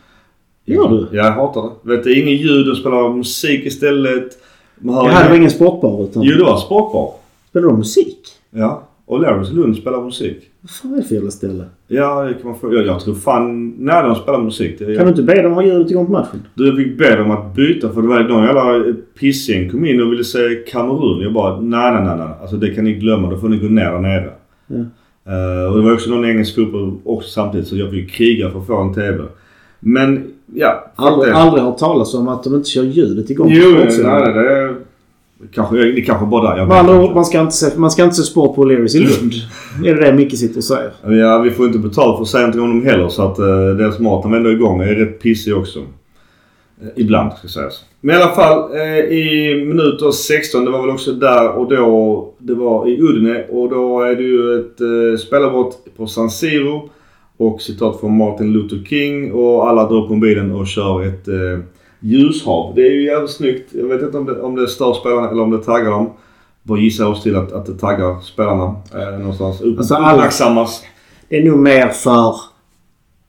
Gör 0.64 0.88
du? 0.88 1.08
Ja, 1.12 1.24
jag 1.24 1.32
hatar 1.32 1.62
det. 1.62 1.90
Vet, 1.96 2.04
det 2.04 2.10
är 2.10 2.22
ingen 2.22 2.36
ljud. 2.36 2.66
De 2.66 2.74
spelar 2.74 3.16
musik 3.16 3.66
istället. 3.66 4.38
Man 4.78 4.94
hör 4.94 5.04
Jag 5.06 5.12
hade 5.12 5.36
ingen 5.36 5.50
sportbar 5.50 6.04
utan... 6.04 6.22
Jo, 6.22 6.36
det 6.36 6.44
var 6.44 6.56
sportbar. 6.56 7.12
Spelar 7.48 7.68
de 7.68 7.78
musik? 7.78 8.18
Ja. 8.50 8.86
Och 9.06 9.20
Larrys 9.20 9.52
Lund 9.52 9.76
spelar 9.76 10.04
musik. 10.04 10.36
Vad 10.60 10.70
fan 10.70 10.92
är 10.92 10.96
det 10.96 11.02
för 11.02 11.14
jävla 11.14 11.30
ställe? 11.30 11.64
Ja, 11.88 12.24
det 12.24 12.34
kan 12.34 12.50
man 12.50 12.58
få. 12.58 12.74
Jag, 12.74 12.86
jag 12.86 13.00
tror 13.00 13.14
fan... 13.14 13.68
Nej, 13.78 14.02
de 14.02 14.14
spelar 14.14 14.42
musik. 14.42 14.78
Det, 14.78 14.96
Kan 14.96 15.04
du 15.04 15.10
inte 15.10 15.22
be 15.22 15.42
dem 15.42 15.52
ha 15.52 15.64
ljudet 15.64 15.90
igång 15.90 16.06
på 16.06 16.12
matchen? 16.12 16.42
Du, 16.54 16.66
jag 16.66 16.76
fick 16.76 16.98
be 16.98 17.16
dem 17.16 17.30
att 17.30 17.54
byta 17.54 17.92
för 17.92 18.02
det 18.02 18.08
var 18.08 18.22
någon 18.22 18.44
jävla 18.44 18.94
pissgäng 19.18 19.70
kom 19.70 19.84
in 19.84 20.02
och 20.02 20.12
ville 20.12 20.24
se 20.24 20.38
Kamerun. 20.68 21.20
Jag 21.22 21.32
bara 21.32 21.60
nej, 21.60 21.92
nej, 21.92 22.04
nej, 22.04 22.16
nej. 22.18 22.28
Alltså 22.40 22.56
det 22.56 22.74
kan 22.74 22.84
ni 22.84 22.92
glömma. 22.92 23.30
Då 23.30 23.36
får 23.36 23.48
ni 23.48 23.56
gå 23.56 23.66
ner 23.66 23.92
där 23.92 23.98
nere. 23.98 24.30
Ja. 24.66 24.84
Eh, 25.26 25.72
och 25.72 25.76
det 25.76 25.84
var 25.84 25.92
också 25.92 26.10
någon 26.10 26.24
engelsk 26.24 26.54
fotboll 26.54 26.98
också 27.04 27.30
samtidigt 27.30 27.68
så 27.68 27.76
jag 27.76 27.90
fick 27.90 28.12
kriga 28.12 28.50
för 28.50 28.58
att 28.60 28.66
få 28.66 28.76
en 28.76 28.94
TV. 28.94 29.24
Men 29.80 30.32
ja. 30.54 30.92
Aldrig, 30.96 31.32
aldrig 31.32 31.64
hört 31.64 31.78
talas 31.78 32.14
om 32.14 32.28
att 32.28 32.44
de 32.44 32.54
inte 32.54 32.68
kör 32.68 32.82
ljudet 32.82 33.30
igång. 33.30 33.48
Jo, 33.50 33.70
nej, 33.70 33.98
nej, 34.04 34.32
det. 34.32 34.74
Kanske, 35.52 35.76
det 35.76 36.00
kanske 36.00 36.26
bara 36.26 36.50
där. 36.50 36.56
Jag 36.56 36.80
inte. 36.80 37.14
man 37.14 37.24
ska 37.24 37.40
inte 37.40 37.54
se, 37.54 37.66
man 37.76 37.90
ska 37.90 38.04
inte 38.04 38.16
se 38.16 38.22
sport 38.22 38.56
på 38.56 38.64
O'Learys 38.64 38.96
i 38.96 39.00
Lund. 39.00 39.32
är 39.86 39.94
det 39.94 40.06
det 40.06 40.12
Micke 40.12 40.38
sitter 40.38 40.56
och 40.56 40.64
säger? 40.64 40.92
Ja, 41.22 41.38
vi 41.38 41.50
får 41.50 41.66
inte 41.66 41.78
betalt 41.78 42.16
för 42.16 42.22
att 42.22 42.28
säga 42.28 42.40
någonting 42.40 42.62
om 42.62 42.68
dem 42.68 42.84
heller 42.84 43.08
så 43.08 43.22
att 43.22 43.38
uh, 43.38 43.76
deras 43.76 43.98
mat 43.98 44.22
de 44.22 44.34
ändå 44.34 44.50
igång 44.50 44.80
är 44.80 44.94
rätt 44.94 45.22
pissig 45.22 45.56
också. 45.56 45.80
Eh, 46.82 46.88
ibland 46.96 47.32
ska 47.32 47.48
sägas. 47.48 47.84
Men 48.00 48.16
i 48.16 48.22
alla 48.22 48.34
fall 48.34 48.76
eh, 48.76 48.98
i 48.98 49.54
minuter 49.66 50.10
16, 50.10 50.64
det 50.64 50.70
var 50.70 50.80
väl 50.80 50.90
också 50.90 51.12
där 51.12 51.48
och 51.48 51.68
då 51.68 52.32
det 52.38 52.54
var 52.54 52.88
i 52.88 53.00
Udine 53.00 53.44
och 53.48 53.70
då 53.70 54.00
är 54.00 54.14
det 54.14 54.22
ju 54.22 54.60
ett 54.60 54.80
uh, 54.80 55.16
spelarbrott 55.16 55.78
på 55.96 56.06
San 56.06 56.30
Siro. 56.30 56.90
Och 57.36 57.62
citat 57.62 58.00
från 58.00 58.16
Martin 58.16 58.52
Luther 58.52 58.84
King 58.84 59.32
och 59.32 59.68
alla 59.68 59.88
drar 59.88 60.08
på 60.08 60.14
mobilen 60.14 60.52
och 60.52 60.66
kör 60.66 61.06
ett 61.06 61.28
uh, 61.28 61.58
ljushav. 62.00 62.74
Det 62.74 62.82
är 62.86 62.90
ju 62.90 63.04
jävligt 63.04 63.30
snyggt. 63.30 63.74
Jag 63.74 63.86
vet 63.86 64.02
inte 64.02 64.18
om 64.18 64.26
det, 64.26 64.40
om 64.40 64.54
det 64.56 64.68
stör 64.68 64.92
spelarna 64.92 65.30
eller 65.30 65.42
om 65.42 65.50
det 65.50 65.58
taggar 65.58 65.90
dem. 65.90 66.10
Bara 66.62 66.78
gissar 66.78 67.06
oss 67.06 67.22
till 67.22 67.36
att, 67.36 67.52
att 67.52 67.66
det 67.66 67.74
taggar 67.74 68.20
spelarna 68.20 68.74
eh, 68.94 69.18
någonstans. 69.18 69.60
Upp, 69.60 69.78
Alltså, 69.78 69.94
alla-. 69.94 70.66
Det 71.28 71.38
är 71.38 71.44
nog 71.44 71.58
mer 71.58 71.88
för 71.88 72.34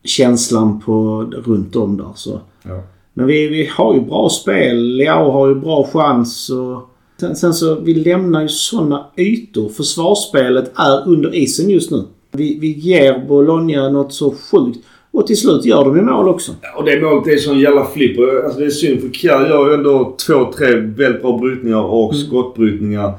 känslan 0.04 0.80
på 0.80 1.22
runt 1.44 1.76
om 1.76 1.96
där. 1.96 2.12
Så. 2.14 2.40
Ja. 2.62 2.82
Men 3.14 3.26
vi, 3.26 3.48
vi 3.48 3.66
har 3.66 3.94
ju 3.94 4.00
bra 4.00 4.28
spel. 4.28 4.96
Leao 4.96 5.30
har 5.30 5.48
ju 5.48 5.54
bra 5.54 5.88
chans. 5.92 6.50
Och 6.50 6.90
sen, 7.20 7.36
sen 7.36 7.54
så 7.54 7.74
vi 7.74 7.94
lämnar 7.94 8.42
ju 8.42 8.48
sådana 8.48 9.06
ytor. 9.16 9.68
Försvarsspelet 9.68 10.72
är 10.74 11.08
under 11.08 11.34
isen 11.34 11.70
just 11.70 11.90
nu. 11.90 12.02
Vi, 12.32 12.58
vi 12.58 12.72
ger 12.72 13.26
Bologna 13.28 13.88
något 13.88 14.12
så 14.12 14.30
sjukt. 14.30 14.78
Och 15.10 15.26
till 15.26 15.36
slut 15.36 15.64
gör 15.64 15.84
de 15.84 15.96
ju 15.96 16.02
mål 16.02 16.28
också. 16.28 16.52
Och 16.76 16.84
det 16.84 17.00
målet 17.00 17.26
är 17.26 17.36
sån 17.36 17.60
jävla 17.60 17.84
flipper. 17.84 18.44
Alltså 18.44 18.58
det 18.60 18.66
är 18.66 18.70
synd 18.70 19.00
för 19.00 19.08
Kjär 19.08 19.48
gör 19.48 19.68
ju 19.68 19.74
ändå 19.74 20.16
två, 20.26 20.52
tre 20.52 20.76
väldigt 20.76 21.22
bra 21.22 21.38
brytningar 21.38 21.82
och 21.82 22.16
skottbrytningar. 22.16 23.12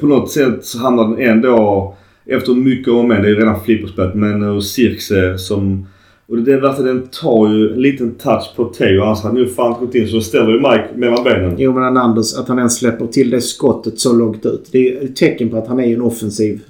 På 0.00 0.06
något 0.06 0.30
sätt 0.30 0.64
så 0.64 0.78
hamnar 0.78 1.08
den 1.08 1.30
ändå 1.30 1.94
efter 2.26 2.54
mycket 2.54 2.92
om 2.92 3.08
men 3.08 3.22
det 3.22 3.28
är 3.28 3.30
ju 3.30 3.38
redan 3.38 3.64
flipperspelet. 3.64 4.14
Men 4.14 4.42
och 4.42 4.64
Cirkse 4.64 5.38
som... 5.38 5.86
Och 6.28 6.38
det 6.38 6.52
är 6.52 6.60
värsta 6.60 6.82
den 6.82 7.08
tar 7.08 7.48
ju 7.48 7.72
en 7.72 7.82
liten 7.82 8.14
touch 8.14 8.52
på 8.56 8.64
Teo. 8.64 9.02
Annars 9.02 9.22
hade 9.22 9.38
nog 9.40 9.54
fan 9.54 9.80
gått 9.80 9.94
in. 9.94 10.08
Så 10.08 10.20
ställer 10.20 10.52
ju 10.52 10.58
Mike 10.58 10.88
mellan 10.94 11.24
benen. 11.24 11.54
Jo 11.58 11.72
men 11.72 11.96
Anders, 11.96 12.38
att 12.38 12.48
han 12.48 12.58
ens 12.58 12.78
släpper 12.78 13.06
till 13.06 13.30
det 13.30 13.40
skottet 13.40 13.98
så 14.00 14.12
långt 14.12 14.46
ut. 14.46 14.68
Det 14.72 14.88
är 14.88 15.04
ett 15.04 15.16
tecken 15.16 15.50
på 15.50 15.56
att 15.56 15.66
han 15.66 15.80
är 15.80 15.94
en 15.94 16.02
offensiv... 16.02 16.60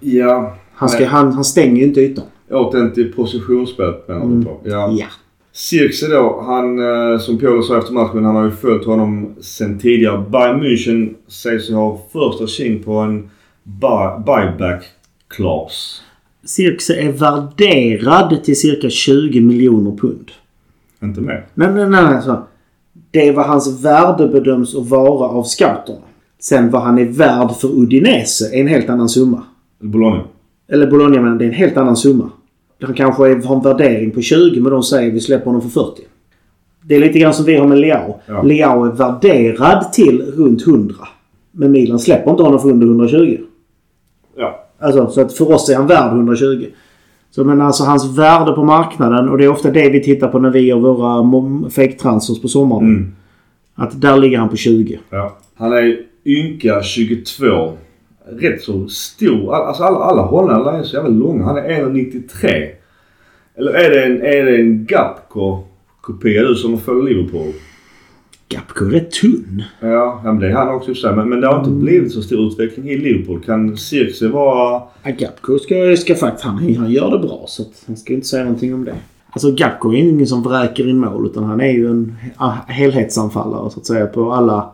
Ja. 0.00 0.56
Han, 0.72 0.88
ska, 0.88 1.06
han, 1.06 1.32
han 1.32 1.44
stänger 1.44 1.76
ju 1.76 1.84
inte 1.84 2.00
ytan. 2.00 2.24
Återigen 2.50 2.92
till 2.92 3.12
positionsspelet 3.12 4.08
menar 4.08 4.26
du 4.26 4.44
på. 4.44 4.60
Ja. 4.64 4.94
Ja. 4.98 5.06
Cirkse 5.52 6.06
då, 6.06 6.42
han 6.46 6.78
eh, 6.78 7.18
som 7.18 7.38
Piolo 7.38 7.62
sa 7.62 7.78
efter 7.78 7.92
matchen, 7.92 8.24
han 8.24 8.36
har 8.36 8.44
ju 8.44 8.50
följt 8.50 8.84
honom 8.84 9.34
sen 9.40 9.78
tidigare. 9.78 10.24
Bayern 10.30 10.62
München 10.62 11.14
sägs 11.28 11.70
ju 11.70 11.74
ha 11.74 12.00
första 12.12 12.46
tjing 12.46 12.82
på 12.82 12.92
en 12.92 13.30
buy- 13.80 14.80
Cirkse 16.44 16.94
är 16.94 17.12
värderad 17.12 18.44
till 18.44 18.60
cirka 18.60 18.90
20 18.90 19.40
miljoner 19.40 19.96
pund. 19.96 20.30
Inte 21.02 21.20
mer. 21.20 21.46
Nej, 21.54 21.72
nej, 21.72 21.88
nej. 21.88 22.04
nej 22.04 22.22
så. 22.22 22.42
Det 23.10 23.28
är 23.28 23.32
vad 23.32 23.46
hans 23.46 23.84
värde 23.84 24.28
bedöms 24.28 24.74
att 24.74 24.88
vara 24.88 25.28
av 25.28 25.44
scouterna. 25.44 25.98
Sen 26.40 26.70
vad 26.70 26.82
han 26.82 26.98
är 26.98 27.04
värd 27.04 27.50
för 27.60 27.68
Udinese 27.68 28.50
är 28.52 28.60
en 28.60 28.66
helt 28.68 28.88
annan 28.88 29.08
summa. 29.08 29.42
Bologna. 29.80 30.24
Eller 30.68 30.90
Bologna 30.90 31.22
men 31.22 31.38
det 31.38 31.44
är 31.44 31.48
en 31.48 31.54
helt 31.54 31.76
annan 31.76 31.96
summa. 31.96 32.30
Han 32.82 32.94
kanske 32.94 33.22
har 33.22 33.56
en 33.56 33.62
värdering 33.62 34.10
på 34.10 34.20
20 34.20 34.60
men 34.60 34.72
de 34.72 34.82
säger 34.82 35.12
vi 35.12 35.20
släpper 35.20 35.46
honom 35.46 35.62
för 35.62 35.68
40. 35.68 36.02
Det 36.82 36.94
är 36.94 37.00
lite 37.00 37.18
grann 37.18 37.34
som 37.34 37.44
vi 37.44 37.56
har 37.56 37.68
med 37.68 37.78
Leao. 37.78 38.20
Ja. 38.26 38.42
Leao 38.42 38.84
är 38.84 38.92
värderad 38.92 39.92
till 39.92 40.22
runt 40.22 40.66
100. 40.66 40.94
Men 41.52 41.70
Milan 41.70 41.98
släpper 41.98 42.30
inte 42.30 42.42
honom 42.42 42.60
för 42.60 42.70
under 42.70 42.86
120. 42.86 43.38
Alltså, 44.78 45.10
så 45.10 45.20
att 45.20 45.32
för 45.32 45.52
oss 45.52 45.68
är 45.70 45.76
han 45.76 45.86
värd 45.86 46.12
120. 46.12 46.66
Så 47.30 47.44
men 47.44 47.60
alltså 47.60 47.84
hans 47.84 48.18
värde 48.18 48.52
på 48.52 48.64
marknaden 48.64 49.28
och 49.28 49.38
det 49.38 49.44
är 49.44 49.48
ofta 49.48 49.70
det 49.70 49.88
vi 49.88 50.02
tittar 50.02 50.28
på 50.28 50.38
när 50.38 50.50
vi 50.50 50.60
gör 50.60 50.76
våra 50.78 51.22
fake-transfers 51.70 52.42
på 52.42 52.48
sommaren. 52.48 52.84
Mm. 52.86 53.12
Att 53.74 54.00
där 54.00 54.16
ligger 54.16 54.38
han 54.38 54.48
på 54.48 54.56
20. 54.56 54.98
ja. 55.10 55.36
Han 55.56 55.72
är 55.72 55.96
ynka 56.26 56.82
22. 56.82 57.72
Rätt 58.40 58.62
så 58.62 58.88
stor. 58.88 59.54
All- 59.54 59.66
Alltså 59.66 59.82
alla, 59.82 59.98
alla 59.98 60.22
holländare 60.22 60.78
är 60.78 60.82
så 60.82 60.96
jävla 60.96 61.10
långa. 61.10 61.44
Han 61.44 61.56
är 61.56 61.62
1,93. 61.62 62.68
Eller 63.56 63.72
är 63.72 63.90
det 63.90 64.04
en, 64.04 64.22
är 64.22 64.44
det 64.44 64.56
en 64.56 64.86
Gapco-kopia 64.86 66.42
du 66.42 66.54
som 66.54 66.78
följer 66.78 67.02
Liverpool? 67.14 67.52
Gapko 68.48 68.84
är 68.84 68.90
rätt 68.90 69.10
tunn. 69.10 69.62
Ja, 69.80 70.36
det 70.40 70.46
är 70.46 70.52
han 70.52 70.74
också 70.74 70.94
sig. 70.94 71.16
Men, 71.16 71.28
men 71.28 71.40
det 71.40 71.46
har 71.46 71.58
inte 71.58 71.70
blivit 71.70 72.12
så 72.12 72.22
stor 72.22 72.46
utveckling 72.46 72.90
i 72.90 72.96
Liverpool. 72.96 73.42
Kan 73.42 73.76
Circe 73.76 74.28
vara... 74.28 74.82
Ja, 75.02 75.10
Gapko 75.18 75.58
ska, 75.58 75.96
ska 75.96 76.14
faktiskt... 76.14 76.44
Han, 76.44 76.74
han 76.74 76.90
gör 76.90 77.10
det 77.10 77.18
bra 77.18 77.44
så 77.48 77.62
att 77.62 77.84
han 77.86 77.96
ska 77.96 78.12
inte 78.12 78.26
säga 78.26 78.44
någonting 78.44 78.74
om 78.74 78.84
det. 78.84 78.94
Alltså 79.30 79.50
Gapko 79.52 79.92
är 79.92 79.96
ingen 79.96 80.26
som 80.26 80.42
vräker 80.42 80.88
in 80.88 80.98
mål 80.98 81.26
utan 81.26 81.44
han 81.44 81.60
är 81.60 81.70
ju 81.70 81.90
en 81.90 82.16
helhetsanfallare 82.66 83.70
så 83.70 83.80
att 83.80 83.86
säga 83.86 84.06
på 84.06 84.32
alla 84.32 84.70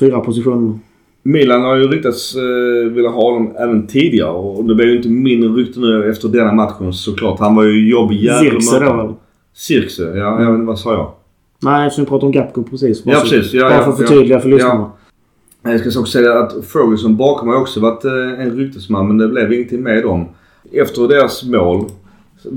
fyra 0.00 0.20
positioner. 0.20 0.78
Milan 1.22 1.62
har 1.62 1.76
ju 1.76 1.88
ryktats 1.88 2.34
eh, 2.34 2.92
vilja 2.92 3.10
ha 3.10 3.32
honom 3.32 3.54
även 3.58 3.86
tidigare 3.86 4.30
och 4.30 4.64
det 4.64 4.74
blev 4.74 4.88
ju 4.88 4.96
inte 4.96 5.08
mindre 5.08 5.50
rykte 5.50 5.80
nu 5.80 6.10
efter 6.10 6.28
denna 6.28 6.52
matchen 6.52 6.92
såklart. 6.92 7.40
Han 7.40 7.54
var 7.54 7.64
ju 7.64 7.90
jobbig 7.90 8.16
jävel 8.16 8.52
möta. 8.52 8.80
då 8.80 9.00
eller? 9.00 9.14
Circe, 9.54 10.02
ja, 10.02 10.42
jag 10.42 10.50
vet 10.50 10.54
inte 10.54 10.66
vad 10.66 10.78
sa 10.78 10.92
jag? 10.92 11.12
Nej, 11.62 11.86
eftersom 11.86 12.04
vi 12.04 12.08
pratar 12.08 12.26
om 12.26 12.32
Gapko 12.32 12.62
precis. 12.62 13.02
Ja, 13.04 13.20
precis. 13.20 13.52
Ja, 13.52 13.62
bara 13.68 13.74
ja, 13.74 13.84
för 13.84 13.92
att 13.92 14.00
ja. 14.00 14.06
förtydliga 14.06 14.40
för 14.40 14.48
lyssnarna. 14.48 14.90
Jag 15.62 15.80
ska 15.80 16.00
också 16.00 16.12
säga 16.12 16.38
att 16.38 16.52
Ferguson 16.64 17.16
bakom 17.16 17.48
har 17.48 17.56
också 17.56 17.80
varit 17.80 18.04
eh, 18.04 18.40
en 18.40 18.50
ryktesman 18.56 19.08
men 19.08 19.18
det 19.18 19.28
blev 19.28 19.52
ingenting 19.52 19.82
med 19.82 20.02
dem. 20.02 20.26
Efter 20.72 21.08
deras 21.08 21.44
mål. 21.44 21.84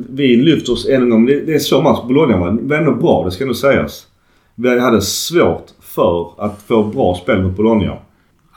Vi 0.10 0.36
lyfter 0.36 0.74
oss 0.74 0.88
än 0.90 1.02
en 1.02 1.10
gång. 1.10 1.26
Det, 1.26 1.40
det 1.46 1.54
är 1.56 1.60
så 1.60 1.82
match. 1.82 2.00
Bologna 2.08 2.38
var, 2.38 2.58
var 2.62 2.76
ändå 2.78 2.92
bra, 2.92 3.26
det 3.26 3.32
ska 3.32 3.46
nog 3.46 3.56
sägas. 3.56 4.08
Vi 4.56 4.80
hade 4.80 5.02
svårt 5.02 5.66
för 5.82 6.30
att 6.38 6.62
få 6.68 6.84
bra 6.84 7.16
spel 7.16 7.44
mot 7.44 7.58
Bologna. 7.58 7.94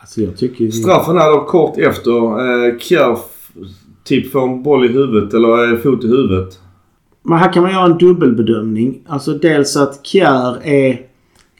Alltså 0.00 0.20
jag 0.20 0.36
tycker. 0.36 0.70
Straffen 0.70 1.16
är 1.16 1.30
då 1.32 1.44
kort 1.44 1.78
efter. 1.78 2.10
Eh, 2.66 2.74
f- 3.12 3.62
typ 4.04 4.32
får 4.32 4.42
en 4.42 4.62
boll 4.62 4.84
i 4.84 4.88
huvudet 4.88 5.34
eller 5.34 5.72
eh, 5.72 5.78
fot 5.78 6.04
i 6.04 6.08
huvudet. 6.08 6.58
Men 7.28 7.38
här 7.38 7.52
kan 7.52 7.62
man 7.62 7.72
göra 7.72 7.84
en 7.84 7.98
dubbelbedömning. 7.98 8.98
Alltså 9.06 9.32
dels 9.32 9.76
att 9.76 10.06
Kjär 10.06 10.66
är, 10.66 11.00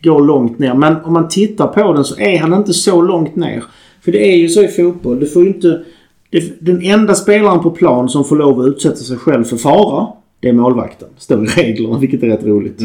går 0.03 0.25
långt 0.25 0.59
ner. 0.59 0.75
Men 0.75 0.97
om 1.05 1.13
man 1.13 1.29
tittar 1.29 1.67
på 1.67 1.93
den 1.93 2.05
så 2.05 2.19
är 2.21 2.39
han 2.39 2.55
inte 2.55 2.73
så 2.73 3.03
långt 3.03 3.37
ner. 3.37 3.65
För 4.05 4.13
det 4.13 4.33
är 4.33 4.37
ju 4.37 4.49
så 4.49 4.63
i 4.63 4.69
fotboll. 4.69 5.21
Du 5.21 5.27
får 5.27 5.47
inte... 5.47 5.83
Det, 6.31 6.67
den 6.67 6.83
enda 6.83 7.15
spelaren 7.15 7.61
på 7.61 7.71
plan 7.71 8.09
som 8.09 8.25
får 8.25 8.37
lov 8.37 8.61
att 8.61 8.67
utsätta 8.67 8.97
sig 8.97 9.17
själv 9.17 9.45
för 9.45 9.57
fara, 9.57 10.07
det 10.41 10.49
är 10.49 10.53
målvakten. 10.53 11.09
Står 11.19 11.45
i 11.45 11.47
reglerna, 11.47 11.99
vilket 11.99 12.23
är 12.23 12.27
rätt 12.27 12.45
roligt. 12.45 12.81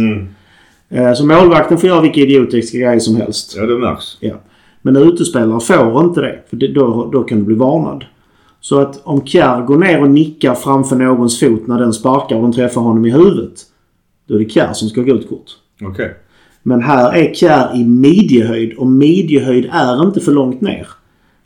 Eh, 0.90 1.14
Så 1.14 1.26
målvakten 1.26 1.78
får 1.78 1.90
göra 1.90 2.02
vilka 2.02 2.22
idiotiska 2.22 2.78
grejer 2.78 3.00
som 3.00 3.16
helst. 3.16 3.54
Ja, 3.58 3.66
det 3.66 3.78
märks. 3.78 4.18
Ja. 4.20 4.34
Men 4.82 4.96
utespelare 4.98 5.60
får 5.60 6.04
inte 6.06 6.22
det. 6.22 6.40
För 6.50 6.58
det, 6.58 6.68
då, 6.68 7.10
då 7.14 7.24
kan 7.24 7.38
du 7.40 7.44
bli 7.44 7.56
varnad. 7.56 8.06
Så 8.64 8.80
att 8.80 9.02
om 9.04 9.26
Kjär 9.26 9.62
går 9.62 9.78
ner 9.78 10.02
och 10.02 10.10
nickar 10.10 10.56
framför 10.56 10.96
någons 10.96 11.40
fot 11.40 11.68
när 11.68 11.80
den 11.80 11.94
sparkar 11.94 12.36
och 12.36 12.42
den 12.42 12.52
träffar 12.52 12.82
honom 12.82 13.06
i 13.06 13.12
huvudet. 13.12 13.62
Då 14.28 14.36
är 14.36 14.40
det 14.40 14.50
Kjär 14.50 14.74
som 14.74 14.90
ska 14.90 15.02
ha 15.02 15.06
gult 15.06 15.30
kort. 15.30 15.52
Okej. 15.82 16.16
Men 16.64 16.82
här 16.82 17.14
är 17.14 17.34
Kjär 17.34 17.76
i 17.76 17.84
midjehöjd 17.84 18.74
och 18.74 18.88
midjehöjd 18.88 19.70
är 19.72 20.04
inte 20.06 20.20
för 20.20 20.32
långt 20.32 20.62
ner. 20.62 20.88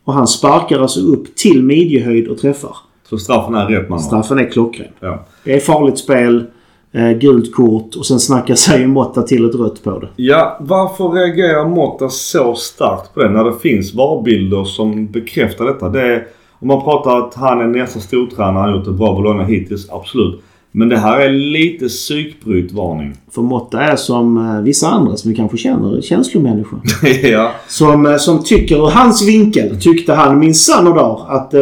Och 0.03 0.13
han 0.13 0.27
sparkar 0.27 0.79
alltså 0.79 0.99
upp 0.99 1.35
till 1.35 1.63
midjehöjd 1.63 2.27
och 2.27 2.37
träffar. 2.37 2.77
Så 3.09 3.17
straffen 3.17 3.55
är 3.55 3.65
rätt 3.65 3.89
man. 3.89 3.99
Straffen 3.99 4.39
är 4.39 4.51
klockren. 4.51 4.91
Ja. 4.99 5.25
Det 5.43 5.55
är 5.55 5.59
farligt 5.59 5.97
spel, 5.97 6.45
eh, 6.91 7.11
gult 7.11 7.53
kort 7.53 7.95
och 7.95 8.05
sen 8.05 8.19
snackar 8.19 8.55
sig 8.55 8.87
Motta 8.87 9.21
till 9.21 9.45
ett 9.45 9.55
rött 9.55 9.83
på 9.83 9.99
det. 9.99 10.07
Ja, 10.15 10.57
varför 10.59 11.09
reagerar 11.09 11.67
Motta 11.67 12.09
så 12.09 12.55
starkt 12.55 13.13
på 13.13 13.23
det 13.23 13.29
när 13.29 13.43
det 13.43 13.59
finns 13.61 13.93
varbilder 13.93 14.63
som 14.63 15.07
bekräftar 15.07 15.65
detta? 15.65 15.89
Det 15.89 16.01
är, 16.01 16.27
om 16.59 16.67
man 16.67 16.83
pratar 16.83 17.19
att 17.19 17.35
han 17.35 17.61
är 17.61 17.67
nästa 17.67 17.99
stortränare, 17.99 18.53
han 18.53 18.69
har 18.69 18.77
gjort 18.77 18.85
det 18.85 18.91
bra 18.91 19.15
Bologna 19.15 19.43
hittills, 19.43 19.89
absolut. 19.89 20.41
Men 20.71 20.89
det 20.89 20.97
här 20.97 21.19
är 21.19 21.29
lite 21.29 21.87
psykbrytvarning. 21.87 23.13
För 23.31 23.41
Motta 23.41 23.81
är 23.81 23.95
som 23.95 24.37
eh, 24.37 24.61
vissa 24.61 24.87
andra 24.87 25.15
som 25.15 25.31
vi 25.31 25.37
kanske 25.37 25.57
känner, 25.57 26.01
känslomänniskor. 26.01 26.79
ja. 27.23 27.51
Som, 27.67 28.05
eh, 28.05 28.17
som 28.17 28.43
tycker, 28.43 28.75
ur 28.75 28.89
hans 28.89 29.27
vinkel, 29.27 29.81
tyckte 29.81 30.13
han 30.13 30.39
minsann 30.39 30.87
och 30.87 30.95
dag 30.95 31.25
att 31.29 31.53
eh, 31.53 31.59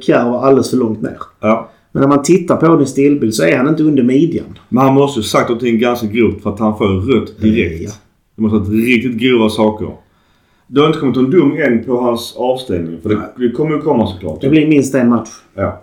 Kjär 0.00 0.30
var 0.30 0.42
alldeles 0.46 0.70
för 0.70 0.76
långt 0.76 1.02
ner. 1.02 1.18
ja. 1.40 1.70
Men 1.92 2.00
när 2.00 2.08
man 2.08 2.22
tittar 2.22 2.56
på 2.56 2.68
den 2.68 2.82
i 2.82 2.86
stillbild 2.86 3.34
så 3.34 3.42
är 3.42 3.56
han 3.56 3.68
inte 3.68 3.82
under 3.82 4.02
midjan. 4.02 4.58
Men 4.68 4.84
han 4.84 4.94
måste 4.94 5.20
ju 5.20 5.24
sagt 5.24 5.48
någonting 5.48 5.78
ganska 5.78 6.06
grovt 6.06 6.42
för 6.42 6.50
att 6.50 6.58
han 6.58 6.78
får 6.78 6.86
rött 6.86 7.40
direkt. 7.40 7.82
Ja. 7.82 7.90
Det 8.36 8.42
måste 8.42 8.56
ha 8.56 8.64
varit 8.64 8.72
riktigt 8.72 9.16
grova 9.16 9.48
saker. 9.48 9.88
Det 10.66 10.80
har 10.80 10.86
inte 10.86 10.98
kommit 10.98 11.16
en 11.16 11.30
dom 11.30 11.56
än 11.58 11.84
på 11.84 12.00
hans 12.00 12.36
avstängning. 12.36 12.98
För 13.02 13.08
det, 13.08 13.20
det 13.36 13.50
kommer 13.50 13.76
ju 13.76 13.82
komma 13.82 14.06
såklart. 14.06 14.40
Det 14.40 14.48
blir 14.48 14.66
minst 14.66 14.94
en 14.94 15.08
match. 15.08 15.30
Ja. 15.54 15.82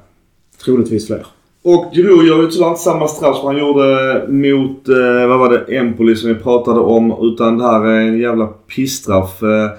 Troligtvis 0.66 1.08
fler. 1.08 1.26
Och 1.64 1.92
Giroud 1.94 2.28
gör 2.28 2.42
ju 2.42 2.48
tyvärr 2.48 2.70
inte 2.70 2.82
samma 2.82 3.08
straff 3.08 3.38
som 3.38 3.48
han 3.48 3.58
gjorde 3.58 4.26
mot, 4.30 4.90
eh, 4.90 5.28
vad 5.28 5.40
var 5.40 5.50
det, 5.50 5.78
Empoli 5.78 6.16
som 6.16 6.30
vi 6.30 6.36
pratade 6.36 6.80
om. 6.80 7.16
Utan 7.22 7.58
det 7.58 7.64
här 7.64 7.86
är 7.86 8.00
en 8.00 8.20
jävla 8.20 8.48
pissstraff. 8.48 9.44
Eh, 9.44 9.70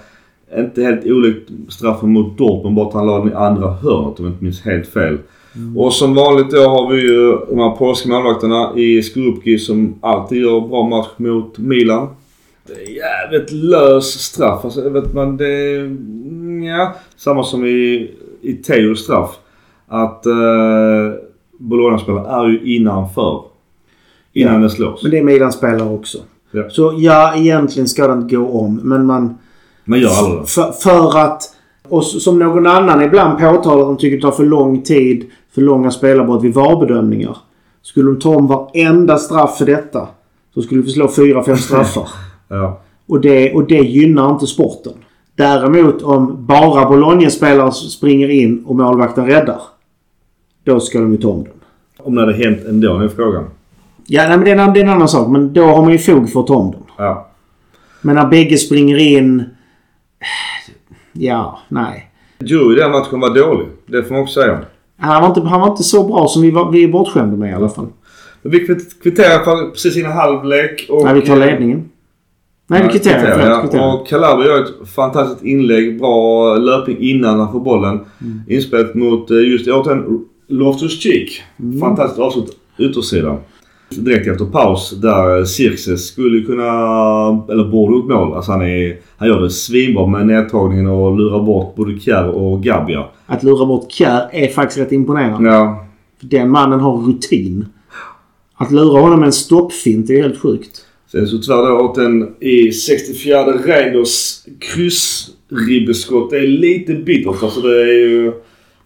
inte 0.61 0.83
helt 0.83 1.07
olikt 1.07 1.51
straffen 1.69 2.13
mot 2.13 2.39
Dortmund, 2.39 2.77
bara 2.77 2.89
att 2.89 2.95
han 2.95 3.07
la 3.07 3.19
den 3.19 3.33
i 3.33 3.35
andra 3.35 3.71
hörnet 3.71 4.19
om 4.19 4.25
jag 4.25 4.33
inte 4.33 4.45
minns 4.45 4.63
helt 4.63 4.87
fel. 4.87 5.19
Och 5.77 5.93
som 5.93 6.15
vanligt 6.15 6.51
då 6.51 6.61
har 6.61 6.93
vi 6.93 7.03
ju 7.03 7.39
de 7.49 7.59
här 7.59 7.71
polska 7.71 8.09
målvakterna 8.09 8.73
i 8.77 9.03
Skorupki 9.03 9.59
som 9.59 9.95
alltid 10.01 10.39
gör 10.39 10.61
bra 10.61 10.89
match 10.89 11.09
mot 11.17 11.59
Milan. 11.59 12.09
Det 12.67 12.73
är 12.73 12.91
jävligt 12.97 13.53
lös 13.53 14.05
straff. 14.05 14.65
Alltså, 14.65 14.89
vet 14.89 15.15
man, 15.15 15.37
det 15.37 15.49
är, 15.49 15.97
ja, 16.67 16.95
samma 17.17 17.45
som 17.45 17.65
i, 17.65 18.11
i 18.41 18.53
Teos 18.53 19.05
straff. 19.05 19.31
Att 19.89 20.27
eh, 20.27 20.33
Bologna-spelare 21.59 22.45
är 22.45 22.49
ju 22.49 22.77
innanför. 22.77 23.43
Innan 24.33 24.55
Ja. 24.55 24.61
det 24.61 24.71
slås. 24.71 25.03
Men 25.03 25.11
det 25.11 25.19
är 25.19 25.25
Milan-spelare 25.25 25.91
också. 25.91 26.19
Ja. 26.51 26.71
Så 26.71 26.95
ja, 26.97 27.35
egentligen 27.37 27.89
ska 27.89 28.07
det 28.07 28.13
inte 28.13 28.37
gå 28.37 28.49
om. 28.49 28.81
Men 28.83 29.07
man... 29.07 29.39
Man 29.85 30.01
gör 30.01 30.11
aldrig 30.19 30.41
det. 30.41 30.47
För, 30.47 30.73
för 30.73 31.19
att... 31.19 31.43
Och 31.89 32.05
som 32.05 32.39
någon 32.39 32.67
annan 32.67 33.03
ibland 33.03 33.39
påtalar 33.39 33.81
att 33.83 33.87
de 33.89 33.97
tycker 33.97 34.17
det 34.17 34.23
tar 34.23 34.31
för 34.31 34.45
lång 34.45 34.83
tid, 34.83 35.31
för 35.55 35.63
långa 35.63 35.91
spelarbrott 35.91 36.45
vid 36.45 36.55
VAR-bedömningar. 36.55 37.37
Skulle 37.83 38.11
de 38.11 38.19
ta 38.21 38.37
om 38.37 38.47
varenda 38.47 39.19
straff 39.19 39.59
för 39.59 39.67
detta 39.67 40.09
så 40.55 40.63
skulle 40.63 40.83
vi 40.83 40.91
slå 40.91 41.09
fyra, 41.09 41.45
fem 41.45 41.57
straffar. 41.57 42.09
Ja. 42.49 42.81
Och 43.07 43.21
det, 43.21 43.53
och 43.55 43.65
det 43.67 43.75
gynnar 43.79 44.31
inte 44.31 44.47
sporten. 44.47 44.93
Däremot 45.37 46.03
om 46.03 46.47
bara 46.47 46.89
Bologna-spelare 46.89 47.73
springer 47.73 48.29
in 48.29 48.65
och 48.67 48.77
målvakten 48.77 49.27
räddar. 49.27 49.61
Då 50.65 50.81
ska 50.81 50.99
de 51.01 51.13
ju 51.13 51.19
ta 51.19 51.29
om 51.29 51.45
den. 51.45 51.53
Om 51.99 52.15
det 52.15 52.21
hade 52.21 52.33
hänt 52.35 52.59
ändå, 52.69 52.99
är 52.99 53.09
frågan. 53.09 53.45
Ja, 54.07 54.29
nej, 54.29 54.37
men 54.37 54.45
det 54.45 54.51
är, 54.51 54.57
en, 54.57 54.73
det 54.75 54.81
är 54.81 54.85
en 54.85 54.91
annan 54.91 55.09
sak. 55.09 55.29
Men 55.29 55.53
då 55.53 55.65
har 55.67 55.83
man 55.83 55.93
ju 55.93 55.99
fog 55.99 56.31
för 56.33 56.41
att 56.41 56.47
ta 56.47 56.55
om 56.55 56.71
den. 56.71 56.81
Ja. 56.99 57.29
Men 58.03 58.15
när 58.15 58.27
bägge 58.27 58.57
springer 58.59 58.97
in... 58.97 59.43
Ja, 61.13 61.59
nej. 61.69 62.11
Giroud 62.41 62.77
i 62.79 62.81
den 62.81 62.91
matchen 62.91 63.21
var 63.21 63.35
dålig. 63.35 63.67
Det 63.87 64.03
får 64.05 64.15
man 64.15 64.23
också 64.23 64.41
säga. 64.41 64.59
Han 64.97 65.23
var 65.23 65.29
inte, 65.29 65.41
han 65.41 65.61
var 65.61 65.71
inte 65.71 65.83
så 65.83 66.07
bra 66.07 66.29
som 66.29 66.43
vi, 66.43 66.51
var, 66.51 66.71
vi 66.73 66.85
är 66.85 66.89
bortskämda 66.89 67.37
med 67.37 67.51
i 67.51 67.55
alla 67.55 67.69
fall. 67.69 67.87
Men 68.43 68.53
vi 68.53 68.59
kvitt- 68.67 69.03
kvitterar 69.03 69.71
precis 69.71 69.97
innan 69.97 70.13
halvlek. 70.13 70.87
Och, 70.91 71.05
Nej, 71.05 71.15
vi 71.15 71.21
tar 71.21 71.37
ledningen. 71.37 71.89
Nej, 72.67 72.89
kvitterar. 72.91 73.19
kvitterar, 73.19 73.61
Förlåt, 73.61 73.75
ja. 73.75 73.95
Och 73.95 74.07
Calabria 74.07 74.49
gör 74.49 74.63
ett 74.63 74.89
fantastiskt 74.89 75.45
inlägg. 75.45 75.99
Bra 75.99 76.57
löpning 76.57 76.99
innan 77.01 77.41
han 77.41 77.53
får 77.53 77.61
bollen. 77.61 78.01
Mm. 78.21 78.41
Inspelat 78.49 78.95
mot 78.95 79.31
eh, 79.31 79.37
just 79.37 79.69
återigen 79.69 80.25
Loftus 80.49 81.03
Cheek. 81.03 81.43
Mm. 81.61 81.81
Fantastiskt 81.81 82.21
avslut 82.21 82.57
yttersidan. 82.79 83.37
Direkt 83.89 84.27
efter 84.27 84.45
paus 84.45 84.91
där 84.91 85.45
Cirkes 85.45 86.07
skulle 86.07 86.41
kunna, 86.41 86.65
eller 87.53 87.71
borde 87.71 87.97
gjort 87.97 88.09
mål. 88.09 88.35
Alltså 88.35 88.53
han, 88.53 88.63
är, 88.63 88.97
han 89.17 89.29
gör 89.29 89.41
det 89.41 89.51
svinbra 89.51 90.07
med 90.07 90.27
nedtagningen 90.27 90.87
och 90.87 91.19
lurar 91.19 91.43
bort 91.43 91.75
både 91.77 92.01
Kjär 92.01 92.29
och 92.29 92.63
Gabia. 92.63 93.05
Att 93.27 93.43
lura 93.43 93.67
bort 93.67 93.93
Kjär 93.93 94.29
är 94.33 94.49
faktiskt 94.49 94.81
rätt 94.81 94.93
imponerande. 94.93 95.51
Ja, 95.51 95.87
Den 96.21 96.51
mannen 96.51 96.81
har 96.81 96.97
rutin. 96.97 97.67
Att 98.57 98.73
lura 98.73 99.01
honom 99.01 99.21
med 99.21 99.27
en 99.27 99.33
stoppfint 99.33 100.11
är 100.11 100.23
helt 100.23 100.39
sjukt. 100.39 100.84
Sen 101.15 101.29
så 101.29 101.39
tyvärr 101.39 101.69
då 101.69 101.81
åt 101.81 101.95
den 101.95 102.29
i 102.41 102.73
64 102.73 103.45
Reinders 103.45 104.41
kryss 104.59 105.31
ribbeskott 105.69 106.33
är 106.33 106.47
lite 106.47 106.95
bittert. 106.95 107.43
Alltså 107.43 107.61
det 107.61 107.83
är 107.83 108.09
ju... 108.09 108.33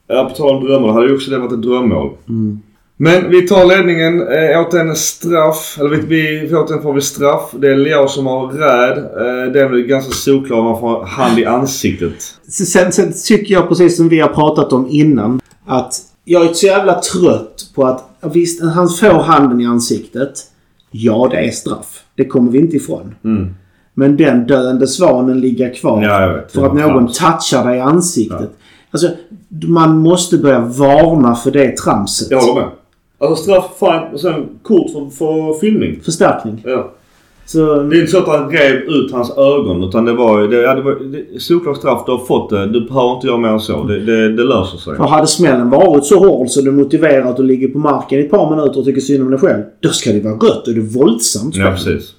Ja, 0.07 0.25
på 0.25 0.37
tal 0.37 0.57
om 0.57 0.65
drömmar. 0.65 0.87
Det 0.89 0.95
hade 0.95 1.07
ju 1.07 1.15
också 1.15 1.31
det 1.31 1.39
varit 1.39 1.53
ett 1.53 1.63
drömmål. 1.63 2.11
Men 2.97 3.31
vi 3.31 3.49
tar 3.49 3.65
ledningen 3.67 4.21
eh, 4.21 4.61
åt 4.61 4.75
en 4.75 4.97
straff. 4.97 5.77
Eller 5.81 5.89
vi, 5.89 6.47
vi 6.47 6.55
åt 6.55 6.71
en 6.71 6.83
får 6.83 6.93
vi 6.93 7.01
straff. 7.01 7.51
Det 7.53 7.73
är 7.73 7.77
Leao 7.77 8.09
som 8.09 8.27
har 8.27 8.47
räd. 8.47 8.99
Eh, 8.99 9.53
det 9.53 9.61
är 9.61 9.69
väl 9.69 9.83
ganska 9.83 10.13
solklart 10.13 10.65
man 10.65 10.81
får 10.81 11.05
hand 11.05 11.39
i 11.39 11.45
ansiktet. 11.45 12.35
Sen, 12.49 12.93
sen 12.93 13.13
tycker 13.25 13.55
jag 13.55 13.69
precis 13.69 13.97
som 13.97 14.09
vi 14.09 14.21
har 14.21 14.29
pratat 14.29 14.73
om 14.73 14.89
innan 14.91 15.41
att 15.67 15.95
jag 16.25 16.47
är 16.47 16.53
så 16.53 16.67
jävla 16.67 17.01
trött 17.01 17.71
på 17.75 17.85
att 17.85 18.05
visst, 18.33 18.63
han 18.63 18.89
får 18.89 19.23
handen 19.23 19.61
i 19.61 19.67
ansiktet. 19.67 20.33
Ja, 20.91 21.29
det 21.31 21.37
är 21.37 21.51
straff. 21.51 22.05
Det 22.19 22.25
kommer 22.25 22.51
vi 22.51 22.59
inte 22.59 22.77
ifrån. 22.77 23.15
Mm. 23.25 23.55
Men 23.95 24.17
den 24.17 24.47
döende 24.47 24.87
svanen 24.87 25.41
ligger 25.41 25.75
kvar. 25.75 26.03
Ja, 26.03 26.33
vet. 26.33 26.53
För 26.53 26.67
att 26.67 26.75
någon 26.75 27.13
trams. 27.13 27.19
touchar 27.19 27.67
dig 27.67 27.77
i 27.77 27.81
ansiktet. 27.81 28.51
Alltså, 28.91 29.09
man 29.69 29.99
måste 29.99 30.39
börja 30.39 30.61
varna 30.61 31.35
för 31.35 31.51
det 31.51 31.77
tramset. 31.77 32.31
Jag 32.31 32.41
håller 32.41 32.61
med. 32.61 32.71
Alltså 33.19 33.43
straff, 33.43 33.71
fine. 33.79 34.13
Och 34.13 34.21
sen 34.21 34.49
kort 34.63 34.91
för, 34.93 35.11
för 35.11 35.59
filmning. 35.59 36.01
Förstärkning. 36.05 36.63
Ja. 36.65 36.91
Så, 37.49 37.83
Det 37.83 37.97
är 37.97 38.01
inte 38.01 38.13
så 38.13 38.19
att 38.19 38.29
han 38.29 38.51
rev 38.51 38.75
ut 38.75 39.13
hans 39.13 39.39
ögon 39.39 39.85
utan 39.85 40.05
det 40.05 40.13
var 40.13 40.41
ju... 40.41 40.49
Det, 40.49 40.57
ja, 40.57 40.75
det 40.75 40.83
var 40.83 40.93
det, 40.93 41.41
solklart 41.41 41.77
straff. 41.77 42.03
Du 42.07 42.13
har 42.13 42.19
fått 42.19 42.51
det. 42.51 42.67
Du 42.67 42.81
behöver 42.81 43.15
inte 43.15 43.27
göra 43.27 43.37
mer 43.37 43.49
än 43.49 43.61
så. 43.61 43.85
Det, 43.85 44.01
det, 44.01 44.37
det 44.37 44.45
löser 44.45 44.79
sig. 44.79 44.97
för 44.97 45.05
hade 45.05 45.27
smällen 45.27 45.71
varit 45.71 46.05
så 46.05 46.19
hård 46.19 46.49
så 46.49 46.61
det 46.61 46.73
motiverar 46.73 47.31
att 47.31 47.37
du 47.37 47.43
ligger 47.43 47.69
på 47.69 47.79
marken 47.79 48.19
i 48.19 48.23
ett 48.23 48.31
par 48.31 48.51
minuter 48.51 48.79
och 48.79 48.85
tycker 48.85 49.01
synd 49.01 49.23
om 49.23 49.31
dig 49.31 49.41
själv. 49.41 49.63
Då 49.81 49.89
ska 49.89 50.13
det 50.13 50.21
vara 50.21 50.35
rött 50.35 50.69
och 50.69 50.75
det 50.75 50.81
är 50.81 50.99
våldsamt 50.99 51.55
spel. 51.55 51.67
Ja, 51.67 51.71
precis. 51.71 52.15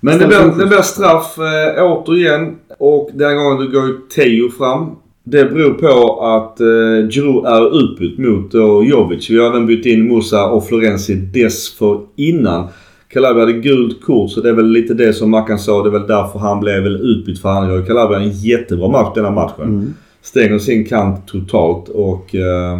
Men 0.00 0.18
det 0.18 0.26
blir, 0.26 0.58
det 0.58 0.66
blir 0.66 0.82
straff 0.82 1.38
eh, 1.38 1.84
återigen. 1.84 2.56
Och 2.78 3.10
den 3.14 3.36
gången 3.36 3.58
du 3.58 3.72
går 3.72 3.86
ju 3.86 3.94
Teo 4.14 4.50
fram. 4.50 4.86
Det 5.24 5.44
beror 5.44 5.74
på 5.74 6.22
att 6.22 6.60
eh, 6.60 7.10
Giroud 7.10 7.46
är 7.46 7.80
utbytt 7.80 8.18
mot 8.18 8.52
då 8.52 8.84
Jovic. 8.84 9.30
Vi 9.30 9.38
har 9.38 9.46
även 9.46 9.66
bytt 9.66 9.86
in 9.86 10.08
Musa 10.08 10.46
och 10.46 10.66
Florenzi 10.66 11.14
dessförinnan. 11.14 12.68
Calabria 13.08 13.46
hade 13.46 13.58
gult 13.58 14.02
kort 14.02 14.30
så 14.30 14.40
det 14.40 14.48
är 14.48 14.52
väl 14.52 14.66
lite 14.66 14.94
det 14.94 15.12
som 15.12 15.30
Mackan 15.30 15.58
sa. 15.58 15.82
Det 15.82 15.88
är 15.88 15.92
väl 15.92 16.06
därför 16.06 16.38
han 16.38 16.60
blev 16.60 16.82
väl 16.82 16.96
utbytt 16.96 17.42
för 17.42 17.48
han 17.48 17.68
gör 17.68 17.86
Calabria 17.86 18.20
en 18.20 18.30
jättebra 18.30 18.88
match 18.88 19.14
denna 19.14 19.30
matchen. 19.30 19.64
Mm. 19.64 19.94
Stänger 20.22 20.58
sin 20.58 20.84
kant 20.84 21.26
totalt 21.26 21.88
och... 21.88 22.34
Eh, 22.34 22.78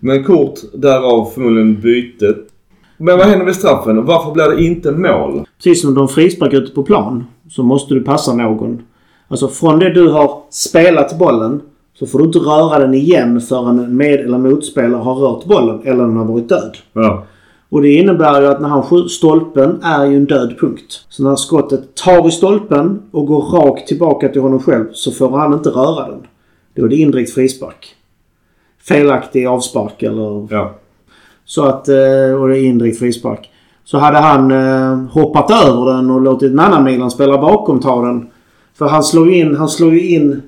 men 0.00 0.24
kort 0.24 0.54
därav 0.72 1.30
förmodligen 1.34 1.80
bytet. 1.80 2.36
Men 2.96 3.18
vad 3.18 3.26
händer 3.26 3.46
vid 3.46 3.54
straffen? 3.54 4.04
Varför 4.04 4.32
blir 4.32 4.44
det 4.44 4.64
inte 4.64 4.92
mål? 4.92 5.46
Precis 5.56 5.82
som 5.82 5.94
de 5.94 6.08
frisparkar 6.08 6.58
ute 6.58 6.74
på 6.74 6.82
plan 6.82 7.24
så 7.50 7.62
måste 7.62 7.94
du 7.94 8.00
passa 8.00 8.34
någon. 8.34 8.82
Alltså 9.28 9.48
från 9.48 9.78
det 9.78 9.90
du 9.90 10.08
har 10.08 10.42
spelat 10.50 11.18
bollen 11.18 11.60
så 11.98 12.06
får 12.06 12.18
du 12.18 12.24
inte 12.24 12.38
röra 12.38 12.78
den 12.78 12.94
igen 12.94 13.40
förrän 13.40 13.78
en 13.78 13.96
med 13.96 14.20
eller 14.20 14.38
motspelare 14.38 15.02
har 15.02 15.14
rört 15.14 15.44
bollen 15.44 15.80
eller 15.84 16.04
den 16.04 16.16
har 16.16 16.24
varit 16.24 16.48
död. 16.48 16.76
Ja. 16.92 17.24
Och 17.70 17.82
det 17.82 17.92
innebär 17.92 18.40
ju 18.40 18.46
att 18.46 18.60
när 18.60 18.68
han 18.68 18.82
skjuter 18.82 19.08
stolpen 19.08 19.80
är 19.82 20.06
ju 20.06 20.16
en 20.16 20.24
död 20.24 20.54
punkt. 20.60 21.04
Så 21.08 21.22
när 21.22 21.36
skottet 21.36 21.94
tar 21.94 22.28
i 22.28 22.30
stolpen 22.30 23.02
och 23.10 23.26
går 23.26 23.40
rakt 23.42 23.88
tillbaka 23.88 24.28
till 24.28 24.40
honom 24.40 24.60
själv 24.62 24.84
så 24.92 25.10
får 25.12 25.30
han 25.38 25.52
inte 25.52 25.68
röra 25.70 26.08
den. 26.08 26.26
Då 26.74 26.84
är 26.84 26.88
det 26.88 26.96
indirekt 26.96 27.34
frispark. 27.34 27.94
Felaktig 28.88 29.46
avspark 29.46 30.02
eller 30.02 30.48
Ja. 30.50 30.74
så 31.44 31.64
att, 31.64 31.88
eh, 31.88 32.40
och 32.40 32.48
det 32.48 32.58
är 32.58 32.64
indirekt 32.64 32.98
frispark. 32.98 33.50
Så 33.84 33.98
hade 33.98 34.18
han 34.18 34.50
eh, 34.50 34.96
hoppat 35.12 35.50
över 35.50 35.86
den 35.96 36.10
och 36.10 36.20
låtit 36.20 36.52
en 36.52 36.58
annan 36.60 36.84
Milan-spelare 36.84 37.38
bakom 37.38 37.80
ta 37.80 38.02
den. 38.02 38.26
För 38.74 38.86
han 38.88 39.02
slår 39.04 39.30
in, 39.30 39.56
han 39.56 39.68
slår 39.68 39.92
ju 39.92 40.08
in 40.08 40.42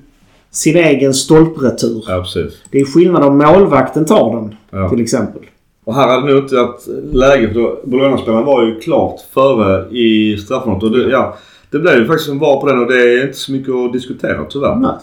sin 0.51 0.77
egen 0.77 1.13
stolpretur. 1.13 2.03
Ja, 2.07 2.17
precis. 2.21 2.53
Det 2.71 2.79
är 2.79 2.85
skillnad 2.85 3.23
om 3.23 3.37
målvakten 3.37 4.05
tar 4.05 4.35
den. 4.35 4.55
Ja. 4.69 4.89
Till 4.89 5.01
exempel. 5.01 5.41
Och 5.83 5.95
här 5.95 6.07
hade 6.07 6.27
nog 6.27 6.43
inte 6.43 6.61
att 6.61 6.87
läget 7.13 7.53
då 7.53 7.79
Bologna-spelaren 7.83 8.45
var 8.45 8.65
ju 8.65 8.79
klart 8.79 9.21
före 9.33 9.89
i 9.89 10.37
straffområdet. 10.37 10.83
Och 10.83 10.97
det, 10.97 11.09
ja, 11.09 11.37
det 11.69 11.79
blev 11.79 11.99
ju 11.99 12.05
faktiskt 12.05 12.29
en 12.29 12.39
VAR 12.39 12.61
på 12.61 12.67
den 12.67 12.79
och 12.79 12.87
det 12.87 13.01
är 13.01 13.25
inte 13.25 13.37
så 13.37 13.51
mycket 13.51 13.73
att 13.73 13.93
diskutera 13.93 14.45
tyvärr. 14.45 14.75
Nej. 14.75 14.95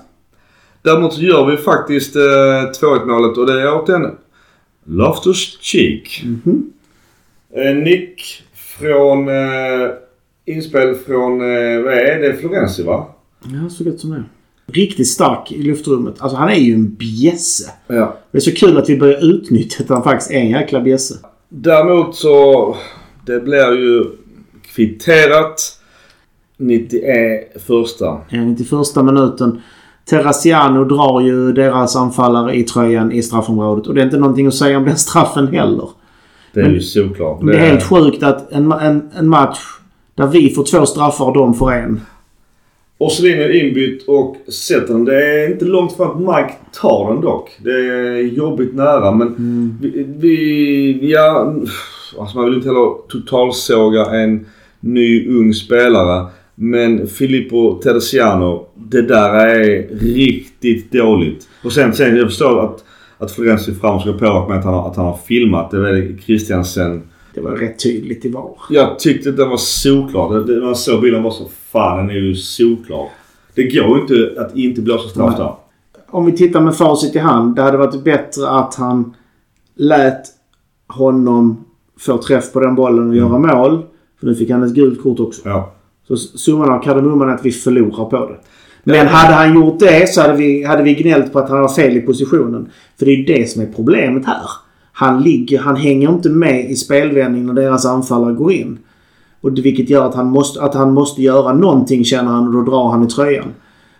Däremot 0.82 1.14
så 1.14 1.22
gör 1.22 1.46
vi 1.46 1.56
faktiskt 1.56 2.16
eh, 2.16 2.20
2-1 2.20 3.04
målet 3.06 3.38
och 3.38 3.46
det 3.46 3.62
är 3.62 3.82
återigen 3.82 4.10
Loftus 4.84 5.58
Cheek. 5.60 6.22
Mhm. 6.24 6.72
Eh, 7.50 7.76
nick 7.76 8.42
från 8.54 9.28
eh, 9.28 9.90
inspel 10.44 10.94
från, 10.94 11.40
eh, 11.40 11.82
vad 11.82 11.94
är 11.94 12.20
det? 12.20 12.34
Florenzi 12.34 12.82
va? 12.82 13.06
Ja, 13.44 13.70
så 13.70 13.84
gott 13.84 14.00
som 14.00 14.10
det. 14.10 14.24
Riktigt 14.72 15.08
stark 15.08 15.52
i 15.52 15.62
luftrummet. 15.62 16.14
Alltså 16.18 16.36
han 16.36 16.48
är 16.48 16.54
ju 16.54 16.74
en 16.74 16.94
bjässe. 16.94 17.70
Ja. 17.86 18.16
Det 18.30 18.38
är 18.38 18.42
så 18.42 18.52
kul 18.54 18.78
att 18.78 18.88
vi 18.88 18.98
börjar 18.98 19.24
utnyttja 19.24 19.82
att 19.82 19.88
han 19.90 20.02
faktiskt 20.02 20.30
är 20.30 20.38
en 20.38 20.50
jäkla 20.50 20.80
bjässe. 20.80 21.14
Däremot 21.48 22.16
så, 22.16 22.76
det 23.26 23.40
blir 23.40 23.72
ju 23.72 24.04
kvitterat 24.74 25.78
91 26.56 27.62
första. 27.66 28.18
En 28.28 28.56
till 28.56 28.66
första 28.66 29.02
minuten. 29.02 29.60
Terraciano 30.04 30.84
drar 30.84 31.20
ju 31.20 31.52
deras 31.52 31.96
anfallare 31.96 32.54
i 32.56 32.62
tröjan 32.62 33.12
i 33.12 33.22
straffområdet. 33.22 33.86
Och 33.86 33.94
det 33.94 34.00
är 34.00 34.04
inte 34.04 34.18
någonting 34.18 34.46
att 34.46 34.54
säga 34.54 34.76
om 34.78 34.84
den 34.84 34.96
straffen 34.96 35.48
heller. 35.48 35.88
Det 36.54 36.60
är 36.60 36.64
Men- 36.64 36.74
ju 36.74 36.80
såklart. 36.80 37.40
Det 37.46 37.54
är 37.56 37.70
helt 37.70 37.82
sjukt 37.82 38.22
att 38.22 38.52
en, 38.52 38.72
en, 38.72 39.10
en 39.18 39.28
match 39.28 39.58
där 40.14 40.26
vi 40.26 40.50
får 40.50 40.64
två 40.64 40.86
straffar 40.86 41.24
och 41.24 41.34
de 41.34 41.54
får 41.54 41.72
en. 41.72 42.00
Orsolini 42.98 43.42
är 43.42 43.64
inbytt 43.64 44.08
och 44.08 44.36
sätter 44.52 44.92
den. 44.92 45.04
Det 45.04 45.24
är 45.24 45.52
inte 45.52 45.64
långt 45.64 45.96
fram 45.96 46.10
att 46.10 46.18
Mike 46.18 46.54
tar 46.80 47.12
den 47.12 47.20
dock. 47.20 47.50
Det 47.64 47.70
är 47.70 48.22
jobbigt 48.22 48.74
nära 48.74 49.12
men 49.12 49.78
vi, 49.80 50.06
vi... 50.18 51.12
Ja... 51.12 51.54
Alltså 52.18 52.36
man 52.36 52.44
vill 52.44 52.54
inte 52.54 52.68
heller 52.68 53.08
totalsåga 53.08 54.04
en 54.04 54.46
ny 54.80 55.28
ung 55.28 55.54
spelare. 55.54 56.26
Men 56.54 57.06
Filippo 57.06 57.80
Teresiano, 57.82 58.66
det 58.74 59.02
där 59.02 59.34
är 59.34 59.88
riktigt 60.00 60.92
dåligt. 60.92 61.48
Och 61.64 61.72
sen, 61.72 61.94
sen 61.94 62.16
jag 62.16 62.26
förstår 62.26 62.64
att, 62.64 62.84
att 63.18 63.32
Florenzi 63.32 63.74
fram 63.74 64.00
ska 64.00 64.12
påverka 64.12 64.48
med 64.48 64.58
att 64.58 64.64
han, 64.64 64.74
att 64.74 64.96
han 64.96 65.06
har 65.06 65.18
filmat. 65.26 65.70
Det 65.70 65.78
var 65.78 66.18
Christiansen. 66.26 67.02
Det 67.38 67.44
var 67.44 67.56
rätt 67.56 67.78
tydligt 67.82 68.24
i 68.24 68.28
VAR. 68.30 68.50
Jag 68.70 68.98
tyckte 68.98 69.30
den 69.32 69.48
var 69.50 69.56
solklar. 69.56 70.60
Man 70.64 70.76
såg 70.76 71.00
bilden 71.02 71.22
var 71.22 71.30
så 71.30 71.44
fan 71.72 71.96
den 71.96 72.10
är 72.16 72.20
ju 72.20 72.34
solklar. 72.34 73.08
Det 73.54 73.62
går 73.62 73.98
inte 74.00 74.34
att 74.38 74.56
inte 74.56 74.80
blåsa 74.82 75.08
straff 75.08 75.36
där. 75.36 75.54
Om 76.10 76.26
vi 76.26 76.32
tittar 76.32 76.60
med 76.60 76.76
facit 76.76 77.16
i 77.16 77.18
hand. 77.18 77.56
Det 77.56 77.62
hade 77.62 77.76
varit 77.76 78.04
bättre 78.04 78.48
att 78.48 78.74
han 78.74 79.14
lät 79.74 80.22
honom 80.86 81.64
få 81.98 82.18
träff 82.18 82.52
på 82.52 82.60
den 82.60 82.74
bollen 82.74 83.08
och 83.08 83.16
göra 83.16 83.38
mål. 83.38 83.82
För 84.20 84.26
nu 84.26 84.34
fick 84.34 84.50
han 84.50 84.62
ett 84.62 84.74
gult 84.74 85.02
kort 85.02 85.20
också. 85.20 85.42
Ja. 85.44 85.74
Så 86.08 86.16
summan 86.16 86.70
av 86.70 86.82
kardemumman 86.82 87.28
är 87.28 87.34
att 87.34 87.44
vi 87.46 87.52
förlorar 87.52 88.04
på 88.04 88.28
det. 88.28 88.36
Men 88.84 88.96
Ja. 88.96 89.04
hade 89.04 89.34
han 89.34 89.54
gjort 89.54 89.78
det 89.78 90.08
så 90.14 90.20
hade 90.20 90.34
vi, 90.34 90.64
hade 90.64 90.82
vi 90.82 90.94
gnällt 90.94 91.32
på 91.32 91.38
att 91.38 91.48
han 91.50 91.58
har 91.58 91.68
fel 91.68 91.96
i 91.96 92.00
positionen. 92.00 92.68
För 92.98 93.06
det 93.06 93.12
är 93.12 93.16
ju 93.16 93.24
det 93.24 93.50
som 93.50 93.62
är 93.62 93.66
problemet 93.66 94.26
här. 94.26 94.42
Han 94.98 95.22
ligger, 95.22 95.58
han 95.58 95.76
hänger 95.76 96.08
inte 96.08 96.28
med 96.28 96.70
i 96.70 96.76
spelvändningen 96.76 97.46
när 97.46 97.62
deras 97.62 97.86
anfallare 97.86 98.32
går 98.32 98.52
in. 98.52 98.78
Och 99.40 99.52
det, 99.52 99.62
vilket 99.62 99.90
gör 99.90 100.06
att 100.06 100.14
han, 100.14 100.26
måste, 100.26 100.62
att 100.62 100.74
han 100.74 100.92
måste 100.92 101.22
göra 101.22 101.52
någonting 101.52 102.04
känner 102.04 102.30
han 102.30 102.46
och 102.46 102.52
då 102.52 102.70
drar 102.70 102.90
han 102.90 103.04
i 103.04 103.06
tröjan. 103.06 103.44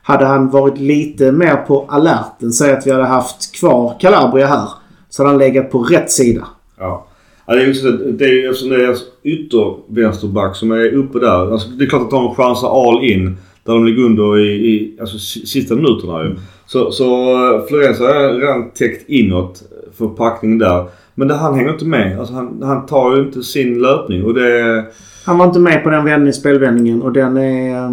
Hade 0.02 0.24
han 0.24 0.50
varit 0.50 0.78
lite 0.78 1.32
mer 1.32 1.56
på 1.56 1.86
alerten, 1.88 2.52
säg 2.52 2.72
att 2.72 2.86
vi 2.86 2.90
hade 2.90 3.04
haft 3.04 3.54
kvar 3.54 3.96
Calabria 4.00 4.46
här. 4.46 4.68
Så 5.08 5.22
hade 5.22 5.30
han 5.30 5.38
legat 5.38 5.70
på 5.70 5.78
rätt 5.78 6.10
sida. 6.10 6.46
Ja. 6.78 7.06
Ja, 7.46 7.54
det 7.54 7.62
är 7.62 7.66
ju 7.66 8.12
det 8.12 8.24
är 8.24 8.32
ju 8.32 8.48
eftersom 8.48 8.68
det 8.70 8.84
är 8.84 8.88
alltså 8.88 9.04
yttervänsterback 9.22 10.56
som 10.56 10.70
är 10.70 10.94
uppe 10.94 11.18
där. 11.18 11.52
Alltså, 11.52 11.68
det 11.68 11.84
är 11.84 11.88
klart 11.88 12.02
att 12.02 12.10
de 12.10 12.34
chansar 12.34 12.88
all 12.88 13.04
in. 13.04 13.36
Där 13.64 13.72
de 13.72 13.86
ligger 13.86 14.02
under 14.02 14.38
i, 14.38 14.48
i 14.48 14.96
alltså, 15.00 15.18
sista 15.46 15.74
minuterna 15.74 16.22
ju. 16.22 16.36
Så, 16.66 16.90
så 16.90 17.04
eh, 17.32 17.66
Florenzi 17.66 18.04
har 18.04 18.40
redan 18.40 18.70
täckt 18.70 19.08
inåt 19.08 19.62
för 19.98 20.08
packning 20.08 20.58
där. 20.58 20.86
Men 21.14 21.28
det, 21.28 21.34
han 21.34 21.54
hänger 21.54 21.72
inte 21.72 21.84
med. 21.84 22.18
Alltså, 22.18 22.34
han, 22.34 22.62
han 22.62 22.86
tar 22.86 23.16
ju 23.16 23.22
inte 23.22 23.42
sin 23.42 23.78
löpning 23.78 24.24
och 24.24 24.34
det. 24.34 24.84
Han 25.26 25.38
var 25.38 25.46
inte 25.46 25.58
med 25.58 25.82
på 25.84 25.90
den 25.90 26.04
vändning, 26.04 26.32
spelvändningen 26.32 27.02
och 27.02 27.12
den 27.12 27.36
är... 27.36 27.74
eh, 27.84 27.90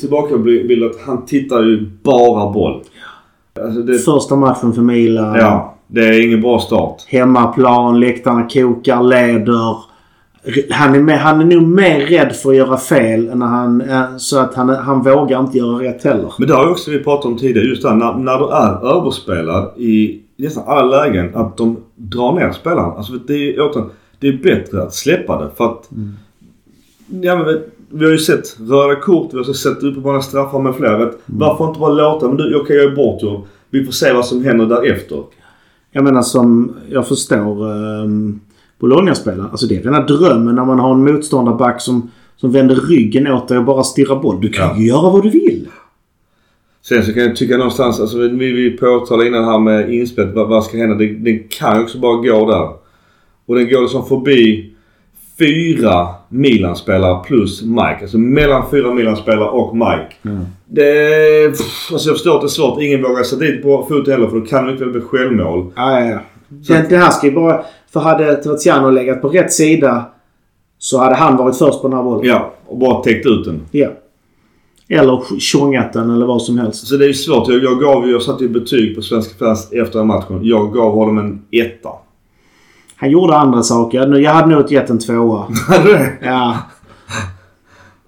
Tillbakabild 0.00 0.84
att 0.84 1.00
han 1.06 1.24
tittar 1.26 1.62
ju 1.62 1.86
bara 2.02 2.52
boll. 2.52 2.80
Alltså 3.64 3.80
det, 3.82 3.98
Första 3.98 4.36
matchen 4.36 4.72
för 4.72 4.82
Milan. 4.82 5.34
ja, 5.34 5.74
det 5.86 6.00
är 6.06 6.26
ingen 6.26 6.40
bra 6.40 6.58
start. 6.58 7.02
Hemmaplan, 7.08 8.00
läktarna 8.00 8.48
kokar, 8.48 9.02
leder. 9.02 9.76
Han 10.70 10.94
är, 10.94 11.00
med, 11.00 11.18
han 11.18 11.40
är 11.40 11.44
nog 11.56 11.68
mer 11.68 12.00
rädd 12.00 12.32
för 12.36 12.50
att 12.50 12.56
göra 12.56 12.76
fel 12.76 13.28
än 13.28 13.38
när 13.38 13.46
han, 13.46 13.80
eh, 13.80 14.16
så 14.16 14.38
att 14.38 14.54
han, 14.54 14.68
han 14.68 15.02
vågar 15.02 15.40
inte 15.40 15.58
göra 15.58 15.82
rätt 15.82 16.04
heller. 16.04 16.32
Men 16.38 16.48
det 16.48 16.54
har 16.54 16.64
ju 16.64 16.70
också 16.70 16.90
vi 16.90 16.98
pratat 16.98 17.24
om 17.26 17.36
tidigare. 17.38 17.66
Just 17.66 17.82
det 17.82 17.88
här, 17.88 17.96
när, 17.96 18.14
när 18.14 18.38
du 18.38 18.44
är 18.44 18.98
överspelad 18.98 19.72
i 19.76 20.20
nästan 20.36 20.64
alla 20.66 21.02
lägen. 21.04 21.34
Att 21.34 21.56
de 21.56 21.76
drar 21.96 22.32
ner 22.32 22.52
spelaren. 22.52 22.96
Alltså 22.96 23.12
det 23.12 23.34
är, 23.34 23.60
återigen, 23.60 23.90
det 24.18 24.28
är 24.28 24.32
bättre 24.42 24.82
att 24.82 24.94
släppa 24.94 25.42
det. 25.44 25.50
För 25.56 25.64
att... 25.64 25.90
Ja, 27.22 27.36
men, 27.36 27.60
vi 27.90 28.04
har 28.04 28.12
ju 28.12 28.18
sett 28.18 28.56
röda 28.60 29.00
kort, 29.00 29.28
vi 29.32 29.36
har 29.36 29.44
sett 29.44 29.82
uppenbara 29.82 30.22
straffar 30.22 30.58
med 30.58 30.74
flera. 30.74 31.04
Vet, 31.04 31.18
Varför 31.26 31.68
inte 31.68 31.80
bara 31.80 31.92
låta, 31.92 32.28
men 32.28 32.36
du, 32.36 32.56
okej 32.60 32.76
jag 32.76 32.92
är 32.92 32.96
bortgjord. 32.96 33.40
Vi 33.70 33.84
får 33.84 33.92
se 33.92 34.12
vad 34.12 34.26
som 34.26 34.44
händer 34.44 34.66
därefter. 34.66 35.22
Jag 35.92 36.04
menar 36.04 36.22
som 36.22 36.72
jag 36.90 37.08
förstår 37.08 37.70
um, 37.70 38.40
Bologna-spelare. 38.78 39.48
Alltså 39.50 39.66
det 39.66 39.76
är 39.76 39.82
rena 39.82 40.00
drömmen 40.00 40.54
när 40.54 40.64
man 40.64 40.78
har 40.78 40.92
en 40.92 41.04
motståndarback 41.12 41.80
som, 41.80 42.10
som 42.36 42.52
vänder 42.52 42.74
ryggen 42.74 43.26
åt 43.26 43.48
dig 43.48 43.58
och 43.58 43.64
bara 43.64 43.84
stirrar 43.84 44.16
boll. 44.16 44.40
Du 44.40 44.48
kan 44.48 44.68
Ja. 44.68 44.76
ju 44.78 44.86
göra 44.86 45.10
vad 45.10 45.22
du 45.22 45.30
vill. 45.30 45.68
Sen 46.88 47.04
så 47.04 47.14
kan 47.14 47.22
jag 47.22 47.36
tycka 47.36 47.56
någonstans, 47.56 48.00
alltså 48.00 48.18
vi, 48.18 48.52
vi 48.52 48.70
påtalade 48.76 49.28
innan 49.28 49.44
här 49.44 49.58
med 49.58 49.94
inspelet, 49.94 50.34
vad, 50.34 50.48
vad 50.48 50.64
ska 50.64 50.76
hända? 50.76 50.94
Den 50.94 51.42
kan 51.48 51.76
ju 51.76 51.82
också 51.82 51.98
bara 51.98 52.16
gå 52.16 52.50
där. 52.50 52.68
Och 53.46 53.54
den 53.54 53.70
går 53.70 53.80
liksom 53.80 54.06
förbi 54.06 54.74
fyra 55.38 56.08
Milan-spelare 56.28 57.24
plus 57.24 57.62
Mike. 57.62 57.98
Alltså 58.00 58.18
mellan 58.18 58.70
fyra 58.70 58.94
Milan-spelare 58.94 59.48
och 59.48 59.76
Mike. 59.76 60.38
Det... 60.66 61.50
Pff, 61.50 61.92
alltså 61.92 62.08
jag 62.08 62.16
förstår 62.16 62.34
att 62.34 62.40
det 62.40 62.46
är 62.46 62.48
svårt. 62.48 62.82
Ingen 62.82 63.02
vågar 63.02 63.22
sätta 63.22 63.44
dit 63.44 63.62
på 63.62 63.86
fot 63.88 64.08
heller 64.08 64.26
för 64.26 64.40
då 64.40 64.46
kan 64.46 64.66
det 64.66 64.72
inte 64.72 64.84
bli 64.84 65.00
självmål. 65.00 65.72
Ja, 65.76 66.00
ja, 66.00 66.06
ja. 66.06 66.18
Det, 66.48 66.86
det 66.88 66.96
här 66.96 67.10
ska 67.10 67.26
ju 67.26 67.32
bara... 67.32 67.64
För 67.92 68.00
hade 68.00 68.42
Tiziano 68.42 68.90
legat 68.90 69.22
på 69.22 69.28
rätt 69.28 69.52
sida 69.52 70.04
så 70.78 70.98
hade 70.98 71.14
han 71.14 71.36
varit 71.36 71.56
först 71.56 71.82
på 71.82 71.88
den 71.88 71.96
här 71.96 72.04
bollen. 72.04 72.26
Ja, 72.26 72.52
och 72.66 72.78
bara 72.78 73.02
täckt 73.02 73.26
ut 73.26 73.44
den. 73.44 73.60
Ja. 73.70 73.88
Eller 74.88 75.38
tjongat 75.40 75.92
den 75.92 76.10
eller 76.10 76.26
vad 76.26 76.42
som 76.42 76.58
helst. 76.58 76.86
Så 76.86 76.96
det 76.96 77.04
är 77.04 77.08
ju 77.08 77.14
svårt. 77.14 77.48
Jag, 77.48 77.62
jag 77.64 77.80
gav 77.80 78.08
jag 78.10 78.22
satte 78.22 78.44
ju 78.44 78.50
betyg 78.50 78.96
på 78.96 79.02
svenska 79.02 79.34
fans 79.44 79.72
efter 79.72 80.04
matchen. 80.04 80.40
Jag 80.42 80.72
gav 80.74 80.92
honom 80.94 81.18
en 81.18 81.42
etta. 81.50 81.88
Han 82.96 83.10
gjorde 83.10 83.34
andra 83.36 83.62
saker. 83.62 84.06
Nu- 84.06 84.20
Jag 84.20 84.30
hade 84.30 84.54
nog 84.54 84.72
gett 84.72 84.90
en 84.90 84.98
tvåa. 84.98 85.46
Hade 85.68 85.84
du? 85.84 86.06
Ja. 86.22 86.58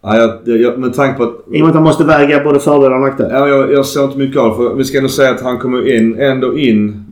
Ja, 0.03 0.17
jag, 0.45 0.61
jag, 0.61 0.79
med 0.79 0.95
tanke 0.95 1.17
på 1.19 1.23
att... 1.23 1.35
I 1.53 1.57
och 1.57 1.61
med 1.61 1.69
att 1.69 1.75
han 1.75 1.83
måste 1.83 2.05
väga 2.05 2.45
både 2.45 2.61
fördelar 2.61 2.95
och 2.95 3.01
nackdelar. 3.01 3.31
Ja, 3.35 3.49
jag, 3.49 3.73
jag 3.73 3.87
såg 3.87 4.05
inte 4.05 4.19
mycket 4.19 4.41
av. 4.41 4.55
För 4.57 4.75
vi 4.75 4.85
ska 4.85 4.99
ändå 4.99 5.09
säga 5.11 5.31
att 5.31 5.41
han 5.43 5.59
kommer 5.59 5.97
in, 5.97 6.19
ändå 6.21 6.59
in 6.59 7.05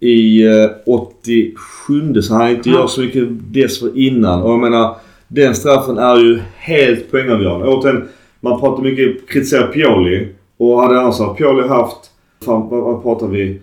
i 0.00 0.46
eh, 0.46 0.70
87 0.86 2.22
så 2.22 2.34
han 2.34 2.50
inte 2.50 2.68
Ja. 2.70 2.74
gör 2.76 2.86
så 2.86 3.00
mycket 3.00 3.28
dessförinnan. 3.54 4.42
Och 4.42 4.50
jag 4.50 4.58
menar, 4.58 4.96
den 5.28 5.54
straffen 5.54 5.98
är 5.98 6.16
ju 6.16 6.40
helt 6.56 7.10
poängavgörande. 7.10 7.66
Återigen, 7.66 8.08
man 8.40 8.60
pratar 8.60 8.82
mycket, 8.82 9.28
kritiserar 9.28 9.66
Pioli. 9.72 10.28
Och 10.56 10.82
hade 10.82 11.00
alltså 11.00 11.34
Pioli 11.34 11.68
haft, 11.68 12.10
fan, 12.44 12.68
vad, 12.68 13.02
pratar 13.02 13.26
vi? 13.26 13.60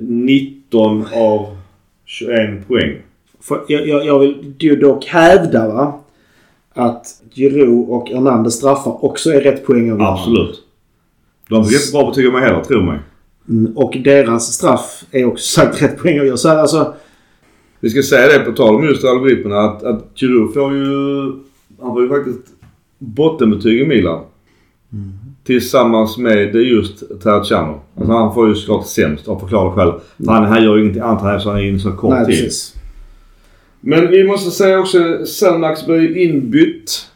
19 0.00 1.04
av 1.14 1.56
21 2.04 2.68
poäng. 2.68 2.96
För 3.40 3.64
jag, 3.68 3.88
jag, 3.88 4.06
jag 4.06 4.18
vill 4.18 4.54
ju 4.58 4.76
dock 4.76 5.04
hävda 5.04 5.68
va, 5.68 6.00
att 6.74 7.06
Giroud 7.34 7.88
och 7.88 8.08
Hernandez 8.08 8.54
straffar 8.54 9.04
också 9.04 9.30
är 9.30 9.40
rätt 9.40 9.66
poängavgörande. 9.66 10.06
Absolut. 10.20 10.62
De 11.48 11.64
fick 11.64 11.80
inte 11.80 11.92
bra 11.92 12.08
betyg 12.08 12.26
av 12.26 12.32
mig 12.32 12.42
heller, 12.42 12.64
tro 12.64 12.82
mig. 12.82 12.98
Mm, 13.48 13.76
Och 13.76 13.96
deras 14.04 14.52
straff 14.52 15.04
är 15.10 15.24
också 15.24 15.60
sagt 15.60 15.82
rätt 15.82 15.98
poängavgörande. 15.98 16.38
Så 16.38 16.48
alltså, 16.48 16.94
Vi 17.80 17.90
ska 17.90 18.02
säga 18.02 18.38
det 18.38 18.44
på 18.44 18.52
tal 18.52 18.74
om 18.74 18.84
just 18.84 19.04
algoritmerna 19.04 19.60
att, 19.60 19.82
att 19.82 20.04
Giroud 20.14 20.54
får 20.54 20.74
ju... 20.74 20.86
Han 21.80 21.92
får 21.92 22.02
ju 22.02 22.08
faktiskt 22.08 22.55
bottenbetyg 22.98 23.80
i 23.80 23.86
Milan. 23.86 24.24
Tillsammans 25.44 26.18
med 26.18 26.54
just 26.54 27.20
Terracciano. 27.22 27.80
Alltså 27.96 28.12
han 28.12 28.34
får 28.34 28.48
ju 28.48 28.54
såklart 28.54 28.86
sämst 28.86 29.28
av 29.28 29.38
förklarade 29.38 29.70
skäl. 29.70 29.92
För 30.24 30.32
han 30.32 30.44
här 30.44 30.60
gör 30.60 30.76
ju 30.76 30.82
ingenting 30.82 31.02
annat 31.02 31.22
här 31.22 31.38
så 31.38 31.50
han 31.50 31.58
är 31.58 31.64
in 31.64 31.80
så 31.80 31.92
kort 31.92 32.10
nej 32.10 32.26
tid. 32.26 32.34
precis. 32.34 32.74
Men 33.80 34.10
vi 34.10 34.24
måste 34.24 34.50
säga 34.50 34.78
också 34.78 35.26
Selmax 35.26 35.86
blir 35.86 36.00
ju 36.00 36.22
inbytt. 36.22 37.06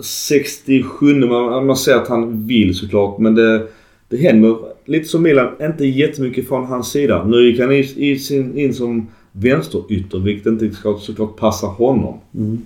67 0.00 1.14
man, 1.14 1.66
man 1.66 1.76
ser 1.76 1.96
att 1.96 2.08
han 2.08 2.46
vill 2.46 2.74
såklart 2.74 3.18
men 3.18 3.34
det, 3.34 3.66
det 4.08 4.16
händer 4.16 4.56
lite 4.84 5.08
som 5.08 5.22
Milan, 5.22 5.48
inte 5.60 5.86
jättemycket 5.86 6.48
från 6.48 6.66
hans 6.66 6.90
sida. 6.90 7.24
Nu 7.24 7.50
gick 7.50 7.60
han 7.60 7.72
i, 7.72 7.94
i 7.96 8.18
sin, 8.18 8.58
in 8.58 8.74
som 8.74 9.06
vänsterytter 9.32 10.18
vilket 10.18 10.46
inte 10.46 10.70
såklart, 10.70 11.02
såklart 11.02 11.36
passar 11.36 11.68
honom. 11.68 12.20
Mm. 12.34 12.62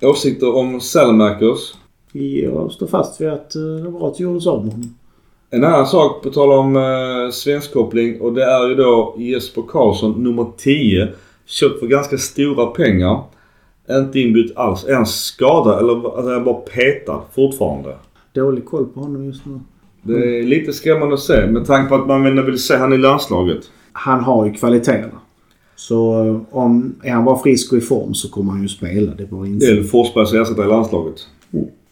Åsikter 0.00 0.54
om 0.54 0.80
Selmakers? 0.80 1.74
Jag 2.12 2.72
står 2.72 2.86
fast 2.86 3.20
vid 3.20 3.28
att 3.28 3.54
eh, 3.54 3.62
det 3.62 3.82
var 3.82 3.90
bra 3.90 4.08
att 4.08 4.16
du 4.16 4.22
gjorde 4.24 4.40
så 4.40 4.62
med 4.62 4.72
honom. 4.72 4.94
En 5.50 5.64
annan 5.64 5.86
sak 5.86 6.22
på 6.22 6.30
tal 6.30 6.52
om 6.52 6.76
eh, 6.76 7.30
svenskkoppling 7.32 8.20
och 8.20 8.32
det 8.32 8.44
är 8.44 8.68
ju 8.68 8.74
då 8.74 9.14
Jesper 9.18 9.62
Karlsson 9.68 10.22
nummer 10.22 10.46
10. 10.56 11.08
Köpt 11.46 11.80
för 11.80 11.86
ganska 11.86 12.18
stora 12.18 12.66
pengar. 12.66 13.22
Inte 13.90 14.20
inbytt 14.20 14.56
alls. 14.56 14.84
Är 14.84 14.94
han 14.94 15.06
skadad 15.06 15.78
eller 15.78 15.94
alltså, 15.94 16.30
är 16.30 16.34
han 16.34 16.44
bara 16.44 16.54
petad 16.54 17.22
fortfarande? 17.34 17.96
Dålig 18.32 18.66
koll 18.66 18.86
på 18.86 19.00
honom 19.00 19.24
just 19.24 19.46
nu. 19.46 19.60
Det 20.02 20.38
är 20.38 20.42
lite 20.42 20.72
skrämmande 20.72 21.14
att 21.14 21.20
se 21.20 21.46
med 21.46 21.66
tanke 21.66 21.88
på 21.88 21.94
att 21.94 22.06
man 22.06 22.46
vill 22.46 22.58
se 22.58 22.76
han 22.76 22.92
i 22.92 22.98
landslaget. 22.98 23.60
Han 23.92 24.20
har 24.24 24.46
ju 24.46 24.52
kvaliteterna. 24.52 25.20
Så 25.76 26.26
eh, 26.26 26.40
om 26.50 26.94
är 27.02 27.10
han 27.10 27.24
bara 27.24 27.38
frisk 27.38 27.72
och 27.72 27.78
i 27.78 27.80
form 27.80 28.14
så 28.14 28.30
kommer 28.30 28.52
han 28.52 28.62
ju 28.62 28.68
spela. 28.68 29.14
Det 29.14 29.22
är 29.22 29.26
bara 29.26 29.46
inte. 29.46 29.66
Eller 29.66 29.82
Forsbergs 29.82 30.32
ersättare 30.32 30.66
i 30.66 30.68
landslaget. 30.68 31.16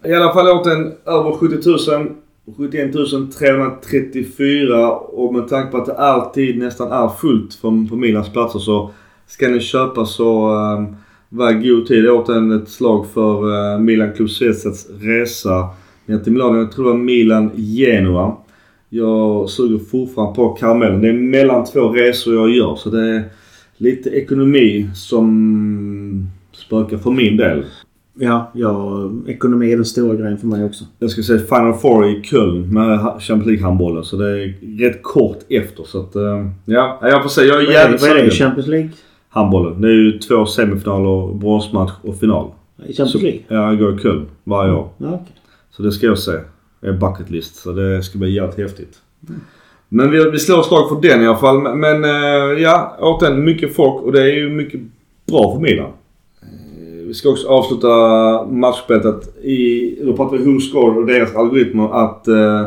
I 0.04 0.12
alla 0.14 0.32
fall 0.32 0.48
åt 0.48 0.66
en 0.66 0.92
över 1.06 1.32
70 1.32 1.90
000. 1.90 2.08
71 2.56 2.92
334 3.38 4.90
och 4.96 5.34
med 5.34 5.48
tanke 5.48 5.70
på 5.70 5.76
att 5.76 5.86
det 5.86 5.98
alltid 5.98 6.58
nästan 6.58 6.92
är 6.92 7.08
fullt 7.08 7.62
på, 7.62 7.70
Milans 7.70 8.32
platser 8.32 8.58
så 8.58 8.90
ska 9.26 9.48
ni 9.48 9.60
köpa 9.60 10.04
så 10.04 10.46
ehm, 10.46 10.86
um, 10.86 10.96
var 11.28 11.52
god 11.52 11.86
tid. 11.86 12.04
Jag 12.04 12.20
Åt 12.20 12.28
en 12.28 12.52
ett 12.52 12.68
slag 12.68 13.06
för 13.06 13.44
uh, 13.44 13.80
Milan 13.80 14.12
Club 14.12 14.30
Svezets 14.30 14.88
resa 15.00 15.68
ner 16.06 16.18
till 16.18 16.32
Milano. 16.32 16.58
Jag 16.58 16.72
tror 16.72 16.84
det 16.84 16.90
var 16.90 16.98
Milan-Genoa. 16.98 18.36
Jag 18.88 19.50
suger 19.50 19.78
fortfarande 19.78 20.34
på 20.34 20.48
karamellen. 20.48 21.00
Det 21.00 21.08
är 21.08 21.12
mellan 21.12 21.64
två 21.64 21.88
resor 21.88 22.34
jag 22.34 22.50
gör 22.50 22.76
så 22.76 22.90
det 22.90 23.10
är 23.10 23.24
lite 23.76 24.10
ekonomi 24.10 24.90
som 24.94 26.30
spökar 26.52 26.98
för 26.98 27.10
min 27.10 27.36
del. 27.36 27.64
Ja, 28.14 28.50
ja, 28.54 29.10
ekonomi 29.26 29.72
är 29.72 29.76
den 29.76 29.84
stora 29.84 30.14
grejen 30.14 30.38
för 30.38 30.46
mig 30.46 30.64
också. 30.64 30.84
Jag 30.98 31.10
ska 31.10 31.22
säga 31.22 31.38
Final 31.38 31.74
Four 31.74 32.06
i 32.06 32.22
Köln 32.22 32.74
med 32.74 32.98
Champions 33.20 33.46
League-handbollen. 33.46 34.04
Så 34.04 34.16
det 34.16 34.28
är 34.44 34.54
rätt 34.78 35.02
kort 35.02 35.38
efter. 35.48 35.84
Så 35.84 36.00
att, 36.00 36.16
eh, 36.16 36.46
ja, 36.64 36.98
jag 37.02 37.22
får 37.22 37.28
säga. 37.30 37.46
Jag 37.46 37.62
är 37.62 37.66
Vad 37.66 37.74
jävligt 37.74 38.00
vad 38.02 38.10
är 38.10 38.24
det. 38.24 38.30
Champions 38.30 38.66
League? 38.68 38.90
Handbollen. 39.28 39.80
Det 39.80 39.88
är 39.88 39.92
ju 39.92 40.18
två 40.18 40.46
semifinaler, 40.46 41.34
bronsmatch 41.34 41.92
och 42.02 42.18
final. 42.20 42.50
I 42.86 42.92
Champions 42.92 43.22
League? 43.22 43.40
ja, 43.48 43.56
jag 43.56 43.78
går 43.78 43.94
i 43.94 44.02
Köln 44.02 44.26
varje 44.44 44.72
år. 44.72 44.88
Ja, 44.98 45.08
okej. 45.08 45.36
Så 45.70 45.82
det 45.82 45.92
ska 45.92 46.06
jag 46.06 46.18
se. 46.18 46.32
Det 46.80 46.88
är 46.88 46.92
bucket 46.92 47.30
list. 47.30 47.56
Så 47.56 47.72
det 47.72 48.02
ska 48.02 48.18
bli 48.18 48.34
jävligt 48.34 48.58
häftigt. 48.58 48.98
Men 49.88 50.10
vi, 50.10 50.30
vi 50.30 50.38
slår 50.38 50.60
ett 50.60 50.66
slag 50.66 50.88
för 50.88 51.08
den 51.08 51.22
i 51.22 51.26
alla 51.26 51.36
fall. 51.38 51.62
Men, 51.62 51.80
men 51.80 52.04
eh, 52.04 52.62
ja, 52.62 52.96
återigen 53.00 53.44
mycket 53.44 53.74
folk 53.76 54.02
och 54.02 54.12
det 54.12 54.22
är 54.22 54.36
ju 54.36 54.48
mycket 54.50 54.80
bra 55.26 55.52
för 55.54 55.60
Milan. 55.60 55.90
Vi 57.10 57.14
ska 57.14 57.28
också 57.28 57.48
avsluta 57.48 57.88
matchspelet 58.46 59.06
att 59.06 59.36
i, 59.44 59.98
då 60.04 60.12
pratar 60.16 60.36
vi 60.36 60.44
WhoScore 60.44 60.98
och 61.00 61.06
deras 61.06 61.36
algoritmer 61.36 62.04
att 62.04 62.28
eh, 62.28 62.66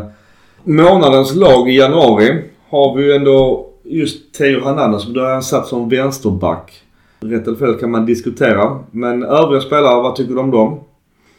månadens 0.63 1.35
lag 1.35 1.69
i 1.69 1.77
januari 1.77 2.41
har 2.69 2.95
vi 2.95 3.03
ju 3.03 3.13
ändå 3.13 3.69
just 3.83 4.33
Theo 4.33 4.63
Hernandez. 4.63 5.05
Då 5.07 5.21
är 5.21 5.33
han 5.33 5.43
satt 5.43 5.67
som 5.67 5.89
vänsterback. 5.89 6.71
Rätt 7.19 7.47
eller 7.47 7.57
fel 7.57 7.73
kan 7.73 7.91
man 7.91 8.05
diskutera. 8.05 8.79
Men 8.91 9.23
övriga 9.23 9.61
spelare, 9.61 10.01
vad 10.01 10.15
tycker 10.15 10.33
du 10.33 10.39
om 10.39 10.51
dem? 10.51 10.79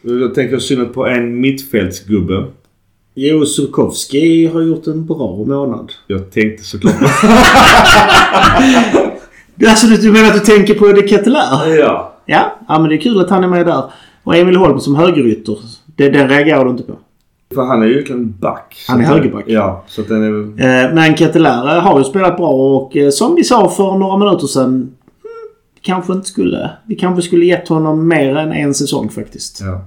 Jag 0.01 0.35
tänker 0.35 0.59
synnerhet 0.59 0.93
på 0.93 1.07
en 1.07 1.41
mittfältsgubbe. 1.41 2.45
Jo, 3.15 3.45
Sulkowski 3.45 4.47
har 4.47 4.61
gjort 4.61 4.87
en 4.87 5.05
bra 5.05 5.43
månad. 5.47 5.91
Jag 6.07 6.31
tänkte 6.31 6.63
såklart... 6.63 6.95
Alltså 9.67 9.87
du, 9.87 9.97
du 9.97 10.11
menar 10.11 10.27
att 10.27 10.33
du 10.33 10.39
tänker 10.39 10.73
på 10.73 10.91
De 10.91 11.07
Ketelaere? 11.07 11.75
ja. 11.75 12.14
Ja, 12.25 12.55
ja, 12.67 12.79
men 12.79 12.89
det 12.89 12.95
är 12.95 13.01
kul 13.01 13.19
att 13.19 13.29
han 13.29 13.43
är 13.43 13.47
med 13.47 13.65
där. 13.65 13.83
Och 14.23 14.35
Emil 14.35 14.55
Holm 14.55 14.79
som 14.79 14.95
högerytter. 14.95 15.57
Det, 15.85 16.09
den 16.09 16.29
reagerar 16.29 16.65
du 16.65 16.71
inte 16.71 16.83
på. 16.83 16.93
För 17.55 17.63
han 17.63 17.81
är 17.81 17.85
ju 17.85 17.91
egentligen 17.91 18.35
back. 18.39 18.85
Han 18.87 19.01
är 19.01 19.05
högerback. 19.05 19.43
Ja, 19.47 19.83
så 19.87 20.01
den 20.01 20.23
är. 20.23 20.39
Eh, 20.85 20.93
men 20.93 21.17
Ketelaere 21.17 21.79
har 21.79 21.97
ju 21.97 22.03
spelat 22.03 22.37
bra 22.37 22.49
och 22.49 22.97
eh, 22.97 23.09
som 23.09 23.35
vi 23.35 23.43
sa 23.43 23.69
för 23.69 23.97
några 23.97 24.17
minuter 24.17 24.47
sedan. 24.47 24.65
Mm, 24.65 24.91
kanske 25.81 26.13
inte 26.13 26.27
skulle... 26.27 26.69
Vi 26.85 26.95
kanske 26.95 27.21
skulle 27.21 27.45
gett 27.45 27.67
honom 27.67 28.07
mer 28.07 28.35
än 28.35 28.51
en 28.51 28.73
säsong 28.73 29.09
faktiskt. 29.09 29.61
Ja. 29.61 29.81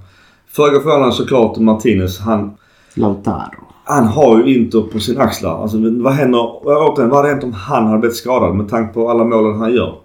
Föga 0.47 0.79
förvånande 0.79 1.15
såklart 1.15 1.57
Martinez. 1.57 2.19
Han, 2.19 2.51
Lautaro. 2.93 3.63
han 3.83 4.07
har 4.07 4.37
ju 4.37 4.55
Inter 4.55 4.81
på 4.81 4.99
sin 4.99 5.17
axlar. 5.17 5.61
Alltså 5.61 5.77
vad 5.77 6.13
händer... 6.13 6.39
Återigen, 6.65 7.09
vad 7.09 7.17
hade 7.17 7.29
hänt 7.29 7.43
om 7.43 7.53
han 7.53 7.87
hade 7.87 7.99
blivit 7.99 8.17
skadad 8.17 8.55
med 8.55 8.69
tanke 8.69 8.93
på 8.93 9.09
alla 9.09 9.23
målen 9.23 9.59
han 9.59 9.73
gör? 9.73 9.95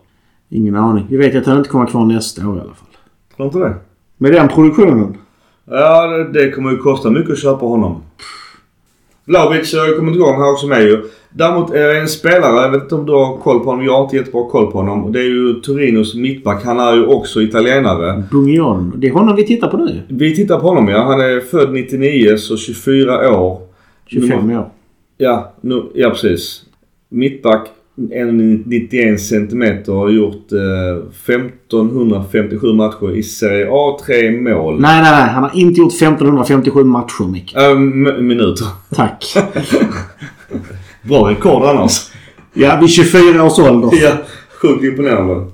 Ingen 0.49 0.77
aning. 0.77 1.07
Vi 1.09 1.17
vet 1.17 1.37
att 1.37 1.47
han 1.47 1.59
inte 1.59 1.71
kommer 1.71 1.87
kvar 1.87 2.05
nästa 2.05 2.49
år 2.49 2.57
i 2.57 2.61
alla 2.61 2.75
fall. 2.75 2.89
Tror 3.37 3.47
inte 3.47 3.59
det? 3.59 3.75
Med 4.19 4.33
den 4.33 4.49
produktionen. 4.49 5.17
Ja, 5.65 6.07
det, 6.07 6.33
det 6.33 6.51
kommer 6.51 6.71
ju 6.71 6.77
kosta 6.77 7.11
mycket 7.11 7.33
att 7.33 7.43
köpa 7.43 7.67
honom. 7.67 8.03
Vlahovic 9.25 9.75
har 9.75 9.87
ju 9.87 9.97
kommit 9.97 10.15
igång 10.15 10.35
här 10.35 10.53
också 10.53 10.67
med 10.67 10.83
ju. 10.83 11.03
Däremot 11.31 11.71
är 11.71 11.89
det 11.89 12.01
en 12.01 12.09
spelare, 12.09 12.63
jag 12.63 12.71
vet 12.71 12.83
inte 12.83 12.95
om 12.95 13.07
du 13.07 13.13
har 13.13 13.37
koll 13.37 13.59
på 13.59 13.65
honom. 13.65 13.85
Jag 13.85 13.93
har 13.93 14.05
inte 14.05 14.17
jättebra 14.17 14.49
koll 14.51 14.73
på 14.73 14.79
honom. 14.79 15.13
Det 15.13 15.19
är 15.19 15.25
ju 15.25 15.55
Torinos 15.55 16.15
mittback. 16.15 16.65
Han 16.65 16.81
är 16.81 16.95
ju 16.95 17.07
också 17.07 17.43
italienare. 17.43 18.23
Bungion. 18.31 18.93
Det 18.97 19.09
är 19.09 19.13
honom 19.13 19.37
vi 19.37 19.47
tittar 19.47 19.69
på 19.69 19.77
nu. 19.77 20.03
Vi 20.09 20.37
tittar 20.37 20.61
på 20.61 20.69
honom 20.69 20.89
ja. 20.89 21.03
Han 21.03 21.21
är 21.21 21.41
född 21.41 21.73
99 21.73 22.37
så 22.37 22.57
24 22.57 23.41
år. 23.41 23.61
25 24.07 24.51
år. 24.51 24.71
Ja, 25.17 25.53
nu, 25.61 25.83
ja 25.95 26.11
precis. 26.11 26.63
Mittback 27.09 27.69
1,91 27.97 29.17
centimeter 29.17 29.93
har 29.93 30.09
gjort 30.11 30.53
eh, 30.53 31.07
1557 31.27 32.73
matcher 32.73 33.17
i 33.17 33.23
Serie 33.23 33.69
A. 33.71 33.99
Tre 34.07 34.31
mål. 34.31 34.81
Nej, 34.81 35.03
nej, 35.03 35.11
nej. 35.13 35.29
Han 35.31 35.43
har 35.43 35.51
inte 35.55 35.81
gjort 35.81 35.93
1557 35.93 36.85
matcher, 36.85 37.31
Mick. 37.33 37.55
Äh, 37.57 37.71
m- 37.71 38.27
minuter. 38.27 38.67
Tack. 38.95 39.25
Bra 41.03 41.31
rekord 41.31 41.63
annars. 41.63 42.11
Ja, 42.55 42.79
vid 42.81 42.91
24 42.91 43.45
års 43.45 43.59
ålder. 43.59 43.91
Ja, 44.03 44.13
sjukt 44.63 44.85
imponerande. 44.85 45.47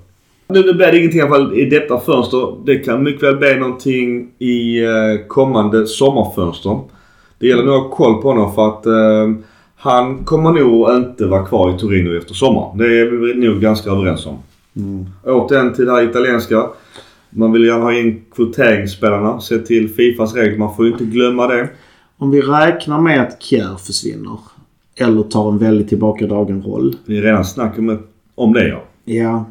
Nu 0.48 0.62
det 0.62 0.74
blir 0.74 0.86
det 0.92 0.98
ingenting 0.98 1.18
i 1.20 1.22
alla 1.22 1.30
fall 1.30 1.58
i 1.58 1.64
detta 1.70 2.00
fönster. 2.00 2.56
Det 2.66 2.78
kan 2.78 3.02
mycket 3.02 3.22
väl 3.22 3.36
bli 3.36 3.56
någonting 3.56 4.28
i 4.38 4.84
eh, 4.84 5.26
kommande 5.28 5.86
sommarfönster. 5.86 6.80
Det 7.38 7.46
gäller 7.46 7.64
nog 7.64 7.74
att 7.74 7.82
ha 7.82 7.90
koll 7.90 8.22
på 8.22 8.28
honom 8.28 8.54
för 8.54 8.68
att 8.68 8.86
eh, 8.86 9.34
han 9.82 10.24
kommer 10.24 10.52
nog 10.52 10.96
inte 10.96 11.26
vara 11.26 11.46
kvar 11.46 11.74
i 11.74 11.78
Torino 11.78 12.18
efter 12.18 12.34
sommaren. 12.34 12.78
Det 12.78 13.00
är 13.00 13.06
vi 13.10 13.48
nog 13.48 13.60
ganska 13.60 13.90
överens 13.90 14.26
om. 14.26 14.38
Mm. 14.76 15.06
Återigen 15.24 15.72
till 15.74 15.84
det 15.84 15.92
här 15.92 16.02
italienska. 16.02 16.66
Man 17.30 17.52
vill 17.52 17.64
gärna 17.64 17.84
ha 17.84 17.92
in 17.92 18.22
kvoteringsspelarna. 18.34 19.40
Se 19.40 19.58
till 19.58 19.88
Fifas 19.88 20.34
regler. 20.34 20.58
Man 20.58 20.76
får 20.76 20.86
ju 20.86 20.92
inte 20.92 21.04
glömma 21.04 21.46
det. 21.46 21.68
Om 22.16 22.30
vi 22.30 22.40
räknar 22.40 23.00
med 23.00 23.22
att 23.22 23.42
Kjär 23.42 23.76
försvinner. 23.76 24.38
Eller 24.96 25.22
tar 25.22 25.48
en 25.48 25.58
väldigt 25.58 25.88
tillbakadragen 25.88 26.62
roll. 26.62 26.96
Det 27.06 27.18
är 27.18 27.22
redan 27.22 27.44
snack 27.44 27.78
om, 27.78 27.98
om 28.34 28.52
det 28.52 28.68
ja. 28.68 28.82
Ja. 29.04 29.44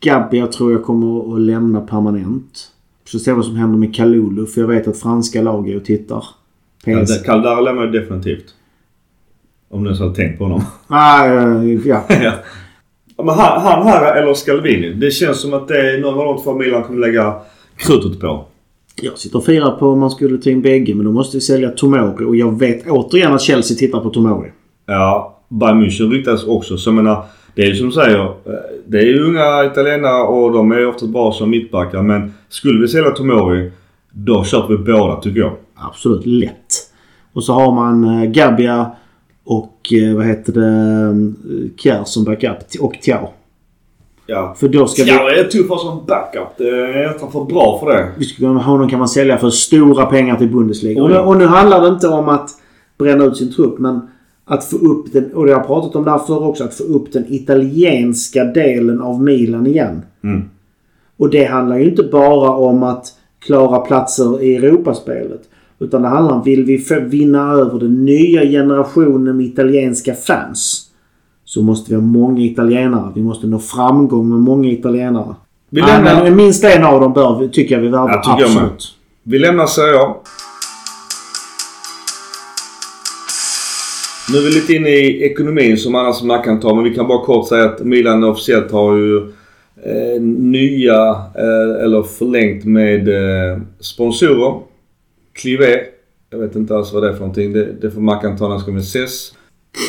Gabbia 0.00 0.46
tror 0.46 0.72
jag 0.72 0.84
kommer 0.84 1.34
att 1.34 1.40
lämna 1.40 1.80
permanent. 1.80 2.70
Så 3.04 3.18
se 3.18 3.32
vad 3.32 3.44
som 3.44 3.56
händer 3.56 3.78
med 3.78 3.94
Kalulu. 3.94 4.46
För 4.46 4.60
jag 4.60 4.68
vet 4.68 4.88
att 4.88 4.98
franska 4.98 5.42
lag 5.42 5.70
är 5.70 5.76
och 5.76 5.84
tittar. 5.84 6.24
ja 6.84 7.04
PS. 7.04 7.22
Caldara 7.22 7.60
lämnar 7.60 7.84
ju 7.86 7.90
definitivt. 7.90 8.54
Om 9.70 9.82
du 9.84 9.88
ens 9.88 10.00
hade 10.00 10.14
tänkt 10.14 10.38
på 10.38 10.44
honom. 10.44 10.62
Ah, 10.88 11.26
ja. 11.26 12.02
ja. 12.08 12.32
Men 13.16 13.28
han, 13.34 13.60
han 13.62 13.86
här 13.86 14.16
eller 14.22 14.34
Scalvini. 14.34 14.92
Det 14.92 15.10
känns 15.10 15.40
som 15.40 15.54
att 15.54 15.68
det 15.68 15.90
är 15.94 15.98
någon 16.00 16.18
av 16.18 16.24
de 16.36 16.42
två 16.42 16.54
Milan 16.54 16.82
kommer 16.82 17.00
lägga 17.00 17.34
krutet 17.76 18.20
på. 18.20 18.44
Jag 19.02 19.18
sitter 19.18 19.38
och 19.38 19.44
firar 19.44 19.70
på 19.70 19.88
om 19.88 20.00
man 20.00 20.10
skulle 20.10 20.38
ta 20.38 20.50
in 20.50 20.62
bägge. 20.62 20.94
Men 20.94 21.06
då 21.06 21.12
måste 21.12 21.36
vi 21.36 21.40
sälja 21.40 21.68
Tomori. 21.70 22.24
Och 22.24 22.36
jag 22.36 22.58
vet 22.58 22.86
återigen 22.90 23.32
att 23.32 23.40
Chelsea 23.40 23.76
tittar 23.76 24.00
på 24.00 24.10
Tomori. 24.10 24.48
Ja, 24.86 25.38
Bayern 25.48 25.82
München 25.84 26.10
ryktas 26.10 26.44
också. 26.46 26.76
Så 26.76 26.88
jag 26.90 26.94
menar, 26.94 27.24
det 27.54 27.62
är 27.62 27.66
ju 27.66 27.74
som 27.74 27.86
du 27.86 27.92
säger. 27.92 28.24
eh, 28.24 28.30
Det 28.86 28.98
är 28.98 29.02
ju 29.06 29.20
unga 29.24 29.64
italienare 29.64 30.22
och 30.22 30.52
de 30.52 30.72
är 30.72 30.78
ju 30.78 30.86
ofta 30.86 31.06
bra 31.06 31.32
som 31.32 31.50
mittbackar. 31.50 32.02
Men 32.02 32.34
skulle 32.48 32.80
vi 32.80 32.88
sälja 32.88 33.10
Tomori, 33.10 33.70
då 34.12 34.44
köper 34.44 34.76
vi 34.76 34.92
båda 34.92 35.16
tycker 35.20 35.40
jag. 35.40 35.52
Absolut 35.74 36.26
lätt. 36.26 36.66
Och 37.32 37.44
så 37.44 37.52
har 37.52 37.72
man 37.74 38.04
eh, 38.04 38.30
Gabbia 38.30 38.90
och 39.50 39.92
eh, 39.92 40.16
vad 40.16 40.26
heter 40.26 40.52
det? 40.52 40.66
eh, 40.66 41.70
Kjär 41.76 42.04
som 42.04 42.24
backup. 42.24 42.56
Och 42.80 42.98
Tiao. 43.02 43.28
Ja. 44.26 44.54
För 44.58 44.68
då 44.68 44.86
ska 44.86 45.04
vi... 45.04 45.10
Ja, 45.10 45.30
jag 45.30 45.50
tog 45.50 45.68
för 45.68 45.76
som 45.76 46.06
backup. 46.06 46.48
Det 46.58 46.68
är 46.68 47.12
nästan 47.12 47.32
för 47.32 47.44
bra 47.44 47.78
för 47.80 47.92
det. 47.92 48.08
Vi 48.18 48.26
kunna, 48.26 48.60
honom 48.60 48.88
kan 48.88 48.98
man 48.98 49.08
sälja 49.08 49.38
för 49.38 49.50
stora 49.50 50.06
pengar 50.06 50.36
till 50.36 50.48
Bundesliga. 50.48 51.02
Och 51.02 51.10
nu, 51.10 51.16
Oh 51.16 51.28
och 51.28 51.36
nu 51.36 51.46
handlar 51.46 51.82
det 51.82 51.88
inte 51.88 52.08
om 52.08 52.28
att 52.28 52.50
bränna 52.98 53.24
ut 53.24 53.36
sin 53.36 53.52
trupp 53.52 53.78
men 53.78 54.00
att 54.44 54.64
få 54.64 54.76
upp 54.76 55.12
den, 55.12 55.32
och 55.34 55.46
det 55.46 55.52
har 55.52 55.58
jag 55.60 55.66
pratat 55.66 55.96
om 55.96 56.04
där 56.04 56.18
förr 56.18 56.46
också, 56.46 56.64
att 56.64 56.74
få 56.74 56.84
upp 56.84 57.12
den 57.12 57.24
italienska 57.28 58.44
delen 58.44 59.00
av 59.00 59.22
Milan 59.22 59.66
igen. 59.66 60.02
Mm. 60.24 60.42
Och 61.16 61.30
det 61.30 61.44
handlar 61.44 61.78
ju 61.78 61.84
inte 61.90 62.02
bara 62.02 62.50
om 62.50 62.82
att 62.82 63.06
klara 63.38 63.78
platser 63.78 64.42
i 64.42 64.56
Europaspelet. 64.56 65.42
Utan 65.80 66.02
det 66.02 66.08
handlar 66.08 66.34
om, 66.34 66.42
vill 66.42 66.64
vi 66.64 66.84
vinna 67.00 67.52
över 67.52 67.78
den 67.78 68.04
nya 68.04 68.42
generationen 68.42 69.36
med 69.36 69.46
italienska 69.46 70.14
fans. 70.14 70.86
Så 71.44 71.62
måste 71.62 71.90
vi 71.90 71.94
ha 71.94 72.02
många 72.02 72.40
italienare. 72.40 73.12
Vi 73.14 73.22
måste 73.22 73.46
nå 73.46 73.58
framgång 73.58 74.28
med 74.28 74.38
många 74.38 74.68
italienare. 74.70 75.34
Vi 75.70 75.80
lämnar, 75.80 76.24
men 76.24 76.36
minst 76.36 76.64
en 76.64 76.84
av 76.84 77.00
dem 77.00 77.12
bör 77.12 77.48
tycker 77.48 77.74
jag 77.74 77.82
vi 77.82 77.88
värvar. 77.88 78.10
Ja, 78.10 78.22
tycker 78.22 78.48
jag 78.48 78.54
med. 78.54 78.64
Absolut. 78.64 78.94
vi 79.22 79.38
lämnar 79.38 79.66
Serie 79.66 80.00
A. 80.00 80.16
Nu 84.32 84.38
är 84.38 84.42
vi 84.42 84.50
lite 84.50 84.72
inne 84.72 84.88
i 84.88 85.24
ekonomin 85.24 85.76
som 85.76 85.94
annars 85.94 86.22
man 86.22 86.42
kan 86.42 86.60
ta. 86.60 86.74
Men 86.74 86.84
vi 86.84 86.94
kan 86.94 87.08
bara 87.08 87.24
kort 87.24 87.48
säga 87.48 87.64
att 87.64 87.84
Milan 87.84 88.24
officiellt 88.24 88.72
har 88.72 88.96
ju 88.96 89.16
eh, 89.84 90.22
nya 90.22 91.08
eh, 91.34 91.84
eller 91.84 92.02
förlängt 92.02 92.64
med 92.64 93.08
eh, 93.08 93.58
sponsorer. 93.80 94.69
Clivé. 95.32 95.80
Jag 96.30 96.38
vet 96.38 96.56
inte 96.56 96.74
alls 96.76 96.92
vad 96.92 97.02
det 97.02 97.08
är 97.08 97.12
för 97.12 97.20
någonting. 97.20 97.52
Det, 97.52 97.72
det 97.80 97.90
får 97.90 98.00
Mackan 98.00 98.36
ta 98.38 98.44
när 98.44 98.50
han 98.50 98.60
ska 98.60 98.70
med 98.72 98.84
SES. 98.84 99.32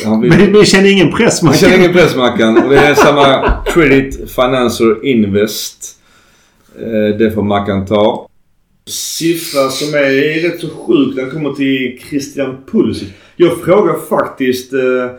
Han 0.04 0.20
vill- 0.20 0.30
Men 0.30 0.52
vi 0.52 0.64
känner 0.66 0.92
ingen 0.92 1.10
press 1.12 1.42
Man 1.42 1.48
man 1.50 1.58
känner 1.58 1.78
ingen 1.78 1.92
press 1.92 2.16
Mackan. 2.16 2.62
Och 2.62 2.70
det 2.70 2.78
är 2.78 2.94
samma 3.06 3.52
Credit 3.66 4.30
Financer 4.30 5.04
Invest. 5.06 5.98
Eh, 6.80 7.16
Det 7.18 7.30
får 7.34 7.42
Mackan 7.42 7.86
ta. 7.86 8.28
Siffra 8.86 9.68
som 9.68 9.94
är 9.94 10.42
rätt 10.50 10.60
så 10.60 10.68
sjuk. 10.68 11.16
Den 11.16 11.30
kommer 11.30 11.52
till 11.52 12.00
Christian 12.08 12.56
Pulisic. 12.72 13.08
Jag 13.36 13.58
frågar 13.60 13.94
faktiskt 14.08 14.72
eh, 14.72 15.10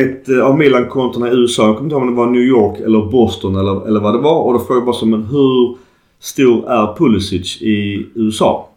ett 0.00 0.28
eh, 0.28 0.40
av 0.46 0.58
Milan-kontona 0.58 1.28
i 1.30 1.34
USA. 1.34 1.66
Jag 1.66 1.76
kommer 1.76 1.86
inte 1.86 1.94
ihåg 1.94 2.02
om 2.02 2.08
det 2.10 2.16
var 2.16 2.26
New 2.30 2.42
York 2.42 2.80
eller 2.80 3.10
Boston 3.10 3.56
eller, 3.56 3.86
eller 3.88 4.00
vad 4.00 4.14
det 4.14 4.18
var. 4.18 4.42
Och 4.42 4.52
då 4.52 4.58
frågade 4.58 4.78
jag 4.80 4.84
bara 4.86 4.96
som 4.96 5.12
hur 5.12 5.76
stor 6.20 6.70
är 6.70 6.94
Pulisic 6.96 7.62
i 7.62 8.06
USA? 8.14 8.68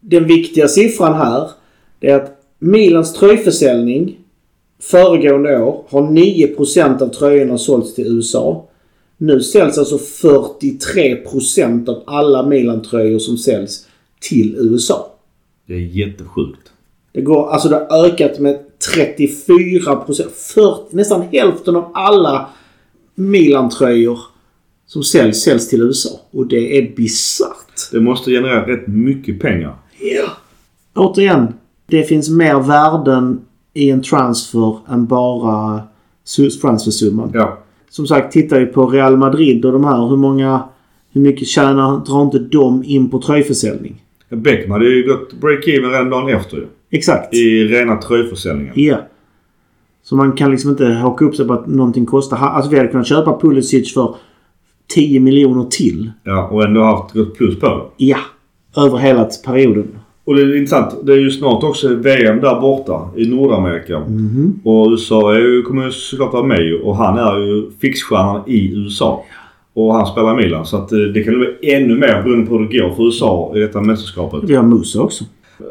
Den 0.00 0.26
viktiga 0.26 0.68
siffran 0.68 1.14
här 1.14 1.50
är 2.00 2.14
att 2.14 2.42
Milans 2.58 3.12
tröjförsäljning 3.12 4.18
föregående 4.80 5.62
år 5.62 5.84
har 5.88 6.02
9% 6.02 7.02
av 7.02 7.08
tröjorna 7.08 7.58
sålts 7.58 7.94
till 7.94 8.06
USA. 8.06 8.66
Nu 9.16 9.40
säljs 9.40 9.78
alltså 9.78 9.96
43% 9.96 11.88
av 11.88 12.02
alla 12.06 12.46
Milan-tröjor 12.46 13.18
som 13.18 13.38
säljs 13.38 13.86
till 14.20 14.56
USA. 14.58 15.12
Det 15.66 15.74
är 15.74 15.78
jättesjukt. 15.78 16.72
Det 17.12 17.20
går, 17.20 17.50
alltså 17.50 17.68
det 17.68 17.86
har 17.90 18.06
ökat 18.06 18.38
med 18.38 18.58
34%. 18.96 20.28
40, 20.54 20.96
nästan 20.96 21.22
hälften 21.22 21.76
av 21.76 21.90
alla 21.94 22.48
Milan-tröjor 23.14 24.18
som 24.86 25.02
säljs, 25.02 25.42
säljs 25.42 25.68
till 25.68 25.82
USA. 25.82 26.10
Och 26.30 26.46
det 26.46 26.78
är 26.78 26.96
bisarrt. 26.96 27.90
Det 27.92 28.00
måste 28.00 28.30
generera 28.30 28.66
rätt 28.66 28.86
mycket 28.86 29.40
pengar. 29.40 29.76
Ja. 30.00 30.28
Återigen, 30.94 31.54
det 31.86 32.02
finns 32.02 32.30
mer 32.30 32.60
värden 32.60 33.40
i 33.74 33.90
en 33.90 34.02
transfer 34.02 34.78
än 34.88 35.06
bara 35.06 35.82
su- 36.26 36.60
transfersumman. 36.60 37.30
Ja. 37.34 37.58
Som 37.90 38.06
sagt, 38.06 38.32
tittar 38.32 38.60
vi 38.60 38.66
på 38.66 38.86
Real 38.86 39.16
Madrid 39.16 39.64
och 39.64 39.72
de 39.72 39.84
här. 39.84 40.08
Hur 40.08 40.16
många... 40.16 40.62
Hur 41.12 41.20
mycket 41.20 41.48
tjänar, 41.48 42.04
drar 42.06 42.22
inte 42.22 42.38
de 42.38 42.84
in 42.84 43.10
på 43.10 43.22
tröjförsäljning? 43.22 44.04
Beckham 44.28 44.70
hade 44.70 44.84
ju 44.84 45.06
gått 45.08 45.32
break-even 45.40 45.90
redan 45.90 46.10
dagen 46.10 46.28
efter 46.28 46.56
ju. 46.56 46.66
Exakt. 46.90 47.34
I 47.34 47.64
rena 47.64 47.96
tröjförsäljningen. 47.96 48.72
Ja. 48.76 48.96
Så 50.02 50.16
man 50.16 50.32
kan 50.32 50.50
liksom 50.50 50.70
inte 50.70 50.86
haka 50.86 51.24
upp 51.24 51.36
sig 51.36 51.46
på 51.46 51.52
att 51.52 51.66
någonting 51.66 52.06
kostar. 52.06 52.36
Alltså 52.36 52.70
vi 52.70 52.76
hade 52.76 52.88
kunnat 52.88 53.06
köpa 53.06 53.38
Pulisic 53.40 53.94
för 53.94 54.14
10 54.94 55.20
miljoner 55.20 55.64
till. 55.64 56.10
Ja, 56.24 56.48
och 56.48 56.64
ändå 56.64 56.82
haft 56.82 57.14
gått 57.14 57.34
plus 57.34 57.60
på 57.60 57.66
det. 57.66 58.04
Ja. 58.04 58.18
Över 58.76 58.98
hela 58.98 59.24
perioden. 59.46 59.88
Och 60.24 60.34
det 60.34 60.42
är 60.42 60.56
intressant. 60.56 60.94
Det 61.06 61.12
är 61.12 61.16
ju 61.16 61.30
snart 61.30 61.64
också 61.64 61.94
VM 61.94 62.40
där 62.40 62.60
borta 62.60 63.08
i 63.16 63.26
Nordamerika. 63.28 63.98
Mhm. 63.98 64.60
Och 64.64 64.90
USA 64.90 65.34
är 65.34 65.38
ju, 65.38 65.62
kommer 65.62 65.84
ju 65.84 65.90
såklart 65.92 66.32
vara 66.32 66.42
med. 66.46 66.74
Och 66.82 66.96
han 66.96 67.18
är 67.18 67.38
ju 67.38 67.70
fixstjärnan 67.80 68.42
i 68.46 68.74
USA. 68.74 69.24
Och 69.74 69.94
han 69.94 70.06
spelar 70.06 70.36
Milan. 70.36 70.66
Så 70.66 70.76
att 70.76 70.92
eh, 70.92 70.98
det 70.98 71.22
kan 71.22 71.34
bli 71.38 71.72
ännu 71.74 71.94
mer 71.98 72.22
beroende 72.22 72.46
på 72.46 72.58
hur 72.58 72.68
det 72.68 72.78
går 72.78 72.90
för 72.94 73.02
USA 73.04 73.52
i 73.56 73.58
detta 73.60 73.80
mästerskapet. 73.80 74.40
Vi 74.50 74.54
har 74.54 74.62
Musa 74.62 75.00
också. 75.00 75.24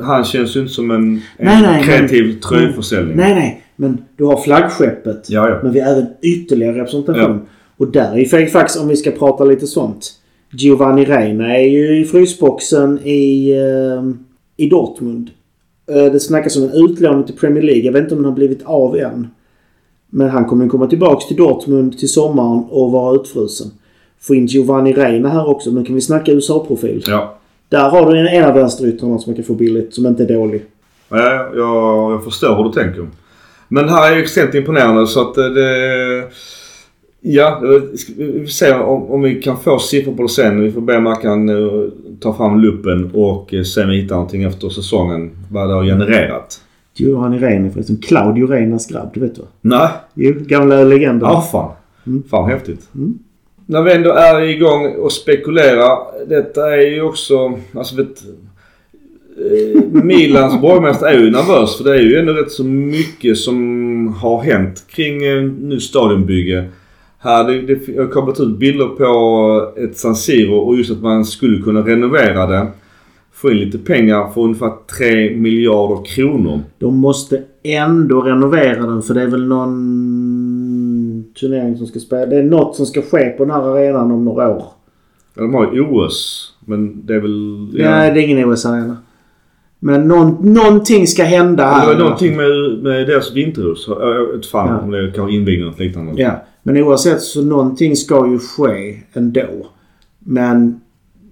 Han 0.04 0.24
känns 0.24 0.56
ju 0.56 0.60
inte 0.60 0.74
som 0.74 0.92
en, 0.92 0.98
en 0.98 1.22
Nej, 1.38 1.62
nej, 1.62 1.84
kreativ 1.84 2.26
men- 2.28 2.40
tröjförsäljning. 2.40 3.18
Nej, 3.18 3.34
nej. 3.36 3.64
Men 3.76 3.98
du 4.18 4.24
har 4.24 4.38
flaggskeppet. 4.38 5.26
Ja, 5.30 5.50
ja. 5.50 5.60
Men 5.64 5.72
vi 5.74 5.80
har 5.80 5.92
även 5.92 6.06
ytterligare 6.22 6.78
representation. 6.80 7.22
Ja. 7.24 7.38
Och 7.78 7.92
där 7.92 8.12
är 8.14 8.40
ju 8.40 8.48
faktiskt, 8.50 8.80
om 8.82 8.88
vi 8.88 8.96
ska 8.96 9.12
prata 9.12 9.44
lite 9.44 9.68
sånt. 9.68 10.12
Giovanni 10.52 11.06
Reina 11.06 11.58
är 11.58 11.68
ju 11.68 12.02
i 12.02 12.06
frysboxen 12.06 13.00
i, 13.04 13.52
eh, 13.52 14.04
i 14.58 14.70
Dortmund. 14.70 15.30
Eh, 15.92 16.12
det 16.12 16.20
snackas 16.20 16.58
om 16.58 16.64
en 16.64 16.74
utlåning 16.74 17.24
till 17.24 17.36
Premier 17.36 17.64
League. 17.64 17.84
Jag 17.84 17.94
vet 17.94 18.04
inte 18.04 18.16
om 18.16 18.22
den 18.22 18.32
har 18.32 18.36
blivit 18.36 18.64
av 18.64 18.98
än. 18.98 19.28
Men 20.10 20.30
han 20.30 20.46
kommer 20.46 20.68
komma 20.68 20.88
tillbaks 20.88 21.28
till 21.28 21.38
Dortmund 21.38 22.00
till 22.00 22.10
sommaren 22.10 22.64
och 22.70 22.92
vara 22.92 23.16
utfrusen. 23.16 23.68
Få 24.22 24.36
in 24.36 24.46
Giovanni 24.46 24.94
Reina 24.94 25.30
här 25.30 25.50
också. 25.50 25.72
Men 25.72 25.86
kan 25.86 25.96
vi 25.96 26.02
snacka 26.02 26.32
USA-profil? 26.32 27.04
Ja. 27.08 27.38
Där 27.70 27.90
har 27.90 28.12
du 28.12 28.20
en, 28.20 28.28
en 28.28 28.50
av 28.50 28.54
vänsteryttrarna 28.54 29.18
som 29.18 29.32
man 29.32 29.36
kan 29.36 29.46
få 29.46 29.54
billigt, 29.54 29.94
som 29.94 30.06
inte 30.06 30.24
är 30.24 30.28
dålig. 30.28 30.66
Ja, 31.10 31.50
jag, 31.56 32.14
jag 32.14 32.24
förstår 32.24 32.56
hur 32.56 32.64
du 32.64 32.72
tänker. 32.72 33.08
Men 33.68 33.90
här 33.90 34.12
är 34.12 34.16
ju 34.16 34.22
extremt 34.22 34.56
imponerande 34.56 35.08
så 35.08 35.22
att 35.22 35.38
eh, 35.38 35.46
det... 35.46 36.24
Ja, 37.22 37.62
vi 38.18 38.40
får 38.40 38.48
se 38.48 38.74
om, 38.74 39.12
om 39.12 39.22
vi 39.22 39.42
kan 39.42 39.58
få 39.58 39.80
siffror 39.80 40.16
på 40.16 40.22
det 40.22 40.30
sen. 40.30 40.62
Vi 40.62 40.72
får 40.72 40.82
be 40.82 41.00
Mackan 41.00 41.50
uh, 41.50 41.90
ta 42.20 42.34
fram 42.34 42.60
luppen 42.60 43.12
och 43.14 43.54
uh, 43.54 43.64
se 43.64 43.84
om 43.84 43.90
vi 43.90 44.02
hittar 44.02 44.16
någonting 44.16 44.44
efter 44.44 44.70
säsongen. 44.70 45.32
Vad 45.52 45.70
det 45.70 45.74
har 45.74 45.84
genererat. 45.84 46.62
Jo, 46.96 47.18
han 47.18 47.34
är 47.34 47.70
förresten. 47.70 47.98
Claudio 47.98 48.48
Reinas 48.48 48.88
grabb, 48.88 49.10
du 49.14 49.20
vet 49.20 49.38
va? 49.38 49.46
Nej. 49.62 49.90
Jo, 50.14 50.34
gamla 50.38 50.84
legenden. 50.84 51.30
Ja, 51.30 51.42
fan. 51.42 51.72
Mm. 52.08 52.24
Fan 52.30 52.50
häftigt. 52.50 52.90
Mm. 52.96 53.20
När 53.66 53.82
vi 53.82 53.94
ändå 53.94 54.12
är 54.12 54.42
igång 54.42 54.96
och 54.96 55.12
spekulerar. 55.12 55.98
Detta 56.28 56.76
är 56.76 56.82
ju 56.82 57.02
också... 57.02 57.60
Alltså 57.74 57.96
vet, 57.96 58.24
eh, 59.38 60.04
Milans 60.04 60.62
borgmästare 60.62 61.12
är 61.12 61.20
ju 61.20 61.32
nervös 61.32 61.78
för 61.78 61.84
det 61.84 61.92
är 61.92 62.02
ju 62.02 62.20
ändå 62.20 62.34
rätt 62.34 62.52
så 62.52 62.64
mycket 62.64 63.38
som 63.38 64.08
har 64.14 64.44
hänt 64.44 64.84
kring 64.90 65.26
eh, 65.26 65.44
nu 65.44 65.80
stadionbygge. 65.80 66.70
Här, 67.22 67.44
det, 67.44 67.62
det 67.62 67.98
har 68.02 68.08
kommit 68.08 68.40
ut 68.40 68.58
bilder 68.60 68.86
på 68.88 69.72
ett 69.78 69.98
San 69.98 70.16
Siro 70.16 70.56
och 70.56 70.76
just 70.78 70.92
att 70.92 71.02
man 71.02 71.26
skulle 71.26 71.62
kunna 71.62 71.82
renovera 71.82 72.48
det. 72.48 72.68
Få 73.34 73.52
in 73.52 73.58
lite 73.58 73.78
pengar 73.78 74.30
för 74.34 74.42
ungefär 74.42 74.72
3 74.98 75.36
miljarder 75.38 76.06
kronor. 76.06 76.60
De 76.80 76.98
måste 76.98 77.44
ändå 77.64 78.22
renovera 78.22 78.82
den 78.86 79.02
för 79.02 79.14
det 79.14 79.22
är 79.22 79.28
väl 79.28 79.48
någon 79.48 81.24
turnering 81.40 81.78
som 81.78 81.88
ska 81.88 82.00
spela. 82.00 82.26
Det 82.26 82.38
är 82.40 82.44
något 82.44 82.76
som 82.76 82.86
ska 82.86 83.02
ske 83.02 83.30
på 83.30 83.46
den 83.46 83.54
här 83.54 83.62
arenan 83.62 84.12
om 84.12 84.26
några 84.26 84.50
år. 84.50 84.64
Ja, 85.36 85.42
de 85.42 85.54
har 85.54 85.74
ju 85.74 85.82
OS. 85.82 86.46
Men 86.66 87.06
det 87.06 87.14
är 87.16 87.20
väl... 87.20 87.68
Nej, 87.74 88.14
det 88.14 88.20
är 88.24 88.28
ingen 88.28 88.52
OS-arena. 88.54 88.98
Men 89.80 90.08
någon, 90.08 90.54
någonting 90.54 91.08
ska 91.08 91.24
hända 91.24 91.64
Det 91.64 91.70
här. 91.70 91.88
var 91.88 91.96
någonting 92.00 92.36
med, 92.38 92.50
med 92.84 93.08
deras 93.08 93.36
vinterhus. 93.36 93.86
Jag 93.88 94.28
vet 94.36 94.46
fan 94.46 94.68
Ja. 94.68 94.80
om 94.80 94.92
det 94.92 95.12
kan 95.16 95.30
invigning 95.30 95.68
eller 95.68 95.84
liknande. 95.84 96.22
Ja, 96.22 96.32
men 96.70 96.84
oavsett 96.84 97.22
så 97.22 97.42
någonting 97.42 97.96
ska 97.96 98.28
ju 98.28 98.40
ske 98.40 99.00
ändå. 99.14 99.68
Men 100.20 100.82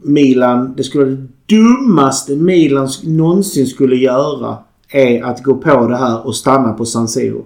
Milan, 0.03 0.73
det 0.77 0.83
skulle 0.83 1.05
det 1.05 1.27
dummaste 1.55 2.35
Milan 2.35 2.87
någonsin 3.03 3.67
skulle 3.67 3.95
göra 3.95 4.57
är 4.89 5.23
att 5.23 5.43
gå 5.43 5.55
på 5.55 5.87
det 5.87 5.97
här 5.97 6.27
och 6.27 6.35
stanna 6.35 6.73
på 6.73 6.85
San 6.85 7.07
Siro. 7.07 7.45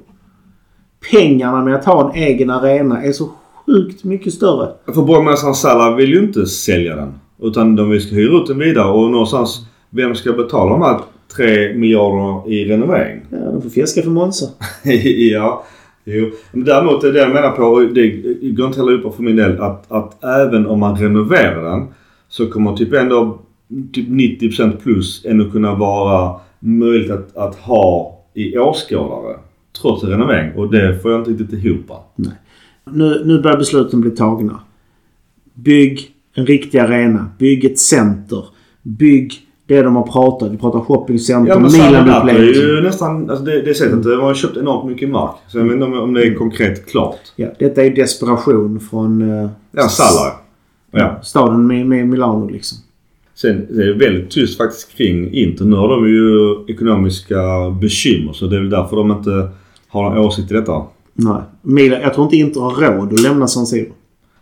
Pengarna 1.12 1.64
med 1.64 1.76
att 1.76 1.86
ha 1.86 2.10
en 2.10 2.24
egen 2.24 2.50
arena 2.50 3.04
är 3.04 3.12
så 3.12 3.30
sjukt 3.66 4.04
mycket 4.04 4.34
större. 4.34 4.70
För 4.86 5.02
borgmästaren 5.02 5.56
Salla 5.56 5.96
vill 5.96 6.10
ju 6.10 6.20
inte 6.20 6.46
sälja 6.46 6.96
den. 6.96 7.14
Utan 7.42 7.76
de 7.76 8.00
ska 8.00 8.16
hyra 8.16 8.42
ut 8.42 8.48
den 8.48 8.60
vidare 8.60 8.92
och 8.92 9.12
någonstans, 9.12 9.66
vem 9.90 10.16
ska 10.16 10.34
betala 10.34 10.72
de 10.72 10.82
här 10.82 11.00
3 11.36 11.74
miljarder 11.74 12.52
i 12.52 12.66
renovering? 12.66 13.22
Ja, 13.30 13.38
de 13.38 13.62
får 13.62 13.70
fiska 13.70 14.02
för 14.02 14.10
Monza. 14.10 14.46
ja, 15.34 15.64
jo. 16.04 16.32
Men 16.52 16.64
däremot 16.64 17.04
är 17.04 17.14
det 17.14 17.20
jag 17.20 17.34
menar 17.34 17.52
på, 17.52 17.64
och 17.64 17.94
det 17.94 18.10
går 18.52 18.68
inte 18.68 18.80
heller 18.80 18.94
upp 18.94 19.16
för 19.16 19.24
min 19.24 19.36
del, 19.36 19.62
att, 19.62 19.92
att 19.92 20.24
även 20.24 20.66
om 20.66 20.80
man 20.80 20.98
renoverar 20.98 21.64
den 21.64 21.88
så 22.30 22.48
kommer 22.48 22.76
typ 22.76 22.94
ändå 22.94 23.40
typ 23.94 24.08
90% 24.08 24.78
plus 24.78 25.26
ändå 25.26 25.50
kunna 25.50 25.76
vara 25.76 26.40
möjligt 26.60 27.12
att, 27.12 27.38
att 27.38 27.56
ha 27.56 28.20
i 28.34 28.58
åskådare. 28.58 29.38
Trots 29.82 30.04
renovering. 30.04 30.52
Och 30.56 30.72
det 30.72 31.00
får 31.02 31.12
jag 31.12 31.20
inte 31.22 31.32
riktigt 31.32 31.66
ihop. 31.66 31.92
Nu, 32.86 33.22
nu 33.26 33.42
börjar 33.42 33.58
besluten 33.58 34.02
bli 34.02 34.12
tagna. 34.12 34.60
Bygg 35.54 36.12
en 36.34 36.46
riktig 36.46 36.80
arena. 36.80 37.30
Bygg 37.38 37.66
ett 37.66 37.80
center. 37.80 38.46
Bygg 38.82 39.34
det 39.76 39.84
de 39.84 39.96
har 39.96 40.08
pratat. 40.08 40.52
Vi 40.52 40.58
pratar 40.58 40.80
shoppingcenter, 40.80 41.52
Ja 41.52 41.70
San 41.70 41.94
Donato 41.94 42.28
är 42.28 42.44
ju 42.44 42.82
nästan, 42.82 43.30
alltså 43.30 43.46
det, 43.46 43.62
det 43.62 43.74
sättet, 43.74 44.04
de 44.04 44.20
har 44.20 44.34
köpt 44.34 44.58
enormt 44.58 44.90
mycket 44.90 45.10
mark. 45.10 45.36
Så 45.48 45.58
jag 45.58 45.64
vet 45.64 45.74
inte 45.74 45.86
om, 45.86 45.94
om 45.94 46.14
det 46.14 46.28
är 46.28 46.34
konkret 46.34 46.92
klart. 46.92 47.20
Ja, 47.36 47.48
detta 47.60 47.84
är 47.84 47.90
desperation 47.90 48.80
från 48.80 49.22
uh, 49.22 49.50
Ja, 49.72 49.88
Salla. 49.90 50.32
Ja. 50.92 51.20
staden 51.24 51.68
med, 51.68 51.86
med 51.86 52.08
Milano 52.08 52.50
liksom. 52.50 52.78
Sen 53.36 53.68
det 53.70 53.84
är 53.84 53.88
det 53.88 53.94
väldigt 53.94 54.32
tyst 54.32 54.58
faktiskt 54.58 54.98
kring 54.98 55.34
Inter. 55.34 55.66
Nu 55.66 55.76
har 55.76 55.88
de 55.88 56.08
ju 56.08 56.56
ekonomiska 56.74 57.70
bekymmer 57.82 58.34
så 58.34 58.48
det 58.48 58.56
är 58.56 58.60
väl 58.60 58.70
därför 58.70 58.96
de 58.96 59.12
inte 59.12 59.50
har 59.88 60.04
någon 60.04 60.18
åsikt 60.18 60.52
i 60.52 60.54
detta. 60.54 60.82
Nej. 61.14 61.42
Milan, 61.62 62.02
jag 62.02 62.14
tror 62.14 62.26
inte 62.26 62.38
Inter 62.38 62.62
har 62.62 62.72
råd 62.72 63.14
att 63.14 63.22
lämna 63.22 63.48
San 63.48 63.66
Siro. 63.66 63.92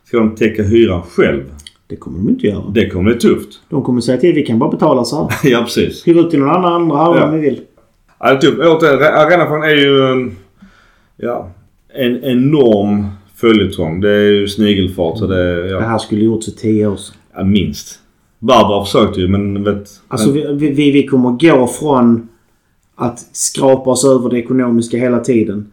Ska 0.06 0.18
de 0.18 0.36
täcka 0.36 0.64
hyran 0.64 1.02
själv? 1.02 1.44
Det 1.90 1.96
kommer 1.96 2.18
de 2.18 2.30
inte 2.30 2.48
göra. 2.48 2.64
Det 2.74 2.90
kommer 2.90 3.12
bli 3.12 3.20
tufft. 3.20 3.50
De 3.70 3.84
kommer 3.84 4.02
säga 4.02 4.18
till 4.18 4.36
vi 4.36 4.44
kan 4.46 4.60
bara 4.60 4.70
betala 4.70 5.04
så 5.04 5.30
här. 5.30 5.30
ja 5.52 5.62
precis. 5.64 6.08
Hyr 6.08 6.20
ut 6.20 6.30
till 6.30 6.40
någon 6.40 6.50
annan 6.50 6.74
andra 6.74 6.98
Ja. 6.98 7.26
om 7.26 7.36
ni 7.36 7.42
vill. 7.42 7.62
Ja, 8.20 8.28
det 8.30 8.36
är 8.36 8.42
tufft. 8.42 8.58
Återigen, 8.60 9.14
arenafrågan 9.14 9.64
är 9.70 9.76
ju 9.76 10.04
en, 10.12 10.36
ja, 11.18 11.50
en 11.94 12.24
enorm 12.24 13.06
följetong. 13.36 14.02
Det 14.02 14.10
är 14.10 14.32
ju 14.32 14.48
snigelfart 14.48 15.18
så 15.18 15.28
det 15.28 15.64
Det 15.64 15.70
ja, 15.70 15.80
här 15.80 15.98
skulle 15.98 16.22
gjorts 16.22 16.46
för 16.46 16.52
tio 16.52 16.88
år 16.88 16.96
sedan. 16.96 17.16
ja, 17.36 17.44
minst. 17.44 18.00
Barbara 18.40 18.86
försökte 18.86 19.20
ju 19.22 19.28
men 19.28 19.64
vet... 19.64 19.90
Alltså 20.08 20.32
vi, 20.32 20.56
vi, 20.72 20.92
vi 20.92 21.08
kommer 21.08 21.32
gå 21.32 21.68
från 21.68 22.28
att 22.96 23.20
skrapa 23.32 23.90
oss 23.90 24.06
över 24.06 24.30
det 24.30 24.38
ekonomiska 24.40 24.98
hela 24.98 25.20
tiden 25.20 25.72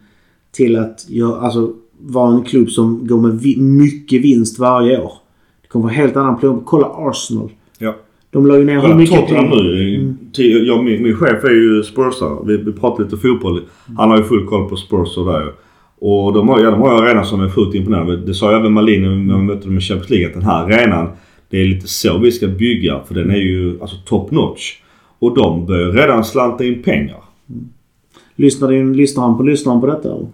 till 0.51 0.75
att 0.75 1.05
göra, 1.09 1.39
alltså, 1.41 1.73
vara 1.99 2.35
en 2.35 2.43
klubb 2.43 2.69
som 2.69 3.07
går 3.07 3.17
med 3.21 3.57
mycket 3.57 4.21
vinst 4.21 4.59
varje 4.59 5.01
år. 5.01 5.11
Det 5.67 5.71
kommer 5.71 5.83
vara 5.83 5.93
helt 5.93 6.15
annan 6.17 6.39
plump. 6.39 6.61
Kolla 6.65 6.87
Arsenal. 6.95 7.49
ja. 7.79 7.95
De 8.29 8.45
la 8.47 8.57
ju 8.57 8.63
ner 8.65 8.79
hur 8.81 8.95
mycket 8.95 9.19
Tottenham 9.19 9.49
pengar. 9.49 9.63
nu. 9.63 10.15
Till- 10.33 10.67
Jag, 10.67 10.83
min, 10.83 11.03
min 11.03 11.15
chef 11.15 11.43
är 11.43 11.49
ju 11.49 11.83
Spursare. 11.83 12.37
Vi, 12.45 12.57
vi 12.57 12.71
pratar 12.73 13.03
lite 13.03 13.17
fotboll. 13.17 13.61
Han 13.97 14.09
har 14.09 14.17
ju 14.17 14.23
full 14.23 14.45
koll 14.47 14.69
på 14.69 14.75
Spurs 14.75 15.17
och 15.17 15.25
där. 15.25 15.51
Och 15.99 16.33
de 16.33 16.49
har, 16.49 16.59
ja, 16.59 16.71
de 16.71 16.81
har 16.81 17.15
ju 17.15 17.23
som 17.23 17.41
är 17.41 17.49
fullt 17.49 17.75
imponerande. 17.75 18.17
Det 18.17 18.33
sa 18.33 18.57
även 18.59 18.73
Malin 18.73 19.27
när 19.27 19.35
vi 19.37 19.43
mötte 19.43 19.67
dem 19.67 19.77
i 19.77 19.81
Champions 19.81 20.09
League. 20.09 20.27
Att 20.27 20.33
den 20.33 20.43
här 20.43 20.63
arenan, 20.63 21.07
det 21.49 21.57
är 21.61 21.65
lite 21.65 21.87
så 21.87 22.17
vi 22.17 22.31
ska 22.31 22.47
bygga. 22.47 22.99
För 23.07 23.15
den 23.15 23.31
är 23.31 23.37
ju 23.37 23.81
alltså 23.81 23.95
top 24.05 24.31
notch. 24.31 24.73
Och 25.19 25.35
de 25.37 25.65
börjar 25.65 25.91
redan 25.91 26.23
slanta 26.23 26.65
in 26.65 26.83
pengar. 26.83 27.17
Lyssnar, 28.35 28.67
din, 28.71 28.93
lyssnar 28.93 29.23
han 29.23 29.37
på 29.37 29.43
lyssnaren 29.43 29.81
på 29.81 29.87
detta? 29.87 30.09
eller? 30.15 30.27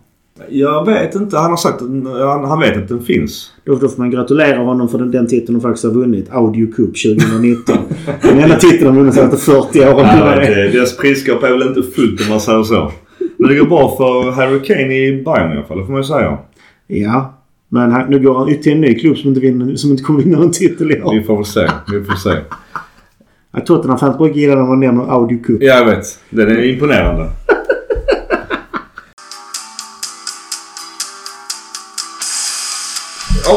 Jag 0.49 0.85
vet 0.85 1.15
inte. 1.15 1.38
Han 1.38 1.49
har 1.49 1.57
sagt 1.57 1.81
att 1.81 1.89
han, 1.89 2.43
han 2.45 2.60
vet 2.60 2.77
att 2.77 2.88
den 2.88 3.01
finns. 3.01 3.51
Då, 3.64 3.76
då 3.76 3.88
får 3.88 3.99
man 3.99 4.11
gratulera 4.11 4.64
honom 4.64 4.89
för 4.89 4.97
den, 4.97 5.11
den 5.11 5.27
titeln 5.27 5.53
de 5.53 5.61
faktiskt 5.61 5.84
har 5.84 5.91
vunnit. 5.91 6.30
Audio 6.31 6.68
Cup 6.68 7.03
2019. 7.03 7.77
den 8.22 8.39
enda 8.39 8.55
titeln 8.55 8.85
de 8.85 8.95
vunnit 8.95 9.18
efter 9.18 9.38
40 9.38 9.80
år. 9.80 10.35
Det, 10.35 10.72
deras 10.72 10.97
prisskap 10.97 11.43
är 11.43 11.51
väl 11.51 11.68
inte 11.68 11.84
fullt 11.84 12.22
om 12.22 12.30
man 12.30 12.39
säger 12.41 12.64
så. 12.64 12.91
Men 13.38 13.49
det 13.49 13.55
går 13.55 13.65
bra 13.65 13.97
för 13.97 14.31
Harry 14.31 14.60
Kane 14.60 14.95
i 14.95 15.23
Bayern 15.23 15.51
i 15.51 15.57
alla 15.57 15.64
fall. 15.64 15.77
Det 15.77 15.85
får 15.85 15.91
man 15.91 16.01
ju 16.01 16.07
säga. 16.07 16.38
Ja. 16.88 17.39
Men 17.69 17.91
här, 17.91 18.07
nu 18.07 18.19
går 18.19 18.38
han 18.38 18.49
ut 18.49 18.61
till 18.61 18.72
en 18.72 18.81
ny 18.81 18.99
klubb 18.99 19.18
som 19.18 19.30
inte, 19.30 19.41
vinner, 19.41 19.76
som 19.76 19.91
inte 19.91 20.03
kommer 20.03 20.23
vinna 20.23 20.39
någon 20.39 20.51
titel 20.51 20.91
i 20.91 21.01
år. 21.01 21.15
Vi 21.15 21.23
får 21.23 21.35
väl 21.35 21.45
se. 21.45 21.68
Vi 21.91 22.03
får 22.03 22.15
se. 22.15 22.38
Tottenham-fans 23.65 24.18
brukar 24.18 24.35
gilla 24.35 24.55
när 24.55 24.64
man 24.64 24.80
nämner 24.80 25.03
Audio 25.03 25.43
Cup. 25.43 25.57
Ja, 25.61 25.73
jag 25.77 25.85
vet. 25.85 26.05
Den 26.30 26.51
är 26.51 26.64
imponerande. 26.64 27.30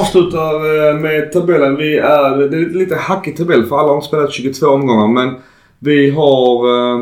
Avslutar 0.00 0.54
eh, 0.88 1.00
med 1.00 1.32
tabellen. 1.32 1.76
Vi 1.76 1.98
är, 1.98 2.48
det 2.48 2.56
är 2.56 2.78
lite 2.78 2.94
hackig 2.96 3.36
tabell 3.36 3.64
för 3.66 3.78
alla 3.78 3.92
har 3.92 4.00
spelat 4.00 4.32
22 4.32 4.66
omgångar 4.66 5.08
men 5.08 5.34
vi 5.78 6.10
har... 6.10 6.66
Eh, 6.94 7.00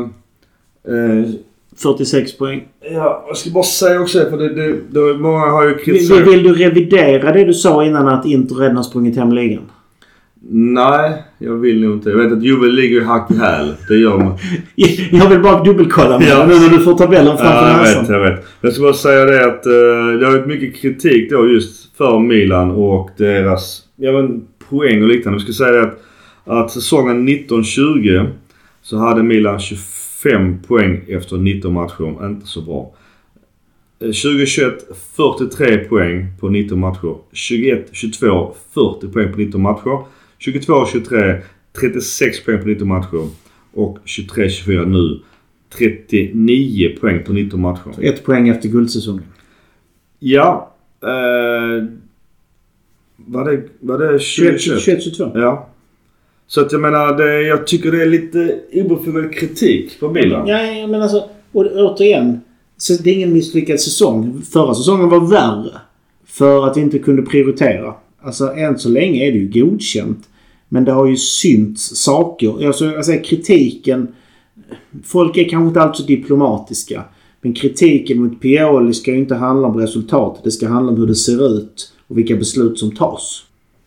eh, 0.87 1.25
46 1.77 2.37
poäng. 2.37 2.63
ja, 2.91 3.25
jag 3.27 3.37
ska 3.37 3.49
bara 3.49 3.63
säga 3.63 4.01
också 4.01 4.19
för 4.29 4.37
det, 4.37 4.49
det, 4.53 4.75
det, 4.89 5.17
många 5.17 5.39
har 5.39 5.63
ju 5.63 5.75
Vill, 5.75 5.83
kritiserat... 5.85 6.27
vill 6.27 6.43
du 6.43 6.53
revidera 6.53 7.31
det 7.31 7.43
du 7.43 7.53
sa 7.53 7.85
innan 7.85 8.07
att 8.07 8.25
Inter 8.25 8.55
redan 8.55 8.75
har 8.75 8.83
sprungit 8.83 9.15
hem 9.17 9.31
ligan? 9.31 9.63
Nej, 10.49 11.23
jag 11.37 11.53
vill 11.53 11.81
nog 11.81 11.93
inte. 11.93 12.09
Jag 12.09 12.17
vet 12.17 12.31
att 12.33 12.43
Juve 12.43 12.67
ligger 12.67 13.01
hack 13.01 13.31
i 13.31 13.37
häl. 13.37 13.73
Det 13.89 13.95
gör 13.95 14.17
man. 14.17 14.37
Jag 15.11 15.29
vill 15.29 15.39
bara 15.39 15.63
dubbelkolla 15.63 16.19
med 16.19 16.27
Ja. 16.27 16.45
nu 16.47 16.53
när 16.59 16.69
du 16.69 16.79
får 16.79 16.97
tabellen 16.97 17.37
framför 17.37 17.45
Ja, 17.45 17.77
jag 17.77 17.83
vet, 17.83 17.97
näsan. 18.01 18.15
jag 18.15 18.31
vet. 18.31 18.45
Jag 18.61 18.73
ska 18.73 18.81
bara 18.81 18.93
säga 18.93 19.25
det 19.25 19.45
att 19.45 19.65
eh, 19.65 19.71
det 20.19 20.25
har 20.25 20.31
varit 20.31 20.47
mycket 20.47 20.75
kritik 20.81 21.31
då 21.31 21.47
just 21.47 21.84
för 21.97 22.19
Milan 22.19 22.71
och 22.71 23.09
deras 23.17 23.83
ja, 23.95 24.11
men, 24.11 24.47
poäng 24.69 25.01
och 25.01 25.07
liknande. 25.07 25.35
Jag 25.35 25.41
ska 25.41 25.53
säga 25.53 25.71
det 25.71 25.83
att, 25.83 25.99
att 26.43 26.71
säsongen 26.71 27.27
1920 27.27 28.25
så 28.81 28.97
hade 28.97 29.23
Milan 29.23 29.59
25 29.59 30.59
poäng 30.67 31.05
efter 31.07 31.37
19 31.37 31.73
matcher. 31.73 32.25
Inte 32.25 32.47
så 32.47 32.61
bra. 32.61 32.93
Eh, 33.99 34.05
2021 34.05 34.73
43 35.15 35.77
poäng 35.77 36.27
på 36.39 36.49
19 36.49 36.79
matcher. 36.79 37.15
21, 37.31 37.89
22 37.91 38.55
40 38.73 39.07
poäng 39.07 39.31
på 39.31 39.37
19 39.37 39.61
matcher. 39.61 40.05
22, 40.37 40.85
23 40.85 41.41
36 41.81 42.45
poäng 42.45 42.61
på 42.61 42.67
19 42.67 42.87
matcher. 42.87 43.29
Och 43.73 43.97
23, 44.05 44.49
24 44.49 44.85
nu 44.85 45.19
39 45.77 46.97
poäng 47.01 47.23
på 47.23 47.33
19 47.33 47.61
matcher. 47.61 47.93
Ett 48.01 48.25
poäng 48.25 48.49
efter 48.49 48.69
guldsäsongen. 48.69 49.23
Ja. 50.19 50.74
Eh, 51.03 51.85
var 53.15 53.51
det, 53.51 53.63
var 53.79 53.97
det 53.97 54.19
21, 54.19 54.51
2021? 54.51 54.81
21, 54.83 55.03
22. 55.03 55.31
Ja. 55.33 55.69
Så 56.47 56.61
att 56.61 56.71
jag 56.71 56.81
menar, 56.81 57.17
det, 57.17 57.41
jag 57.41 57.67
tycker 57.67 57.91
det 57.91 58.01
är 58.01 58.05
lite 58.05 58.59
obefogad 58.73 59.33
kritik 59.33 59.99
på 59.99 60.09
Milan. 60.09 60.47
Ja, 60.47 60.87
men 60.87 61.01
alltså... 61.01 61.29
Och 61.51 61.65
återigen. 61.65 62.41
Så 62.77 62.93
det 63.03 63.09
är 63.09 63.13
ingen 63.13 63.33
misslyckad 63.33 63.79
säsong. 63.79 64.41
Förra 64.51 64.73
säsongen 64.73 65.09
var 65.09 65.19
värre. 65.19 65.71
För 66.25 66.67
att 66.67 66.77
vi 66.77 66.81
inte 66.81 66.99
kunde 66.99 67.21
prioritera. 67.21 67.93
Alltså 68.21 68.53
än 68.53 68.79
så 68.79 68.89
länge 68.89 69.27
är 69.27 69.31
det 69.31 69.37
ju 69.37 69.63
godkänt. 69.63 70.29
Men 70.69 70.85
det 70.85 70.91
har 70.91 71.07
ju 71.07 71.17
synts 71.17 71.95
saker. 71.95 72.67
Alltså, 72.67 72.85
jag 72.85 73.05
säger 73.05 73.23
kritiken. 73.23 74.07
Folk 75.03 75.37
är 75.37 75.49
kanske 75.49 75.67
inte 75.67 75.81
alltid 75.81 76.01
så 76.01 76.07
diplomatiska. 76.07 77.03
Men 77.45 77.53
kritiken 77.53 78.21
mot 78.21 78.41
Pioli 78.41 78.93
ska 78.93 79.11
ju 79.11 79.17
inte 79.17 79.35
handla 79.35 79.67
om 79.67 79.77
resultat. 79.77 80.41
Det 80.43 80.51
ska 80.51 80.67
handla 80.67 80.91
om 80.91 80.97
hur 80.97 81.07
det 81.07 81.15
ser 81.15 81.57
ut 81.57 81.93
och 82.07 82.17
vilka 82.17 82.35
beslut 82.35 82.79
som 82.79 82.91
tas. 82.91 83.43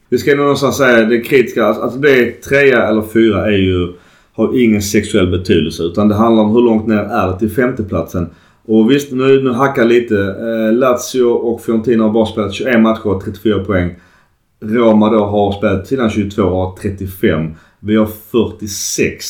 Vi 0.09 0.18
ska 0.18 0.30
nog 0.30 0.39
någonstans 0.39 0.76
säga 0.76 1.06
det 1.06 1.20
kritiska. 1.20 1.64
Alltså, 1.64 1.82
alltså 1.82 1.98
det 1.98 2.10
är 2.10 2.32
trea 2.32 2.89
eller 2.89 3.02
fyra 3.02 3.47
är 3.47 3.56
ju, 3.56 3.93
har 4.32 4.64
ingen 4.64 4.82
sexuell 4.82 5.30
betydelse. 5.30 5.82
Utan 5.82 6.09
det 6.09 6.14
handlar 6.14 6.43
om 6.43 6.51
hur 6.51 6.60
långt 6.60 6.86
ner 6.86 6.97
är 6.97 7.32
det 7.32 7.39
till 7.39 7.51
femteplatsen. 7.51 8.26
Och 8.64 8.90
visst, 8.90 9.12
nu, 9.12 9.43
nu 9.43 9.51
hackar 9.51 9.85
lite. 9.85 10.16
Eh, 10.16 10.72
Lazio 10.72 11.24
och 11.24 11.60
Fiorentina 11.60 12.05
har 12.05 12.10
bara 12.10 12.26
spelat 12.26 12.55
21 12.55 12.80
matcher 12.80 13.06
och 13.06 13.24
34 13.24 13.64
poäng. 13.64 13.97
Roma 14.60 15.10
då 15.10 15.24
har 15.24 15.52
spelat 15.52 15.86
sina 15.86 16.10
22 16.10 16.43
och 16.43 16.56
har 16.56 16.76
35. 16.82 17.51
Vi 17.80 17.97
har 17.97 18.09
46. 18.30 19.24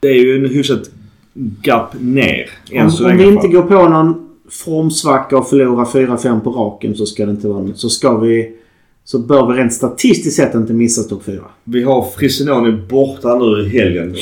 Det 0.00 0.08
är 0.08 0.24
ju 0.24 0.36
en 0.36 0.50
hyfsat 0.50 0.90
gap 1.62 1.94
ner. 2.00 2.50
än 2.72 2.84
Om, 2.84 2.90
så 2.90 3.10
om 3.10 3.16
vi 3.16 3.24
inte 3.24 3.48
går 3.48 3.62
på 3.62 3.88
någon 3.88 4.14
formsvacka 4.50 5.38
och 5.38 5.48
förlorar 5.48 5.84
4-5 5.84 6.40
på 6.40 6.50
raken 6.50 6.94
så 6.94 7.06
ska 7.06 7.24
det 7.26 7.30
inte 7.30 7.48
vara. 7.48 7.74
Så 7.74 7.88
ska 7.88 8.18
vi... 8.18 8.50
Så 9.06 9.18
bör 9.18 9.52
vi 9.52 9.60
rent 9.60 9.72
statistiskt 9.72 10.36
sett 10.36 10.54
inte 10.54 10.72
missa 10.72 11.02
topp 11.02 11.22
4. 11.24 11.40
Vi 11.64 11.82
har 11.82 12.02
Frisinoni 12.16 12.72
borta 12.72 13.38
nu 13.38 13.66
i 13.66 13.68
helgen. 13.68 14.14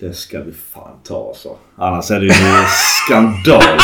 Det 0.00 0.16
ska 0.16 0.38
vi 0.38 0.52
fan 0.52 0.96
ta 1.08 1.28
alltså. 1.28 1.48
Annars 1.76 2.10
är 2.10 2.20
det 2.20 2.26
ju 2.26 2.32
en 2.32 2.64
skandal. 3.04 3.78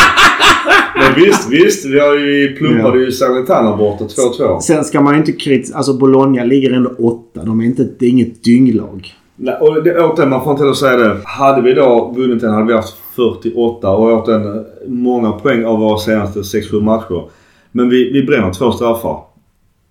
Men 0.95 1.23
visst, 1.23 1.49
visst. 1.49 1.85
Vi 1.85 1.99
har 1.99 2.15
ju 2.15 2.55
plumpade 2.55 2.99
ju 2.99 3.11
Salernitana 3.11 3.77
borta 3.77 4.03
2-2. 4.03 4.59
Sen 4.59 4.83
ska 4.85 5.01
man 5.01 5.13
ju 5.13 5.19
inte 5.19 5.31
kritisera... 5.31 5.77
Alltså 5.77 5.93
Bologna 5.93 6.43
ligger 6.43 6.71
ändå 6.71 6.89
åtta. 6.89 7.45
De 7.45 7.61
är 7.61 7.65
inte... 7.65 7.87
Det 7.99 8.05
är 8.05 8.09
inget 8.09 8.43
dynglag. 8.43 9.13
Nej, 9.41 9.55
och 9.55 9.83
det, 9.83 9.99
återigen, 9.99 10.29
man 10.29 10.43
får 10.43 10.51
inte 10.51 10.63
heller 10.63 10.73
säga 10.73 10.97
det. 10.97 11.17
Hade 11.25 11.61
vi 11.61 11.73
då 11.73 12.13
vunnit 12.15 12.41
den 12.41 12.53
hade 12.53 12.67
vi 12.67 12.73
haft 12.73 12.95
48 13.15 13.89
och 13.89 14.23
återigen 14.23 14.65
många 14.87 15.31
poäng 15.31 15.65
av 15.65 15.79
våra 15.79 15.97
senaste 15.97 16.39
6-7 16.39 16.81
matcher. 16.81 17.23
Men 17.71 17.89
vi, 17.89 18.11
vi 18.11 18.23
bränner 18.23 18.53
två 18.53 18.71
straffar. 18.71 19.19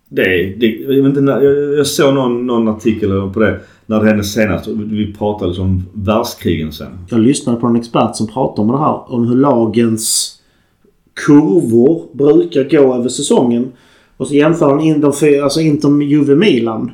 Det. 0.09 0.55
Det, 0.57 0.67
jag, 0.67 1.03
vet 1.03 1.17
inte, 1.17 1.33
jag, 1.33 1.79
jag 1.79 1.87
såg 1.87 2.15
någon, 2.15 2.47
någon 2.47 2.69
artikel 2.69 3.31
på 3.35 3.41
det 3.41 3.61
när 3.87 4.01
det 4.01 4.07
hände 4.07 4.25
senast. 4.25 4.67
Vi 4.69 5.15
pratade 5.19 5.47
liksom 5.49 5.65
om 5.65 5.85
världskrigen 5.93 6.73
sen. 6.73 6.99
Jag 7.11 7.21
lyssnade 7.21 7.61
på 7.61 7.67
en 7.67 7.77
expert 7.77 8.17
som 8.17 8.27
pratade 8.27 8.61
om 8.61 8.73
det 8.73 8.79
här. 8.79 9.13
Om 9.13 9.29
hur 9.29 9.37
lagens 9.37 10.35
kurvor 11.27 12.03
brukar 12.13 12.65
gå 12.65 12.95
över 12.95 13.09
säsongen. 13.09 13.73
Och 14.17 14.27
så 14.27 14.35
jämför 14.35 14.71
han 14.71 14.81
in 14.81 15.01
de 15.01 15.13
fyra, 15.13 15.45
alltså 15.45 15.61
Inter 15.61 16.03
Juve 16.03 16.35
Milan. 16.35 16.91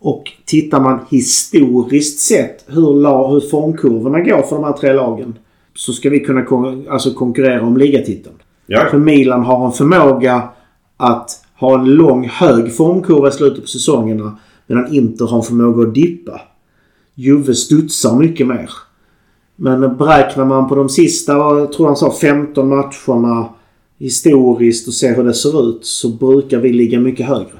Och 0.00 0.32
tittar 0.44 0.80
man 0.80 1.00
historiskt 1.10 2.20
sett 2.20 2.64
hur, 2.66 3.00
la, 3.00 3.30
hur 3.30 3.40
formkurvorna 3.40 4.20
går 4.20 4.42
för 4.42 4.56
de 4.56 4.64
här 4.64 4.72
tre 4.72 4.92
lagen. 4.92 5.38
Så 5.74 5.92
ska 5.92 6.10
vi 6.10 6.20
kunna 6.20 6.42
kon, 6.42 6.88
alltså 6.88 7.14
konkurrera 7.14 7.62
om 7.62 7.76
ligatiteln. 7.76 8.34
Ja. 8.66 8.86
För 8.90 8.98
Milan 8.98 9.44
har 9.44 9.66
en 9.66 9.72
förmåga 9.72 10.48
att 10.96 11.30
ha 11.54 11.78
en 11.80 11.84
lång 11.84 12.28
hög 12.28 12.74
formkurva 12.74 13.28
i 13.28 13.32
slutet 13.32 13.62
på 13.62 13.68
säsongerna. 13.68 14.38
Medan 14.66 14.94
Inter 14.94 15.24
har 15.24 15.36
en 15.36 15.42
förmåga 15.42 15.88
att 15.88 15.94
dippa. 15.94 16.40
Juve 17.14 17.54
studsar 17.54 18.16
mycket 18.16 18.46
mer. 18.46 18.70
Men 19.56 19.96
beräknar 19.96 20.44
man 20.44 20.68
på 20.68 20.74
de 20.74 20.88
sista, 20.88 21.32
jag 21.32 21.72
tror 21.72 21.86
han 21.86 21.96
sa 21.96 22.12
15 22.12 22.68
matcherna 22.68 23.48
historiskt 23.98 24.88
och 24.88 24.94
ser 24.94 25.16
hur 25.16 25.24
det 25.24 25.34
ser 25.34 25.68
ut 25.68 25.84
så 25.86 26.08
brukar 26.08 26.58
vi 26.58 26.72
ligga 26.72 27.00
mycket 27.00 27.26
högre. 27.26 27.58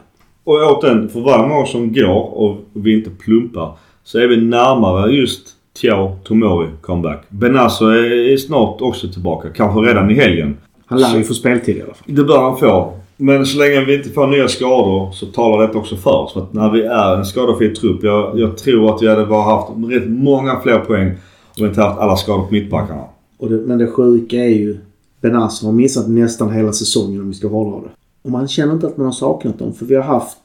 Och 0.49 0.55
återigen, 0.55 1.09
för 1.09 1.21
varje 1.21 1.49
månad 1.49 1.69
som 1.69 1.93
går 1.93 2.39
och 2.39 2.57
vi 2.73 2.93
inte 2.93 3.11
plumpar 3.11 3.73
så 4.05 4.19
är 4.19 4.29
vi 4.29 4.37
närmare 4.37 5.11
just 5.11 5.49
Thiao 5.81 6.17
Tomori 6.25 6.69
comeback. 6.81 7.25
Benazo 7.29 7.87
är, 7.87 8.33
är 8.33 8.37
snart 8.37 8.81
också 8.81 9.09
tillbaka. 9.09 9.49
Kanske 9.49 9.81
redan 9.81 10.11
i 10.11 10.15
helgen. 10.15 10.57
Han 10.87 11.01
lär 11.01 11.17
ju 11.17 11.25
få 11.25 11.35
speltid 11.35 11.77
i 11.77 11.83
alla 11.83 11.95
fall. 11.95 12.15
Det 12.15 12.25
bör 12.25 12.43
han 12.43 12.57
få. 12.57 12.93
Men 13.17 13.47
så 13.47 13.59
länge 13.59 13.85
vi 13.85 13.95
inte 13.97 14.09
får 14.09 14.27
nya 14.27 14.49
skador 14.49 15.13
så 15.13 15.27
talar 15.27 15.67
detta 15.67 15.79
också 15.79 15.97
för 15.97 16.17
oss. 16.17 16.33
För 16.33 16.41
att 16.41 16.53
när 16.53 16.71
vi 16.71 16.83
är 16.83 17.17
en 17.17 17.25
skadefri 17.25 17.75
trupp. 17.75 18.03
Jag, 18.03 18.39
jag 18.39 18.59
tror 18.59 18.95
att 18.95 19.03
vi 19.03 19.09
hade 19.09 19.27
bara 19.27 19.43
haft 19.43 19.69
rätt 19.89 20.09
många 20.09 20.61
fler 20.61 20.79
poäng 20.79 21.09
om 21.09 21.17
vi 21.57 21.65
inte 21.65 21.81
haft 21.81 22.01
alla 22.01 22.17
skador 22.17 22.43
på 22.43 22.53
mittbackarna. 22.53 23.05
Det, 23.39 23.49
men 23.67 23.79
det 23.79 23.87
sjuka 23.87 24.37
är 24.37 24.49
ju 24.49 24.77
Benazzo 25.21 25.67
har 25.67 25.73
missat 25.73 26.09
nästan 26.09 26.53
hela 26.53 26.73
säsongen 26.73 27.21
om 27.21 27.29
vi 27.29 27.35
ska 27.35 27.49
hålla 27.49 27.77
det. 27.77 27.91
Och 28.23 28.31
man 28.31 28.49
känner 28.49 28.73
inte 28.73 28.87
att 28.87 28.97
man 28.97 29.07
har 29.07 29.13
saknat 29.13 29.59
dem 29.59 29.73
för 29.75 29.87
vi 29.87 29.95
har 29.95 30.03
haft 30.03 30.39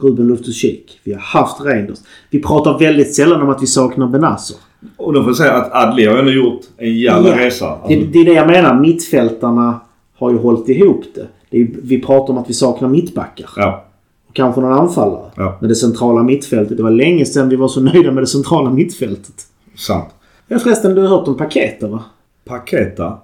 Ruben 0.00 0.26
Loftus-Cheek. 0.28 1.00
Vi 1.04 1.12
har 1.12 1.20
haft 1.20 1.60
Reinders. 1.64 1.98
Vi 2.30 2.42
pratar 2.42 2.78
väldigt 2.78 3.14
sällan 3.14 3.42
om 3.42 3.48
att 3.50 3.62
vi 3.62 3.66
saknar 3.66 4.06
Benazzo. 4.06 4.54
Och 4.96 5.12
då 5.12 5.20
får 5.22 5.28
jag 5.30 5.36
säga 5.36 5.52
att 5.54 5.72
Adli 5.72 6.06
har 6.06 6.16
ändå 6.16 6.30
gjort 6.32 6.60
en 6.76 6.96
jävla 6.98 7.28
Ja. 7.28 7.38
resa. 7.46 7.66
Det, 7.66 7.72
Alltså, 7.72 8.10
det 8.12 8.18
är 8.18 8.24
det 8.24 8.32
jag 8.32 8.46
menar. 8.46 8.80
Mittfältarna 8.80 9.80
har 10.18 10.30
ju 10.30 10.38
hållit 10.38 10.68
ihop 10.68 11.04
det. 11.14 11.26
det 11.50 11.60
är, 11.60 11.68
vi 11.82 12.00
pratar 12.02 12.32
om 12.32 12.38
att 12.38 12.50
vi 12.50 12.54
saknar 12.54 12.88
mittbackar. 12.88 13.50
ja. 13.56 13.84
Och 14.28 14.34
kanske 14.36 14.60
någon 14.60 14.72
anfallare. 14.72 15.30
Ja. 15.36 15.56
Men 15.60 15.68
det 15.68 15.74
centrala 15.74 16.22
mittfältet. 16.22 16.76
Det 16.76 16.82
var 16.82 16.90
länge 16.90 17.24
sedan 17.24 17.48
vi 17.48 17.56
var 17.56 17.68
så 17.68 17.80
nöjda 17.80 18.10
med 18.12 18.22
det 18.22 18.26
centrala 18.26 18.70
mittfältet. 18.70 19.34
Sant. 19.76 20.08
Ja 20.48 20.58
förresten, 20.58 20.94
du 20.94 21.00
har 21.00 21.08
hört 21.08 21.28
om 21.28 21.36
Paketa 21.36 21.88
va? 21.88 22.04
Paketa? 22.44 23.18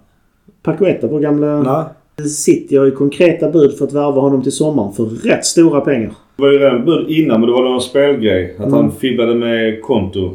Paqueta, 0.62 1.06
vår 1.06 1.20
gamla... 1.20 1.62
Nej. 1.62 1.84
City 2.24 2.76
har 2.76 2.84
ju 2.84 2.90
konkreta 2.90 3.50
bud 3.50 3.78
för 3.78 3.84
att 3.84 3.92
värva 3.92 4.20
honom 4.20 4.42
till 4.42 4.52
sommaren 4.52 4.92
för 4.92 5.04
rätt 5.04 5.44
stora 5.46 5.80
pengar. 5.80 6.12
Det 6.36 6.42
var 6.42 6.52
ju 6.52 6.58
redan 6.58 6.84
bud 6.84 7.10
innan 7.10 7.40
men 7.40 7.48
det 7.50 7.52
var 7.56 7.62
någon 7.64 7.80
spelgrej. 7.80 8.56
Att 8.58 8.70
han 8.72 8.92
fibblade 8.92 9.34
med 9.34 9.82
konto. 9.82 10.34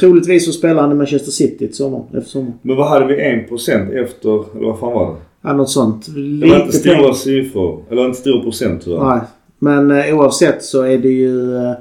Troligtvis 0.00 0.46
så 0.46 0.52
spelar 0.52 0.82
han 0.82 0.92
i 0.92 0.94
Manchester 0.94 1.30
City 1.30 1.66
till 1.66 1.76
sommar, 1.76 2.04
efter 2.14 2.30
sommaren. 2.30 2.54
Men 2.62 2.76
vad 2.76 2.88
hade 2.88 3.06
vi? 3.06 3.14
1% 3.50 4.04
efter? 4.04 4.56
Eller 4.56 4.66
vad 4.66 4.78
fan 4.78 4.92
var 4.92 5.06
det? 5.10 5.16
Ja, 5.42 5.52
något 5.52 5.70
sånt. 5.70 6.06
Det 6.06 6.48
var 6.48 6.56
inte 6.56 6.66
Lite 6.66 6.72
stora 6.78 6.94
pengar. 6.96 7.12
siffror. 7.12 7.82
Eller 7.90 8.04
inte 8.04 8.18
stora 8.18 8.42
procent 8.42 8.82
tyvärr. 8.84 9.04
Nej. 9.08 9.20
Men 9.58 9.90
eh, 9.90 10.18
oavsett 10.18 10.62
så 10.64 10.82
är 10.82 10.98
det 10.98 11.08
ju... 11.08 11.56
Eh, 11.56 11.72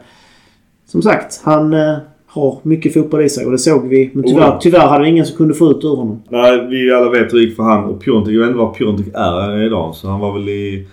som 0.87 1.01
sagt, 1.01 1.41
han 1.43 1.73
eh, 1.73 1.95
har 2.31 2.59
mycket 2.63 2.93
fotboll 2.93 3.21
i 3.21 3.29
sig 3.29 3.45
och 3.45 3.51
det 3.51 3.57
såg 3.57 3.87
vi. 3.87 4.11
Men 4.13 4.23
tyvärr, 4.23 4.49
Oh, 4.49 4.59
tyvärr 4.59 4.87
hade 4.87 5.03
vi 5.03 5.09
ingen 5.09 5.25
som 5.25 5.37
kunde 5.37 5.53
få 5.53 5.71
ut 5.71 5.83
ur 5.83 5.95
honom. 5.95 6.23
Nej, 6.29 6.67
vi 6.69 6.91
alla 6.93 7.09
vet 7.09 7.33
hur 7.33 7.37
det 7.39 7.43
gick 7.45 7.55
för 7.55 7.63
han 7.63 7.83
och 7.83 8.01
Piontek. 8.03 8.33
Jag 8.33 8.39
vet 8.39 8.47
inte 8.47 8.59
var 8.59 8.73
Piontek 8.73 9.07
är 9.13 9.65
idag. 9.65 9.95
Så 9.95 10.07
han 10.09 10.19
var 10.19 10.33
väl 10.33 10.49
i... 10.49 10.87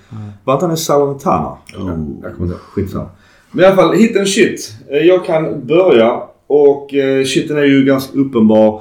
Var 0.44 0.54
inte 0.54 0.66
han 0.66 0.74
i 0.74 0.78
Salernitana? 0.78 1.52
Jag 1.72 1.80
kommer 1.80 2.02
inte 2.22 2.42
ihåg. 2.44 2.52
Skitsamma. 2.60 3.06
Men 3.52 3.64
i 3.64 3.66
alla 3.66 3.76
fall, 3.76 3.94
hit 3.96 4.16
and 4.16 4.28
shit. 4.28 4.72
Eh, 4.90 4.98
Jag 4.98 5.24
kan 5.24 5.66
börja 5.66 6.20
och 6.46 6.94
eh, 6.94 7.24
shiten 7.24 7.56
är 7.56 7.64
ju 7.64 7.84
ganska 7.84 8.18
uppenbar. 8.18 8.80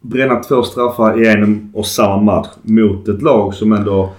Bränna 0.00 0.36
två 0.36 0.62
straffar 0.62 1.22
i 1.22 1.28
en 1.28 1.70
och 1.74 1.86
samma 1.86 2.22
match 2.22 2.48
mot 2.62 3.08
ett 3.08 3.22
lag 3.22 3.54
som 3.54 3.72
ändå 3.72 4.10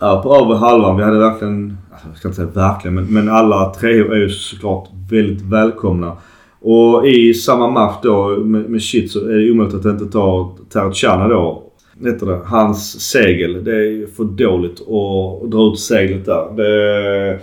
är 0.00 0.22
på 0.22 0.34
över 0.36 0.54
halvan. 0.54 0.96
Vi 0.96 1.02
hade 1.02 1.18
verkligen, 1.18 1.76
alltså, 1.92 2.08
jag 2.08 2.16
ska 2.16 2.28
inte 2.28 2.36
säga 2.36 2.48
verkligen, 2.68 2.94
men, 2.94 3.04
men 3.04 3.28
alla 3.28 3.74
tre 3.80 3.90
är 3.90 4.14
ju 4.16 4.28
såklart 4.28 4.88
väldigt 5.10 5.42
välkomna. 5.42 6.16
Och 6.60 7.08
i 7.08 7.34
samma 7.34 7.70
match 7.70 7.96
då 8.02 8.36
med, 8.44 8.70
med 8.70 8.82
shit 8.82 9.10
så 9.10 9.28
är 9.28 9.36
det 9.36 9.50
omöjligt 9.50 9.74
att 9.74 9.84
inte 9.84 10.06
ta 10.06 10.56
Tertjana 10.72 11.28
då. 11.28 11.64
Heter 12.04 12.26
det, 12.26 12.40
hans 12.44 13.00
segel. 13.00 13.64
Det 13.64 13.76
är 13.76 13.90
ju 13.90 14.06
för 14.06 14.24
dåligt 14.24 14.80
att 14.80 15.50
dra 15.50 15.72
ut 15.72 15.78
seglet 15.78 16.24
där. 16.24 16.56
Det, 16.56 17.40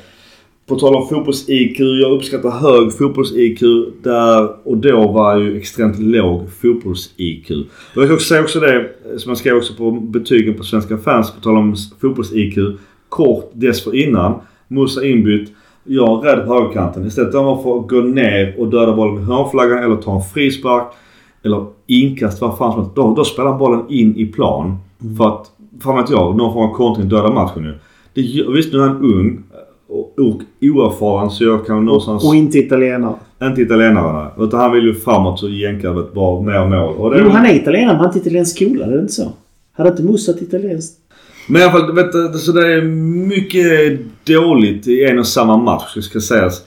på 0.68 0.76
tal 0.76 0.96
om 0.96 1.08
fotbolls-IQ. 1.08 1.80
Jag 1.80 2.12
uppskattar 2.12 2.50
hög 2.50 2.92
fotbolls-IQ 2.92 3.62
där 4.04 4.68
och 4.68 4.78
då 4.78 5.12
var 5.12 5.38
ju 5.38 5.58
extremt 5.58 6.00
låg 6.00 6.50
fotbolls-IQ. 6.62 7.52
Jag 7.96 8.06
ska 8.06 8.14
också 8.14 8.28
säga 8.28 8.42
också 8.42 8.60
det 8.60 8.90
som 9.18 9.30
jag 9.30 9.38
skrev 9.38 9.56
också 9.56 9.74
på 9.74 9.92
betygen 9.92 10.54
på 10.54 10.64
Svenska 10.64 10.98
fans 10.98 11.32
på 11.32 11.42
tal 11.42 11.58
om 11.58 11.76
fotbolls-IQ. 12.02 12.58
Kort 13.10 13.52
dessförinnan. 13.54 14.42
Musa 14.68 15.06
inbytt. 15.06 15.52
Jag 15.88 16.26
är 16.26 16.36
rädd 16.36 16.48
på 16.48 16.54
högerkanten. 16.54 17.08
Istället 17.08 17.32
för 17.32 17.80
att 17.80 17.88
gå 17.88 17.96
ner 17.96 18.56
och 18.60 18.68
döda 18.68 18.96
bollen 18.96 19.16
med 19.16 19.26
hörnflaggan 19.26 19.84
eller 19.84 19.96
ta 19.96 20.16
en 20.16 20.22
frispark. 20.22 20.84
Eller 21.44 21.66
inkast, 21.88 22.42
vad 22.42 22.58
fan 22.58 22.72
som 22.72 22.82
helst. 22.82 22.96
Då, 22.96 23.16
då 23.16 23.24
spelar 23.24 23.58
bollen 23.58 23.82
in 23.90 24.16
i 24.16 24.26
plan. 24.26 24.78
För 25.18 25.28
att, 25.28 25.52
fan 25.84 25.96
vet 25.96 26.10
jag, 26.10 26.38
någon 26.38 26.54
form 26.54 26.70
av 26.70 26.74
kontring 26.74 27.10
dödar 27.10 27.32
matchen 27.32 27.64
ju. 27.64 27.74
Det, 28.14 28.52
visst 28.52 28.74
nu 28.74 28.80
är 28.80 28.88
han 28.88 28.98
ung 28.98 29.44
och, 29.88 30.20
och 30.20 30.42
oerfaren 30.62 31.30
så 31.30 31.44
jag 31.44 31.66
kan 31.66 31.86
någonstans... 31.86 32.26
Och 32.26 32.36
inte 32.36 32.58
italienare. 32.58 33.16
Inte 33.44 33.62
italienare 33.62 34.14
nej. 34.14 34.46
Utan 34.48 34.60
han 34.60 34.72
vill 34.72 34.84
ju 34.84 34.94
framåt 34.94 35.40
så 35.40 35.50
jänka 35.50 35.90
ett 35.90 36.14
bra 36.14 36.42
mer 36.42 36.70
mål. 36.70 36.96
Och 36.96 37.12
det, 37.12 37.20
Jo, 37.20 37.30
han 37.30 37.46
är 37.46 37.56
italienare 37.56 37.88
men 37.88 37.96
han 37.96 38.06
har 38.06 38.06
inte 38.06 38.20
italiensk 38.20 38.56
skola. 38.56 38.86
Det 38.86 38.96
är 38.96 39.02
inte 39.02 39.14
så? 39.14 39.32
Hade 39.72 39.90
inte 39.90 40.04
Musa 40.04 40.32
italienskt? 40.32 41.00
Men 41.48 41.62
i 41.62 41.66
alla 41.66 41.72
fall, 41.72 41.96
vet 41.96 42.12
du, 42.12 42.40
så 42.40 42.52
det 42.52 42.74
är 42.74 42.82
mycket 43.28 44.00
dåligt 44.24 44.88
i 44.88 45.04
en 45.06 45.20
och 45.20 45.28
samma 45.28 45.58
match 45.58 45.98
ska- 46.02 46.20
sägas. 46.20 46.66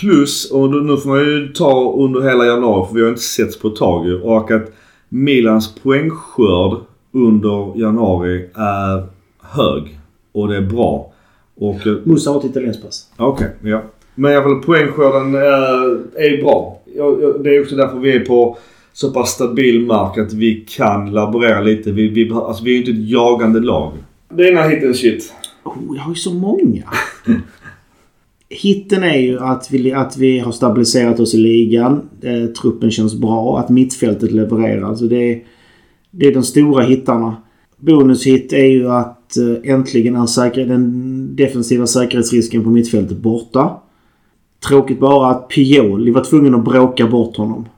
Plus, 0.00 0.50
och 0.50 0.70
nu 0.70 0.96
får 0.96 1.08
man 1.08 1.18
ju 1.18 1.48
ta 1.52 1.94
under 1.98 2.20
hela 2.20 2.46
januari 2.46 2.86
för 2.88 2.94
vi 2.94 3.02
har 3.02 3.08
inte 3.08 3.20
setts 3.22 3.58
på 3.58 3.68
ett 3.68 3.76
tag 3.76 4.06
Och 4.24 4.50
att 4.50 4.72
Milans 5.08 5.74
poängskörd 5.82 6.78
under 7.12 7.80
januari 7.80 8.48
är 8.54 9.06
hög. 9.42 9.98
Och 10.32 10.48
det 10.48 10.56
är 10.56 10.60
bra. 10.62 11.12
Och... 11.56 11.86
eh, 11.86 11.94
Musa 12.04 12.30
har 12.30 12.38
ett 12.38 12.44
italienskt 12.44 12.82
pass. 12.84 13.06
Okej, 13.16 13.48
ja. 13.62 13.82
Men 14.14 14.32
i 14.32 14.34
alla 14.34 14.44
fall 14.44 14.62
poängskörden 14.62 15.34
är, 15.34 15.84
är 16.20 16.42
bra. 16.42 16.80
Det 17.42 17.56
är 17.56 17.60
också 17.62 17.76
därför 17.76 17.98
vi 17.98 18.16
är 18.16 18.20
på 18.20 18.58
så 18.96 19.10
pass 19.10 19.30
stabil 19.30 19.86
mark 19.86 20.18
att 20.18 20.32
vi 20.32 20.64
kan 20.68 21.12
laborera 21.12 21.60
lite. 21.60 21.92
Vi, 21.92 22.08
vi, 22.08 22.30
alltså 22.30 22.64
vi 22.64 22.70
är 22.70 22.74
ju 22.74 22.78
inte 22.78 22.90
ett 22.90 23.10
jagande 23.10 23.60
lag. 23.60 23.92
Det 24.34 24.42
är 24.42 24.52
ena 24.52 24.62
hitten 24.62 24.94
shit. 24.94 25.32
Oh, 25.64 25.96
jag 25.96 26.02
har 26.02 26.10
ju 26.10 26.16
så 26.16 26.34
många. 26.34 26.82
Hitten 28.48 29.02
är 29.02 29.18
ju 29.18 29.38
att 29.38 29.70
vi, 29.70 29.92
att 29.92 30.16
vi 30.16 30.38
har 30.38 30.52
stabiliserat 30.52 31.20
oss 31.20 31.34
i 31.34 31.38
ligan. 31.38 32.08
Eh, 32.22 32.46
truppen 32.46 32.90
känns 32.90 33.14
bra. 33.14 33.58
Att 33.58 33.68
mittfältet 33.68 34.32
levererar. 34.32 34.82
Alltså 34.82 35.04
det, 35.04 35.32
är, 35.32 35.42
det 36.10 36.26
är 36.26 36.34
de 36.34 36.42
stora 36.42 36.84
hittarna. 36.84 37.36
Bonushit 37.76 38.52
är 38.52 38.66
ju 38.66 38.90
att 38.90 39.36
eh, 39.36 39.72
äntligen 39.72 40.16
är 40.16 40.26
säker, 40.26 40.66
den 40.66 41.36
defensiva 41.36 41.86
säkerhetsrisken 41.86 42.64
på 42.64 42.70
mittfältet 42.70 43.18
borta. 43.18 43.80
Tråkigt 44.68 45.00
bara 45.00 45.30
att 45.30 45.48
Pioli 45.48 46.10
var 46.10 46.24
tvungen 46.24 46.54
att 46.54 46.64
bråka 46.64 47.06
bort 47.06 47.36
honom. 47.36 47.68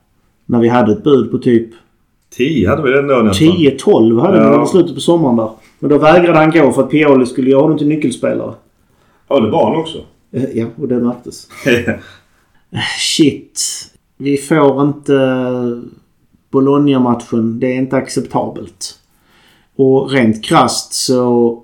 När 0.50 0.58
vi 0.60 0.68
hade 0.68 0.92
ett 0.92 1.04
bud 1.04 1.30
på 1.30 1.38
typ 1.38 1.70
10 2.36 2.68
hade 2.68 2.82
vi 2.82 2.90
den 2.90 3.06
då 3.06 3.14
nästan. 3.16 3.48
10-12 3.48 4.20
hade 4.20 4.38
Ja. 4.38 4.58
vi 4.58 4.64
i 4.64 4.66
slutet 4.66 4.94
på 4.94 5.00
sommaren 5.00 5.36
där. 5.36 5.50
Men 5.78 5.90
då 5.90 5.98
vägrade 5.98 6.38
han 6.38 6.50
gå 6.50 6.72
för 6.72 6.82
att 6.82 6.90
Pioli 6.90 7.26
skulle 7.26 7.50
göra 7.50 7.62
honom 7.62 7.78
till 7.78 7.88
nyckelspelare. 7.88 8.54
Ja, 9.28 9.40
det 9.40 9.50
var 9.50 9.70
han 9.70 9.80
också. 9.80 9.98
Eh, 10.32 10.44
Ja, 10.54 10.66
och 10.80 10.88
det 10.88 10.98
märktes. 11.00 11.48
Shit. 12.98 13.60
Vi 14.16 14.36
får 14.36 14.82
inte 14.82 15.12
Bologna-matchen. 16.50 17.60
Det 17.60 17.66
är 17.66 17.74
inte 17.78 17.96
acceptabelt. 17.96 18.94
Och 19.76 20.10
rent 20.10 20.44
krasst 20.44 20.92
så... 20.92 21.62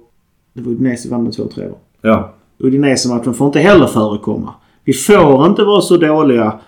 Det 0.53 0.63
var 0.63 0.73
Udinese 0.73 1.09
vann 1.11 1.23
med 1.25 1.33
2-3 1.33 1.69
va? 1.71 1.77
ja. 2.03 2.35
Udinese-matchen 2.59 3.35
får 3.35 3.47
inte 3.47 3.59
heller 3.61 3.87
förekomma. 3.87 4.55
Vi 4.85 4.93
får 4.93 5.47
inte 5.47 5.65
vara 5.65 5.81
så 5.81 5.97
dåliga 5.97 6.59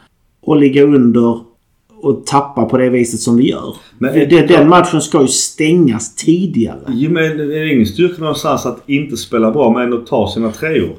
och 0.40 0.56
ligga 0.56 0.82
under 0.84 1.40
och 2.02 2.27
tappa 2.27 2.64
på 2.64 2.78
det 2.78 2.90
viset 2.90 3.20
som 3.20 3.36
vi 3.36 3.51
gör. 3.51 3.74
Men- 3.98 4.14
Det- 4.14 4.27
det, 4.27 4.47
den 4.47 4.68
matchen 4.68 5.01
ska 5.01 5.23
ju 5.23 5.28
stängas 5.28 6.14
tidigare. 6.14 6.78
Jo, 6.89 7.10
men 7.10 7.36
det 7.36 7.59
är 7.59 7.73
ingen 7.73 7.86
styrka 7.86 8.20
någonstans 8.23 8.66
att 8.66 8.82
inte 8.86 9.16
spela 9.16 9.51
bra 9.51 9.73
men 9.73 9.82
ändå 9.82 9.98
ta 9.98 10.31
sina 10.35 10.52
treor. 10.52 10.97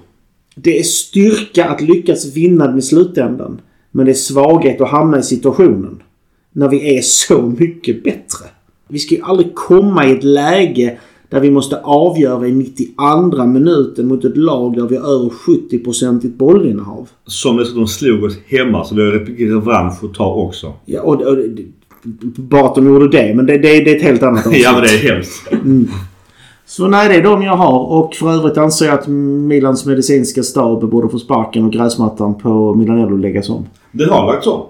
Det 0.55 0.79
är 0.79 0.83
styrka 0.83 1.65
att 1.65 1.81
lyckas 1.81 2.35
vinna 2.35 2.67
den 2.67 2.77
i 2.77 2.81
slutändan. 2.81 3.61
Men 3.91 4.05
det 4.05 4.11
är 4.11 4.13
svaghet 4.13 4.81
att 4.81 4.89
hamna 4.89 5.19
i 5.19 5.23
situationen. 5.23 6.01
När 6.51 6.69
vi 6.69 6.97
är 6.97 7.01
så 7.01 7.41
mycket 7.41 8.03
bättre. 8.03 8.45
Vi 8.87 8.99
ska 8.99 9.15
ju 9.15 9.21
aldrig 9.21 9.55
komma 9.55 10.05
i 10.07 10.11
ett 10.11 10.23
läge 10.23 10.97
där 11.29 11.39
vi 11.39 11.51
måste 11.51 11.79
avgöra 11.81 12.47
i 12.47 12.51
92 12.51 13.45
minuten 13.45 14.07
mot 14.07 14.25
ett 14.25 14.37
lag 14.37 14.75
där 14.75 14.87
vi 14.87 14.97
har 14.97 15.07
över 15.07 15.29
70% 15.29 16.37
bollinnehav. 16.37 17.09
Som 17.25 17.57
dessutom 17.57 17.87
slog 17.87 18.23
oss 18.23 18.37
hemma 18.47 18.83
så 18.83 18.95
vi 18.95 19.01
har 19.01 19.11
revansch 19.55 20.03
att 20.03 20.13
ta 20.13 20.33
också. 20.33 20.73
Ja, 20.85 21.01
och, 21.01 21.21
och, 21.21 21.37
bara 22.37 22.65
att 22.65 22.75
de 22.75 22.87
gjorde 22.87 23.09
det, 23.09 23.35
men 23.35 23.45
det, 23.45 23.57
det, 23.57 23.79
det 23.79 23.91
är 23.91 23.95
ett 23.95 24.01
helt 24.01 24.23
annat 24.23 24.45
avsnitt. 24.45 24.63
Ja 24.63 24.71
men 24.73 24.81
det 24.81 24.87
är 24.87 25.13
hemskt. 25.13 25.47
Så 26.65 26.87
nej, 26.87 27.09
det 27.09 27.15
är 27.15 27.23
de 27.23 27.41
jag 27.41 27.57
har. 27.57 27.79
Och 27.79 28.15
för 28.15 28.31
övrigt 28.31 28.57
anser 28.57 28.85
jag 28.85 28.99
att 28.99 29.07
Milans 29.07 29.85
medicinska 29.85 30.43
stab 30.43 30.89
borde 30.89 31.09
få 31.09 31.19
sparken 31.19 31.65
och 31.65 31.71
gräsmattan 31.71 32.37
på 32.37 32.75
Milanello 32.75 33.17
läggas 33.17 33.49
om. 33.49 33.65
Det 33.91 34.09
har 34.09 34.25
lagts 34.25 34.47
om. 34.47 34.61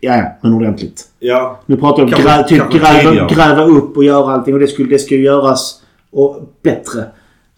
Ja, 0.00 0.38
men 0.40 0.54
ordentligt. 0.54 1.04
Ja. 1.18 1.60
Nu 1.66 1.76
pratar 1.76 2.02
jag 2.02 2.18
om 2.18 2.24
grä, 2.24 2.48
typ 2.48 2.72
gräva, 2.72 3.28
gräva 3.28 3.64
upp 3.64 3.96
och 3.96 4.04
göra 4.04 4.32
allting. 4.32 4.54
Och 4.54 4.60
det, 4.60 4.68
skulle, 4.68 4.88
det 4.88 5.10
ju 5.10 5.22
göras 5.22 5.82
och 6.10 6.42
bättre. 6.62 7.04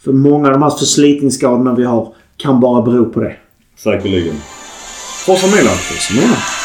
För 0.04 0.12
många 0.12 0.46
av 0.46 0.52
de 0.52 0.62
här 0.62 0.70
förslitningsskadorna 0.70 1.74
vi 1.74 1.84
har 1.84 2.14
kan 2.36 2.60
bara 2.60 2.82
bero 2.82 3.04
på 3.04 3.20
det. 3.20 3.36
Säkerligen. 3.76 4.34
Forza 5.26 5.46
Milan. 5.46 5.76
Menar 6.14 6.28
jag. 6.28 6.57